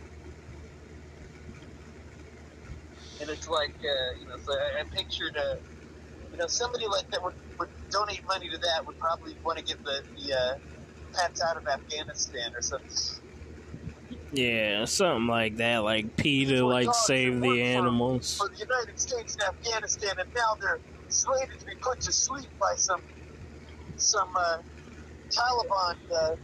and 3.21 3.31
it's 3.31 3.49
like 3.49 3.77
uh, 3.81 4.11
you 4.21 4.27
know, 4.27 4.37
so 4.41 4.53
I, 4.53 4.81
I 4.81 4.85
pictured 4.97 5.37
uh, 5.37 5.61
you 6.33 6.39
know 6.39 6.47
somebody 6.49 6.87
like 6.89 7.11
that 7.11 7.21
would, 7.23 7.35
would 7.59 7.69
donate 7.93 8.23
money 8.27 8.49
to 8.49 8.59
that 8.59 8.87
would 8.87 8.99
probably 8.99 9.37
want 9.45 9.59
to 9.59 9.65
get 9.65 9.77
the 9.85 9.97
the 10.17 10.33
uh, 10.33 10.55
pets 11.15 11.43
out 11.49 11.57
of 11.57 11.65
Afghanistan 11.69 12.51
or 12.55 12.62
something. 12.62 13.27
Yeah, 14.33 14.85
something 14.85 15.27
like 15.27 15.57
that, 15.57 15.79
like 15.79 16.17
P 16.17 16.45
to 16.47 16.67
like 16.67 16.89
save 17.07 17.41
the 17.41 17.49
work 17.49 17.59
for- 17.59 17.65
animals. 17.65 18.37
For 18.37 18.49
the 18.49 18.65
United 18.65 18.99
States 18.99 19.37
and 19.39 19.55
Afghanistan, 19.55 20.15
and 20.19 20.29
now 20.35 20.57
they're 20.61 20.81
slated 21.09 21.59
to 21.59 21.67
be 21.67 21.75
put 21.83 22.01
to 22.03 22.12
sleep 22.12 22.51
by 22.59 22.73
some 22.77 23.03
some 23.97 24.29
uh, 24.37 24.57
Taliban 25.31 25.94
uh, 26.15 26.36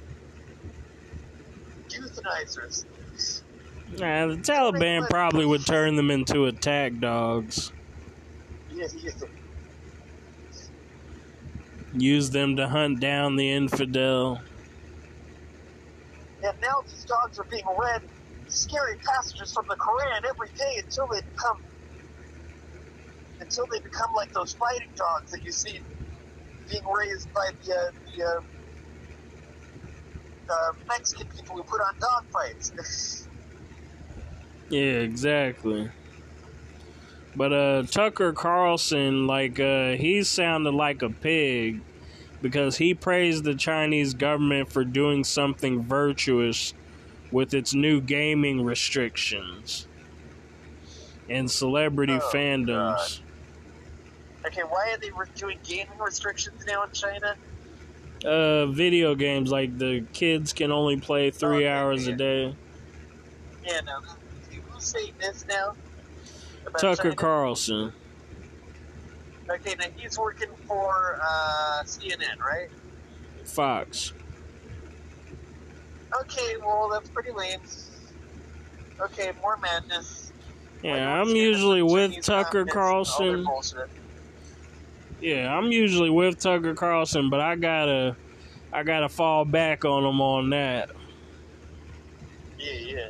euthanizers. 1.93 2.85
Nah, 3.89 4.27
the 4.27 4.37
Taliban 4.37 5.09
probably 5.09 5.47
would 5.47 5.67
turn 5.67 5.97
them 5.97 6.11
into 6.11 6.47
attack 6.47 6.93
dogs. 6.99 7.73
Yeah, 8.69 8.87
yeah. 8.95 9.11
Use 11.93 12.31
them 12.31 12.57
to 12.57 12.69
hunt 12.69 13.01
down 13.01 13.37
the 13.37 13.51
infidel. 13.51 14.43
And 16.43 16.53
now 16.63 16.83
these 16.87 17.05
dogs 17.05 17.39
are 17.39 17.47
being 17.51 17.65
read 17.67 18.03
scary 18.49 18.97
passages 19.07 19.53
from 19.55 19.65
the 19.69 19.77
Quran 19.77 20.29
every 20.29 20.51
day 20.57 20.83
until 20.83 21.09
they 21.11 21.21
become 21.21 21.59
until 23.41 23.67
they 23.73 23.81
become 23.81 24.11
like 24.17 24.33
those 24.33 24.53
fighting 24.55 24.93
dogs 24.97 25.31
that 25.31 25.41
you 25.45 25.53
see 25.53 25.81
being 26.69 26.83
raised 26.85 27.29
by 27.35 27.51
the 27.65 27.73
uh, 27.73 27.91
the 28.05 28.25
uh, 28.25 28.41
uh, 30.49 30.73
Mexican 30.89 31.27
people 31.29 31.57
who 31.57 31.63
put 31.63 31.81
on 31.81 31.99
dog 31.99 32.25
fights. 32.33 33.27
Yeah, 34.69 34.81
exactly. 34.81 35.91
But 37.37 37.53
uh 37.53 37.83
Tucker 37.85 38.33
Carlson, 38.33 39.27
like 39.27 39.61
uh 39.61 39.91
he 39.93 40.25
sounded 40.25 40.75
like 40.75 41.03
a 41.03 41.11
pig 41.11 41.83
because 42.43 42.79
he 42.79 42.95
praised 42.95 43.45
the 43.45 43.55
Chinese 43.55 44.15
government 44.15 44.73
for 44.73 44.85
doing 44.85 45.23
something 45.23 45.85
virtuous 45.85 46.75
with 47.31 47.55
its 47.55 47.75
new 47.75 48.01
gaming 48.01 48.65
restrictions 48.65 49.87
and 51.29 51.51
celebrity 51.51 52.15
Oh, 52.17 52.31
fandoms. 52.33 53.21
okay, 54.47 54.63
why 54.63 54.93
are 54.93 54.99
they 54.99 55.11
doing 55.35 55.59
gaming 55.65 55.99
restrictions 55.99 56.65
now 56.67 56.85
in 56.85 56.93
China? 56.93 57.37
Uh 58.25 58.67
video 58.67 59.15
games 59.15 59.51
like 59.51 59.77
the 59.79 60.05
kids 60.13 60.53
can 60.53 60.73
only 60.73 60.99
play 60.99 61.31
3 61.31 61.57
Okay, 61.57 61.69
hours 61.69 62.07
a 62.07 62.13
day. 62.13 62.57
Yeah, 63.65 63.81
no. 63.83 64.01
Who's 64.71 64.85
saying 64.85 65.13
this 65.21 65.45
now? 65.49 65.75
Tucker 66.79 67.03
China? 67.03 67.15
Carlson. 67.17 67.93
Okay, 69.49 69.75
now 69.79 69.87
he's 69.97 70.19
working 70.19 70.49
for 70.67 71.21
uh, 71.23 71.83
CNN, 71.85 72.39
right? 72.41 72.69
Fox. 73.45 74.13
Okay, 76.23 76.57
well 76.59 76.89
that's 76.93 77.09
pretty 77.11 77.31
lame. 77.33 77.61
Okay, 79.01 79.33
more 79.41 79.57
madness. 79.59 80.33
Yeah, 80.83 80.93
Like, 80.93 81.01
I'm 81.03 81.27
CNN, 81.29 81.37
usually 81.37 81.83
with 81.83 82.23
Tucker 82.23 82.65
confidence, 82.65 83.11
all 83.21 83.25
their 83.27 83.45
Carlson. 83.45 83.89
Yeah, 85.21 85.57
I'm 85.57 85.73
usually 85.73 86.11
with 86.11 86.39
Tucker 86.39 86.75
Carlson, 86.75 87.31
but 87.31 87.41
I 87.41 87.57
gotta, 87.57 88.17
I 88.73 88.83
gotta 88.83 89.09
fall 89.09 89.45
back 89.45 89.85
on 89.85 90.05
him 90.05 90.21
on 90.21 90.51
that. 90.51 90.91
Yeah, 92.59 92.73
yeah. 92.73 93.09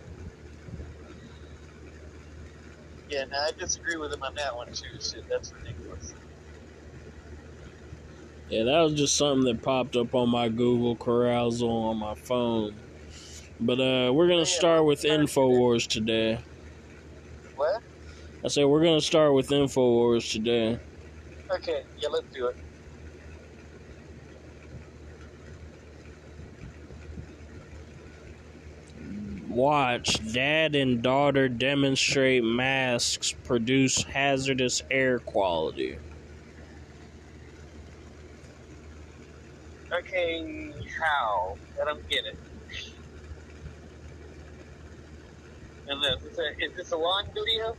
Yeah, 3.08 3.24
no, 3.24 3.38
I 3.38 3.50
disagree 3.56 3.96
with 3.96 4.12
him 4.12 4.22
on 4.22 4.34
that 4.34 4.54
one 4.54 4.72
too. 4.72 4.86
Shit, 5.00 5.28
that's 5.28 5.52
ridiculous. 5.52 6.14
Yeah, 8.48 8.64
that 8.64 8.80
was 8.80 8.94
just 8.94 9.16
something 9.16 9.44
that 9.44 9.62
popped 9.62 9.96
up 9.96 10.14
on 10.14 10.28
my 10.30 10.48
Google 10.48 10.94
carousal 10.96 11.68
on 11.68 11.96
my 11.96 12.14
phone. 12.14 12.74
But 13.58 13.80
uh, 13.80 14.12
we're 14.12 14.28
gonna 14.28 14.40
Yeah, 14.40 14.44
start 14.44 14.84
with 14.84 15.02
Infowars 15.02 15.86
today. 15.86 16.38
What? 17.56 17.82
I 18.44 18.48
said 18.48 18.66
we're 18.66 18.84
gonna 18.84 19.00
start 19.00 19.34
with 19.34 19.48
Infowars 19.48 20.30
today. 20.30 20.78
Okay, 21.50 21.84
yeah, 21.98 22.08
let's 22.08 22.26
do 22.34 22.48
it. 22.48 22.56
Watch 29.48 30.32
dad 30.34 30.74
and 30.74 31.02
daughter 31.02 31.48
demonstrate 31.48 32.44
masks 32.44 33.32
produce 33.32 34.02
hazardous 34.02 34.82
air 34.90 35.18
quality. 35.20 35.96
Okay, 39.92 40.74
how? 41.00 41.56
I 41.80 41.84
don't 41.84 42.06
get 42.10 42.26
it. 42.26 42.36
And 45.88 46.02
this, 46.02 46.22
is, 46.24 46.76
this 46.76 46.92
a 46.92 46.96
long 46.96 47.26
video? 47.32 47.76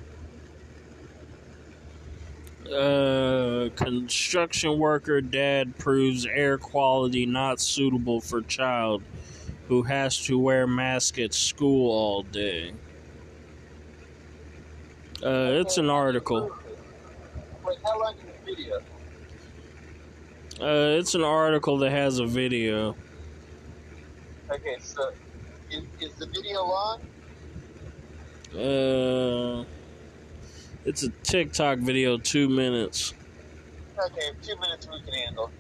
Uh, 2.74 3.70
construction 3.76 4.78
worker 4.78 5.22
dad 5.22 5.78
proves 5.78 6.26
air 6.26 6.58
quality 6.58 7.26
not 7.26 7.62
suitable 7.62 8.20
for 8.20 8.42
child 8.42 9.02
who 9.68 9.84
has 9.84 10.18
to 10.26 10.38
wear 10.38 10.68
mask 10.68 11.18
at 11.18 11.34
school 11.34 11.92
all 11.92 12.24
day. 12.24 12.74
Uh, 15.24 15.62
it's 15.62 15.78
an 15.78 15.90
article. 15.90 16.52
Wait, 17.66 17.78
how 17.84 18.00
long 18.00 18.14
is 18.16 18.22
the 18.46 18.56
video? 18.56 18.78
Uh, 20.60 21.00
it's 21.00 21.16
an 21.16 21.24
article 21.24 21.78
that 21.78 21.92
has 21.92 22.20
a 22.20 22.26
video. 22.26 22.96
Okay, 24.50 24.78
so 24.80 25.12
is, 25.72 25.84
is 26.00 26.14
the 26.16 26.26
video 26.28 26.64
long? 26.66 27.02
Uh, 28.54 29.66
it's 30.88 31.04
a 31.04 31.10
TikTok 31.10 31.80
video, 31.80 32.18
two 32.18 32.48
minutes. 32.48 33.14
Okay, 34.00 34.32
two 34.42 34.56
minutes 34.56 34.88
we 34.90 35.02
can 35.02 35.14
handle. 35.14 35.52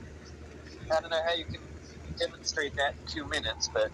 I 0.85 1.01
don't 1.01 1.11
know 1.11 1.21
how 1.21 1.33
you 1.33 1.43
can 1.43 1.59
demonstrate 2.17 2.73
that 2.77 2.93
in 2.93 3.07
two 3.07 3.25
minutes, 3.27 3.69
but 3.73 3.91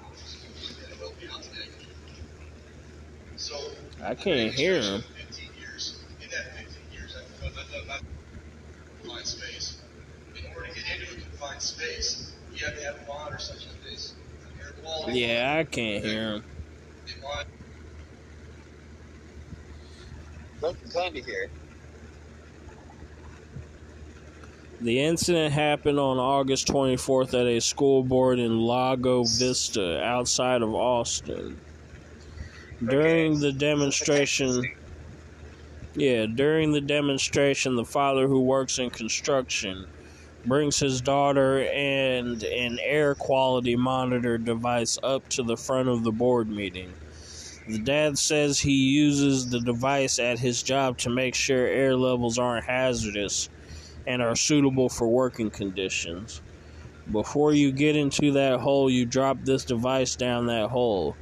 I 4.04 4.14
can't 4.14 4.54
hear 4.54 4.80
him. 4.80 5.02
15 5.02 5.50
years. 5.60 6.04
In 6.22 6.30
that 6.30 6.56
15 6.56 6.78
years, 6.94 7.16
I, 7.18 7.46
I, 7.46 7.50
I, 7.50 7.96
I, 7.96 8.00
confined 9.02 9.26
space. 9.26 9.82
In 10.38 10.56
order 10.56 10.68
to 10.68 10.76
get 10.76 11.00
into 11.00 11.14
a 11.14 11.22
confined 11.22 11.62
space, 11.62 12.32
you 12.54 12.64
have 12.64 12.78
to 12.78 12.84
have 12.84 13.00
a 13.04 13.08
monitor 13.08 13.40
such 13.40 13.66
as 13.66 13.76
this. 13.84 14.14
Yeah, 15.08 15.56
I 15.58 15.64
can't 15.64 16.06
hear 16.06 16.34
him. 16.34 16.44
They 20.64 20.70
monitor 20.70 20.70
I 20.70 20.74
can 20.74 20.92
kind 20.92 21.18
of 21.18 21.26
hear. 21.26 21.44
it. 21.44 21.52
The 24.80 25.02
incident 25.02 25.54
happened 25.54 26.00
on 26.00 26.18
August 26.18 26.68
24th 26.68 27.34
at 27.34 27.48
a 27.48 27.60
school 27.60 28.02
board 28.02 28.40
in 28.40 28.60
Lago 28.60 29.26
Vista 29.26 30.02
outside 30.02 30.62
of 30.62 30.74
Austin. 30.74 31.60
During 32.86 33.40
the 33.40 33.52
demonstration, 33.52 34.64
yeah, 35.96 36.28
during 36.28 36.72
the 36.72 36.82
demonstration, 36.82 37.76
the 37.76 37.86
father 37.86 38.28
who 38.28 38.42
works 38.42 38.80
in 38.80 38.90
construction 38.90 39.86
brings 40.46 40.80
his 40.80 41.02
daughter 41.02 41.66
and 41.70 42.42
an 42.44 42.80
air 42.82 43.16
quality 43.16 43.76
monitor 43.76 44.38
device 44.38 44.98
up 45.04 45.28
to 45.30 45.44
the 45.44 45.58
front 45.58 45.90
of 45.90 46.04
the 46.04 46.12
board 46.12 46.50
meeting. 46.50 46.94
The 47.68 47.80
dad 47.80 48.18
says 48.18 48.60
he 48.60 48.74
uses 48.74 49.50
the 49.50 49.62
device 49.62 50.20
at 50.20 50.38
his 50.38 50.62
job 50.62 50.98
to 51.00 51.10
make 51.10 51.34
sure 51.34 51.66
air 51.66 51.96
levels 51.96 52.38
aren't 52.38 52.66
hazardous 52.66 53.50
and 54.06 54.22
are 54.22 54.36
suitable 54.36 54.90
for 54.90 55.08
working 55.08 55.50
conditions. 55.50 56.42
Before 57.10 57.54
you 57.54 57.72
get 57.72 57.96
into 57.96 58.32
that 58.34 58.60
hole, 58.60 58.90
you 58.90 59.06
drop 59.06 59.38
this 59.44 59.64
device 59.64 60.16
down 60.16 60.48
that 60.48 60.70
hole. 60.70 61.16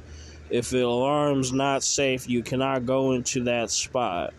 If 0.50 0.70
the 0.70 0.84
alarm's 0.84 1.52
not 1.52 1.84
safe, 1.84 2.28
you 2.28 2.42
cannot 2.42 2.86
go 2.86 3.12
into 3.12 3.44
that 3.44 3.70
spot. 3.70 4.34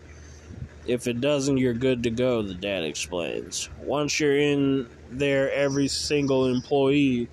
If 0.86 1.06
it 1.06 1.22
doesn't, 1.22 1.56
you're 1.56 1.72
good 1.72 2.02
to 2.02 2.10
go, 2.10 2.42
the 2.42 2.54
dad 2.54 2.84
explains. 2.84 3.70
Once 3.80 4.20
you're 4.20 4.38
in 4.38 4.88
there, 5.10 5.50
every 5.52 5.88
single 5.88 6.46
employee 6.46 7.28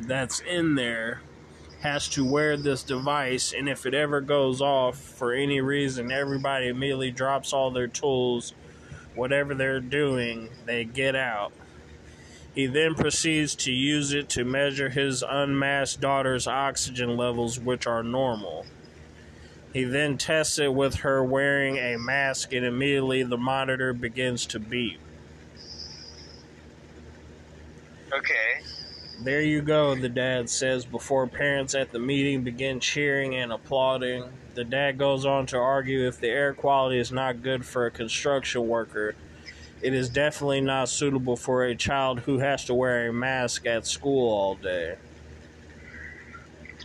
that's 0.00 0.40
in 0.40 0.74
there 0.74 1.22
has 1.82 2.08
to 2.08 2.24
wear 2.24 2.56
this 2.56 2.82
device, 2.82 3.52
and 3.52 3.68
if 3.68 3.86
it 3.86 3.94
ever 3.94 4.20
goes 4.20 4.60
off 4.60 4.96
for 4.96 5.32
any 5.32 5.60
reason, 5.60 6.10
everybody 6.10 6.68
immediately 6.68 7.10
drops 7.10 7.52
all 7.52 7.70
their 7.70 7.88
tools 7.88 8.54
whatever 9.14 9.54
they're 9.54 9.80
doing, 9.80 10.48
they 10.66 10.84
get 10.84 11.14
out. 11.14 11.52
He 12.54 12.66
then 12.66 12.94
proceeds 12.94 13.54
to 13.56 13.72
use 13.72 14.12
it 14.12 14.28
to 14.30 14.44
measure 14.44 14.90
his 14.90 15.24
unmasked 15.26 16.00
daughter's 16.00 16.46
oxygen 16.46 17.16
levels, 17.16 17.58
which 17.58 17.86
are 17.86 18.02
normal. 18.02 18.66
He 19.72 19.84
then 19.84 20.18
tests 20.18 20.58
it 20.58 20.74
with 20.74 20.96
her 20.96 21.24
wearing 21.24 21.78
a 21.78 21.96
mask, 21.96 22.52
and 22.52 22.64
immediately 22.64 23.22
the 23.22 23.38
monitor 23.38 23.94
begins 23.94 24.44
to 24.46 24.60
beep. 24.60 25.00
Okay. 28.12 28.66
There 29.22 29.40
you 29.40 29.62
go, 29.62 29.94
the 29.94 30.08
dad 30.08 30.50
says 30.50 30.84
before 30.84 31.28
parents 31.28 31.76
at 31.76 31.92
the 31.92 32.00
meeting 32.00 32.42
begin 32.42 32.80
cheering 32.80 33.36
and 33.36 33.52
applauding. 33.52 34.24
The 34.54 34.64
dad 34.64 34.98
goes 34.98 35.24
on 35.24 35.46
to 35.46 35.58
argue 35.58 36.08
if 36.08 36.18
the 36.18 36.26
air 36.26 36.52
quality 36.52 36.98
is 36.98 37.12
not 37.12 37.40
good 37.40 37.64
for 37.64 37.86
a 37.86 37.90
construction 37.92 38.66
worker, 38.66 39.14
it 39.80 39.94
is 39.94 40.08
definitely 40.08 40.60
not 40.60 40.88
suitable 40.88 41.36
for 41.36 41.62
a 41.62 41.76
child 41.76 42.20
who 42.20 42.40
has 42.40 42.64
to 42.64 42.74
wear 42.74 43.06
a 43.06 43.12
mask 43.12 43.64
at 43.64 43.86
school 43.86 44.28
all 44.28 44.56
day. 44.56 44.96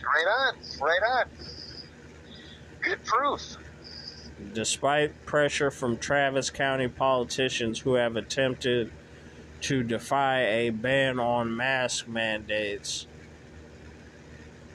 Right 0.04 0.26
on. 0.28 0.54
Right 0.80 1.02
on. 1.16 1.24
Good 2.82 3.04
proof. 3.04 3.56
Despite 4.54 5.26
pressure 5.26 5.72
from 5.72 5.96
Travis 5.96 6.50
County 6.50 6.86
politicians 6.86 7.80
who 7.80 7.94
have 7.94 8.14
attempted 8.14 8.92
to 9.62 9.82
defy 9.82 10.40
a 10.42 10.70
ban 10.70 11.18
on 11.18 11.56
mask 11.56 12.08
mandates 12.08 13.06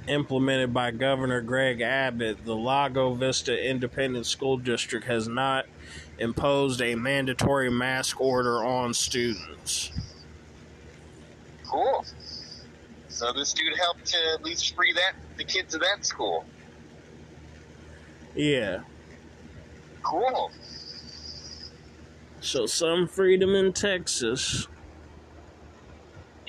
implemented 0.07 0.73
by 0.73 0.91
Governor 0.91 1.41
Greg 1.41 1.81
Abbott, 1.81 2.43
the 2.45 2.55
Lago 2.55 3.14
Vista 3.14 3.69
Independent 3.69 4.26
School 4.26 4.57
District 4.57 5.05
has 5.05 5.27
not 5.27 5.65
imposed 6.18 6.81
a 6.81 6.95
mandatory 6.95 7.72
mask 7.72 8.19
order 8.19 8.64
on 8.64 8.93
students. 8.93 9.91
Cool. 11.65 12.05
So 13.07 13.31
this 13.34 13.53
dude 13.53 13.77
helped 13.77 14.05
to 14.07 14.18
at 14.34 14.43
least 14.43 14.76
free 14.76 14.93
that 14.93 15.14
the 15.38 15.43
kids 15.43 15.73
of 15.73 15.81
that 15.81 16.05
school. 16.05 16.45
Yeah. 18.35 18.80
Cool. 20.01 20.51
So 22.41 22.65
some 22.65 23.07
freedom 23.07 23.55
in 23.55 23.72
Texas. 23.72 24.68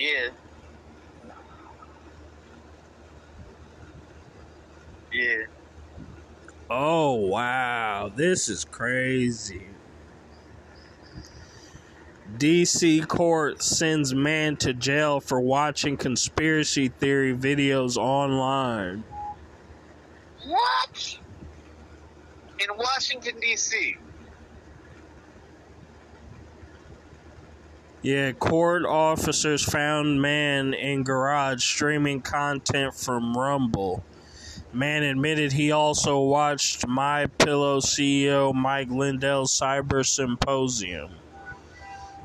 Yeah. 0.05 0.29
Yeah. 5.11 5.45
Oh 6.69 7.15
wow, 7.15 8.13
this 8.15 8.51
is 8.51 8.67
crazy. 8.67 9.67
DC 12.37 13.09
court 13.09 13.63
sends 13.63 14.15
man 14.15 14.57
to 14.57 14.75
jail 14.75 15.21
for 15.21 15.41
watching 15.41 15.97
conspiracy 15.97 16.89
theory 16.89 17.35
videos 17.35 17.97
online. 17.97 19.05
What? 20.45 21.19
In 22.61 22.77
Washington 22.77 23.41
D.C. 23.41 23.97
Yeah, 28.05 28.33
court 28.33 28.85
officers 28.85 29.65
found 29.65 30.21
man 30.21 30.75
in 30.75 31.05
garage 31.05 31.65
streaming 31.65 32.21
content 32.21 32.93
from 32.93 33.35
Rumble. 33.35 34.05
Man 34.75 35.03
admitted 35.03 35.53
he 35.55 35.73
also 35.73 36.21
watched 36.21 36.87
My 36.87 37.25
Pillow 37.25 37.81
CEO 37.81 38.53
Mike 38.53 38.91
Lindell's 38.91 39.59
Cyber 39.59 40.05
Symposium. 40.05 41.13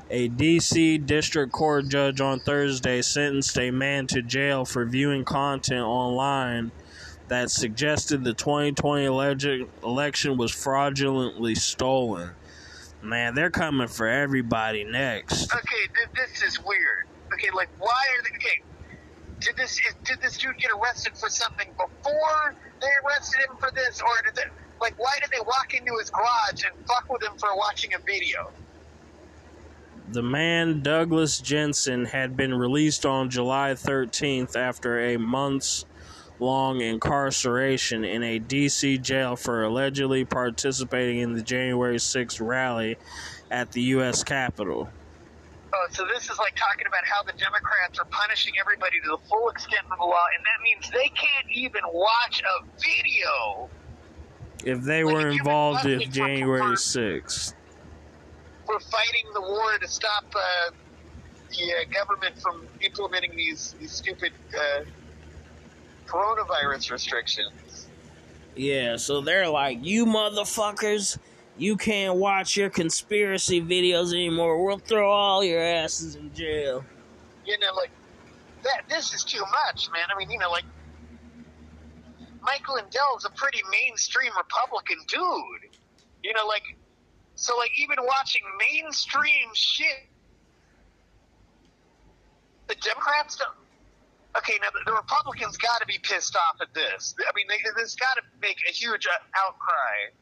A 0.10 0.28
DC 0.28 1.06
District 1.06 1.54
Court 1.54 1.88
judge 1.88 2.20
on 2.20 2.42
Thursday 2.42 3.02
sentenced 3.02 3.58
a 3.58 3.72
man 3.72 4.06
to 4.08 4.22
jail 4.22 4.66
for 4.66 4.84
viewing 4.84 5.24
content 5.24 5.86
online 5.86 6.72
that 7.30 7.52
suggested 7.52 8.26
the 8.26 8.34
2020 8.34 9.06
elege- 9.06 9.70
election 9.82 10.36
was 10.36 10.52
fraudulently 10.52 11.56
stolen. 11.56 12.32
Man, 13.02 13.34
they're 13.34 13.50
coming 13.50 13.88
for 13.88 14.08
everybody 14.08 14.84
next. 14.84 15.54
Okay, 15.54 15.88
th- 15.96 16.10
this 16.16 16.42
is 16.42 16.64
weird. 16.64 17.08
Okay, 17.34 17.50
like 17.54 17.70
why 17.80 17.88
are 17.90 18.24
they? 18.24 18.36
Okay, 18.36 18.62
did 19.40 19.56
this 19.56 19.74
is, 19.80 19.96
did 20.04 20.22
this 20.22 20.38
dude 20.38 20.58
get 20.58 20.72
arrested 20.72 21.18
for 21.18 21.30
something 21.30 21.70
before 21.78 22.56
they 22.82 22.88
arrested 23.06 23.40
him 23.40 23.58
for 23.58 23.72
this, 23.72 24.02
or 24.02 24.26
did 24.26 24.36
they? 24.36 24.44
Like, 24.82 24.98
why 24.98 25.14
did 25.22 25.30
they 25.30 25.42
walk 25.42 25.74
into 25.74 25.98
his 25.98 26.10
garage 26.10 26.64
and 26.64 26.88
fuck 26.88 27.10
with 27.10 27.22
him 27.22 27.38
for 27.38 27.56
watching 27.56 27.94
a 27.94 28.00
video? 28.00 28.50
The 30.12 30.24
man, 30.24 30.82
Douglas 30.82 31.40
Jensen, 31.40 32.06
had 32.06 32.36
been 32.36 32.54
released 32.54 33.06
on 33.06 33.30
July 33.30 33.74
13th 33.74 34.56
after 34.56 35.00
a 35.00 35.18
months 35.18 35.86
long 36.40 36.82
incarceration 36.82 38.04
in 38.04 38.24
a 38.24 38.40
D.C. 38.40 38.98
jail 39.00 39.36
for 39.36 39.64
allegedly 39.64 40.26
participating 40.26 41.20
in 41.20 41.34
the 41.34 41.42
January 41.42 41.98
6th 41.98 42.40
rally 42.46 42.98
at 43.52 43.72
the 43.74 43.82
U.S. 43.82 44.24
Capitol. 44.24 44.90
Oh, 45.74 45.88
so 45.92 46.06
this 46.14 46.30
is 46.30 46.38
like 46.40 46.56
talking 46.56 46.88
about 46.88 47.06
how 47.06 47.22
the 47.24 47.34
Democrats 47.38 48.00
are 48.00 48.06
punishing 48.06 48.54
everybody 48.60 49.00
to 49.02 49.10
the 49.10 49.18
full 49.30 49.50
extent 49.50 49.84
of 49.92 49.98
the 50.00 50.04
law, 50.06 50.24
and 50.36 50.44
that 50.46 50.64
means 50.64 50.90
they 50.92 51.10
can't 51.10 51.48
even 51.52 51.82
watch 51.94 52.42
a 52.42 52.66
video 52.80 53.70
If 54.66 54.82
they 54.84 55.04
Like, 55.04 55.14
were 55.14 55.30
if 55.30 55.38
involved 55.40 55.86
in 55.86 56.12
January 56.12 56.60
for- 56.62 56.76
6th. 56.76 57.54
for 58.66 58.80
fighting 58.80 59.26
the 59.34 59.42
war 59.42 59.78
to 59.80 59.88
stop 59.88 60.26
uh, 60.36 60.72
the 61.50 61.74
uh, 61.74 61.94
government 61.94 62.40
from 62.42 62.66
implementing 62.82 63.36
these, 63.36 63.76
these 63.80 63.92
stupid 63.92 64.32
uh, 64.58 64.84
coronavirus 66.10 66.92
restrictions. 66.92 67.88
Yeah, 68.56 68.98
so 68.98 69.22
they're 69.22 69.48
like, 69.48 69.80
you 69.82 70.06
motherfuckers, 70.06 71.18
you 71.58 71.78
can't 71.78 72.16
watch 72.16 72.58
your 72.58 72.70
conspiracy 72.70 73.62
videos 73.62 74.14
anymore. 74.14 74.66
We'll 74.66 74.80
throw 74.80 75.10
all 75.12 75.44
your 75.44 75.62
asses 75.62 76.16
in 76.16 76.34
jail. 76.34 76.84
You 77.46 77.58
know, 77.60 77.74
like 77.76 77.92
that. 78.64 78.84
This 78.90 79.14
is 79.14 79.24
too 79.24 79.44
much, 79.68 79.90
man. 79.92 80.06
I 80.14 80.18
mean, 80.18 80.30
you 80.30 80.40
know, 80.40 80.52
like 80.52 80.66
Mike 82.42 82.68
Lindell's 82.68 83.26
a 83.26 83.30
pretty 83.32 83.62
mainstream 83.72 84.32
Republican 84.38 84.98
dude. 85.08 85.76
You 86.24 86.34
know, 86.34 86.46
like 86.48 86.64
so, 87.36 87.58
like 87.58 87.72
even 87.80 87.98
watching 88.06 88.42
mainstream 88.72 89.50
shit, 89.54 90.10
the 92.68 92.76
Democrats 92.76 93.38
don't. 93.38 93.59
Okay, 94.38 94.54
now 94.62 94.68
the, 94.86 94.94
Republicans 94.94 95.58
got 95.58 95.80
to 95.80 95.88
be 95.88 95.98
pissed 96.04 96.36
off 96.36 96.62
at 96.62 96.74
this. 96.74 97.16
I 97.20 97.32
mean, 97.36 97.48
they, 97.50 97.58
this 97.82 97.96
got 97.96 98.16
to 98.16 98.22
make 98.42 98.58
a 98.70 98.72
huge 98.72 99.08
uh, 99.08 99.12
outcry 99.46 100.14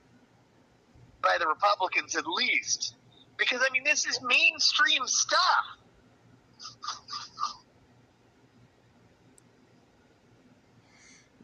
by 1.21 1.37
the 1.39 1.47
Republicans, 1.47 2.15
at 2.15 2.25
least, 2.25 2.95
because 3.37 3.61
I 3.67 3.71
mean, 3.71 3.83
this 3.83 4.05
is 4.05 4.19
mainstream 4.23 5.05
stuff. 5.07 5.39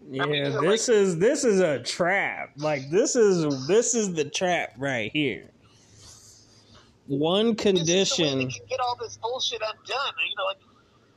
Yeah, 0.09 0.25
mean, 0.25 0.53
like- 0.53 0.69
this 0.69 0.89
is 0.89 1.17
this 1.17 1.43
is 1.43 1.59
a 1.59 1.79
trap. 1.79 2.51
Like 2.57 2.89
this 2.89 3.15
is 3.15 3.67
this 3.67 3.95
is 3.95 4.13
the 4.13 4.25
trap 4.25 4.73
right 4.77 5.11
here. 5.11 5.49
One 7.07 7.55
This 7.55 7.65
is 7.65 7.65
the 7.65 7.69
way 7.69 7.73
condition 7.73 8.37
they 8.39 8.45
can 8.45 8.65
get 8.69 8.79
all 8.79 8.97
this 8.99 9.17
bullshit 9.17 9.61
undone. 9.61 9.77
You 9.87 10.35
know, 10.37 10.45
like 10.45 10.57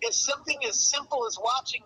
if 0.03 0.15
something 0.15 0.59
as 0.69 0.79
simple 0.79 1.27
as 1.27 1.39
watching 1.43 1.83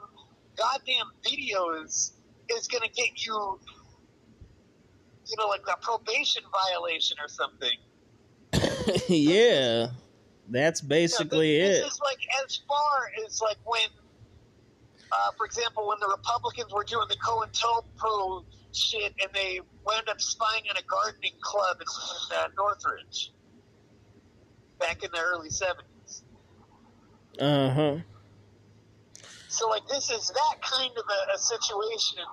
goddamn 0.56 1.06
videos 1.24 2.12
is 2.50 2.68
going 2.68 2.82
to 2.82 2.90
get 2.90 3.24
you, 3.24 3.58
you 5.26 5.36
know, 5.38 5.48
like 5.48 5.62
a 5.72 5.78
probation 5.80 6.42
violation 6.52 7.16
or 7.20 7.28
something. 7.28 9.04
yeah. 9.08 9.88
That's 10.48 10.80
basically 10.80 11.58
this, 11.58 11.78
it. 11.78 11.82
This 11.82 11.92
is 11.92 12.00
like 12.00 12.18
as 12.44 12.60
far 12.66 13.12
as 13.24 13.40
like 13.40 13.58
when, 13.64 13.88
uh, 15.12 15.30
for 15.36 15.46
example, 15.46 15.86
when 15.86 15.98
the 16.00 16.08
Republicans 16.08 16.72
were 16.72 16.84
doing 16.84 17.06
the 17.08 17.16
COINTELPRO 17.16 18.44
shit 18.72 19.14
and 19.22 19.32
they 19.32 19.60
wound 19.86 20.08
up 20.08 20.20
spying 20.20 20.62
on 20.70 20.76
a 20.76 20.82
gardening 20.86 21.34
club 21.40 21.76
in, 21.80 21.86
in 22.36 22.44
uh, 22.44 22.48
Northridge 22.56 23.32
back 24.80 25.04
in 25.04 25.10
the 25.12 25.20
early 25.20 25.50
70s. 25.50 25.89
Uh-huh. 27.40 27.96
So, 29.48 29.68
like, 29.68 29.86
this 29.88 30.10
is 30.10 30.28
that 30.28 30.62
kind 30.62 30.92
of 30.96 31.04
a, 31.04 31.34
a 31.34 31.38
situation 31.38 32.24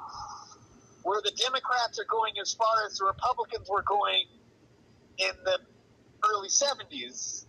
where 1.04 1.22
the 1.24 1.32
Democrats 1.42 1.98
are 2.00 2.06
going 2.10 2.34
as 2.42 2.54
far 2.54 2.86
as 2.86 2.98
the 2.98 3.06
Republicans 3.06 3.70
were 3.70 3.84
going 3.84 4.26
in 5.18 5.32
the 5.46 5.60
early 6.30 6.50
70s. 6.50 7.46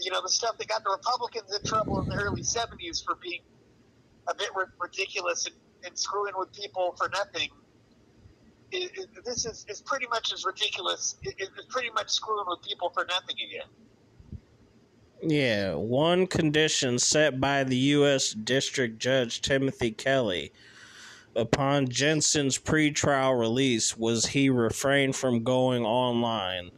You 0.00 0.12
know, 0.12 0.22
the 0.22 0.28
stuff 0.28 0.56
that 0.58 0.68
got 0.68 0.84
the 0.84 0.90
Republicans 0.90 1.52
in 1.54 1.62
trouble 1.64 2.00
in 2.00 2.08
the 2.08 2.14
early 2.14 2.42
70s 2.42 3.04
for 3.04 3.16
being 3.20 3.42
a 4.28 4.34
bit 4.34 4.48
ri- 4.56 4.64
ridiculous 4.80 5.46
and, 5.46 5.54
and 5.84 5.98
screwing 5.98 6.34
with 6.36 6.52
people 6.52 6.94
for 6.96 7.08
nothing. 7.10 7.48
It, 8.70 8.90
it, 8.96 9.24
this 9.24 9.44
is, 9.46 9.66
is 9.68 9.82
pretty 9.82 10.06
much 10.06 10.32
as 10.32 10.44
ridiculous. 10.44 11.16
It, 11.22 11.34
it's 11.38 11.66
pretty 11.68 11.90
much 11.90 12.10
screwing 12.10 12.46
with 12.48 12.62
people 12.62 12.90
for 12.90 13.04
nothing 13.08 13.36
again. 13.36 13.68
Yeah, 15.26 15.76
one 15.76 16.26
condition 16.26 16.98
set 16.98 17.40
by 17.40 17.64
the 17.64 17.78
U.S. 17.96 18.32
District 18.32 18.98
Judge 18.98 19.40
Timothy 19.40 19.90
Kelly 19.90 20.52
upon 21.34 21.88
Jensen's 21.88 22.58
pretrial 22.58 23.40
release 23.40 23.96
was 23.96 24.26
he 24.26 24.50
refrained 24.50 25.16
from 25.16 25.42
going 25.42 25.82
online, 25.82 26.72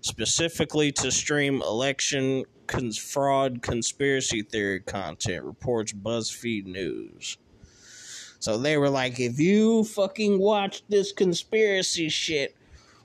specifically 0.00 0.92
to 0.92 1.10
stream 1.10 1.60
election 1.60 2.44
cons- 2.68 2.98
fraud 2.98 3.62
conspiracy 3.62 4.42
theory 4.42 4.78
content, 4.78 5.44
reports 5.44 5.92
BuzzFeed 5.92 6.66
News. 6.66 7.36
So 8.38 8.58
they 8.58 8.76
were 8.76 8.90
like, 8.90 9.18
if 9.18 9.40
you 9.40 9.82
fucking 9.82 10.38
watch 10.38 10.84
this 10.88 11.10
conspiracy 11.10 12.10
shit, 12.10 12.54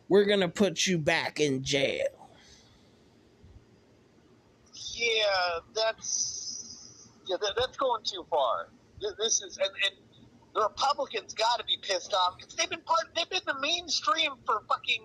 we're 0.07 0.26
gonna 0.26 0.49
put 0.49 0.86
you 0.86 0.99
back 0.99 1.40
in 1.40 1.64
jail. 1.64 2.22
Yeah, 4.94 5.60
that's 5.76 7.10
yeah, 7.28 7.38
that, 7.41 7.53
that's 7.57 7.78
going 7.78 8.03
too 8.06 8.26
far. 8.30 8.70
Th- 9.02 9.14
This 9.20 9.41
is 9.41 9.57
and, 9.57 9.70
and 9.86 9.95
the 10.53 10.61
Republicans 10.61 11.34
got 11.34 11.60
to 11.60 11.65
be 11.65 11.78
pissed 11.82 12.14
off 12.14 12.38
because 12.38 12.56
they've 12.56 12.70
been 12.70 12.82
part. 12.82 13.07
They've 13.15 13.30
been 13.30 13.41
the 13.48 13.60
mainstream 13.60 14.32
for 14.45 14.61
fucking 14.70 15.03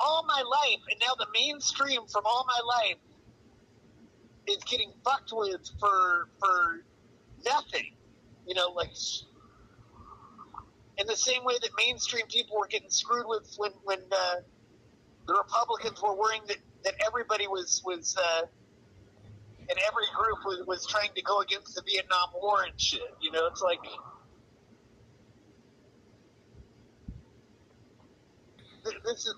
all 0.00 0.24
my 0.26 0.42
life, 0.42 0.80
and 0.90 1.00
now 1.00 1.14
the 1.18 1.28
mainstream 1.34 2.02
from 2.08 2.24
all 2.26 2.46
my 2.48 2.60
life 2.88 2.96
is 4.48 4.62
getting 4.64 4.92
fucked 5.04 5.30
with 5.32 5.68
for 5.78 6.28
for 6.40 6.84
nothing. 7.44 7.94
You 8.46 8.54
know, 8.56 8.70
like 8.70 8.90
in 10.98 11.06
the 11.06 11.16
same 11.16 11.44
way 11.44 11.54
that 11.62 11.70
mainstream 11.78 12.26
people 12.28 12.58
were 12.58 12.66
getting 12.66 12.90
screwed 12.90 13.26
with 13.28 13.54
when 13.58 13.72
when 13.84 14.00
uh, 14.10 14.36
the 15.26 15.34
Republicans 15.34 16.02
were 16.02 16.14
worrying 16.16 16.42
that 16.48 16.58
that 16.84 16.94
everybody 17.06 17.46
was 17.46 17.82
was. 17.84 18.16
Uh, 18.16 18.42
and 19.68 19.78
every 19.86 20.06
group 20.16 20.38
was, 20.44 20.66
was 20.66 20.86
trying 20.86 21.10
to 21.14 21.22
go 21.22 21.40
against 21.40 21.74
the 21.74 21.82
Vietnam 21.86 22.28
War 22.34 22.64
and 22.64 22.80
shit. 22.80 23.00
You 23.20 23.30
know, 23.32 23.46
it's 23.46 23.62
like 23.62 23.80
th- 28.84 28.96
this 29.04 29.26
is. 29.26 29.34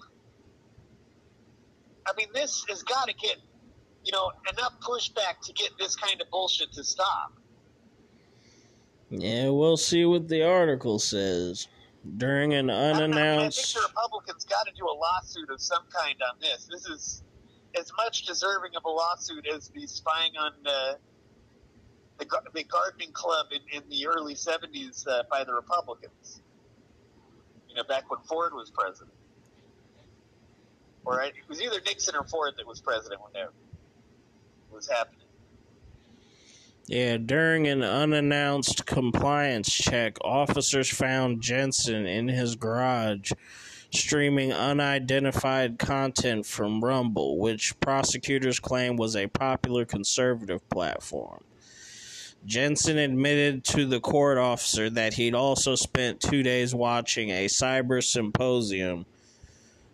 I 2.06 2.12
mean, 2.16 2.26
this 2.34 2.64
has 2.68 2.82
got 2.82 3.08
to 3.08 3.14
get 3.14 3.36
you 4.04 4.12
know 4.12 4.30
enough 4.52 4.74
pushback 4.80 5.40
to 5.44 5.52
get 5.52 5.70
this 5.78 5.96
kind 5.96 6.20
of 6.20 6.30
bullshit 6.30 6.72
to 6.72 6.84
stop. 6.84 7.32
Yeah, 9.10 9.50
we'll 9.50 9.76
see 9.76 10.04
what 10.04 10.28
the 10.28 10.42
article 10.42 10.98
says. 10.98 11.68
During 12.16 12.52
an 12.52 12.68
I 12.68 12.74
don't 12.74 12.84
I 12.84 12.98
think 12.98 13.14
unannounced. 13.14 13.74
the 13.74 13.80
Republicans 13.80 14.44
got 14.44 14.66
to 14.66 14.72
do 14.76 14.84
a 14.84 14.92
lawsuit 14.92 15.48
of 15.50 15.60
some 15.60 15.84
kind 15.90 16.16
on 16.30 16.38
this. 16.40 16.68
This 16.70 16.84
is 16.86 17.23
as 17.78 17.90
much 17.96 18.26
deserving 18.26 18.76
of 18.76 18.84
a 18.84 18.88
lawsuit 18.88 19.46
as 19.46 19.68
the 19.68 19.86
spying 19.86 20.32
on 20.38 20.52
uh, 20.66 20.94
the, 22.18 22.26
the 22.54 22.64
gardening 22.64 23.12
club 23.12 23.46
in, 23.52 23.60
in 23.76 23.88
the 23.88 24.06
early 24.06 24.34
70s 24.34 25.06
uh, 25.08 25.22
by 25.30 25.44
the 25.44 25.52
Republicans. 25.52 26.42
You 27.68 27.76
know, 27.76 27.84
back 27.84 28.10
when 28.10 28.20
Ford 28.20 28.52
was 28.54 28.70
president. 28.70 29.14
Or 31.04 31.20
it 31.20 31.34
was 31.48 31.60
either 31.60 31.80
Nixon 31.84 32.14
or 32.16 32.24
Ford 32.24 32.54
that 32.56 32.66
was 32.66 32.80
president 32.80 33.20
when 33.20 33.32
that 33.34 33.50
was 34.72 34.88
happening. 34.88 35.20
Yeah, 36.86 37.16
during 37.16 37.66
an 37.66 37.82
unannounced 37.82 38.84
compliance 38.84 39.72
check, 39.72 40.18
officers 40.22 40.88
found 40.88 41.40
Jensen 41.40 42.06
in 42.06 42.28
his 42.28 42.56
garage 42.56 43.32
streaming 43.96 44.52
unidentified 44.52 45.78
content 45.78 46.46
from 46.46 46.84
Rumble, 46.84 47.38
which 47.38 47.78
prosecutors 47.80 48.60
claim 48.60 48.96
was 48.96 49.16
a 49.16 49.26
popular 49.26 49.84
conservative 49.84 50.68
platform. 50.68 51.44
Jensen 52.46 52.98
admitted 52.98 53.64
to 53.64 53.86
the 53.86 54.00
court 54.00 54.36
officer 54.36 54.90
that 54.90 55.14
he'd 55.14 55.34
also 55.34 55.74
spent 55.74 56.20
two 56.20 56.42
days 56.42 56.74
watching 56.74 57.30
a 57.30 57.46
cyber 57.46 58.04
symposium 58.04 59.06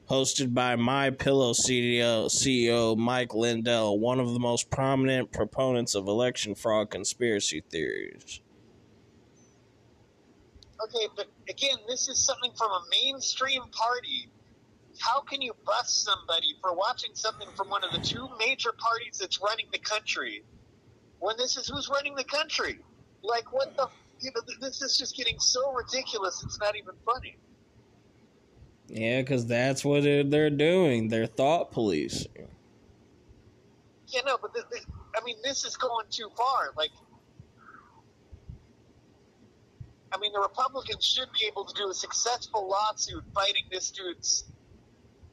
hosted 0.08 0.52
by 0.52 0.74
My 0.74 1.10
Pillow 1.10 1.52
CEO, 1.52 2.26
CEO 2.26 2.96
Mike 2.96 3.32
Lindell, 3.32 3.96
one 4.00 4.18
of 4.18 4.32
the 4.32 4.40
most 4.40 4.68
prominent 4.68 5.30
proponents 5.30 5.94
of 5.94 6.08
election 6.08 6.56
fraud 6.56 6.90
conspiracy 6.90 7.62
theories. 7.70 8.40
Okay, 10.84 11.08
but 11.16 11.26
again, 11.48 11.76
this 11.88 12.08
is 12.08 12.18
something 12.18 12.52
from 12.56 12.70
a 12.70 12.82
mainstream 12.90 13.62
party. 13.72 14.28
How 14.98 15.20
can 15.20 15.40
you 15.40 15.54
bust 15.64 16.04
somebody 16.04 16.54
for 16.60 16.74
watching 16.74 17.10
something 17.14 17.48
from 17.56 17.68
one 17.68 17.84
of 17.84 17.92
the 17.92 17.98
two 17.98 18.28
major 18.38 18.72
parties 18.72 19.18
that's 19.18 19.40
running 19.40 19.66
the 19.72 19.78
country 19.78 20.42
when 21.18 21.36
this 21.36 21.56
is 21.56 21.68
who's 21.68 21.88
running 21.88 22.14
the 22.14 22.24
country? 22.24 22.78
Like, 23.22 23.52
what 23.52 23.76
the? 23.76 23.88
You 24.20 24.30
know, 24.34 24.42
this 24.60 24.82
is 24.82 24.98
just 24.98 25.16
getting 25.16 25.38
so 25.38 25.72
ridiculous. 25.72 26.42
It's 26.44 26.58
not 26.60 26.76
even 26.76 26.94
funny. 27.06 27.36
Yeah, 28.88 29.20
because 29.20 29.46
that's 29.46 29.84
what 29.84 30.02
they're 30.02 30.50
doing. 30.50 31.08
They're 31.08 31.26
thought 31.26 31.70
police. 31.70 32.26
Yeah, 34.08 34.20
no, 34.26 34.36
but 34.42 34.52
this, 34.52 34.64
this, 34.70 34.84
I 35.16 35.24
mean, 35.24 35.36
this 35.44 35.64
is 35.64 35.76
going 35.76 36.06
too 36.10 36.28
far. 36.36 36.72
Like, 36.76 36.90
I 40.12 40.18
mean, 40.18 40.32
the 40.32 40.40
Republicans 40.40 41.04
should 41.04 41.28
be 41.32 41.46
able 41.46 41.64
to 41.64 41.74
do 41.74 41.88
a 41.90 41.94
successful 41.94 42.68
lawsuit 42.68 43.24
fighting 43.34 43.64
this 43.70 43.90
dude's 43.90 44.44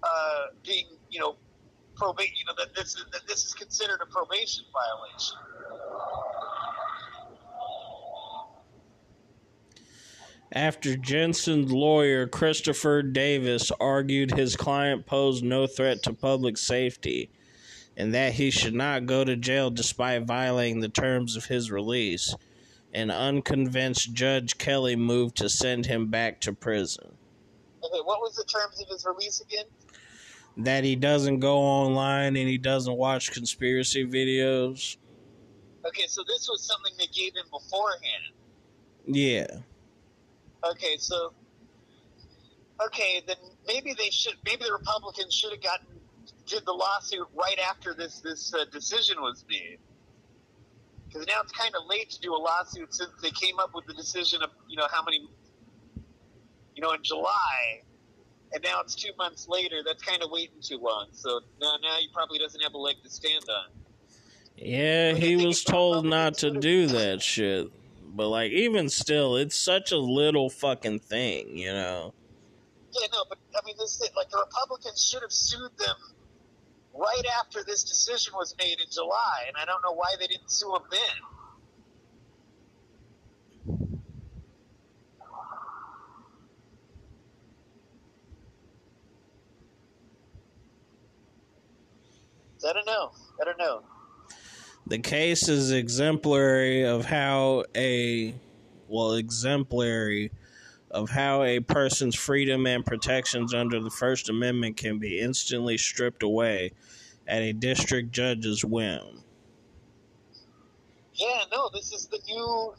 uh, 0.03 0.45
being, 0.63 0.85
you 1.09 1.19
know, 1.19 1.35
probate. 1.95 2.31
You 2.37 2.45
know 2.45 2.53
that 2.57 2.75
this 2.75 2.95
is 2.95 3.05
that 3.11 3.27
this 3.27 3.43
is 3.43 3.53
considered 3.53 3.99
a 4.01 4.05
probation 4.05 4.65
violation. 4.71 5.37
After 10.53 10.95
Jensen's 10.95 11.71
lawyer, 11.71 12.25
Christopher 12.25 13.01
Davis, 13.01 13.69
argued 13.81 14.31
his 14.31 14.55
client 14.55 15.05
posed 15.05 15.43
no 15.43 15.67
threat 15.67 16.03
to 16.03 16.13
public 16.13 16.57
safety 16.57 17.29
and 17.97 18.13
that 18.13 18.33
he 18.33 18.51
should 18.51 18.75
not 18.75 19.07
go 19.07 19.25
to 19.25 19.35
jail 19.35 19.71
despite 19.71 20.23
violating 20.23 20.79
the 20.79 20.87
terms 20.87 21.35
of 21.35 21.45
his 21.45 21.71
release, 21.71 22.33
an 22.97 23.11
unconvinced 23.11 24.11
Judge 24.13 24.57
Kelly 24.57 24.95
moved 24.95 25.37
to 25.37 25.49
send 25.49 25.85
him 25.85 26.07
back 26.07 26.41
to 26.41 26.51
prison. 26.51 27.15
Okay, 27.83 28.01
what 28.03 28.19
was 28.21 28.35
the 28.35 28.43
terms 28.43 28.81
of 28.81 28.87
his 28.89 29.05
release 29.05 29.39
again? 29.39 29.65
That 30.57 30.83
he 30.83 30.95
doesn't 30.95 31.39
go 31.39 31.59
online 31.59 32.35
and 32.35 32.49
he 32.49 32.57
doesn't 32.57 32.97
watch 32.97 33.31
conspiracy 33.31 34.03
videos. 34.03 34.97
Okay, 35.85 36.07
so 36.07 36.23
this 36.27 36.49
was 36.49 36.63
something 36.63 36.91
they 36.97 37.05
gave 37.13 37.35
him 37.35 37.45
beforehand. 37.51 38.33
Yeah. 39.05 39.45
Okay, 40.71 40.97
so 40.97 41.33
okay, 42.83 43.21
then 43.27 43.37
maybe 43.67 43.93
they 43.93 44.09
should. 44.09 44.33
Maybe 44.43 44.65
the 44.65 44.73
Republicans 44.73 45.35
should 45.35 45.51
have 45.51 45.61
gotten 45.61 45.85
did 46.47 46.65
the 46.65 46.73
lawsuit 46.73 47.27
right 47.35 47.59
after 47.59 47.93
this 47.93 48.21
this 48.21 48.51
uh, 48.55 48.65
decision 48.71 49.21
was 49.21 49.45
made. 49.47 49.77
Because 51.07 51.25
now 51.27 51.41
it's 51.41 51.51
kind 51.51 51.73
of 51.75 51.87
late 51.87 52.09
to 52.11 52.19
do 52.19 52.33
a 52.33 52.37
lawsuit 52.37 52.93
since 52.93 53.11
they 53.21 53.31
came 53.31 53.59
up 53.59 53.71
with 53.73 53.85
the 53.85 53.93
decision 53.93 54.41
of 54.43 54.49
you 54.67 54.77
know 54.77 54.87
how 54.91 55.03
many, 55.03 55.27
you 56.75 56.81
know, 56.81 56.91
in 56.91 57.03
July, 57.03 57.83
and 58.53 58.63
now 58.63 58.81
it's 58.81 58.95
two 58.95 59.11
months 59.17 59.47
later. 59.47 59.77
That's 59.85 60.03
kind 60.03 60.21
of 60.21 60.29
waiting 60.31 60.57
too 60.61 60.79
long. 60.79 61.07
So 61.11 61.41
now 61.61 61.75
now 61.81 61.95
he 61.99 62.09
probably 62.13 62.39
doesn't 62.39 62.61
have 62.61 62.73
a 62.73 62.77
leg 62.77 62.97
to 63.03 63.09
stand 63.09 63.45
on. 63.49 63.71
Yeah, 64.57 65.13
he 65.13 65.35
was 65.35 65.63
told 65.63 66.05
not 66.05 66.39
to 66.39 66.51
do 66.51 66.87
that 66.87 67.21
shit. 67.21 67.71
But 68.03 68.29
like 68.29 68.51
even 68.51 68.89
still, 68.89 69.37
it's 69.37 69.57
such 69.57 69.91
a 69.91 69.97
little 69.97 70.49
fucking 70.49 70.99
thing, 70.99 71.55
you 71.57 71.71
know. 71.71 72.13
Yeah, 72.91 73.07
no, 73.13 73.23
but 73.29 73.37
I 73.55 73.59
mean, 73.65 73.75
this 73.77 74.01
is, 74.01 74.09
like 74.15 74.29
the 74.29 74.39
Republicans 74.39 75.05
should 75.05 75.21
have 75.21 75.31
sued 75.31 75.77
them 75.77 75.95
right 76.97 77.25
after 77.39 77.63
this 77.63 77.83
decision 77.83 78.33
was 78.35 78.55
made 78.57 78.79
in 78.79 78.87
July, 78.91 79.45
and 79.47 79.55
I 79.57 79.65
don't 79.65 79.81
know 79.83 79.93
why 79.93 80.15
they 80.19 80.27
didn't 80.27 80.51
sue 80.51 80.71
them 80.71 80.83
then. 80.91 80.99
I 92.67 92.73
don't 92.73 92.85
know. 92.85 93.11
I 93.39 93.45
don't 93.45 93.57
know. 93.57 93.83
The 94.87 94.99
case 94.99 95.47
is 95.47 95.71
exemplary 95.71 96.83
of 96.83 97.05
how 97.05 97.63
a 97.75 98.33
well 98.89 99.13
exemplary 99.13 100.31
of 100.91 101.09
how 101.09 101.43
a 101.43 101.59
person's 101.59 102.15
freedom 102.15 102.65
and 102.65 102.85
protections 102.85 103.53
under 103.53 103.79
the 103.79 103.89
First 103.89 104.29
Amendment 104.29 104.77
can 104.77 104.99
be 104.99 105.19
instantly 105.19 105.77
stripped 105.77 106.23
away 106.23 106.71
at 107.27 107.41
a 107.41 107.53
district 107.53 108.11
judge's 108.11 108.63
whim. 108.63 109.23
Yeah, 111.13 111.41
no, 111.51 111.69
this 111.73 111.91
is 111.91 112.07
the 112.07 112.19
new. 112.27 112.73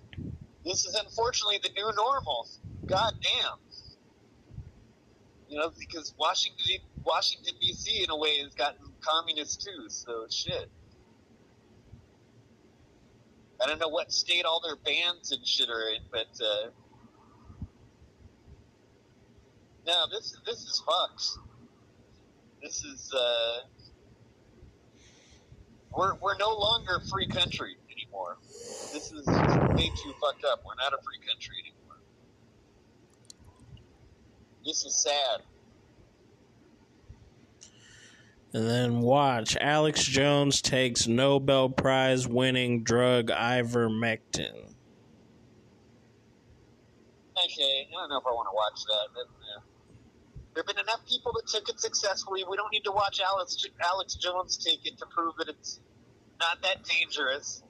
This 0.64 0.86
is 0.86 0.94
unfortunately 0.94 1.58
the 1.62 1.70
new 1.70 1.90
normal. 1.96 2.48
God 2.86 3.14
damn. 3.22 3.58
You 5.48 5.58
know, 5.58 5.72
because 5.78 6.14
Washington, 6.18 6.64
Washington 7.04 7.54
D.C. 7.60 8.04
in 8.04 8.10
a 8.10 8.16
way 8.16 8.38
has 8.42 8.54
gotten 8.54 8.80
communist 9.00 9.62
too. 9.62 9.88
So 9.88 10.26
shit. 10.30 10.70
I 13.62 13.66
don't 13.66 13.80
know 13.80 13.88
what 13.88 14.12
state 14.12 14.44
all 14.44 14.60
their 14.60 14.76
bands 14.76 15.32
and 15.32 15.44
shit 15.44 15.68
are 15.68 15.88
in, 15.88 16.02
but 16.12 16.28
uh, 16.44 16.68
no, 19.88 20.04
this 20.12 20.36
this 20.44 20.58
is 20.58 20.82
fucked. 20.86 21.24
This 22.62 22.84
is 22.84 23.10
uh, 23.14 23.60
we're 25.96 26.14
we're 26.16 26.36
no 26.36 26.54
longer 26.54 26.96
a 27.02 27.08
free 27.08 27.26
country 27.26 27.76
anymore. 27.90 28.36
This 28.92 29.12
is 29.12 29.26
way 29.26 29.90
too 29.96 30.12
fucked 30.20 30.44
up. 30.44 30.62
We're 30.66 30.74
not 30.76 30.92
a 30.92 31.02
free 31.02 31.18
country 31.26 31.56
anymore. 31.64 31.96
This 34.64 34.84
is 34.84 34.94
sad. 34.94 35.40
And 38.52 38.68
then 38.68 39.00
watch 39.00 39.56
Alex 39.58 40.04
Jones 40.04 40.60
takes 40.60 41.06
Nobel 41.06 41.70
Prize 41.70 42.28
winning 42.28 42.82
drug 42.82 43.28
ivermectin. 43.28 44.74
Okay, 47.44 47.88
I 47.88 48.00
don't 48.00 48.08
know 48.10 48.18
if 48.18 48.26
I 48.26 48.30
want 48.30 48.48
to 48.50 48.54
watch 48.54 48.84
that. 48.84 49.37
There 50.58 50.64
have 50.66 50.74
been 50.74 50.84
enough 50.84 51.06
people 51.06 51.32
that 51.34 51.46
took 51.46 51.68
it 51.68 51.78
successfully. 51.78 52.42
We 52.50 52.56
don't 52.56 52.72
need 52.72 52.82
to 52.82 52.90
watch 52.90 53.20
Alex 53.24 53.64
Alex 53.80 54.16
Jones 54.16 54.56
take 54.56 54.84
it 54.86 54.98
to 54.98 55.06
prove 55.06 55.36
that 55.38 55.48
it's 55.48 55.78
not 56.40 56.60
that 56.62 56.82
dangerous. 56.82 57.62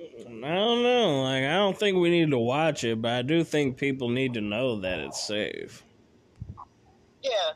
I 0.00 0.04
don't 0.24 0.82
know. 0.82 1.22
Like 1.24 1.44
I 1.44 1.56
don't 1.56 1.78
think 1.78 1.98
we 1.98 2.08
need 2.08 2.30
to 2.30 2.38
watch 2.38 2.84
it, 2.84 3.02
but 3.02 3.12
I 3.12 3.20
do 3.20 3.44
think 3.44 3.76
people 3.76 4.08
need 4.08 4.32
to 4.32 4.40
know 4.40 4.80
that 4.80 4.98
it's 4.98 5.22
safe. 5.22 5.82
Yeah, 7.22 7.52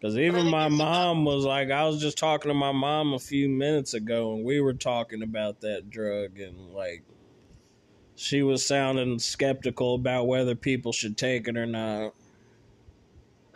Because 0.00 0.18
even 0.18 0.48
my 0.48 0.66
mom 0.66 1.24
was 1.24 1.44
like, 1.44 1.70
I 1.70 1.84
was 1.86 2.00
just 2.00 2.18
talking 2.18 2.48
to 2.48 2.54
my 2.54 2.72
mom 2.72 3.12
a 3.12 3.20
few 3.20 3.48
minutes 3.48 3.94
ago, 3.94 4.34
and 4.34 4.44
we 4.44 4.60
were 4.60 4.74
talking 4.74 5.22
about 5.22 5.60
that 5.60 5.88
drug, 5.88 6.40
and 6.40 6.74
like, 6.74 7.04
she 8.20 8.42
was 8.42 8.64
sounding 8.64 9.18
skeptical 9.18 9.94
about 9.94 10.26
whether 10.26 10.54
people 10.54 10.92
should 10.92 11.16
take 11.16 11.48
it 11.48 11.56
or 11.56 11.64
not. 11.64 12.12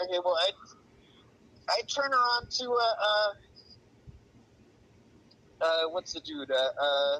Okay, 0.00 0.18
well, 0.24 0.38
I 0.40 0.48
I 1.68 1.82
turn 1.82 2.10
her 2.10 2.16
on 2.16 2.46
to 2.48 2.72
uh, 2.72 2.94
uh, 3.04 3.34
uh 5.60 5.82
what's 5.90 6.14
the 6.14 6.20
dude? 6.20 6.50
Uh, 6.50 6.70
uh, 6.80 7.18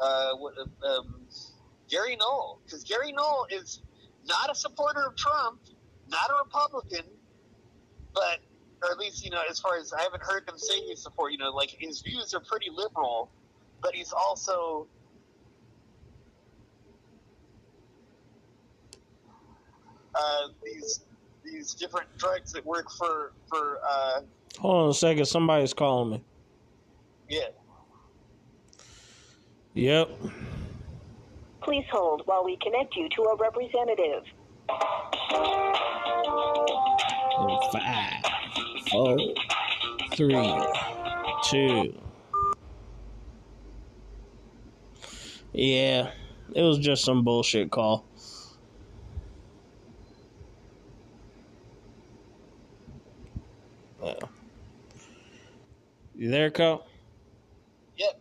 uh 0.00 0.34
what, 0.36 0.54
um, 0.82 1.26
Gary 1.90 2.16
Null, 2.16 2.58
because 2.64 2.82
Gary 2.82 3.12
Null 3.12 3.46
is 3.50 3.82
not 4.24 4.50
a 4.50 4.54
supporter 4.54 5.04
of 5.06 5.14
Trump, 5.14 5.60
not 6.08 6.30
a 6.30 6.34
Republican, 6.42 7.04
but 8.14 8.38
or 8.82 8.92
at 8.92 8.98
least 8.98 9.22
you 9.22 9.30
know, 9.30 9.42
as 9.50 9.60
far 9.60 9.76
as 9.76 9.92
I 9.92 10.00
haven't 10.00 10.22
heard 10.22 10.48
him 10.48 10.56
say 10.56 10.80
he 10.80 10.96
support. 10.96 11.32
You 11.32 11.38
know, 11.38 11.50
like 11.50 11.68
his 11.68 12.00
views 12.00 12.32
are 12.32 12.40
pretty 12.40 12.70
liberal, 12.70 13.30
but 13.82 13.94
he's 13.94 14.14
also 14.14 14.88
uh, 20.14 20.48
these 20.64 21.00
these 21.44 21.74
different 21.74 22.06
drugs 22.18 22.52
that 22.52 22.64
work 22.64 22.86
for 22.98 23.32
for 23.48 23.78
uh, 23.88 24.20
Hold 24.58 24.84
on 24.84 24.90
a 24.90 24.94
second, 24.94 25.24
somebody's 25.24 25.72
calling 25.74 26.10
me. 26.10 26.24
yeah. 27.28 27.48
Yep. 29.74 30.10
Please 31.62 31.84
hold 31.90 32.22
while 32.26 32.44
we 32.44 32.58
connect 32.58 32.94
you 32.94 33.08
to 33.16 33.22
a 33.22 33.36
representative. 33.36 34.24
Five, 37.72 38.22
four, 38.90 39.16
three, 40.14 40.62
two. 41.44 41.98
Yeah, 45.52 46.10
it 46.54 46.62
was 46.62 46.78
just 46.78 47.04
some 47.04 47.24
bullshit 47.24 47.70
call. 47.70 48.04
Yeah. 54.02 54.14
You 56.14 56.21
there, 56.32 56.50
Cole? 56.50 56.86
Yep. 57.96 58.20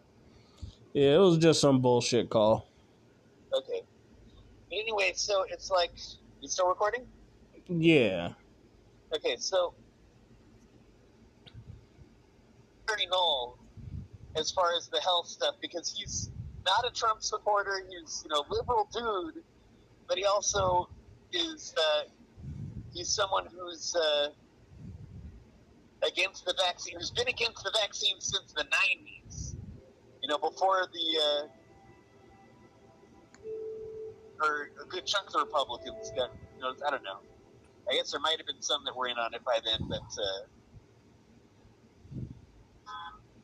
Yeah, 0.93 1.15
it 1.15 1.17
was 1.17 1.37
just 1.37 1.61
some 1.61 1.79
bullshit 1.81 2.29
call. 2.29 2.67
Okay. 3.53 3.81
But 4.69 4.77
anyway, 4.77 5.13
so 5.15 5.45
it's 5.49 5.71
like 5.71 5.91
you 6.41 6.47
still 6.49 6.67
recording? 6.67 7.07
Yeah. 7.67 8.33
Okay, 9.15 9.37
so 9.37 9.73
Gary 12.87 13.07
Null, 13.09 13.57
as 14.35 14.51
far 14.51 14.75
as 14.75 14.89
the 14.89 14.99
health 14.99 15.27
stuff, 15.27 15.55
because 15.61 15.93
he's 15.97 16.31
not 16.65 16.85
a 16.85 16.93
Trump 16.93 17.23
supporter, 17.23 17.81
he's 17.89 18.23
you 18.25 18.29
know 18.29 18.43
liberal 18.49 18.89
dude, 18.93 19.43
but 20.07 20.17
he 20.17 20.25
also 20.25 20.89
is 21.31 21.73
uh, 21.77 22.09
he's 22.93 23.07
someone 23.07 23.47
who's 23.57 23.95
uh, 23.95 24.29
against 26.05 26.45
the 26.45 26.53
vaccine, 26.65 26.97
who's 26.97 27.11
been 27.11 27.27
against 27.27 27.63
the 27.63 27.71
vaccine 27.81 28.19
since 28.19 28.53
the 28.53 28.63
'90s. 28.63 29.55
You 30.21 30.29
know, 30.29 30.37
before 30.37 30.87
the 30.93 31.19
uh, 31.21 31.47
or 34.45 34.69
a 34.81 34.85
good 34.87 35.05
chunk 35.05 35.27
of 35.27 35.33
the 35.33 35.39
Republicans 35.39 36.11
got. 36.15 36.31
You 36.55 36.61
know, 36.61 36.73
I 36.85 36.91
don't 36.91 37.03
know. 37.03 37.19
I 37.89 37.95
guess 37.95 38.11
there 38.11 38.21
might 38.21 38.37
have 38.37 38.45
been 38.45 38.61
some 38.61 38.83
that 38.85 38.95
were 38.95 39.07
in 39.07 39.17
on 39.17 39.33
it 39.33 39.43
by 39.43 39.59
then, 39.65 39.79
but. 39.89 39.97
Uh, 39.97 40.47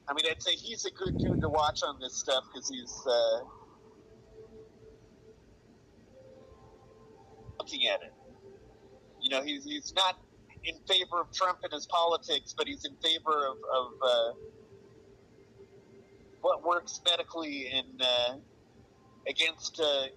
I 0.09 0.13
mean, 0.13 0.25
I'd 0.29 0.41
say 0.41 0.53
he's 0.53 0.85
a 0.85 0.91
good 0.91 1.17
dude 1.17 1.41
to 1.41 1.49
watch 1.49 1.81
on 1.83 1.99
this 1.99 2.15
stuff 2.15 2.45
because 2.51 2.69
he's 2.69 3.03
uh, 3.05 3.39
looking 7.59 7.87
at 7.87 8.01
it. 8.01 8.13
You 9.21 9.29
know, 9.29 9.41
he's 9.43 9.65
he's 9.65 9.93
not 9.95 10.17
in 10.67 10.75
favor 10.87 11.21
of 11.21 11.31
Trump 11.31 11.59
and 11.63 11.71
his 11.71 11.85
politics, 11.87 12.53
but 12.55 12.67
he's 12.67 12.85
in 12.85 12.95
favor 12.97 13.47
of, 13.47 13.57
of 13.73 13.87
uh, 14.03 14.33
what 16.41 16.65
works 16.65 17.01
medically 17.05 17.67
and 17.73 18.01
uh, 18.01 18.33
against 19.27 19.79
uh, 19.79 20.07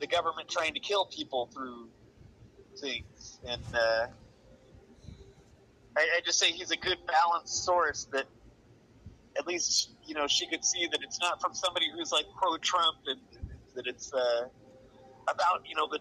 the 0.00 0.06
government 0.06 0.48
trying 0.48 0.74
to 0.74 0.80
kill 0.80 1.06
people 1.06 1.50
through 1.52 1.88
things. 2.80 3.38
And 3.46 3.62
uh, 3.74 4.06
I, 5.96 6.00
I 6.00 6.20
just 6.24 6.38
say 6.38 6.50
he's 6.52 6.70
a 6.70 6.76
good 6.76 6.98
balanced 7.06 7.64
source 7.64 8.08
that 8.12 8.26
at 9.38 9.46
least 9.46 9.90
you 10.04 10.14
know 10.14 10.26
she 10.26 10.46
could 10.48 10.64
see 10.64 10.88
that 10.90 11.00
it's 11.02 11.20
not 11.20 11.40
from 11.40 11.54
somebody 11.54 11.86
who's 11.94 12.10
like 12.12 12.24
pro-Trump 12.36 12.96
and 13.06 13.20
that 13.74 13.86
it's 13.86 14.12
uh, 14.12 14.48
about 15.28 15.62
you 15.68 15.76
know 15.76 15.86
the 15.90 15.98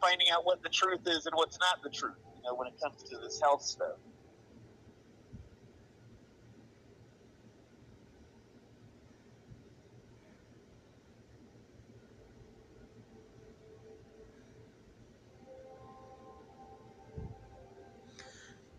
finding 0.00 0.28
out 0.32 0.44
what 0.44 0.62
the 0.62 0.68
truth 0.68 1.00
is 1.06 1.26
and 1.26 1.34
what's 1.34 1.58
not 1.58 1.82
the 1.82 1.90
truth. 1.90 2.14
Know 2.46 2.54
when 2.54 2.68
it 2.68 2.80
comes 2.80 3.02
to 3.02 3.18
this 3.18 3.40
health 3.40 3.62
stuff. 3.62 3.96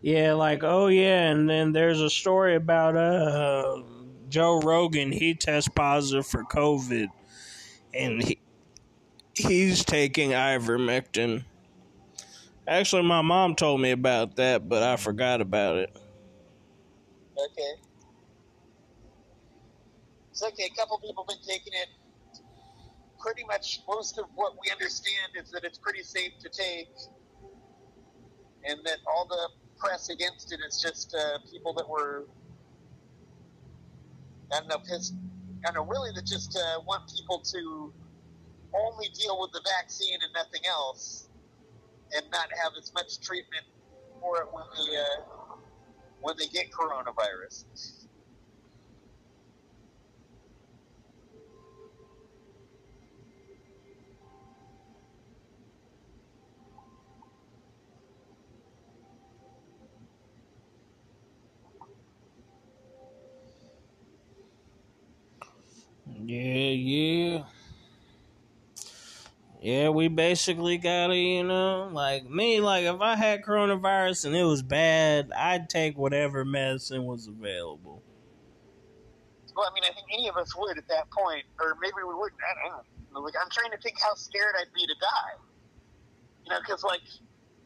Yeah, 0.00 0.34
like 0.34 0.64
oh 0.64 0.86
yeah, 0.86 1.30
and 1.30 1.50
then 1.50 1.72
there's 1.72 2.00
a 2.00 2.08
story 2.08 2.54
about 2.54 2.96
uh 2.96 3.82
Joe 4.30 4.60
Rogan. 4.60 5.12
He 5.12 5.34
tests 5.34 5.68
positive 5.74 6.26
for 6.26 6.44
COVID, 6.44 7.08
and 7.92 8.22
he 8.22 8.38
he's 9.34 9.84
taking 9.84 10.30
ivermectin. 10.30 11.44
Actually, 12.68 13.02
my 13.02 13.22
mom 13.22 13.54
told 13.54 13.80
me 13.80 13.92
about 13.92 14.36
that, 14.36 14.68
but 14.68 14.82
I 14.82 14.96
forgot 14.96 15.40
about 15.40 15.76
it. 15.76 15.90
Okay. 17.32 17.80
It's 20.30 20.42
okay. 20.42 20.70
A 20.70 20.76
couple 20.76 20.98
people 20.98 21.24
have 21.26 21.38
been 21.38 21.48
taking 21.48 21.72
it. 21.72 21.88
Pretty 23.18 23.42
much 23.46 23.80
most 23.88 24.18
of 24.18 24.26
what 24.34 24.52
we 24.62 24.70
understand 24.70 25.32
is 25.42 25.50
that 25.50 25.64
it's 25.64 25.78
pretty 25.78 26.02
safe 26.02 26.32
to 26.40 26.50
take, 26.50 26.90
and 28.64 28.78
that 28.84 28.98
all 29.06 29.26
the 29.26 29.48
press 29.78 30.10
against 30.10 30.52
it 30.52 30.60
is 30.68 30.80
just 30.80 31.16
uh, 31.18 31.38
people 31.50 31.72
that 31.72 31.88
were, 31.88 32.26
I 34.52 34.60
don't 34.60 34.68
know, 34.68 34.78
pissed. 34.78 35.14
I 35.66 35.72
don't 35.72 35.86
know, 35.86 35.90
really 35.90 36.10
that 36.14 36.26
just 36.26 36.56
uh, 36.56 36.80
want 36.86 37.10
people 37.16 37.40
to 37.40 37.92
only 38.74 39.08
deal 39.18 39.40
with 39.40 39.52
the 39.52 39.62
vaccine 39.80 40.18
and 40.22 40.32
nothing 40.34 40.60
else, 40.68 41.27
and 42.16 42.24
not 42.32 42.48
have 42.62 42.72
as 42.78 42.92
much 42.94 43.20
treatment 43.20 43.64
for 44.20 44.38
it 44.42 44.48
when 44.52 44.64
they 44.76 44.96
uh, 44.98 45.22
when 46.20 46.36
they 46.38 46.48
get 46.48 46.66
coronavirus. 46.72 47.64
Yeah, 66.06 66.70
yeah. 66.70 67.44
Yeah, 69.60 69.88
we 69.88 70.06
basically 70.06 70.78
gotta, 70.78 71.16
you 71.16 71.42
know, 71.42 71.90
like 71.92 72.28
me, 72.30 72.60
like 72.60 72.84
if 72.84 73.00
I 73.00 73.16
had 73.16 73.42
coronavirus 73.42 74.26
and 74.26 74.36
it 74.36 74.44
was 74.44 74.62
bad, 74.62 75.32
I'd 75.32 75.68
take 75.68 75.98
whatever 75.98 76.44
medicine 76.44 77.04
was 77.06 77.26
available. 77.26 78.02
Well, 79.56 79.68
I 79.68 79.74
mean, 79.74 79.82
I 79.82 79.92
think 79.92 80.06
any 80.12 80.28
of 80.28 80.36
us 80.36 80.54
would 80.56 80.78
at 80.78 80.86
that 80.86 81.10
point, 81.10 81.44
or 81.58 81.76
maybe 81.80 81.94
we 82.06 82.14
wouldn't. 82.14 82.40
I 82.40 82.68
don't 82.68 82.84
know. 83.12 83.20
Like, 83.20 83.34
I'm 83.42 83.50
trying 83.50 83.72
to 83.72 83.78
think 83.78 83.96
how 84.00 84.14
scared 84.14 84.54
I'd 84.60 84.72
be 84.72 84.86
to 84.86 84.94
die. 85.00 85.42
You 86.44 86.52
know, 86.52 86.60
because 86.60 86.84
like 86.84 87.00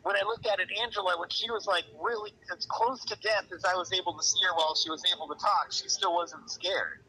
when 0.02 0.16
I 0.16 0.22
looked 0.22 0.46
at 0.46 0.60
it, 0.60 0.68
Angela, 0.82 1.20
when 1.20 1.28
she 1.28 1.50
was 1.50 1.66
like 1.66 1.84
really 2.02 2.32
as 2.56 2.64
close 2.64 3.04
to 3.04 3.16
death 3.20 3.44
as 3.54 3.66
I 3.66 3.74
was 3.74 3.92
able 3.92 4.16
to 4.16 4.24
see 4.24 4.38
her 4.48 4.54
while 4.56 4.74
she 4.74 4.88
was 4.88 5.02
able 5.14 5.28
to 5.28 5.34
talk, 5.34 5.66
she 5.70 5.90
still 5.90 6.14
wasn't 6.14 6.50
scared. 6.50 7.00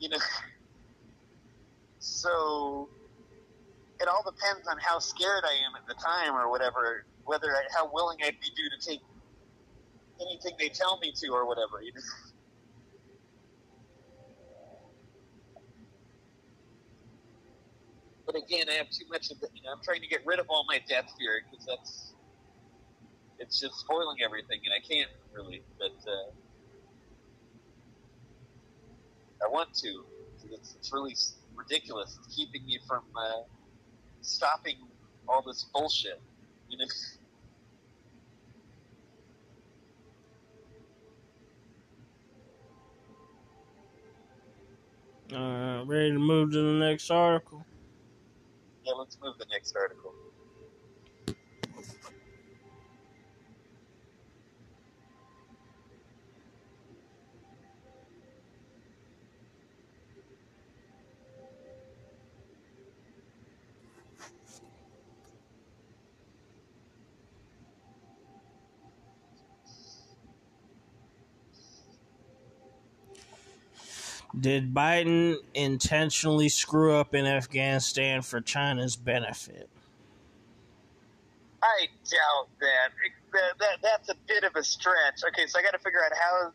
You 0.00 0.08
know, 0.08 0.18
so 2.00 2.88
it 4.00 4.08
all 4.08 4.22
depends 4.24 4.66
on 4.68 4.76
how 4.78 4.98
scared 4.98 5.44
I 5.44 5.54
am 5.66 5.76
at 5.76 5.86
the 5.86 5.94
time, 5.94 6.34
or 6.34 6.50
whatever, 6.50 7.04
whether 7.24 7.52
I, 7.52 7.62
how 7.76 7.90
willing 7.92 8.18
I'd 8.24 8.40
be 8.40 8.48
to 8.48 8.90
take 8.90 9.00
anything 10.20 10.54
they 10.58 10.68
tell 10.68 10.98
me 10.98 11.12
to, 11.16 11.28
or 11.28 11.46
whatever. 11.46 11.82
You 11.82 11.92
know. 11.94 12.00
But 18.26 18.36
again, 18.36 18.66
I 18.70 18.74
have 18.74 18.90
too 18.90 19.04
much 19.10 19.30
of 19.30 19.38
the, 19.40 19.48
you 19.54 19.62
know, 19.62 19.72
I'm 19.72 19.82
trying 19.84 20.00
to 20.00 20.08
get 20.08 20.24
rid 20.24 20.40
of 20.40 20.46
all 20.48 20.64
my 20.66 20.80
death 20.88 21.12
fear 21.18 21.42
because 21.50 21.66
that's, 21.66 22.14
it's 23.38 23.60
just 23.60 23.74
spoiling 23.80 24.16
everything 24.24 24.60
and 24.64 24.72
I 24.72 24.80
can't 24.80 25.10
really, 25.32 25.62
but, 25.78 26.10
uh, 26.10 26.30
I 29.44 29.50
want 29.50 29.74
to. 29.74 30.04
It's, 30.50 30.74
it's 30.74 30.92
really 30.92 31.14
ridiculous. 31.54 32.18
It's 32.18 32.34
keeping 32.34 32.64
me 32.64 32.78
from, 32.88 33.02
uh, 33.14 33.42
stopping 34.24 34.76
all 35.28 35.42
this 35.42 35.66
bullshit, 35.74 36.20
you 36.68 36.78
know? 36.78 36.84
Alright, 45.32 45.86
ready 45.88 46.12
to 46.12 46.18
move 46.18 46.52
to 46.52 46.62
the 46.62 46.86
next 46.86 47.10
article? 47.10 47.64
Yeah, 48.84 48.92
let's 48.94 49.18
move 49.22 49.38
to 49.38 49.44
the 49.44 49.50
next 49.50 49.74
article. 49.76 50.14
Did 74.44 74.74
Biden 74.74 75.36
intentionally 75.54 76.50
screw 76.50 76.96
up 76.96 77.14
in 77.14 77.24
Afghanistan 77.24 78.20
for 78.20 78.42
China's 78.42 78.94
benefit? 78.94 79.70
I 81.62 81.86
doubt 82.04 82.48
that. 82.60 82.90
that, 83.32 83.58
that 83.58 83.78
that's 83.82 84.10
a 84.10 84.14
bit 84.28 84.44
of 84.44 84.54
a 84.54 84.62
stretch. 84.62 85.22
Okay, 85.28 85.46
so 85.46 85.58
I 85.58 85.62
got 85.62 85.70
to 85.70 85.78
figure 85.78 86.04
out 86.04 86.12
how 86.14 86.52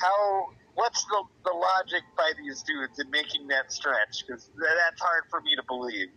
how 0.00 0.48
what's 0.74 1.04
the, 1.04 1.22
the 1.44 1.52
logic 1.52 2.02
by 2.16 2.32
these 2.36 2.64
dudes 2.64 2.98
in 2.98 3.08
making 3.12 3.46
that 3.46 3.70
stretch 3.70 4.24
because 4.26 4.50
that's 4.58 5.00
hard 5.00 5.22
for 5.30 5.40
me 5.42 5.54
to 5.54 5.62
believe. 5.68 6.08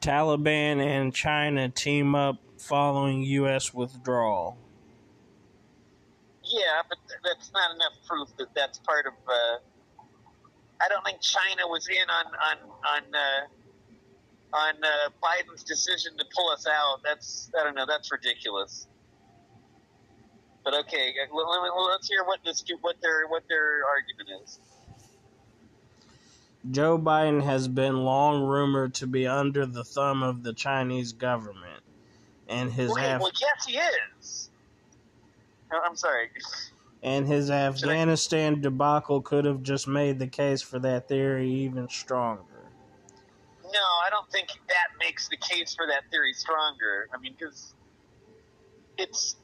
Taliban 0.00 0.80
and 0.80 1.14
China 1.14 1.68
team 1.68 2.14
up 2.14 2.38
following 2.56 3.24
U.S. 3.24 3.74
withdrawal. 3.74 4.56
Yeah, 6.44 6.80
but 6.88 6.96
that's 7.24 7.52
not 7.52 7.74
enough 7.74 7.92
proof 8.06 8.28
that 8.38 8.48
that's 8.54 8.78
part 8.78 9.06
of. 9.06 9.12
Uh, 9.26 9.58
I 10.80 10.88
don't 10.88 11.04
think 11.04 11.20
China 11.20 11.66
was 11.66 11.88
in 11.88 12.08
on 12.08 12.26
on 12.26 12.56
on 12.86 13.02
uh, 13.14 14.56
on 14.56 14.74
uh, 14.82 15.10
Biden's 15.22 15.64
decision 15.64 16.16
to 16.18 16.24
pull 16.34 16.50
us 16.50 16.66
out. 16.66 17.00
That's 17.04 17.50
I 17.58 17.64
don't 17.64 17.74
know. 17.74 17.86
That's 17.86 18.10
ridiculous. 18.12 18.86
But 20.64 20.74
okay, 20.74 21.14
let's 21.32 22.08
hear 22.08 22.24
what 22.24 22.40
this 22.44 22.64
what 22.82 22.96
their 23.00 23.26
what 23.28 23.42
their 23.48 23.80
argument 23.86 24.42
is. 24.42 24.58
Joe 26.70 26.98
Biden 26.98 27.42
has 27.42 27.68
been 27.68 28.04
long 28.04 28.42
rumored 28.42 28.94
to 28.94 29.06
be 29.06 29.26
under 29.26 29.64
the 29.64 29.84
thumb 29.84 30.22
of 30.22 30.42
the 30.42 30.52
Chinese 30.52 31.12
government. 31.12 31.82
and 32.48 32.70
his 32.72 32.90
Okay, 32.90 33.12
Af- 33.12 33.20
well, 33.20 33.30
yes, 33.40 33.64
he 33.66 33.78
is. 33.78 34.50
No, 35.72 35.78
I'm 35.84 35.96
sorry. 35.96 36.28
And 37.02 37.26
his 37.26 37.50
Afghanistan 37.50 38.60
debacle 38.60 39.20
could 39.20 39.44
have 39.44 39.62
just 39.62 39.86
made 39.86 40.18
the 40.18 40.26
case 40.26 40.62
for 40.62 40.78
that 40.80 41.08
theory 41.08 41.48
even 41.48 41.88
stronger. 41.88 42.42
No, 43.64 43.84
I 44.06 44.10
don't 44.10 44.30
think 44.30 44.48
that 44.68 44.88
makes 44.98 45.28
the 45.28 45.36
case 45.36 45.74
for 45.74 45.86
that 45.86 46.10
theory 46.10 46.32
stronger. 46.32 47.08
I 47.14 47.18
mean, 47.18 47.34
because 47.38 47.74
it's 48.96 49.36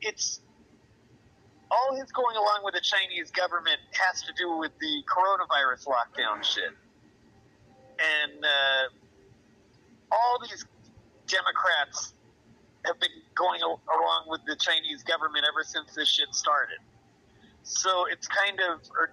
it's 0.00 0.40
all 1.70 1.94
his 1.96 2.10
going 2.12 2.36
along 2.36 2.60
with 2.64 2.74
the 2.74 2.80
Chinese 2.80 3.30
government 3.30 3.78
has 3.92 4.22
to 4.22 4.32
do 4.38 4.56
with 4.56 4.72
the 4.80 5.02
coronavirus 5.06 5.86
lockdown 5.86 6.42
shit, 6.42 6.72
and 7.98 8.44
uh, 8.44 10.14
all 10.14 10.38
these 10.48 10.64
Democrats 11.26 12.14
have 12.84 12.98
been 13.00 13.10
going 13.34 13.60
along 13.62 14.24
with 14.28 14.40
the 14.46 14.56
Chinese 14.56 15.02
government 15.02 15.44
ever 15.48 15.62
since 15.64 15.94
this 15.94 16.08
shit 16.08 16.34
started. 16.34 16.78
So 17.62 18.06
it's 18.10 18.26
kind 18.26 18.58
of, 18.70 18.80
or 18.98 19.10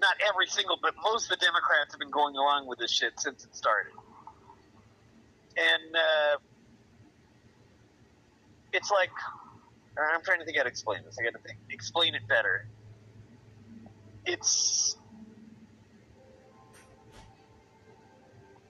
not 0.00 0.14
every 0.28 0.46
single, 0.46 0.78
but 0.80 0.94
most 1.02 1.30
of 1.30 1.38
the 1.38 1.44
Democrats 1.44 1.92
have 1.92 2.00
been 2.00 2.10
going 2.10 2.36
along 2.36 2.66
with 2.66 2.78
this 2.78 2.90
shit 2.90 3.18
since 3.18 3.44
it 3.44 3.54
started. 3.54 3.92
And 5.56 5.96
uh, 5.96 6.36
it's 8.72 8.90
like, 8.90 9.10
I'm 9.98 10.22
trying 10.22 10.40
to 10.40 10.44
think 10.44 10.56
how 10.56 10.64
to 10.64 10.68
explain 10.68 11.00
this. 11.04 11.16
I 11.18 11.24
got 11.24 11.32
to 11.32 11.38
think, 11.38 11.58
explain 11.70 12.14
it 12.14 12.26
better. 12.28 12.66
It's 14.26 14.96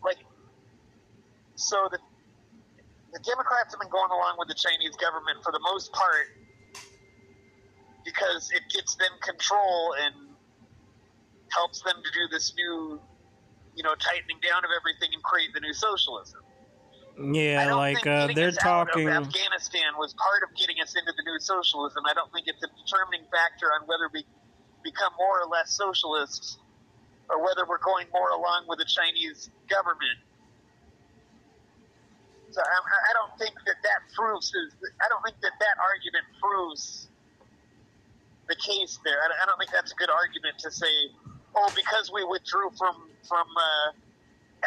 like, 0.04 0.18
so 1.56 1.88
the 1.90 1.98
the 3.12 3.20
Democrats 3.22 3.74
have 3.74 3.80
been 3.80 3.92
going 3.92 4.10
along 4.10 4.36
with 4.38 4.48
the 4.48 4.58
Chinese 4.58 4.94
government 4.96 5.38
for 5.42 5.52
the 5.52 5.62
most 5.62 5.92
part 5.92 6.26
because 8.04 8.50
it 8.54 8.62
gets 8.72 8.94
them 8.96 9.10
control 9.20 9.94
and 9.98 10.14
helps 11.50 11.82
them 11.82 11.96
to 12.02 12.10
do 12.12 12.28
this 12.30 12.54
new, 12.54 13.00
you 13.74 13.82
know, 13.82 13.94
tightening 13.98 14.38
down 14.42 14.64
of 14.64 14.70
everything 14.70 15.10
and 15.12 15.22
create 15.22 15.50
the 15.54 15.60
new 15.60 15.74
socialism. 15.74 16.40
Yeah, 17.16 17.72
like 17.74 18.06
uh, 18.06 18.28
they're 18.34 18.52
us 18.52 18.58
out 18.60 18.88
of 18.88 19.00
talking. 19.00 19.08
Afghanistan 19.08 19.96
was 19.96 20.12
part 20.20 20.44
of 20.44 20.54
getting 20.54 20.76
us 20.82 20.94
into 20.94 21.12
the 21.16 21.24
new 21.24 21.40
socialism. 21.40 22.04
I 22.04 22.12
don't 22.12 22.30
think 22.32 22.44
it's 22.46 22.62
a 22.62 22.68
determining 22.68 23.24
factor 23.32 23.72
on 23.72 23.88
whether 23.88 24.10
we 24.12 24.24
become 24.84 25.12
more 25.16 25.40
or 25.40 25.48
less 25.48 25.72
socialists, 25.72 26.58
or 27.30 27.42
whether 27.42 27.64
we're 27.64 27.80
going 27.80 28.06
more 28.12 28.30
along 28.30 28.68
with 28.68 28.78
the 28.78 28.84
Chinese 28.84 29.48
government. 29.68 30.20
So 32.56 32.64
I, 32.64 32.72
I 32.72 33.12
don't 33.12 33.36
think 33.36 33.52
that 33.68 33.76
that 33.84 34.00
proves. 34.16 34.48
I 34.48 35.12
don't 35.12 35.20
think 35.20 35.36
that 35.44 35.52
that 35.60 35.76
argument 35.76 36.24
proves 36.40 37.04
the 38.48 38.56
case 38.56 38.96
there. 39.04 39.20
I, 39.20 39.28
I 39.28 39.44
don't 39.44 39.60
think 39.60 39.76
that's 39.76 39.92
a 39.92 39.98
good 40.00 40.08
argument 40.08 40.56
to 40.64 40.72
say, 40.72 40.88
oh, 41.52 41.68
because 41.76 42.08
we 42.08 42.24
withdrew 42.24 42.72
from 42.80 43.12
from 43.28 43.44
uh, 43.44 43.88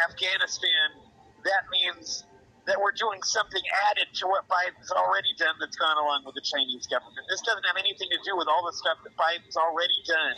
Afghanistan, 0.05 1.01
that 1.49 1.65
means 1.73 2.29
that 2.69 2.77
we're 2.77 2.93
doing 2.93 3.25
something 3.25 3.65
added 3.89 4.05
to 4.21 4.29
what 4.29 4.45
Biden's 4.45 4.93
already 4.93 5.33
done 5.41 5.57
that's 5.57 5.81
gone 5.81 5.97
along 5.97 6.29
with 6.29 6.37
the 6.37 6.45
Chinese 6.45 6.85
government. 6.85 7.25
This 7.25 7.41
doesn't 7.41 7.65
have 7.65 7.81
anything 7.81 8.13
to 8.13 8.21
do 8.21 8.37
with 8.37 8.45
all 8.45 8.69
the 8.69 8.77
stuff 8.77 9.01
that 9.01 9.17
Biden's 9.17 9.57
already 9.57 9.97
done 10.05 10.37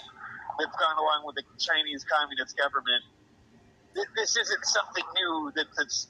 that's 0.55 0.77
gone 0.79 0.95
along 0.95 1.27
with 1.27 1.35
the 1.35 1.43
Chinese 1.59 2.07
Communist 2.07 2.55
government. 2.55 3.03
This 4.15 4.39
isn't 4.39 4.63
something 4.63 5.03
new. 5.19 5.51
That- 5.59 5.67
That's 5.75 6.07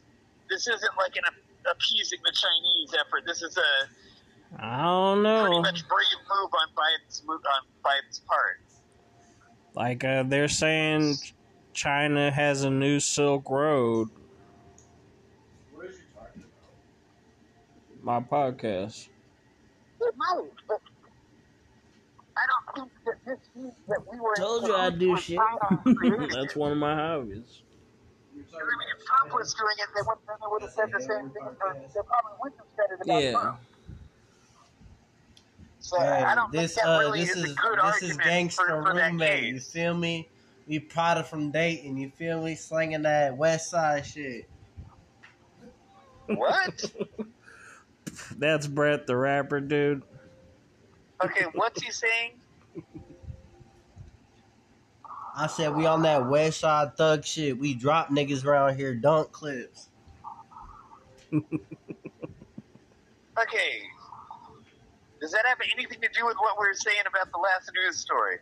this 0.52 0.68
isn't 0.68 0.92
like 0.98 1.16
an 1.16 1.24
appeasing 1.72 2.20
the 2.24 2.32
Chinese 2.32 2.94
effort. 3.00 3.24
This 3.26 3.42
is 3.42 3.58
a 3.58 4.62
I 4.62 4.84
don't 4.84 5.24
pretty 5.24 5.56
know. 5.56 5.62
much 5.62 5.88
brave 5.88 6.06
move 6.30 6.52
on 6.54 6.68
Biden's 6.76 7.24
move 7.26 7.42
on 7.46 7.62
Biden's 7.84 8.20
part. 8.20 8.60
Like 9.74 10.04
uh, 10.04 10.24
they're 10.24 10.50
saying, 10.50 11.16
China 11.74 12.30
has 12.30 12.64
a 12.66 12.70
new 12.70 13.00
Silk 13.00 13.50
Road. 13.50 14.10
What 15.74 15.86
is 15.86 15.96
you 15.96 16.02
talking 16.14 16.44
about? 18.04 18.30
My 18.30 18.52
podcast. 18.54 19.08
It 20.02 20.14
might, 20.18 20.50
but 20.68 20.82
I 22.36 22.42
don't 22.76 22.76
think 22.76 22.92
that 23.06 23.26
this 23.26 23.40
means 23.56 23.74
that 23.88 24.00
we 24.12 24.20
were. 24.20 24.36
Told 24.36 24.68
you 24.68 24.76
I'd 24.76 25.00
do 25.00 25.16
shit. 25.18 25.40
That's 26.34 26.56
one 26.58 26.74
of 26.74 26.78
my 26.78 26.96
hobbies. 26.96 27.62
You're 28.52 28.62
I 28.62 28.78
mean, 28.78 28.88
if 28.98 29.06
Trump 29.06 29.34
was 29.34 29.54
doing 29.54 29.76
it, 29.80 29.88
they 29.96 30.02
would, 30.06 30.18
they 30.28 30.48
would 30.48 30.62
have 30.62 30.72
said 30.72 30.92
the 30.92 31.00
same 31.00 31.30
thing. 31.30 31.44
They 31.44 32.02
probably 32.06 32.32
wouldn't 32.42 32.60
have 32.60 32.68
said 32.76 32.86
it 32.92 33.02
about 33.06 33.24
Yeah. 33.24 33.32
Trump. 33.32 33.60
So 35.80 36.00
Hey, 36.00 36.06
I 36.06 36.36
don't 36.36 36.52
this 36.52 36.76
think 36.76 36.86
that 36.86 36.92
uh, 36.92 37.00
really 37.00 37.20
this 37.22 37.30
is, 37.32 37.38
is 37.38 37.52
a 37.52 37.56
good 37.56 37.78
this 37.78 37.84
argument 37.84 38.12
is 38.12 38.18
gangster 38.18 38.66
for, 38.68 38.84
for 38.84 38.94
that 38.94 39.12
roommate. 39.12 39.44
You 39.44 39.54
case. 39.56 39.72
feel 39.72 39.94
me? 39.94 40.30
We 40.68 40.80
Prada 40.80 41.24
from 41.24 41.52
Dayton. 41.52 41.98
You 41.98 42.10
feel 42.10 42.42
me? 42.44 42.56
Slinging 42.56 43.02
that 43.02 43.36
West 43.36 43.72
Side 43.72 44.06
shit. 44.06 44.50
What? 46.28 46.92
That's 48.38 48.68
Brett 48.68 49.08
the 49.08 49.16
rapper, 49.18 49.60
dude. 49.60 50.04
Okay, 51.24 51.46
what's 51.54 51.82
he 51.82 51.92
saying? 51.92 52.32
I 55.42 55.48
said 55.48 55.76
we 55.76 55.88
on 55.88 56.04
that 56.04 56.30
West 56.30 56.60
Side 56.60 56.96
thug 56.98 57.26
shit. 57.26 57.58
We 57.58 57.74
drop 57.74 58.10
niggas 58.10 58.46
around 58.46 58.76
here, 58.76 58.94
dunk 58.94 59.32
clips. 59.32 59.90
Okay. 63.42 63.82
Does 65.20 65.32
that 65.32 65.46
have 65.48 65.58
anything 65.74 66.00
to 66.00 66.08
do 66.14 66.26
with 66.26 66.36
what 66.38 66.60
we 66.60 66.68
were 66.68 66.74
saying 66.74 67.02
about 67.08 67.32
the 67.32 67.40
last 67.40 67.72
news 67.74 67.98
story? 67.98 68.38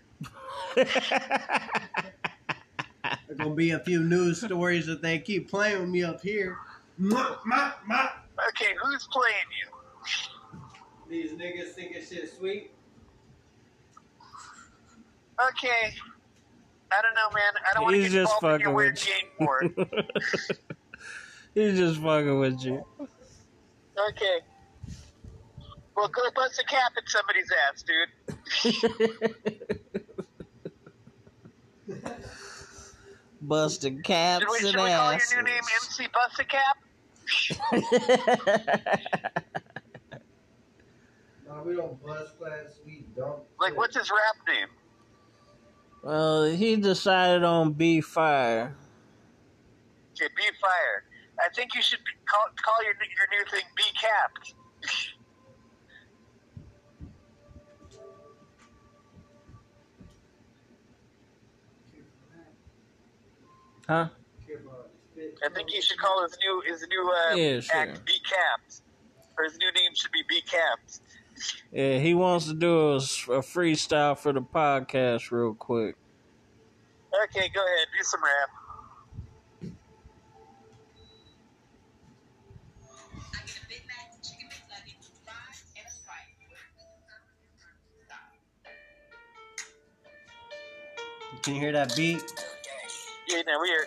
There 3.27 3.37
gonna 3.37 3.55
be 3.55 3.71
a 3.71 3.79
few 3.79 4.01
news 4.01 4.41
stories 4.41 4.85
that 4.87 5.01
they 5.01 5.19
keep 5.19 5.49
playing 5.49 5.79
with 5.79 5.87
me 5.89 6.03
up 6.03 6.21
here. 6.21 6.57
Ma, 6.97 7.37
ma, 7.45 7.71
ma. 7.87 8.09
Okay, 8.49 8.73
who's 8.83 9.07
playing 9.09 9.47
you? 9.61 9.69
These 11.07 11.31
niggas 11.31 11.69
thinking 11.69 12.03
shit 12.03 12.35
sweet. 12.35 12.73
Okay. 15.47 15.95
I 16.91 17.01
don't 17.01 17.13
know, 17.13 17.29
man. 17.33 17.53
I 17.69 17.73
don't 17.73 17.83
want 17.83 17.95
to 17.95 18.01
He's 18.01 18.11
get 18.11 18.23
just 18.23 18.33
involved 18.35 18.61
in 18.63 18.69
your 18.69 18.69
fucking 18.69 18.75
weird 18.75 18.93
with 18.93 19.05
game 19.05 19.29
you. 19.39 19.45
board. 19.45 19.73
He's 21.55 21.77
just 21.77 21.99
fucking 22.01 22.39
with 22.39 22.61
you. 22.63 22.85
Okay. 24.09 24.39
Well, 25.95 26.07
go 26.07 26.21
bust 26.35 26.59
a 26.59 26.65
cap 26.65 26.93
at 26.97 27.07
somebody's 27.09 27.51
ass, 27.67 27.83
dude. 27.83 28.09
Busting 33.41 34.01
caps 34.03 34.41
Should 34.43 34.51
we, 34.51 34.59
should 34.59 34.75
and 34.75 34.83
we 34.83 34.89
call 34.89 35.11
asses. 35.11 35.31
your 35.31 35.41
new 35.43 35.49
name 35.51 35.61
MC 35.81 36.07
Bust 36.13 36.39
a 36.39 36.45
Cap? 36.45 36.77
No, 41.47 41.63
we 41.65 41.75
don't 41.75 42.01
bust 42.05 42.37
class. 42.37 42.79
We 42.85 43.05
dunk. 43.17 43.39
Like, 43.59 43.75
what's 43.75 43.97
his 43.97 44.11
rap 44.11 44.35
name? 44.47 44.67
Well, 46.03 46.45
he 46.45 46.75
decided 46.75 47.43
on 47.43 47.73
B 47.73 48.01
Fire. 48.01 48.75
Okay, 50.13 50.27
Be 50.35 50.43
Fire. 50.61 51.03
I 51.39 51.49
think 51.55 51.73
you 51.75 51.81
should 51.81 51.99
call, 52.29 52.47
call 52.63 52.83
your 52.83 52.93
your 52.93 53.39
new 53.39 53.45
thing 53.49 53.65
Be 53.75 53.83
Capped. 53.99 54.53
Huh? 63.87 64.09
I 65.43 65.49
think 65.49 65.69
he 65.69 65.81
should 65.81 65.97
call 65.97 66.23
his 66.23 66.37
new 66.43 66.61
his 66.71 66.85
new 66.87 67.11
uh, 67.11 67.35
Yeah, 67.35 67.59
sure. 67.59 67.75
act 67.75 68.05
Be 68.05 68.13
Capped, 68.19 68.81
or 69.37 69.45
his 69.45 69.57
new 69.57 69.71
name 69.71 69.95
should 69.95 70.11
be 70.11 70.23
Be 70.29 70.41
Capped. 70.41 70.99
Yeah, 71.71 71.99
he 71.99 72.13
wants 72.13 72.45
to 72.47 72.53
do 72.53 72.91
a 72.91 72.99
freestyle 72.99 74.17
for 74.17 74.33
the 74.33 74.41
podcast 74.41 75.31
real 75.31 75.53
quick. 75.53 75.95
Okay, 77.23 77.49
go 77.53 77.61
ahead, 77.61 77.87
do 77.97 78.03
some 78.03 78.21
rap. 78.23 78.49
I 82.91 83.45
get 83.45 83.57
a 83.57 83.67
Big 83.67 83.83
Mac, 83.87 84.21
chicken 84.23 84.47
McNugget, 84.47 84.97
fries, 85.25 85.63
and 85.75 85.85
a 85.85 85.91
Sprite. 85.91 86.35
Can 91.43 91.55
you 91.55 91.61
hear 91.61 91.71
that 91.71 91.95
beat? 91.95 92.23
Yeah, 93.27 93.41
now 93.47 93.59
we're 93.59 93.85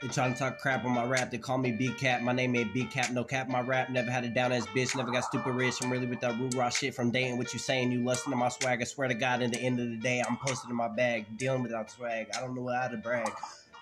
They 0.00 0.06
trying 0.06 0.32
to 0.32 0.38
talk 0.38 0.60
crap 0.60 0.84
on 0.84 0.92
my 0.92 1.04
rap. 1.04 1.32
They 1.32 1.38
call 1.38 1.58
me 1.58 1.72
B 1.72 1.88
Cap. 1.98 2.22
My 2.22 2.32
name 2.32 2.54
ain't 2.54 2.72
B 2.72 2.84
Cap. 2.84 3.10
No 3.10 3.24
cap. 3.24 3.48
My 3.48 3.60
rap 3.60 3.90
never 3.90 4.08
had 4.08 4.22
a 4.24 4.28
down 4.28 4.52
ass 4.52 4.64
bitch. 4.66 4.94
Never 4.94 5.10
got 5.10 5.24
stupid 5.24 5.52
rich. 5.52 5.82
I'm 5.82 5.90
really 5.90 6.06
with 6.06 6.20
that 6.20 6.38
roo 6.38 6.50
raw 6.54 6.68
shit 6.68 6.94
from 6.94 7.10
Dayton. 7.10 7.36
What 7.36 7.52
you 7.52 7.58
saying? 7.58 7.90
You 7.90 8.04
lusting 8.04 8.30
to 8.30 8.36
my 8.36 8.48
swag. 8.48 8.80
I 8.80 8.84
swear 8.84 9.08
to 9.08 9.14
God, 9.14 9.42
in 9.42 9.50
the 9.50 9.58
end 9.58 9.80
of 9.80 9.90
the 9.90 9.96
day, 9.96 10.22
I'm 10.26 10.36
posted 10.36 10.70
in 10.70 10.76
my 10.76 10.86
bag, 10.86 11.26
dealing 11.36 11.64
without 11.64 11.90
swag. 11.90 12.28
I 12.36 12.40
don't 12.40 12.54
know 12.54 12.68
how 12.68 12.86
to 12.86 12.96
brag. 12.96 13.32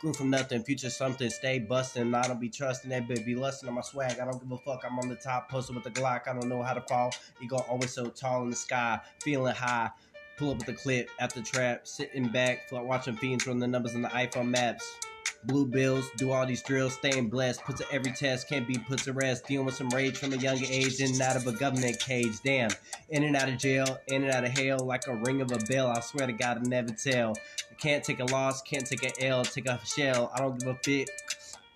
Grew 0.00 0.14
from 0.14 0.30
nothing, 0.30 0.62
future 0.62 0.90
something, 0.90 1.28
stay 1.28 1.58
busting. 1.58 2.14
I 2.14 2.22
don't 2.22 2.40
be 2.40 2.50
trusting 2.50 2.90
that 2.90 3.08
bitch, 3.08 3.24
be 3.24 3.34
lusting 3.34 3.68
on 3.68 3.74
my 3.74 3.80
swag. 3.82 4.18
I 4.18 4.24
don't 4.24 4.40
give 4.40 4.52
a 4.52 4.58
fuck. 4.58 4.84
I'm 4.86 4.98
on 4.98 5.08
the 5.08 5.16
top, 5.16 5.50
posted 5.50 5.74
with 5.74 5.84
the 5.84 5.90
Glock. 5.90 6.28
I 6.28 6.32
don't 6.32 6.48
know 6.48 6.62
how 6.62 6.74
to 6.74 6.82
fall. 6.82 7.12
You 7.40 7.46
Ego 7.46 7.56
always 7.68 7.92
so 7.92 8.06
tall 8.06 8.42
in 8.42 8.50
the 8.50 8.56
sky, 8.56 9.00
feeling 9.20 9.54
high. 9.54 9.90
Pull 10.38 10.50
up 10.50 10.58
with 10.58 10.66
the 10.66 10.74
clip 10.74 11.08
at 11.18 11.34
the 11.34 11.42
trap, 11.42 11.86
sitting 11.86 12.28
back, 12.28 12.70
watching 12.70 13.16
fiends 13.16 13.46
run 13.46 13.58
the 13.58 13.66
numbers 13.66 13.94
on 13.94 14.02
the 14.02 14.08
iPhone 14.08 14.48
maps. 14.48 14.98
Blue 15.46 15.64
bills, 15.64 16.10
do 16.16 16.32
all 16.32 16.44
these 16.46 16.62
drills, 16.62 16.94
staying 16.94 17.28
blessed. 17.28 17.62
Put 17.64 17.76
to 17.76 17.84
every 17.92 18.12
test, 18.12 18.48
can't 18.48 18.66
be 18.66 18.76
put 18.76 18.98
to 19.00 19.12
rest. 19.12 19.46
Dealing 19.46 19.66
with 19.66 19.76
some 19.76 19.88
rage 19.90 20.16
from 20.16 20.32
a 20.32 20.36
younger 20.36 20.66
age, 20.68 21.00
in 21.00 21.12
and 21.12 21.20
out 21.20 21.36
of 21.36 21.46
a 21.46 21.52
government 21.52 21.98
cage. 22.00 22.40
Damn, 22.44 22.70
in 23.10 23.22
and 23.22 23.36
out 23.36 23.48
of 23.48 23.58
jail, 23.58 23.98
in 24.08 24.24
and 24.24 24.32
out 24.32 24.44
of 24.44 24.50
hell, 24.50 24.80
like 24.80 25.06
a 25.06 25.14
ring 25.14 25.40
of 25.40 25.52
a 25.52 25.58
bell. 25.66 25.88
I 25.88 26.00
swear 26.00 26.26
to 26.26 26.32
God, 26.32 26.58
I 26.58 26.68
never 26.68 26.90
tell. 26.90 27.34
I 27.70 27.74
can't 27.74 28.02
take 28.02 28.20
a 28.20 28.24
loss, 28.24 28.62
can't 28.62 28.86
take 28.86 29.04
a 29.04 29.24
L, 29.24 29.44
take 29.44 29.66
a 29.66 29.80
shell. 29.86 30.32
I 30.34 30.40
don't 30.40 30.58
give 30.58 30.68
a 30.68 30.74
fit. 30.82 31.10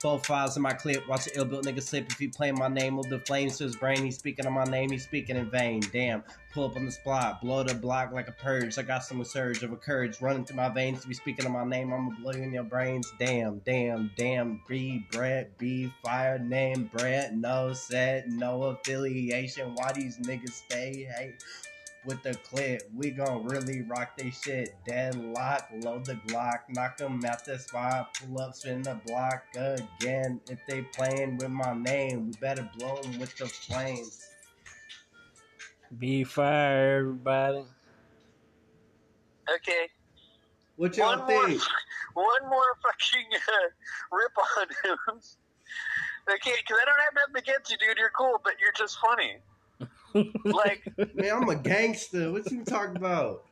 Four 0.01 0.19
files 0.21 0.57
in 0.57 0.63
my 0.63 0.73
clip, 0.73 1.07
watch 1.07 1.27
the 1.27 1.37
ill 1.37 1.45
built 1.45 1.67
nigga 1.67 1.83
slip. 1.83 2.11
If 2.11 2.19
he 2.19 2.29
playing 2.29 2.55
my 2.55 2.69
name, 2.69 2.95
move 2.95 3.11
the 3.11 3.19
flames 3.19 3.59
to 3.59 3.65
his 3.65 3.77
brain. 3.77 4.03
He's 4.03 4.17
speaking 4.17 4.47
on 4.47 4.55
my 4.55 4.65
name, 4.65 4.91
he's 4.91 5.05
speaking 5.05 5.37
in 5.37 5.51
vain. 5.51 5.83
Damn, 5.93 6.25
pull 6.55 6.65
up 6.65 6.77
on 6.77 6.87
the 6.87 6.91
spot, 6.91 7.43
blow 7.43 7.63
the 7.65 7.75
block 7.75 8.11
like 8.11 8.27
a 8.27 8.33
purge. 8.33 8.79
I 8.79 8.83
got 8.83 9.05
some 9.05 9.23
surge 9.25 9.63
of 9.63 9.73
a 9.73 9.77
courage 9.77 10.23
running 10.23 10.47
through 10.47 10.57
my 10.57 10.71
veins. 10.71 11.03
To 11.03 11.09
be 11.09 11.13
speaking 11.13 11.45
on 11.45 11.53
my 11.53 11.65
name, 11.65 11.93
I'ma 11.93 12.13
blow 12.19 12.33
you 12.33 12.45
in 12.45 12.53
your 12.55 12.65
brains. 12.65 13.13
Damn, 13.19 13.59
damn, 13.59 14.11
damn. 14.17 14.63
B, 14.67 15.05
Brett, 15.13 15.59
B, 15.59 15.93
fire, 16.03 16.39
name, 16.39 16.91
Brett. 16.97 17.37
No 17.37 17.75
set, 17.75 18.27
no 18.27 18.63
affiliation. 18.63 19.75
Why 19.75 19.93
these 19.93 20.17
niggas 20.17 20.53
stay 20.53 21.07
hate? 21.15 21.45
With 22.05 22.23
the 22.23 22.35
clip. 22.35 22.83
We 22.95 23.11
gon' 23.11 23.45
really 23.45 23.83
rock 23.83 24.17
they 24.17 24.31
shit. 24.31 24.75
Deadlock, 24.87 25.69
load 25.83 26.07
the 26.07 26.15
Glock, 26.27 26.61
knock 26.71 27.01
'em 27.01 27.25
out 27.25 27.45
the 27.45 27.59
spot, 27.59 28.15
pull 28.15 28.41
up, 28.41 28.55
spin 28.55 28.83
the 28.83 28.95
block 29.07 29.45
again. 29.55 30.41
If 30.49 30.61
they 30.67 30.83
playing 30.83 31.37
with 31.39 31.51
my 31.51 31.75
name, 31.75 32.27
we 32.27 32.33
better 32.41 32.69
blow 32.79 32.97
'em 33.05 33.19
with 33.19 33.37
the 33.37 33.47
flames. 33.49 34.27
Be 35.99 36.25
fire, 36.25 36.99
everybody. 36.99 37.65
Okay. 39.53 39.89
What 40.77 40.97
One 40.97 41.19
y'all 41.19 41.27
more, 41.27 41.47
think? 41.47 41.63
one 42.15 42.49
more 42.49 42.77
fucking 42.83 43.27
uh, 43.35 43.69
rip 44.13 44.33
on 44.39 44.69
him. 45.09 45.21
Okay, 46.31 46.55
because 46.63 46.79
I 46.81 46.85
don't 46.85 47.01
have 47.01 47.15
nothing 47.15 47.43
against 47.43 47.71
you, 47.73 47.79
dude. 47.79 47.99
You're 47.99 48.13
cool, 48.17 48.41
but 48.45 48.55
you're 48.61 48.73
just 48.77 48.99
funny. 49.01 49.39
Like, 50.15 50.81
Man, 51.15 51.33
I'm 51.43 51.49
a 51.49 51.57
gangster. 51.57 52.33
What 52.33 52.51
you 52.51 52.65
talking 52.65 52.97
about? 52.97 53.45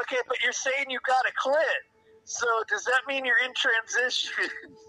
okay, 0.00 0.18
but 0.28 0.36
you're 0.42 0.52
saying 0.52 0.86
you 0.88 0.98
got 1.06 1.24
a 1.26 1.48
clit. 1.48 1.62
So 2.24 2.46
does 2.68 2.84
that 2.84 3.02
mean 3.08 3.24
you're 3.24 3.34
in 3.44 3.52
transition? 3.54 4.30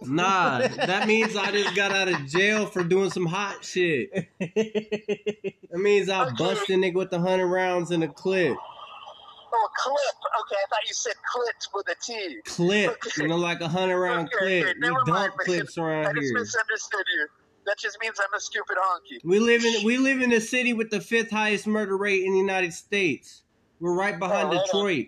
Nah, 0.05 0.59
that 0.85 1.07
means 1.07 1.35
I 1.35 1.51
just 1.51 1.75
got 1.75 1.91
out 1.93 2.07
of 2.07 2.27
jail 2.27 2.65
for 2.67 2.83
doing 2.83 3.09
some 3.09 3.25
hot 3.25 3.63
shit. 3.65 4.11
That 4.39 5.79
means 5.79 6.09
I 6.09 6.23
Okay. 6.23 6.35
busted 6.37 6.77
nigga 6.79 6.95
with 6.95 7.09
the 7.09 7.19
hundred 7.19 7.47
rounds 7.47 7.89
in 7.91 8.03
a 8.03 8.07
clip. 8.07 8.55
oh, 8.55 9.67
clip. 9.77 9.97
Okay, 10.41 10.55
I 10.55 10.65
thought 10.69 10.87
you 10.87 10.93
said 10.93 11.13
clit 11.33 11.67
with 11.73 11.87
a 11.89 11.95
T. 12.05 12.37
Clip, 12.45 12.97
you 13.17 13.27
know, 13.27 13.37
like 13.37 13.61
a 13.61 13.67
hundred 13.67 13.99
round 13.99 14.27
Okay, 14.27 14.37
clip. 14.37 14.67
okay, 14.67 14.73
We 14.79 14.95
dump 15.05 15.33
clips 15.39 15.77
I 15.77 15.81
around 15.81 16.15
just 16.15 16.33
misunderstood 16.33 17.05
you. 17.07 17.27
That 17.65 17.77
just 17.79 17.97
means 18.01 18.19
I'm 18.19 18.33
a 18.35 18.39
stupid 18.39 18.77
honky. 18.77 19.19
We 19.23 19.39
live 19.39 19.63
in 19.63 19.83
we 19.85 19.97
live 19.97 20.21
in 20.21 20.33
a 20.33 20.41
city 20.41 20.73
with 20.73 20.89
the 20.89 20.99
fifth 20.99 21.31
highest 21.31 21.65
murder 21.67 21.97
rate 21.97 22.23
in 22.23 22.33
the 22.33 22.39
United 22.39 22.73
States. 22.73 23.43
We're 23.79 23.95
right 23.95 24.17
behind 24.19 24.49
Oh, 24.49 24.51
right 24.51 24.57
on. 24.59 24.65
Detroit. 24.65 25.07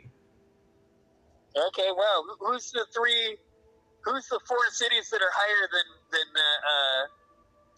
Okay, 1.68 1.90
well, 1.98 2.26
Who's 2.40 2.72
the 2.72 2.86
three? 2.95 3.38
Who's 4.03 4.27
the 4.27 4.40
four 4.48 4.57
cities 4.72 5.10
that 5.10 5.22
are 5.22 5.32
higher 5.34 5.68
than 5.72 5.84
than 6.11 6.27
uh, 6.36 6.69
uh, 6.72 7.07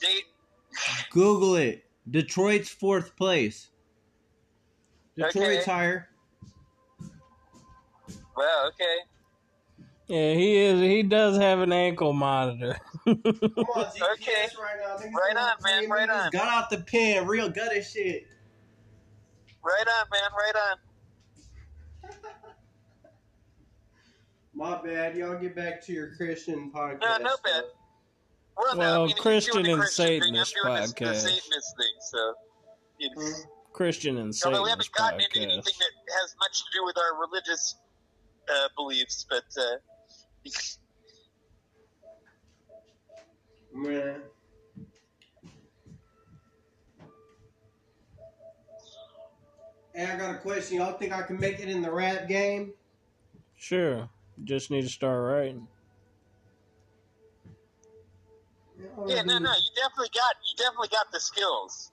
Dayton? 0.01 1.09
Google 1.11 1.55
it. 1.55 1.83
Detroit's 2.09 2.69
fourth 2.69 3.15
place. 3.15 3.69
Detroit's 5.15 5.63
Okay. 5.63 5.71
higher. 5.71 6.09
Well, 8.35 8.67
Okay. 8.67 8.97
Yeah, 10.07 10.33
he 10.35 10.55
is. 10.57 10.79
He 10.79 11.03
does 11.03 11.37
have 11.37 11.59
an 11.59 11.73
ankle 11.73 12.13
monitor. 12.13 12.77
Come 13.05 13.15
on, 13.25 13.85
GPS 13.85 13.91
Okay. 14.13 14.47
right 14.61 14.77
now. 14.81 14.95
Niggas 14.95 15.13
Right 15.13 15.35
on, 15.37 15.57
man, 15.63 15.77
crazy. 15.79 15.87
right 15.91 16.09
Niggas 16.09 16.25
on. 16.25 16.31
Got 16.31 16.47
out 16.47 16.69
the 16.69 16.77
pen, 16.77 17.27
real 17.27 17.49
gutter 17.49 17.81
shit. 17.83 18.25
Right 19.63 19.85
on, 19.99 20.07
man. 20.11 20.31
Right 20.33 20.55
on. 22.13 22.13
My 24.53 24.81
bad. 24.81 25.15
Y'all 25.17 25.37
get 25.37 25.55
back 25.55 25.85
to 25.85 25.93
your 25.93 26.15
Christian 26.15 26.71
podcast. 26.73 27.01
No, 27.01 27.17
no 27.17 27.35
bad. 27.43 27.63
Well, 28.57 28.75
no, 28.75 28.79
Well, 28.79 29.03
I 29.03 29.07
mean, 29.07 29.15
Christian 29.17 29.65
and 29.65 29.79
Christian 29.79 30.05
Satanist 30.07 30.55
doing 30.63 30.75
this- 30.75 30.93
podcast. 30.93 30.97
The 30.99 31.15
Satanist 31.15 31.75
thing. 31.77 31.95
So, 31.99 32.33
you 32.99 33.09
know. 33.15 33.21
Hmm. 33.21 33.41
Christian 33.73 34.17
and 34.17 34.33
although 34.43 34.63
we 34.63 34.69
haven't 34.71 34.85
Satanist 34.85 34.93
gotten 34.97 35.19
into 35.19 35.39
anything 35.39 35.73
that 35.79 36.13
has 36.21 36.35
much 36.39 36.57
to 36.57 36.65
do 36.73 36.83
with 36.83 36.97
our 36.97 37.19
religious 37.19 37.75
uh, 38.49 38.69
beliefs, 38.75 39.23
but 39.29 39.43
uh, 39.55 39.75
Man. 43.73 44.21
Hey, 49.93 50.05
I 50.05 50.17
got 50.17 50.35
a 50.35 50.37
question. 50.37 50.77
Y'all 50.77 50.93
think 50.93 51.11
I 51.11 51.21
can 51.23 51.39
make 51.39 51.59
it 51.59 51.69
in 51.69 51.81
the 51.81 51.91
rap 51.91 52.27
game? 52.27 52.73
Sure, 53.55 54.09
just 54.43 54.69
need 54.69 54.83
to 54.83 54.89
start 54.89 55.23
writing. 55.23 55.67
yeah, 59.07 59.21
no, 59.23 59.39
no, 59.39 59.49
you 59.49 59.71
definitely 59.75 60.09
got 60.13 60.35
you 60.45 60.55
definitely 60.57 60.89
got 60.89 61.11
the 61.11 61.19
skills. 61.19 61.91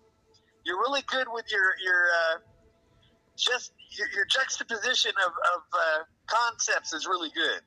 You're 0.64 0.78
really 0.78 1.02
good 1.06 1.26
with 1.32 1.46
your 1.50 1.74
your 1.82 2.04
uh, 2.04 2.38
just 3.36 3.72
your, 3.90 4.08
your 4.14 4.26
juxtaposition 4.26 5.12
of 5.24 5.32
of 5.54 5.62
uh, 5.72 6.04
concepts 6.26 6.92
is 6.92 7.06
really 7.06 7.30
good. 7.34 7.60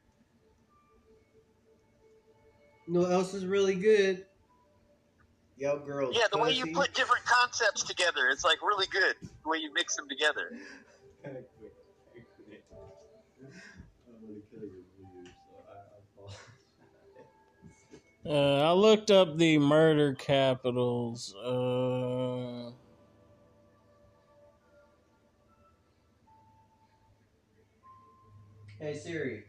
You 2.87 2.93
know 2.93 3.05
else 3.05 3.33
is 3.33 3.45
really 3.45 3.75
good? 3.75 4.25
Yo, 5.57 5.79
girls. 5.79 6.15
Yeah, 6.17 6.27
the 6.31 6.37
way 6.37 6.51
you 6.51 6.67
put 6.67 6.93
different 6.93 7.25
concepts 7.25 7.83
together, 7.83 8.29
it's 8.31 8.45
like 8.45 8.61
really 8.61 8.87
good. 8.87 9.15
The 9.21 9.49
way 9.49 9.57
you 9.57 9.73
mix 9.73 9.95
them 9.95 10.07
together. 10.07 10.51
I'm 11.25 11.31
gonna 14.21 14.39
kill 14.49 14.61
your 14.61 14.69
views, 14.69 15.33
so 15.47 15.55
I, 18.25 18.29
I 18.29 18.33
Uh, 18.33 18.69
I 18.69 18.71
looked 18.73 19.11
up 19.11 19.37
the 19.37 19.57
murder 19.57 20.13
capitals. 20.13 21.35
Uh, 21.35 22.71
Hey 28.79 28.95
Siri. 28.95 29.46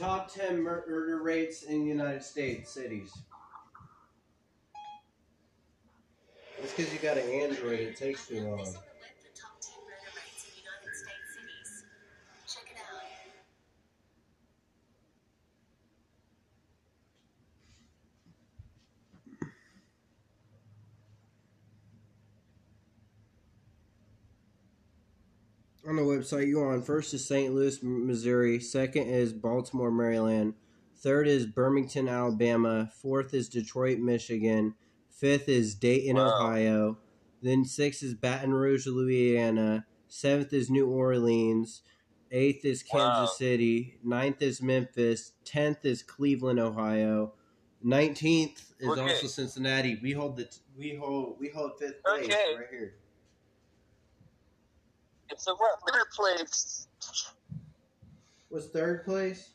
Top 0.00 0.32
10 0.32 0.62
murder 0.62 1.20
rates 1.22 1.64
in 1.64 1.80
the 1.80 1.86
United 1.86 2.22
States 2.22 2.70
cities. 2.70 3.12
It's 6.62 6.72
because 6.72 6.90
you 6.90 6.98
got 7.00 7.18
an 7.18 7.28
Android, 7.28 7.80
it 7.80 7.96
takes 7.96 8.26
too 8.26 8.40
long. 8.40 8.60
With 8.60 8.72
the 8.72 9.38
top 9.38 9.60
10 9.60 9.74
murder 9.84 10.10
rates 10.16 10.46
in 10.46 10.56
United 10.56 10.96
States 10.96 11.34
cities. 11.36 11.84
Check 12.48 12.72
it 12.72 12.78
out. 12.80 13.02
On 25.90 25.96
the 25.96 26.02
website 26.02 26.46
you 26.46 26.62
on, 26.62 26.82
first 26.82 27.12
is 27.14 27.26
St. 27.26 27.52
Louis, 27.52 27.82
Missouri. 27.82 28.60
Second 28.60 29.08
is 29.08 29.32
Baltimore, 29.32 29.90
Maryland. 29.90 30.54
Third 30.96 31.26
is 31.26 31.46
Birmingham, 31.46 32.06
Alabama. 32.06 32.92
Fourth 33.02 33.34
is 33.34 33.48
Detroit, 33.48 33.98
Michigan. 33.98 34.76
Fifth 35.10 35.48
is 35.48 35.74
Dayton, 35.74 36.14
Wow. 36.14 36.28
Ohio. 36.28 36.98
Then 37.42 37.64
sixth 37.64 38.04
is 38.04 38.14
Baton 38.14 38.52
Rouge, 38.52 38.86
Louisiana. 38.86 39.84
Seventh 40.06 40.52
is 40.52 40.70
New 40.70 40.88
Orleans. 40.88 41.82
Eighth 42.30 42.64
is 42.64 42.84
Kansas 42.84 43.30
Wow. 43.30 43.34
City. 43.36 43.98
Ninth 44.04 44.42
is 44.42 44.62
Memphis. 44.62 45.32
Tenth 45.44 45.84
is 45.84 46.04
Cleveland, 46.04 46.60
Ohio. 46.60 47.32
Nineteenth 47.82 48.74
is 48.78 48.90
Okay. 48.90 49.00
also 49.00 49.26
Cincinnati. 49.26 49.98
We 50.00 50.12
hold 50.12 50.36
the 50.36 50.48
we 50.78 50.94
hold 50.94 51.40
we 51.40 51.48
hold 51.48 51.80
fifth 51.80 52.00
place 52.04 52.26
Okay. 52.26 52.54
right 52.56 52.66
here. 52.70 52.94
It's 55.30 55.46
a 55.46 55.54
what 55.54 55.78
better 55.86 56.06
place. 56.14 56.86
What's 58.48 58.66
third 58.66 59.04
place? 59.04 59.50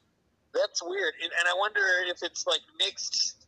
That's 0.53 0.81
weird, 0.81 1.13
and, 1.21 1.31
and 1.37 1.47
I 1.47 1.53
wonder 1.57 1.81
if 2.07 2.23
it's 2.23 2.47
like 2.47 2.61
mixed 2.79 3.45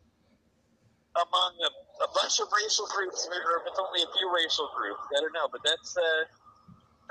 among 1.16 1.52
a, 1.64 2.04
a 2.04 2.08
bunch 2.14 2.38
of 2.38 2.48
racial 2.52 2.86
groups, 2.86 3.26
or 3.26 3.32
if 3.32 3.66
it's 3.66 3.78
only 3.80 4.02
a 4.02 4.12
few 4.18 4.30
racial 4.34 4.68
groups. 4.76 5.00
I 5.16 5.20
don't 5.20 5.32
know, 5.32 5.48
but 5.50 5.62
that's 5.64 5.96
uh, 5.96 6.24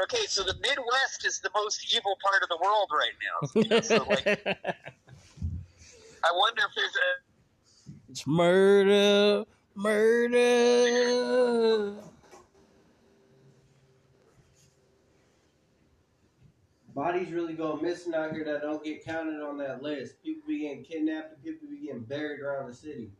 Okay, 0.04 0.28
so 0.28 0.44
the 0.44 0.54
Midwest 0.62 1.26
is 1.26 1.40
the 1.40 1.50
most 1.56 1.92
evil 1.96 2.16
part 2.24 2.44
of 2.44 2.50
the 2.50 2.58
world 2.62 2.92
right 2.94 3.14
now. 3.20 3.40
So 3.82 3.96
like, 4.08 4.28
I 6.24 6.32
wonder 6.34 6.62
if 6.62 6.76
there's 6.76 6.96
a 6.96 7.22
it's 8.10 8.28
murder, 8.28 9.46
murder. 9.76 10.38
Bodies 16.98 17.32
really 17.32 17.54
go 17.54 17.76
missing 17.76 18.16
out 18.16 18.32
here 18.32 18.44
that 18.44 18.64
don't 18.64 18.84
get 18.84 19.06
counted 19.06 19.40
on 19.40 19.60
that 19.60 19.84
list. 19.84 20.16
People 20.24 20.48
be 20.48 20.62
getting 20.62 20.84
kidnapped 20.84 21.32
and 21.32 21.44
people 21.44 21.68
be 21.70 21.86
getting 21.86 22.02
buried 22.02 22.40
around 22.40 22.68
the 22.68 22.74
city. 22.74 23.12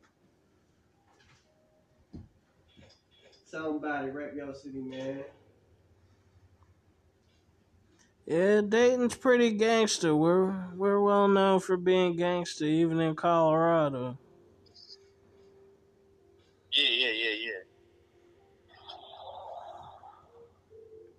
Somebody 3.46 4.10
rep 4.10 4.34
your 4.36 4.56
city, 4.56 4.80
man. 4.80 5.24
Yeah, 8.26 8.62
Dayton's 8.62 9.16
pretty 9.16 9.52
gangster. 9.52 10.16
We're 10.16 10.74
we're 10.74 11.00
well 11.00 11.28
known 11.28 11.60
for 11.60 11.78
being 11.78 12.16
gangster, 12.16 12.66
even 12.66 13.00
in 13.00 13.14
Colorado. 13.14 14.18
yeah, 16.72 16.90
yeah, 16.90 17.12
yeah, 17.12 17.36
yeah. 17.46 17.52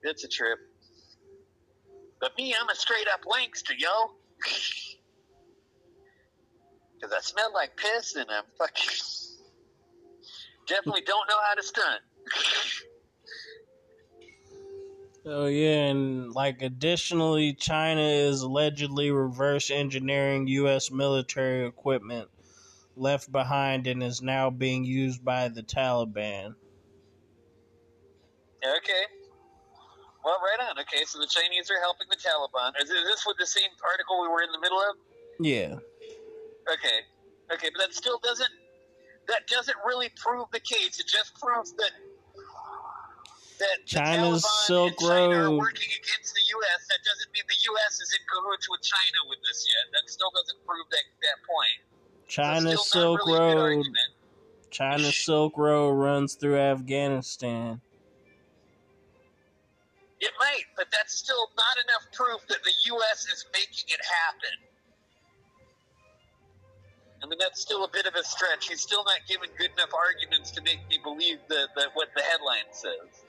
It's 0.02 0.24
a 0.24 0.28
trip. 0.28 0.67
But 2.20 2.36
me, 2.36 2.54
I'm 2.58 2.68
a 2.68 2.74
straight 2.74 3.08
up 3.12 3.20
Lankster, 3.26 3.74
yo. 3.76 3.88
Because 7.00 7.14
I 7.14 7.20
smell 7.20 7.54
like 7.54 7.76
piss 7.76 8.16
and 8.16 8.28
I'm 8.28 8.42
fucking. 8.58 8.90
Definitely 10.66 11.02
don't 11.02 11.28
know 11.28 11.36
how 11.46 11.54
to 11.54 11.62
stunt. 11.62 12.00
Oh 15.30 15.46
yeah, 15.46 15.88
and 15.88 16.32
like 16.32 16.62
additionally, 16.62 17.52
China 17.52 18.00
is 18.00 18.40
allegedly 18.40 19.10
reverse 19.10 19.70
engineering 19.70 20.46
U.S. 20.46 20.90
military 20.90 21.66
equipment 21.66 22.30
left 22.96 23.30
behind 23.30 23.86
and 23.86 24.02
is 24.02 24.22
now 24.22 24.48
being 24.48 24.84
used 24.84 25.22
by 25.22 25.48
the 25.48 25.62
Taliban. 25.62 26.54
Okay. 28.64 29.17
Well, 30.24 30.36
right 30.42 30.68
on. 30.68 30.78
Okay, 30.80 31.04
so 31.06 31.18
the 31.18 31.26
Chinese 31.30 31.70
are 31.70 31.80
helping 31.80 32.06
the 32.10 32.16
Taliban. 32.16 32.72
Is 32.82 32.88
this 32.90 33.24
with 33.26 33.36
the 33.38 33.46
same 33.46 33.70
article 33.86 34.20
we 34.20 34.28
were 34.28 34.42
in 34.42 34.52
the 34.52 34.60
middle 34.60 34.78
of? 34.78 34.96
Yeah, 35.40 35.78
Okay. 36.72 36.98
Okay, 37.50 37.70
but 37.72 37.80
that 37.88 37.94
still 37.94 38.18
doesn't 38.22 38.50
that 39.28 39.46
doesn't 39.46 39.76
really 39.86 40.10
prove 40.16 40.48
the 40.52 40.60
case. 40.60 41.00
It 41.00 41.06
just 41.06 41.34
proves 41.40 41.72
that 41.74 41.92
that 43.58 43.86
China's 43.86 44.44
Silk 44.66 44.92
and 45.00 45.08
China 45.08 45.34
are 45.34 45.42
Road. 45.50 45.58
working 45.58 45.88
against 45.88 46.34
the 46.34 46.42
U.S. 46.50 46.86
That 46.88 47.00
doesn't 47.04 47.32
mean 47.32 47.42
the 47.48 47.56
U.S. 47.72 48.00
is 48.00 48.12
in 48.12 48.22
cahoots 48.28 48.68
with 48.70 48.82
China 48.82 49.18
with 49.28 49.38
this 49.46 49.66
yet. 49.66 49.92
That 49.92 50.10
still 50.10 50.30
doesn't 50.34 50.58
prove 50.66 50.86
that 50.90 51.04
that 51.22 51.38
point. 51.46 51.78
China's 52.28 52.88
Silk 52.90 53.20
really 53.26 53.38
Road. 53.54 53.86
China's 54.70 55.16
Silk 55.16 55.56
Road 55.56 55.92
runs 55.92 56.34
through 56.34 56.58
Afghanistan. 56.58 57.80
It 60.20 60.32
might, 60.38 60.64
but 60.76 60.86
that's 60.90 61.14
still 61.14 61.48
not 61.56 61.76
enough 61.84 62.12
proof 62.12 62.46
that 62.48 62.62
the 62.64 62.72
U.S. 62.86 63.26
is 63.32 63.46
making 63.52 63.86
it 63.88 64.00
happen. 64.04 64.58
I 67.22 67.26
mean, 67.26 67.38
that's 67.38 67.60
still 67.60 67.84
a 67.84 67.88
bit 67.88 68.06
of 68.06 68.14
a 68.14 68.24
stretch. 68.24 68.68
He's 68.68 68.80
still 68.80 69.04
not 69.04 69.20
giving 69.28 69.50
good 69.58 69.70
enough 69.72 69.90
arguments 69.94 70.50
to 70.52 70.62
make 70.62 70.80
me 70.88 70.98
believe 71.02 71.38
that, 71.48 71.68
that 71.76 71.88
what 71.94 72.08
the 72.16 72.22
headline 72.22 72.66
says. 72.72 73.24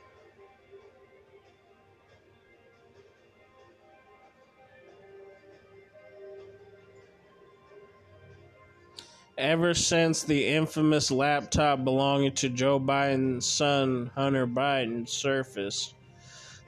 Ever 9.37 9.73
since 9.73 10.23
the 10.23 10.47
infamous 10.47 11.09
laptop 11.11 11.83
belonging 11.85 12.33
to 12.33 12.49
Joe 12.49 12.79
Biden's 12.79 13.47
son, 13.47 14.11
Hunter 14.13 14.45
Biden, 14.45 15.07
surfaced, 15.07 15.95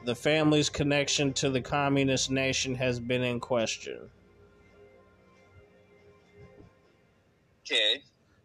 the 0.04 0.16
family's 0.16 0.70
connection 0.70 1.34
to 1.34 1.50
the 1.50 1.62
communist 1.62 2.32
nation 2.32 2.76
has 2.76 3.00
been 3.00 3.24
in 3.24 3.40
question. 3.40 4.10
Okay. 7.66 8.02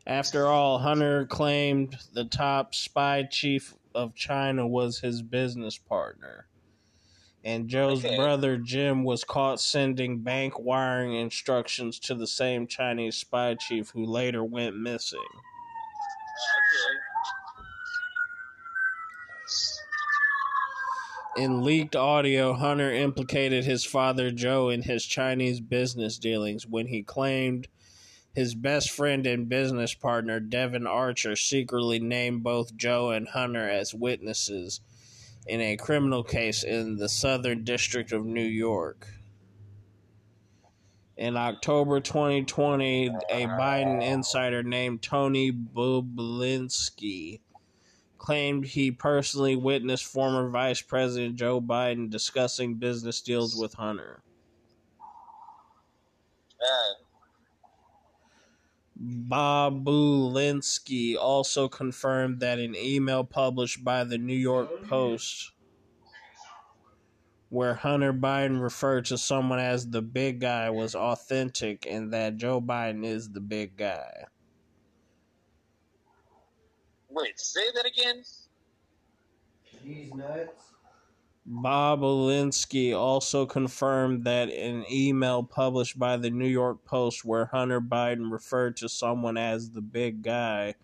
After 0.06 0.46
all, 0.46 0.78
Hunter 0.78 1.26
claimed 1.26 1.96
the 2.12 2.24
top 2.24 2.74
spy 2.74 3.24
chief 3.24 3.74
of 3.94 4.14
China 4.14 4.66
was 4.66 5.00
his 5.00 5.22
business 5.22 5.78
partner. 5.78 6.46
And 7.42 7.68
Joe's 7.68 8.04
Okay. 8.04 8.16
brother 8.16 8.56
Jim 8.56 9.04
was 9.04 9.24
caught 9.24 9.60
sending 9.60 10.20
bank 10.20 10.58
wiring 10.58 11.14
instructions 11.14 11.98
to 12.00 12.14
the 12.14 12.26
same 12.26 12.66
Chinese 12.66 13.16
spy 13.16 13.54
chief 13.54 13.90
who 13.90 14.04
later 14.04 14.44
went 14.44 14.76
missing. 14.76 15.20
In 21.36 21.62
leaked 21.62 21.94
audio, 21.94 22.54
Hunter 22.54 22.90
implicated 22.90 23.66
his 23.66 23.84
father 23.84 24.30
Joe 24.30 24.70
in 24.70 24.80
his 24.80 25.04
Chinese 25.04 25.60
business 25.60 26.16
dealings 26.16 26.66
when 26.66 26.86
he 26.86 27.02
claimed 27.02 27.68
his 28.34 28.54
best 28.54 28.90
friend 28.90 29.26
and 29.26 29.46
business 29.46 29.92
partner 29.92 30.40
Devon 30.40 30.86
Archer 30.86 31.36
secretly 31.36 31.98
named 31.98 32.42
both 32.42 32.74
Joe 32.74 33.10
and 33.10 33.28
Hunter 33.28 33.68
as 33.68 33.92
witnesses 33.92 34.80
in 35.46 35.60
a 35.60 35.76
criminal 35.76 36.24
case 36.24 36.62
in 36.62 36.96
the 36.96 37.08
Southern 37.08 37.64
District 37.64 38.12
of 38.12 38.24
New 38.24 38.40
York. 38.40 39.06
In 41.18 41.36
October 41.36 42.00
2020, 42.00 43.08
a 43.08 43.46
Biden 43.46 44.02
insider 44.02 44.62
named 44.62 45.02
Tony 45.02 45.52
Bobulinski 45.52 47.40
claimed 48.27 48.66
he 48.66 48.90
personally 48.90 49.55
witnessed 49.55 50.05
former 50.05 50.51
Vice 50.51 50.82
President 50.82 51.36
Joe 51.36 51.61
Biden 51.61 52.11
discussing 52.11 52.74
business 52.74 53.20
deals 53.20 53.55
with 53.55 53.74
Hunter. 53.74 54.20
Bobulinski 59.01 61.16
also 61.16 61.69
confirmed 61.69 62.40
that 62.40 62.59
an 62.59 62.74
email 62.74 63.23
published 63.23 63.85
by 63.85 64.03
the 64.03 64.19
New 64.19 64.35
York 64.35 64.89
Post, 64.89 65.53
where 67.48 67.74
Hunter 67.74 68.12
Biden 68.12 68.61
referred 68.61 69.05
to 69.05 69.16
someone 69.16 69.61
as 69.61 69.90
the 69.90 70.03
big 70.03 70.40
guy, 70.40 70.69
was 70.69 70.97
authentic 70.97 71.86
and 71.89 72.12
that 72.12 72.39
Joe 72.39 72.61
Biden 72.61 73.05
is 73.05 73.31
the 73.31 73.40
big 73.40 73.77
guy. 73.77 74.24
Wait, 77.16 77.40
say 77.40 77.62
that 77.74 77.86
again? 77.86 78.22
These 79.82 80.12
nuts. 80.12 80.72
Bobulinski 81.51 82.94
also 82.94 83.47
confirmed 83.47 84.24
that 84.24 84.51
an 84.51 84.84
email 84.90 85.43
published 85.43 85.98
by 85.98 86.18
the 86.18 86.28
New 86.28 86.48
York 86.48 86.84
Post 86.84 87.24
where 87.24 87.47
Hunter 87.47 87.80
Biden 87.80 88.30
referred 88.30 88.76
to 88.78 88.88
someone 88.88 89.38
as 89.38 89.70
the 89.70 89.80
big 89.80 90.22
guy 90.22 90.74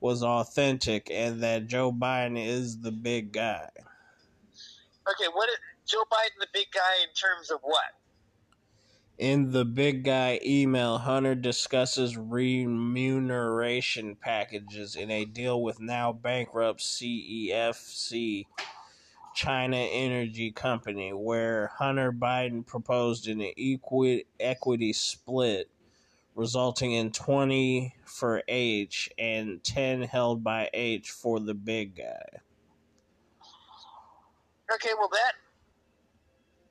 was 0.00 0.22
authentic 0.22 1.08
and 1.10 1.42
that 1.42 1.66
Joe 1.66 1.92
Biden 1.92 2.44
is 2.44 2.80
the 2.80 2.92
big 2.92 3.32
guy. 3.32 3.68
Okay, 5.08 5.30
what 5.32 5.48
is 5.48 5.56
Joe 5.86 6.04
Biden 6.12 6.40
the 6.40 6.48
big 6.52 6.66
guy 6.74 7.02
in 7.02 7.14
terms 7.14 7.50
of 7.50 7.60
what? 7.62 7.94
In 9.18 9.50
the 9.50 9.64
big 9.64 10.04
guy 10.04 10.38
email, 10.46 10.98
Hunter 10.98 11.34
discusses 11.34 12.16
remuneration 12.16 14.14
packages 14.14 14.94
in 14.94 15.10
a 15.10 15.24
deal 15.24 15.60
with 15.60 15.80
now 15.80 16.12
bankrupt 16.12 16.78
CEFC 16.78 18.46
China 19.34 19.76
Energy 19.76 20.52
Company, 20.52 21.12
where 21.12 21.72
Hunter 21.78 22.12
Biden 22.12 22.64
proposed 22.64 23.26
an 23.26 23.40
equi- 23.40 24.26
equity 24.38 24.92
split, 24.92 25.68
resulting 26.36 26.92
in 26.92 27.10
20 27.10 27.96
for 28.04 28.44
H 28.46 29.10
and 29.18 29.64
10 29.64 30.02
held 30.02 30.44
by 30.44 30.70
H 30.72 31.10
for 31.10 31.40
the 31.40 31.54
big 31.54 31.96
guy. 31.96 32.40
Okay, 34.72 34.90
well 34.96 35.08
that 35.08 35.32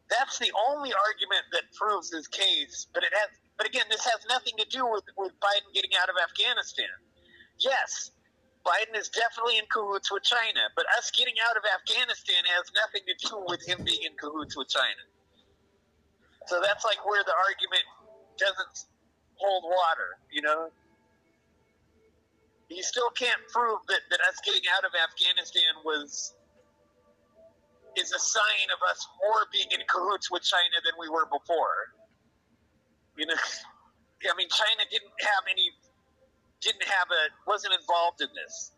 that's 0.09 0.39
the 0.39 0.51
only 0.69 0.91
argument 0.93 1.43
that 1.51 1.63
proves 1.75 2.11
his 2.11 2.27
case, 2.27 2.87
but 2.93 3.03
it 3.03 3.11
has 3.13 3.29
but 3.57 3.67
again 3.67 3.85
this 3.89 4.03
has 4.05 4.19
nothing 4.29 4.53
to 4.57 4.67
do 4.69 4.85
with, 4.85 5.03
with 5.17 5.33
Biden 5.39 5.73
getting 5.73 5.91
out 6.01 6.09
of 6.09 6.15
Afghanistan. 6.21 6.91
Yes, 7.59 8.11
Biden 8.67 8.99
is 8.99 9.09
definitely 9.09 9.57
in 9.57 9.65
cahoots 9.71 10.11
with 10.11 10.23
China, 10.23 10.67
but 10.75 10.85
us 10.97 11.11
getting 11.11 11.35
out 11.47 11.55
of 11.55 11.63
Afghanistan 11.63 12.43
has 12.59 12.67
nothing 12.75 13.03
to 13.07 13.15
do 13.27 13.35
with 13.47 13.63
him 13.63 13.83
being 13.83 14.03
in 14.03 14.13
cahoots 14.19 14.57
with 14.57 14.67
China. 14.67 15.03
So 16.47 16.59
that's 16.61 16.83
like 16.83 16.99
where 17.07 17.23
the 17.23 17.35
argument 17.35 17.83
doesn't 18.37 18.91
hold 19.35 19.63
water, 19.63 20.19
you 20.31 20.41
know? 20.41 20.69
You 22.69 22.83
still 22.83 23.09
can't 23.11 23.39
prove 23.51 23.79
that, 23.87 24.03
that 24.11 24.19
us 24.27 24.35
getting 24.43 24.67
out 24.75 24.83
of 24.83 24.91
Afghanistan 24.91 25.79
was 25.83 26.35
is 27.97 28.13
a 28.13 28.19
sign 28.19 28.67
of 28.71 28.79
us 28.89 29.07
more 29.21 29.49
being 29.51 29.67
in 29.71 29.81
cahoots 29.89 30.29
with 30.31 30.43
China 30.43 30.77
than 30.85 30.93
we 30.99 31.09
were 31.09 31.25
before. 31.25 31.97
You 33.17 33.25
know, 33.25 33.33
I 34.31 34.33
mean, 34.37 34.49
China 34.49 34.83
didn't 34.89 35.17
have 35.21 35.43
any, 35.49 35.71
didn't 36.61 36.85
have 36.85 37.09
a, 37.09 37.21
wasn't 37.49 37.73
involved 37.73 38.21
in 38.21 38.29
this. 38.33 38.71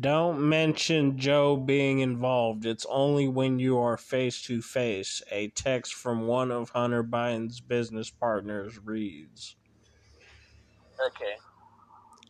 Don't 0.00 0.48
mention 0.48 1.18
Joe 1.18 1.56
being 1.56 1.98
involved. 1.98 2.64
It's 2.64 2.86
only 2.88 3.28
when 3.28 3.58
you 3.58 3.78
are 3.78 3.96
face 3.96 4.40
to 4.42 4.62
face. 4.62 5.22
A 5.30 5.48
text 5.48 5.94
from 5.94 6.26
one 6.26 6.50
of 6.50 6.70
Hunter 6.70 7.04
Biden's 7.04 7.60
business 7.60 8.08
partners 8.08 8.78
reads. 8.78 9.56
Okay. 11.06 11.34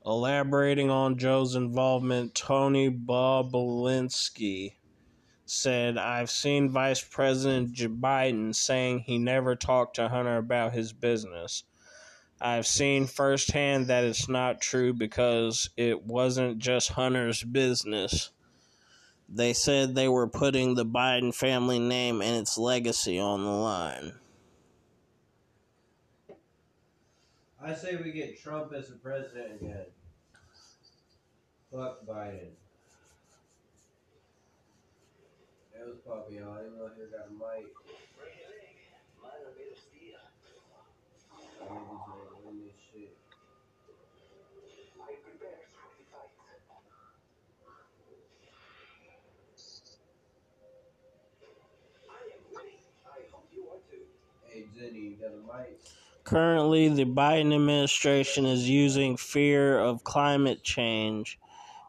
Elaborating 0.04 0.90
on 0.90 1.18
Joe's 1.18 1.54
involvement, 1.54 2.34
Tony 2.34 2.90
Bobulinski 2.90 4.72
said, 5.44 5.98
I've 5.98 6.30
seen 6.30 6.70
Vice 6.70 7.02
President 7.04 7.76
Biden 7.76 8.54
saying 8.54 9.00
he 9.00 9.18
never 9.18 9.54
talked 9.54 9.96
to 9.96 10.08
Hunter 10.08 10.38
about 10.38 10.72
his 10.72 10.92
business. 10.92 11.62
I've 12.42 12.66
seen 12.66 13.06
firsthand 13.06 13.86
that 13.86 14.04
it's 14.04 14.28
not 14.28 14.60
true 14.60 14.92
because 14.92 15.70
it 15.76 16.04
wasn't 16.04 16.58
just 16.58 16.90
Hunter's 16.90 17.42
business. 17.44 18.30
They 19.28 19.52
said 19.52 19.94
they 19.94 20.08
were 20.08 20.26
putting 20.26 20.74
the 20.74 20.84
Biden 20.84 21.34
family 21.34 21.78
name 21.78 22.20
and 22.20 22.36
its 22.36 22.58
legacy 22.58 23.18
on 23.18 23.44
the 23.44 23.50
line. 23.50 24.12
I 27.64 27.74
say 27.74 27.94
we 27.94 28.10
get 28.10 28.42
Trump 28.42 28.72
as 28.76 28.88
the 28.88 28.96
president 28.96 29.62
again. 29.62 29.86
Fuck 31.70 32.04
Biden. 32.04 32.50
That 35.72 35.86
was 35.86 35.96
Poppy. 36.06 36.38
I 36.38 36.62
didn't 36.62 36.76
know 36.76 36.90
he 36.94 37.10
got 37.10 37.28
a 37.28 37.32
mic. 37.32 37.66
I 41.62 41.74
need 41.74 41.80
to 42.28 42.36
win 42.44 42.58
this 42.60 42.74
shit. 42.92 43.16
Hey 54.48 54.64
Jenny, 54.76 54.98
you 54.98 55.10
got 55.10 55.10
a 55.10 55.10
mic? 55.10 55.11
Currently, 56.24 56.88
the 56.88 57.04
Biden 57.04 57.54
administration 57.54 58.46
is 58.46 58.68
using 58.68 59.16
fear 59.16 59.78
of 59.78 60.04
climate 60.04 60.62
change 60.62 61.38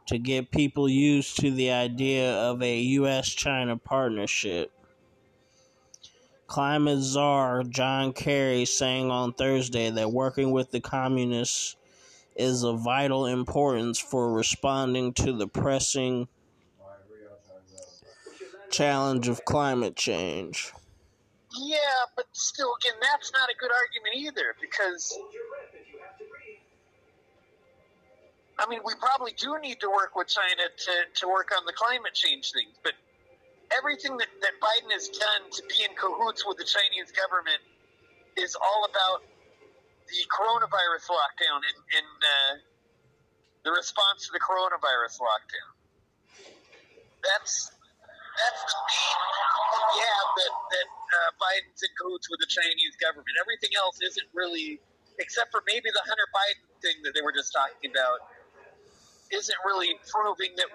to 0.07 0.17
get 0.17 0.51
people 0.51 0.89
used 0.89 1.39
to 1.39 1.51
the 1.51 1.71
idea 1.71 2.33
of 2.33 2.61
a 2.61 2.79
U.S. 2.79 3.29
China 3.29 3.77
partnership. 3.77 4.71
Climate 6.47 6.99
czar 6.99 7.63
John 7.63 8.13
Kerry 8.13 8.65
saying 8.65 9.09
on 9.09 9.33
Thursday 9.33 9.89
that 9.89 10.11
working 10.11 10.51
with 10.51 10.71
the 10.71 10.81
communists 10.81 11.75
is 12.35 12.63
of 12.63 12.81
vital 12.81 13.27
importance 13.27 13.99
for 13.99 14.33
responding 14.33 15.13
to 15.13 15.33
the 15.33 15.47
pressing 15.47 16.27
challenge 18.69 19.27
of 19.27 19.45
climate 19.45 19.95
change. 19.95 20.73
Yeah, 21.55 21.77
but 22.15 22.25
still, 22.33 22.73
again, 22.81 22.97
that's 23.01 23.31
not 23.31 23.49
a 23.49 23.55
good 23.59 23.71
argument 23.71 24.15
either 24.17 24.55
because. 24.59 25.17
I 28.57 28.69
mean, 28.69 28.81
we 28.85 28.93
probably 29.01 29.33
do 29.33 29.57
need 29.59 29.81
to 29.81 29.89
work 29.89 30.15
with 30.15 30.29
China 30.29 30.69
to, 30.69 30.93
to 31.21 31.27
work 31.27 31.49
on 31.57 31.65
the 31.65 31.73
climate 31.73 32.13
change 32.13 32.53
things, 32.53 32.77
but 32.83 32.93
everything 33.73 34.15
that, 34.17 34.29
that 34.41 34.53
Biden 34.61 34.93
has 34.93 35.09
done 35.09 35.49
to 35.51 35.63
be 35.65 35.83
in 35.83 35.89
cahoots 35.97 36.45
with 36.45 36.57
the 36.57 36.63
Chinese 36.63 37.09
government 37.11 37.57
is 38.37 38.55
all 38.55 38.85
about 38.85 39.25
the 40.05 40.21
coronavirus 40.29 41.09
lockdown 41.09 41.65
and, 41.65 41.79
and 41.97 42.13
uh, 42.21 42.53
the 43.65 43.71
response 43.71 44.29
to 44.29 44.31
the 44.33 44.39
coronavirus 44.39 45.17
lockdown. 45.17 45.71
That's 47.25 47.72
that's 48.37 48.61
the 48.65 48.77
main 48.89 49.19
thing 49.73 49.83
we 49.93 49.97
have 50.01 50.27
that 50.37 50.53
that 50.73 50.87
uh, 50.89 51.31
Biden's 51.37 51.81
in 51.83 51.91
cahoots 51.99 52.29
with 52.29 52.39
the 52.41 52.49
Chinese 52.49 52.95
government. 52.97 53.33
Everything 53.39 53.73
else 53.77 54.01
isn't 54.01 54.29
really, 54.33 54.81
except 55.19 55.51
for 55.51 55.61
maybe 55.67 55.89
the 55.93 56.03
Hunter 56.05 56.27
Biden 56.33 56.65
thing 56.81 56.97
that 57.05 57.13
they 57.13 57.21
were 57.21 57.33
just 57.33 57.53
talking 57.53 57.91
about, 57.93 58.19
isn't 59.31 59.61
really 59.65 59.93
proving 60.09 60.53
that 60.57 60.69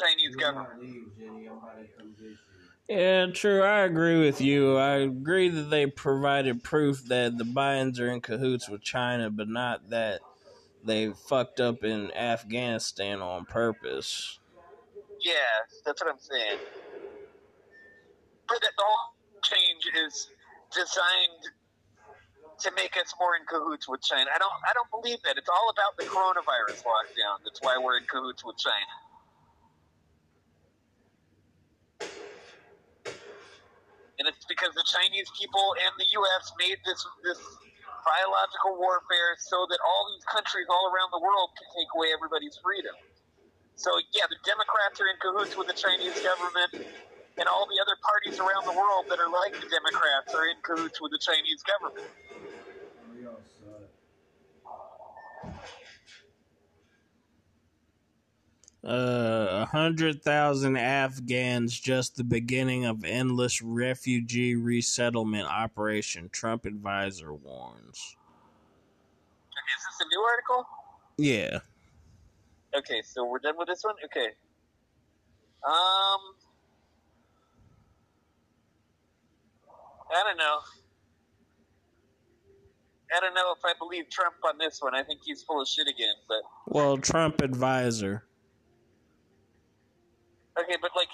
Chinese 0.00 0.36
government. 0.36 0.68
not 0.76 0.82
leave, 0.82 1.08
Jenny. 1.18 1.48
I'm 1.48 1.58
about 1.58 1.80
to 1.80 1.88
come 1.96 2.14
get 2.18 2.28
you. 2.28 2.38
Yeah, 2.88 3.26
true. 3.34 3.62
I 3.62 3.80
agree 3.80 4.18
with 4.18 4.40
you. 4.40 4.76
I 4.76 4.96
agree 4.96 5.48
that 5.50 5.68
they 5.68 5.86
provided 5.86 6.64
proof 6.64 7.04
that 7.08 7.36
the 7.36 7.44
Bidens 7.44 8.00
are 8.00 8.08
in 8.08 8.22
cahoots 8.22 8.68
with 8.68 8.80
China, 8.80 9.28
but 9.28 9.48
not 9.48 9.90
that 9.90 10.20
they 10.82 11.10
fucked 11.10 11.60
up 11.60 11.84
in 11.84 12.10
Afghanistan 12.12 13.20
on 13.20 13.44
purpose. 13.44 14.38
Yeah, 15.28 15.68
that's 15.86 16.00
what 16.02 16.10
I'm 16.12 16.20
saying. 16.20 16.60
But 18.48 18.60
that 18.62 18.72
the 18.76 18.84
whole 18.86 19.14
change 19.44 19.84
is 19.94 20.30
designed 20.74 21.44
to 22.62 22.72
make 22.76 22.96
us 22.96 23.12
more 23.20 23.36
in 23.36 23.44
cahoots 23.48 23.88
with 23.88 24.02
China. 24.02 24.30
I 24.32 24.38
don't 24.38 24.56
I 24.68 24.72
don't 24.74 24.90
believe 24.92 25.20
that. 25.24 25.36
It's 25.38 25.50
all 25.50 25.68
about 25.70 25.96
the 25.98 26.06
coronavirus 26.08 26.80
lockdown. 26.86 27.42
That's 27.44 27.60
why 27.62 27.76
we're 27.82 27.98
in 27.98 28.06
cahoots 28.10 28.44
with 28.44 28.56
China. 28.58 28.94
And 34.18 34.28
it's 34.28 34.46
because 34.48 34.74
the 34.74 34.86
Chinese 34.86 35.30
people 35.38 35.74
and 35.82 35.92
the 35.98 36.08
US 36.22 36.44
made 36.58 36.78
this 36.86 37.00
this 37.24 37.40
biological 38.06 38.78
warfare 38.78 39.36
so 39.40 39.66
that 39.70 39.80
all 39.84 40.04
these 40.14 40.24
countries 40.30 40.66
all 40.70 40.92
around 40.94 41.10
the 41.12 41.20
world 41.22 41.50
can 41.58 41.68
take 41.76 41.90
away 41.96 42.12
everybody's 42.14 42.58
freedom. 42.62 42.94
So 43.78 43.94
yeah, 44.10 44.26
the 44.26 44.36
Democrats 44.42 44.98
are 44.98 45.06
in 45.06 45.14
cahoots 45.22 45.56
with 45.56 45.68
the 45.70 45.78
Chinese 45.78 46.18
government, 46.18 46.82
and 47.38 47.46
all 47.46 47.62
the 47.70 47.78
other 47.78 47.94
parties 48.02 48.42
around 48.42 48.66
the 48.66 48.74
world 48.74 49.06
that 49.08 49.22
are 49.22 49.30
like 49.30 49.54
the 49.54 49.70
Democrats 49.70 50.34
are 50.34 50.50
in 50.50 50.58
cahoots 50.66 51.00
with 51.00 51.12
the 51.12 51.20
Chinese 51.22 51.62
government. 51.62 52.10
We 53.14 53.24
all 53.24 53.38
suck. 53.46 53.86
Uh, 58.82 59.62
a 59.62 59.66
hundred 59.66 60.22
thousand 60.24 60.76
Afghans 60.76 61.78
just 61.78 62.16
the 62.16 62.24
beginning 62.24 62.84
of 62.84 63.04
endless 63.04 63.62
refugee 63.62 64.56
resettlement 64.56 65.46
operation. 65.46 66.30
Trump 66.32 66.64
advisor 66.64 67.32
warns. 67.32 68.16
Okay, 69.54 69.70
is 69.76 69.84
this 69.86 70.00
a 70.02 70.08
new 70.08 70.22
article? 70.22 70.66
Yeah. 71.16 71.60
Okay, 72.76 73.02
so 73.02 73.24
we're 73.24 73.38
done 73.38 73.54
with 73.58 73.68
this 73.68 73.82
one. 73.82 73.94
Okay. 74.04 74.28
Um, 75.64 76.20
I 80.10 80.22
don't 80.24 80.36
know. 80.36 80.58
I 83.16 83.20
don't 83.20 83.34
know 83.34 83.52
if 83.56 83.64
I 83.64 83.72
believe 83.78 84.10
Trump 84.10 84.34
on 84.46 84.58
this 84.58 84.80
one. 84.82 84.94
I 84.94 85.02
think 85.02 85.20
he's 85.24 85.42
full 85.42 85.60
of 85.62 85.68
shit 85.68 85.88
again. 85.88 86.14
But 86.28 86.42
Well, 86.66 86.98
Trump 86.98 87.40
advisor. 87.40 88.24
okay, 90.60 90.76
but 90.80 90.90
like, 90.94 91.08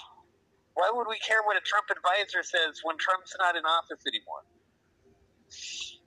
why 0.74 0.90
would 0.92 1.06
we 1.08 1.18
care 1.18 1.38
what 1.44 1.56
a 1.56 1.60
Trump 1.60 1.86
advisor 1.90 2.42
says 2.42 2.80
when 2.82 2.96
Trump's 2.98 3.34
not 3.38 3.54
in 3.56 3.64
office 3.64 4.04
anymore? 4.06 4.42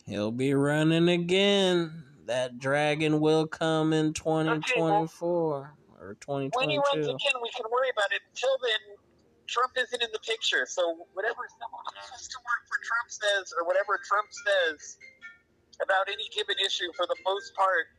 He'll 0.06 0.32
be 0.32 0.54
running 0.54 1.08
again. 1.08 2.04
That 2.28 2.60
dragon 2.60 3.22
will 3.22 3.48
come 3.48 3.94
in 3.94 4.12
2024 4.12 5.08
or 5.16 6.18
2022. 6.20 6.52
When 6.60 6.70
he 6.70 6.78
runs 6.78 7.08
again, 7.08 7.40
we 7.42 7.50
can 7.56 7.64
worry 7.72 7.88
about 7.88 8.12
it. 8.12 8.20
Until 8.36 8.60
then, 8.60 9.00
Trump 9.48 9.72
isn't 9.80 10.04
in 10.04 10.10
the 10.12 10.20
picture. 10.20 10.68
So 10.68 11.08
whatever 11.16 11.48
someone 11.56 11.88
who 11.88 12.04
wants 12.12 12.28
to 12.28 12.38
work 12.44 12.68
for 12.68 12.84
Trump 12.84 13.08
says, 13.08 13.56
or 13.56 13.64
whatever 13.66 13.96
Trump 14.04 14.28
says 14.28 15.00
about 15.82 16.12
any 16.12 16.28
given 16.36 16.60
issue, 16.60 16.92
for 17.00 17.08
the 17.08 17.16
most 17.24 17.56
part, 17.56 17.96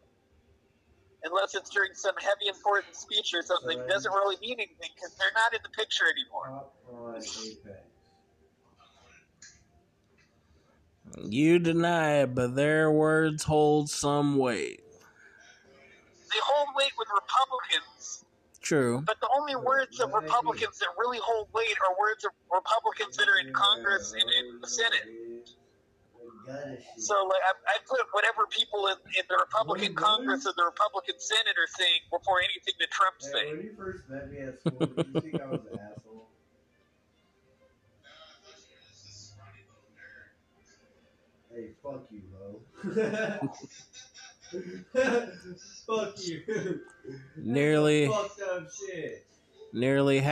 unless 1.24 1.56
it's 1.56 1.70
during 1.70 1.96
some 1.96 2.14
heavy 2.20 2.52
important 2.52 2.94
speech 2.94 3.32
or 3.32 3.40
something, 3.40 3.80
doesn't 3.88 4.12
really 4.12 4.36
mean 4.44 4.60
anything 4.60 4.92
because 4.92 5.16
they're 5.16 5.32
not 5.32 5.56
in 5.56 5.60
the 5.64 5.72
picture 5.72 6.04
anymore. 6.04 6.52
Top 6.52 6.76
on 6.92 7.16
Apex. 7.16 7.80
You 11.24 11.58
deny 11.58 12.22
it, 12.22 12.34
but 12.34 12.54
their 12.54 12.90
words 12.90 13.44
hold 13.44 13.90
some 13.90 14.36
weight. 14.36 14.82
They 16.30 16.38
hold 16.42 16.68
weight 16.76 16.92
with 16.98 17.08
Republicans, 17.08 18.24
True. 18.60 19.02
but 19.06 19.18
the 19.20 19.28
only 19.34 19.56
words 19.56 19.98
of 20.00 20.12
Republicans 20.12 20.78
that 20.78 20.88
really 20.98 21.18
hold 21.22 21.48
weight 21.54 21.76
are 21.88 21.96
words 21.98 22.24
of 22.24 22.32
Republicans 22.52 23.16
that 23.16 23.28
are 23.28 23.38
in 23.38 23.52
Congress 23.52 24.12
and 24.12 24.22
in 24.22 24.60
the 24.60 24.68
Senate. 24.68 25.08
gun 26.46 26.58
and 26.68 26.78
shit. 26.78 27.00
So 27.00 27.14
like 27.24 27.40
I, 27.48 27.52
I 27.72 27.76
put 27.88 28.00
whatever 28.12 28.44
people 28.50 28.86
in, 28.88 28.96
in 29.16 29.24
the 29.28 29.36
Republican 29.40 29.92
Really, 29.92 29.96
really? 29.96 30.04
Congress 30.04 30.44
and 30.44 30.54
the 30.56 30.64
Republican 30.64 31.16
Senate 31.18 31.56
are 31.56 31.70
saying 31.80 32.00
before 32.12 32.40
anything 32.44 32.76
that 32.76 32.90
Trump's 32.92 33.26
Hey, 33.32 33.32
saying. 33.32 33.72
Fuck 45.86 46.14
you. 46.26 46.80
Nearly, 47.36 48.06
Fucked 48.08 48.40
up 48.42 48.68
shit. 48.72 49.26
nearly 49.72 50.18
half. 50.20 50.26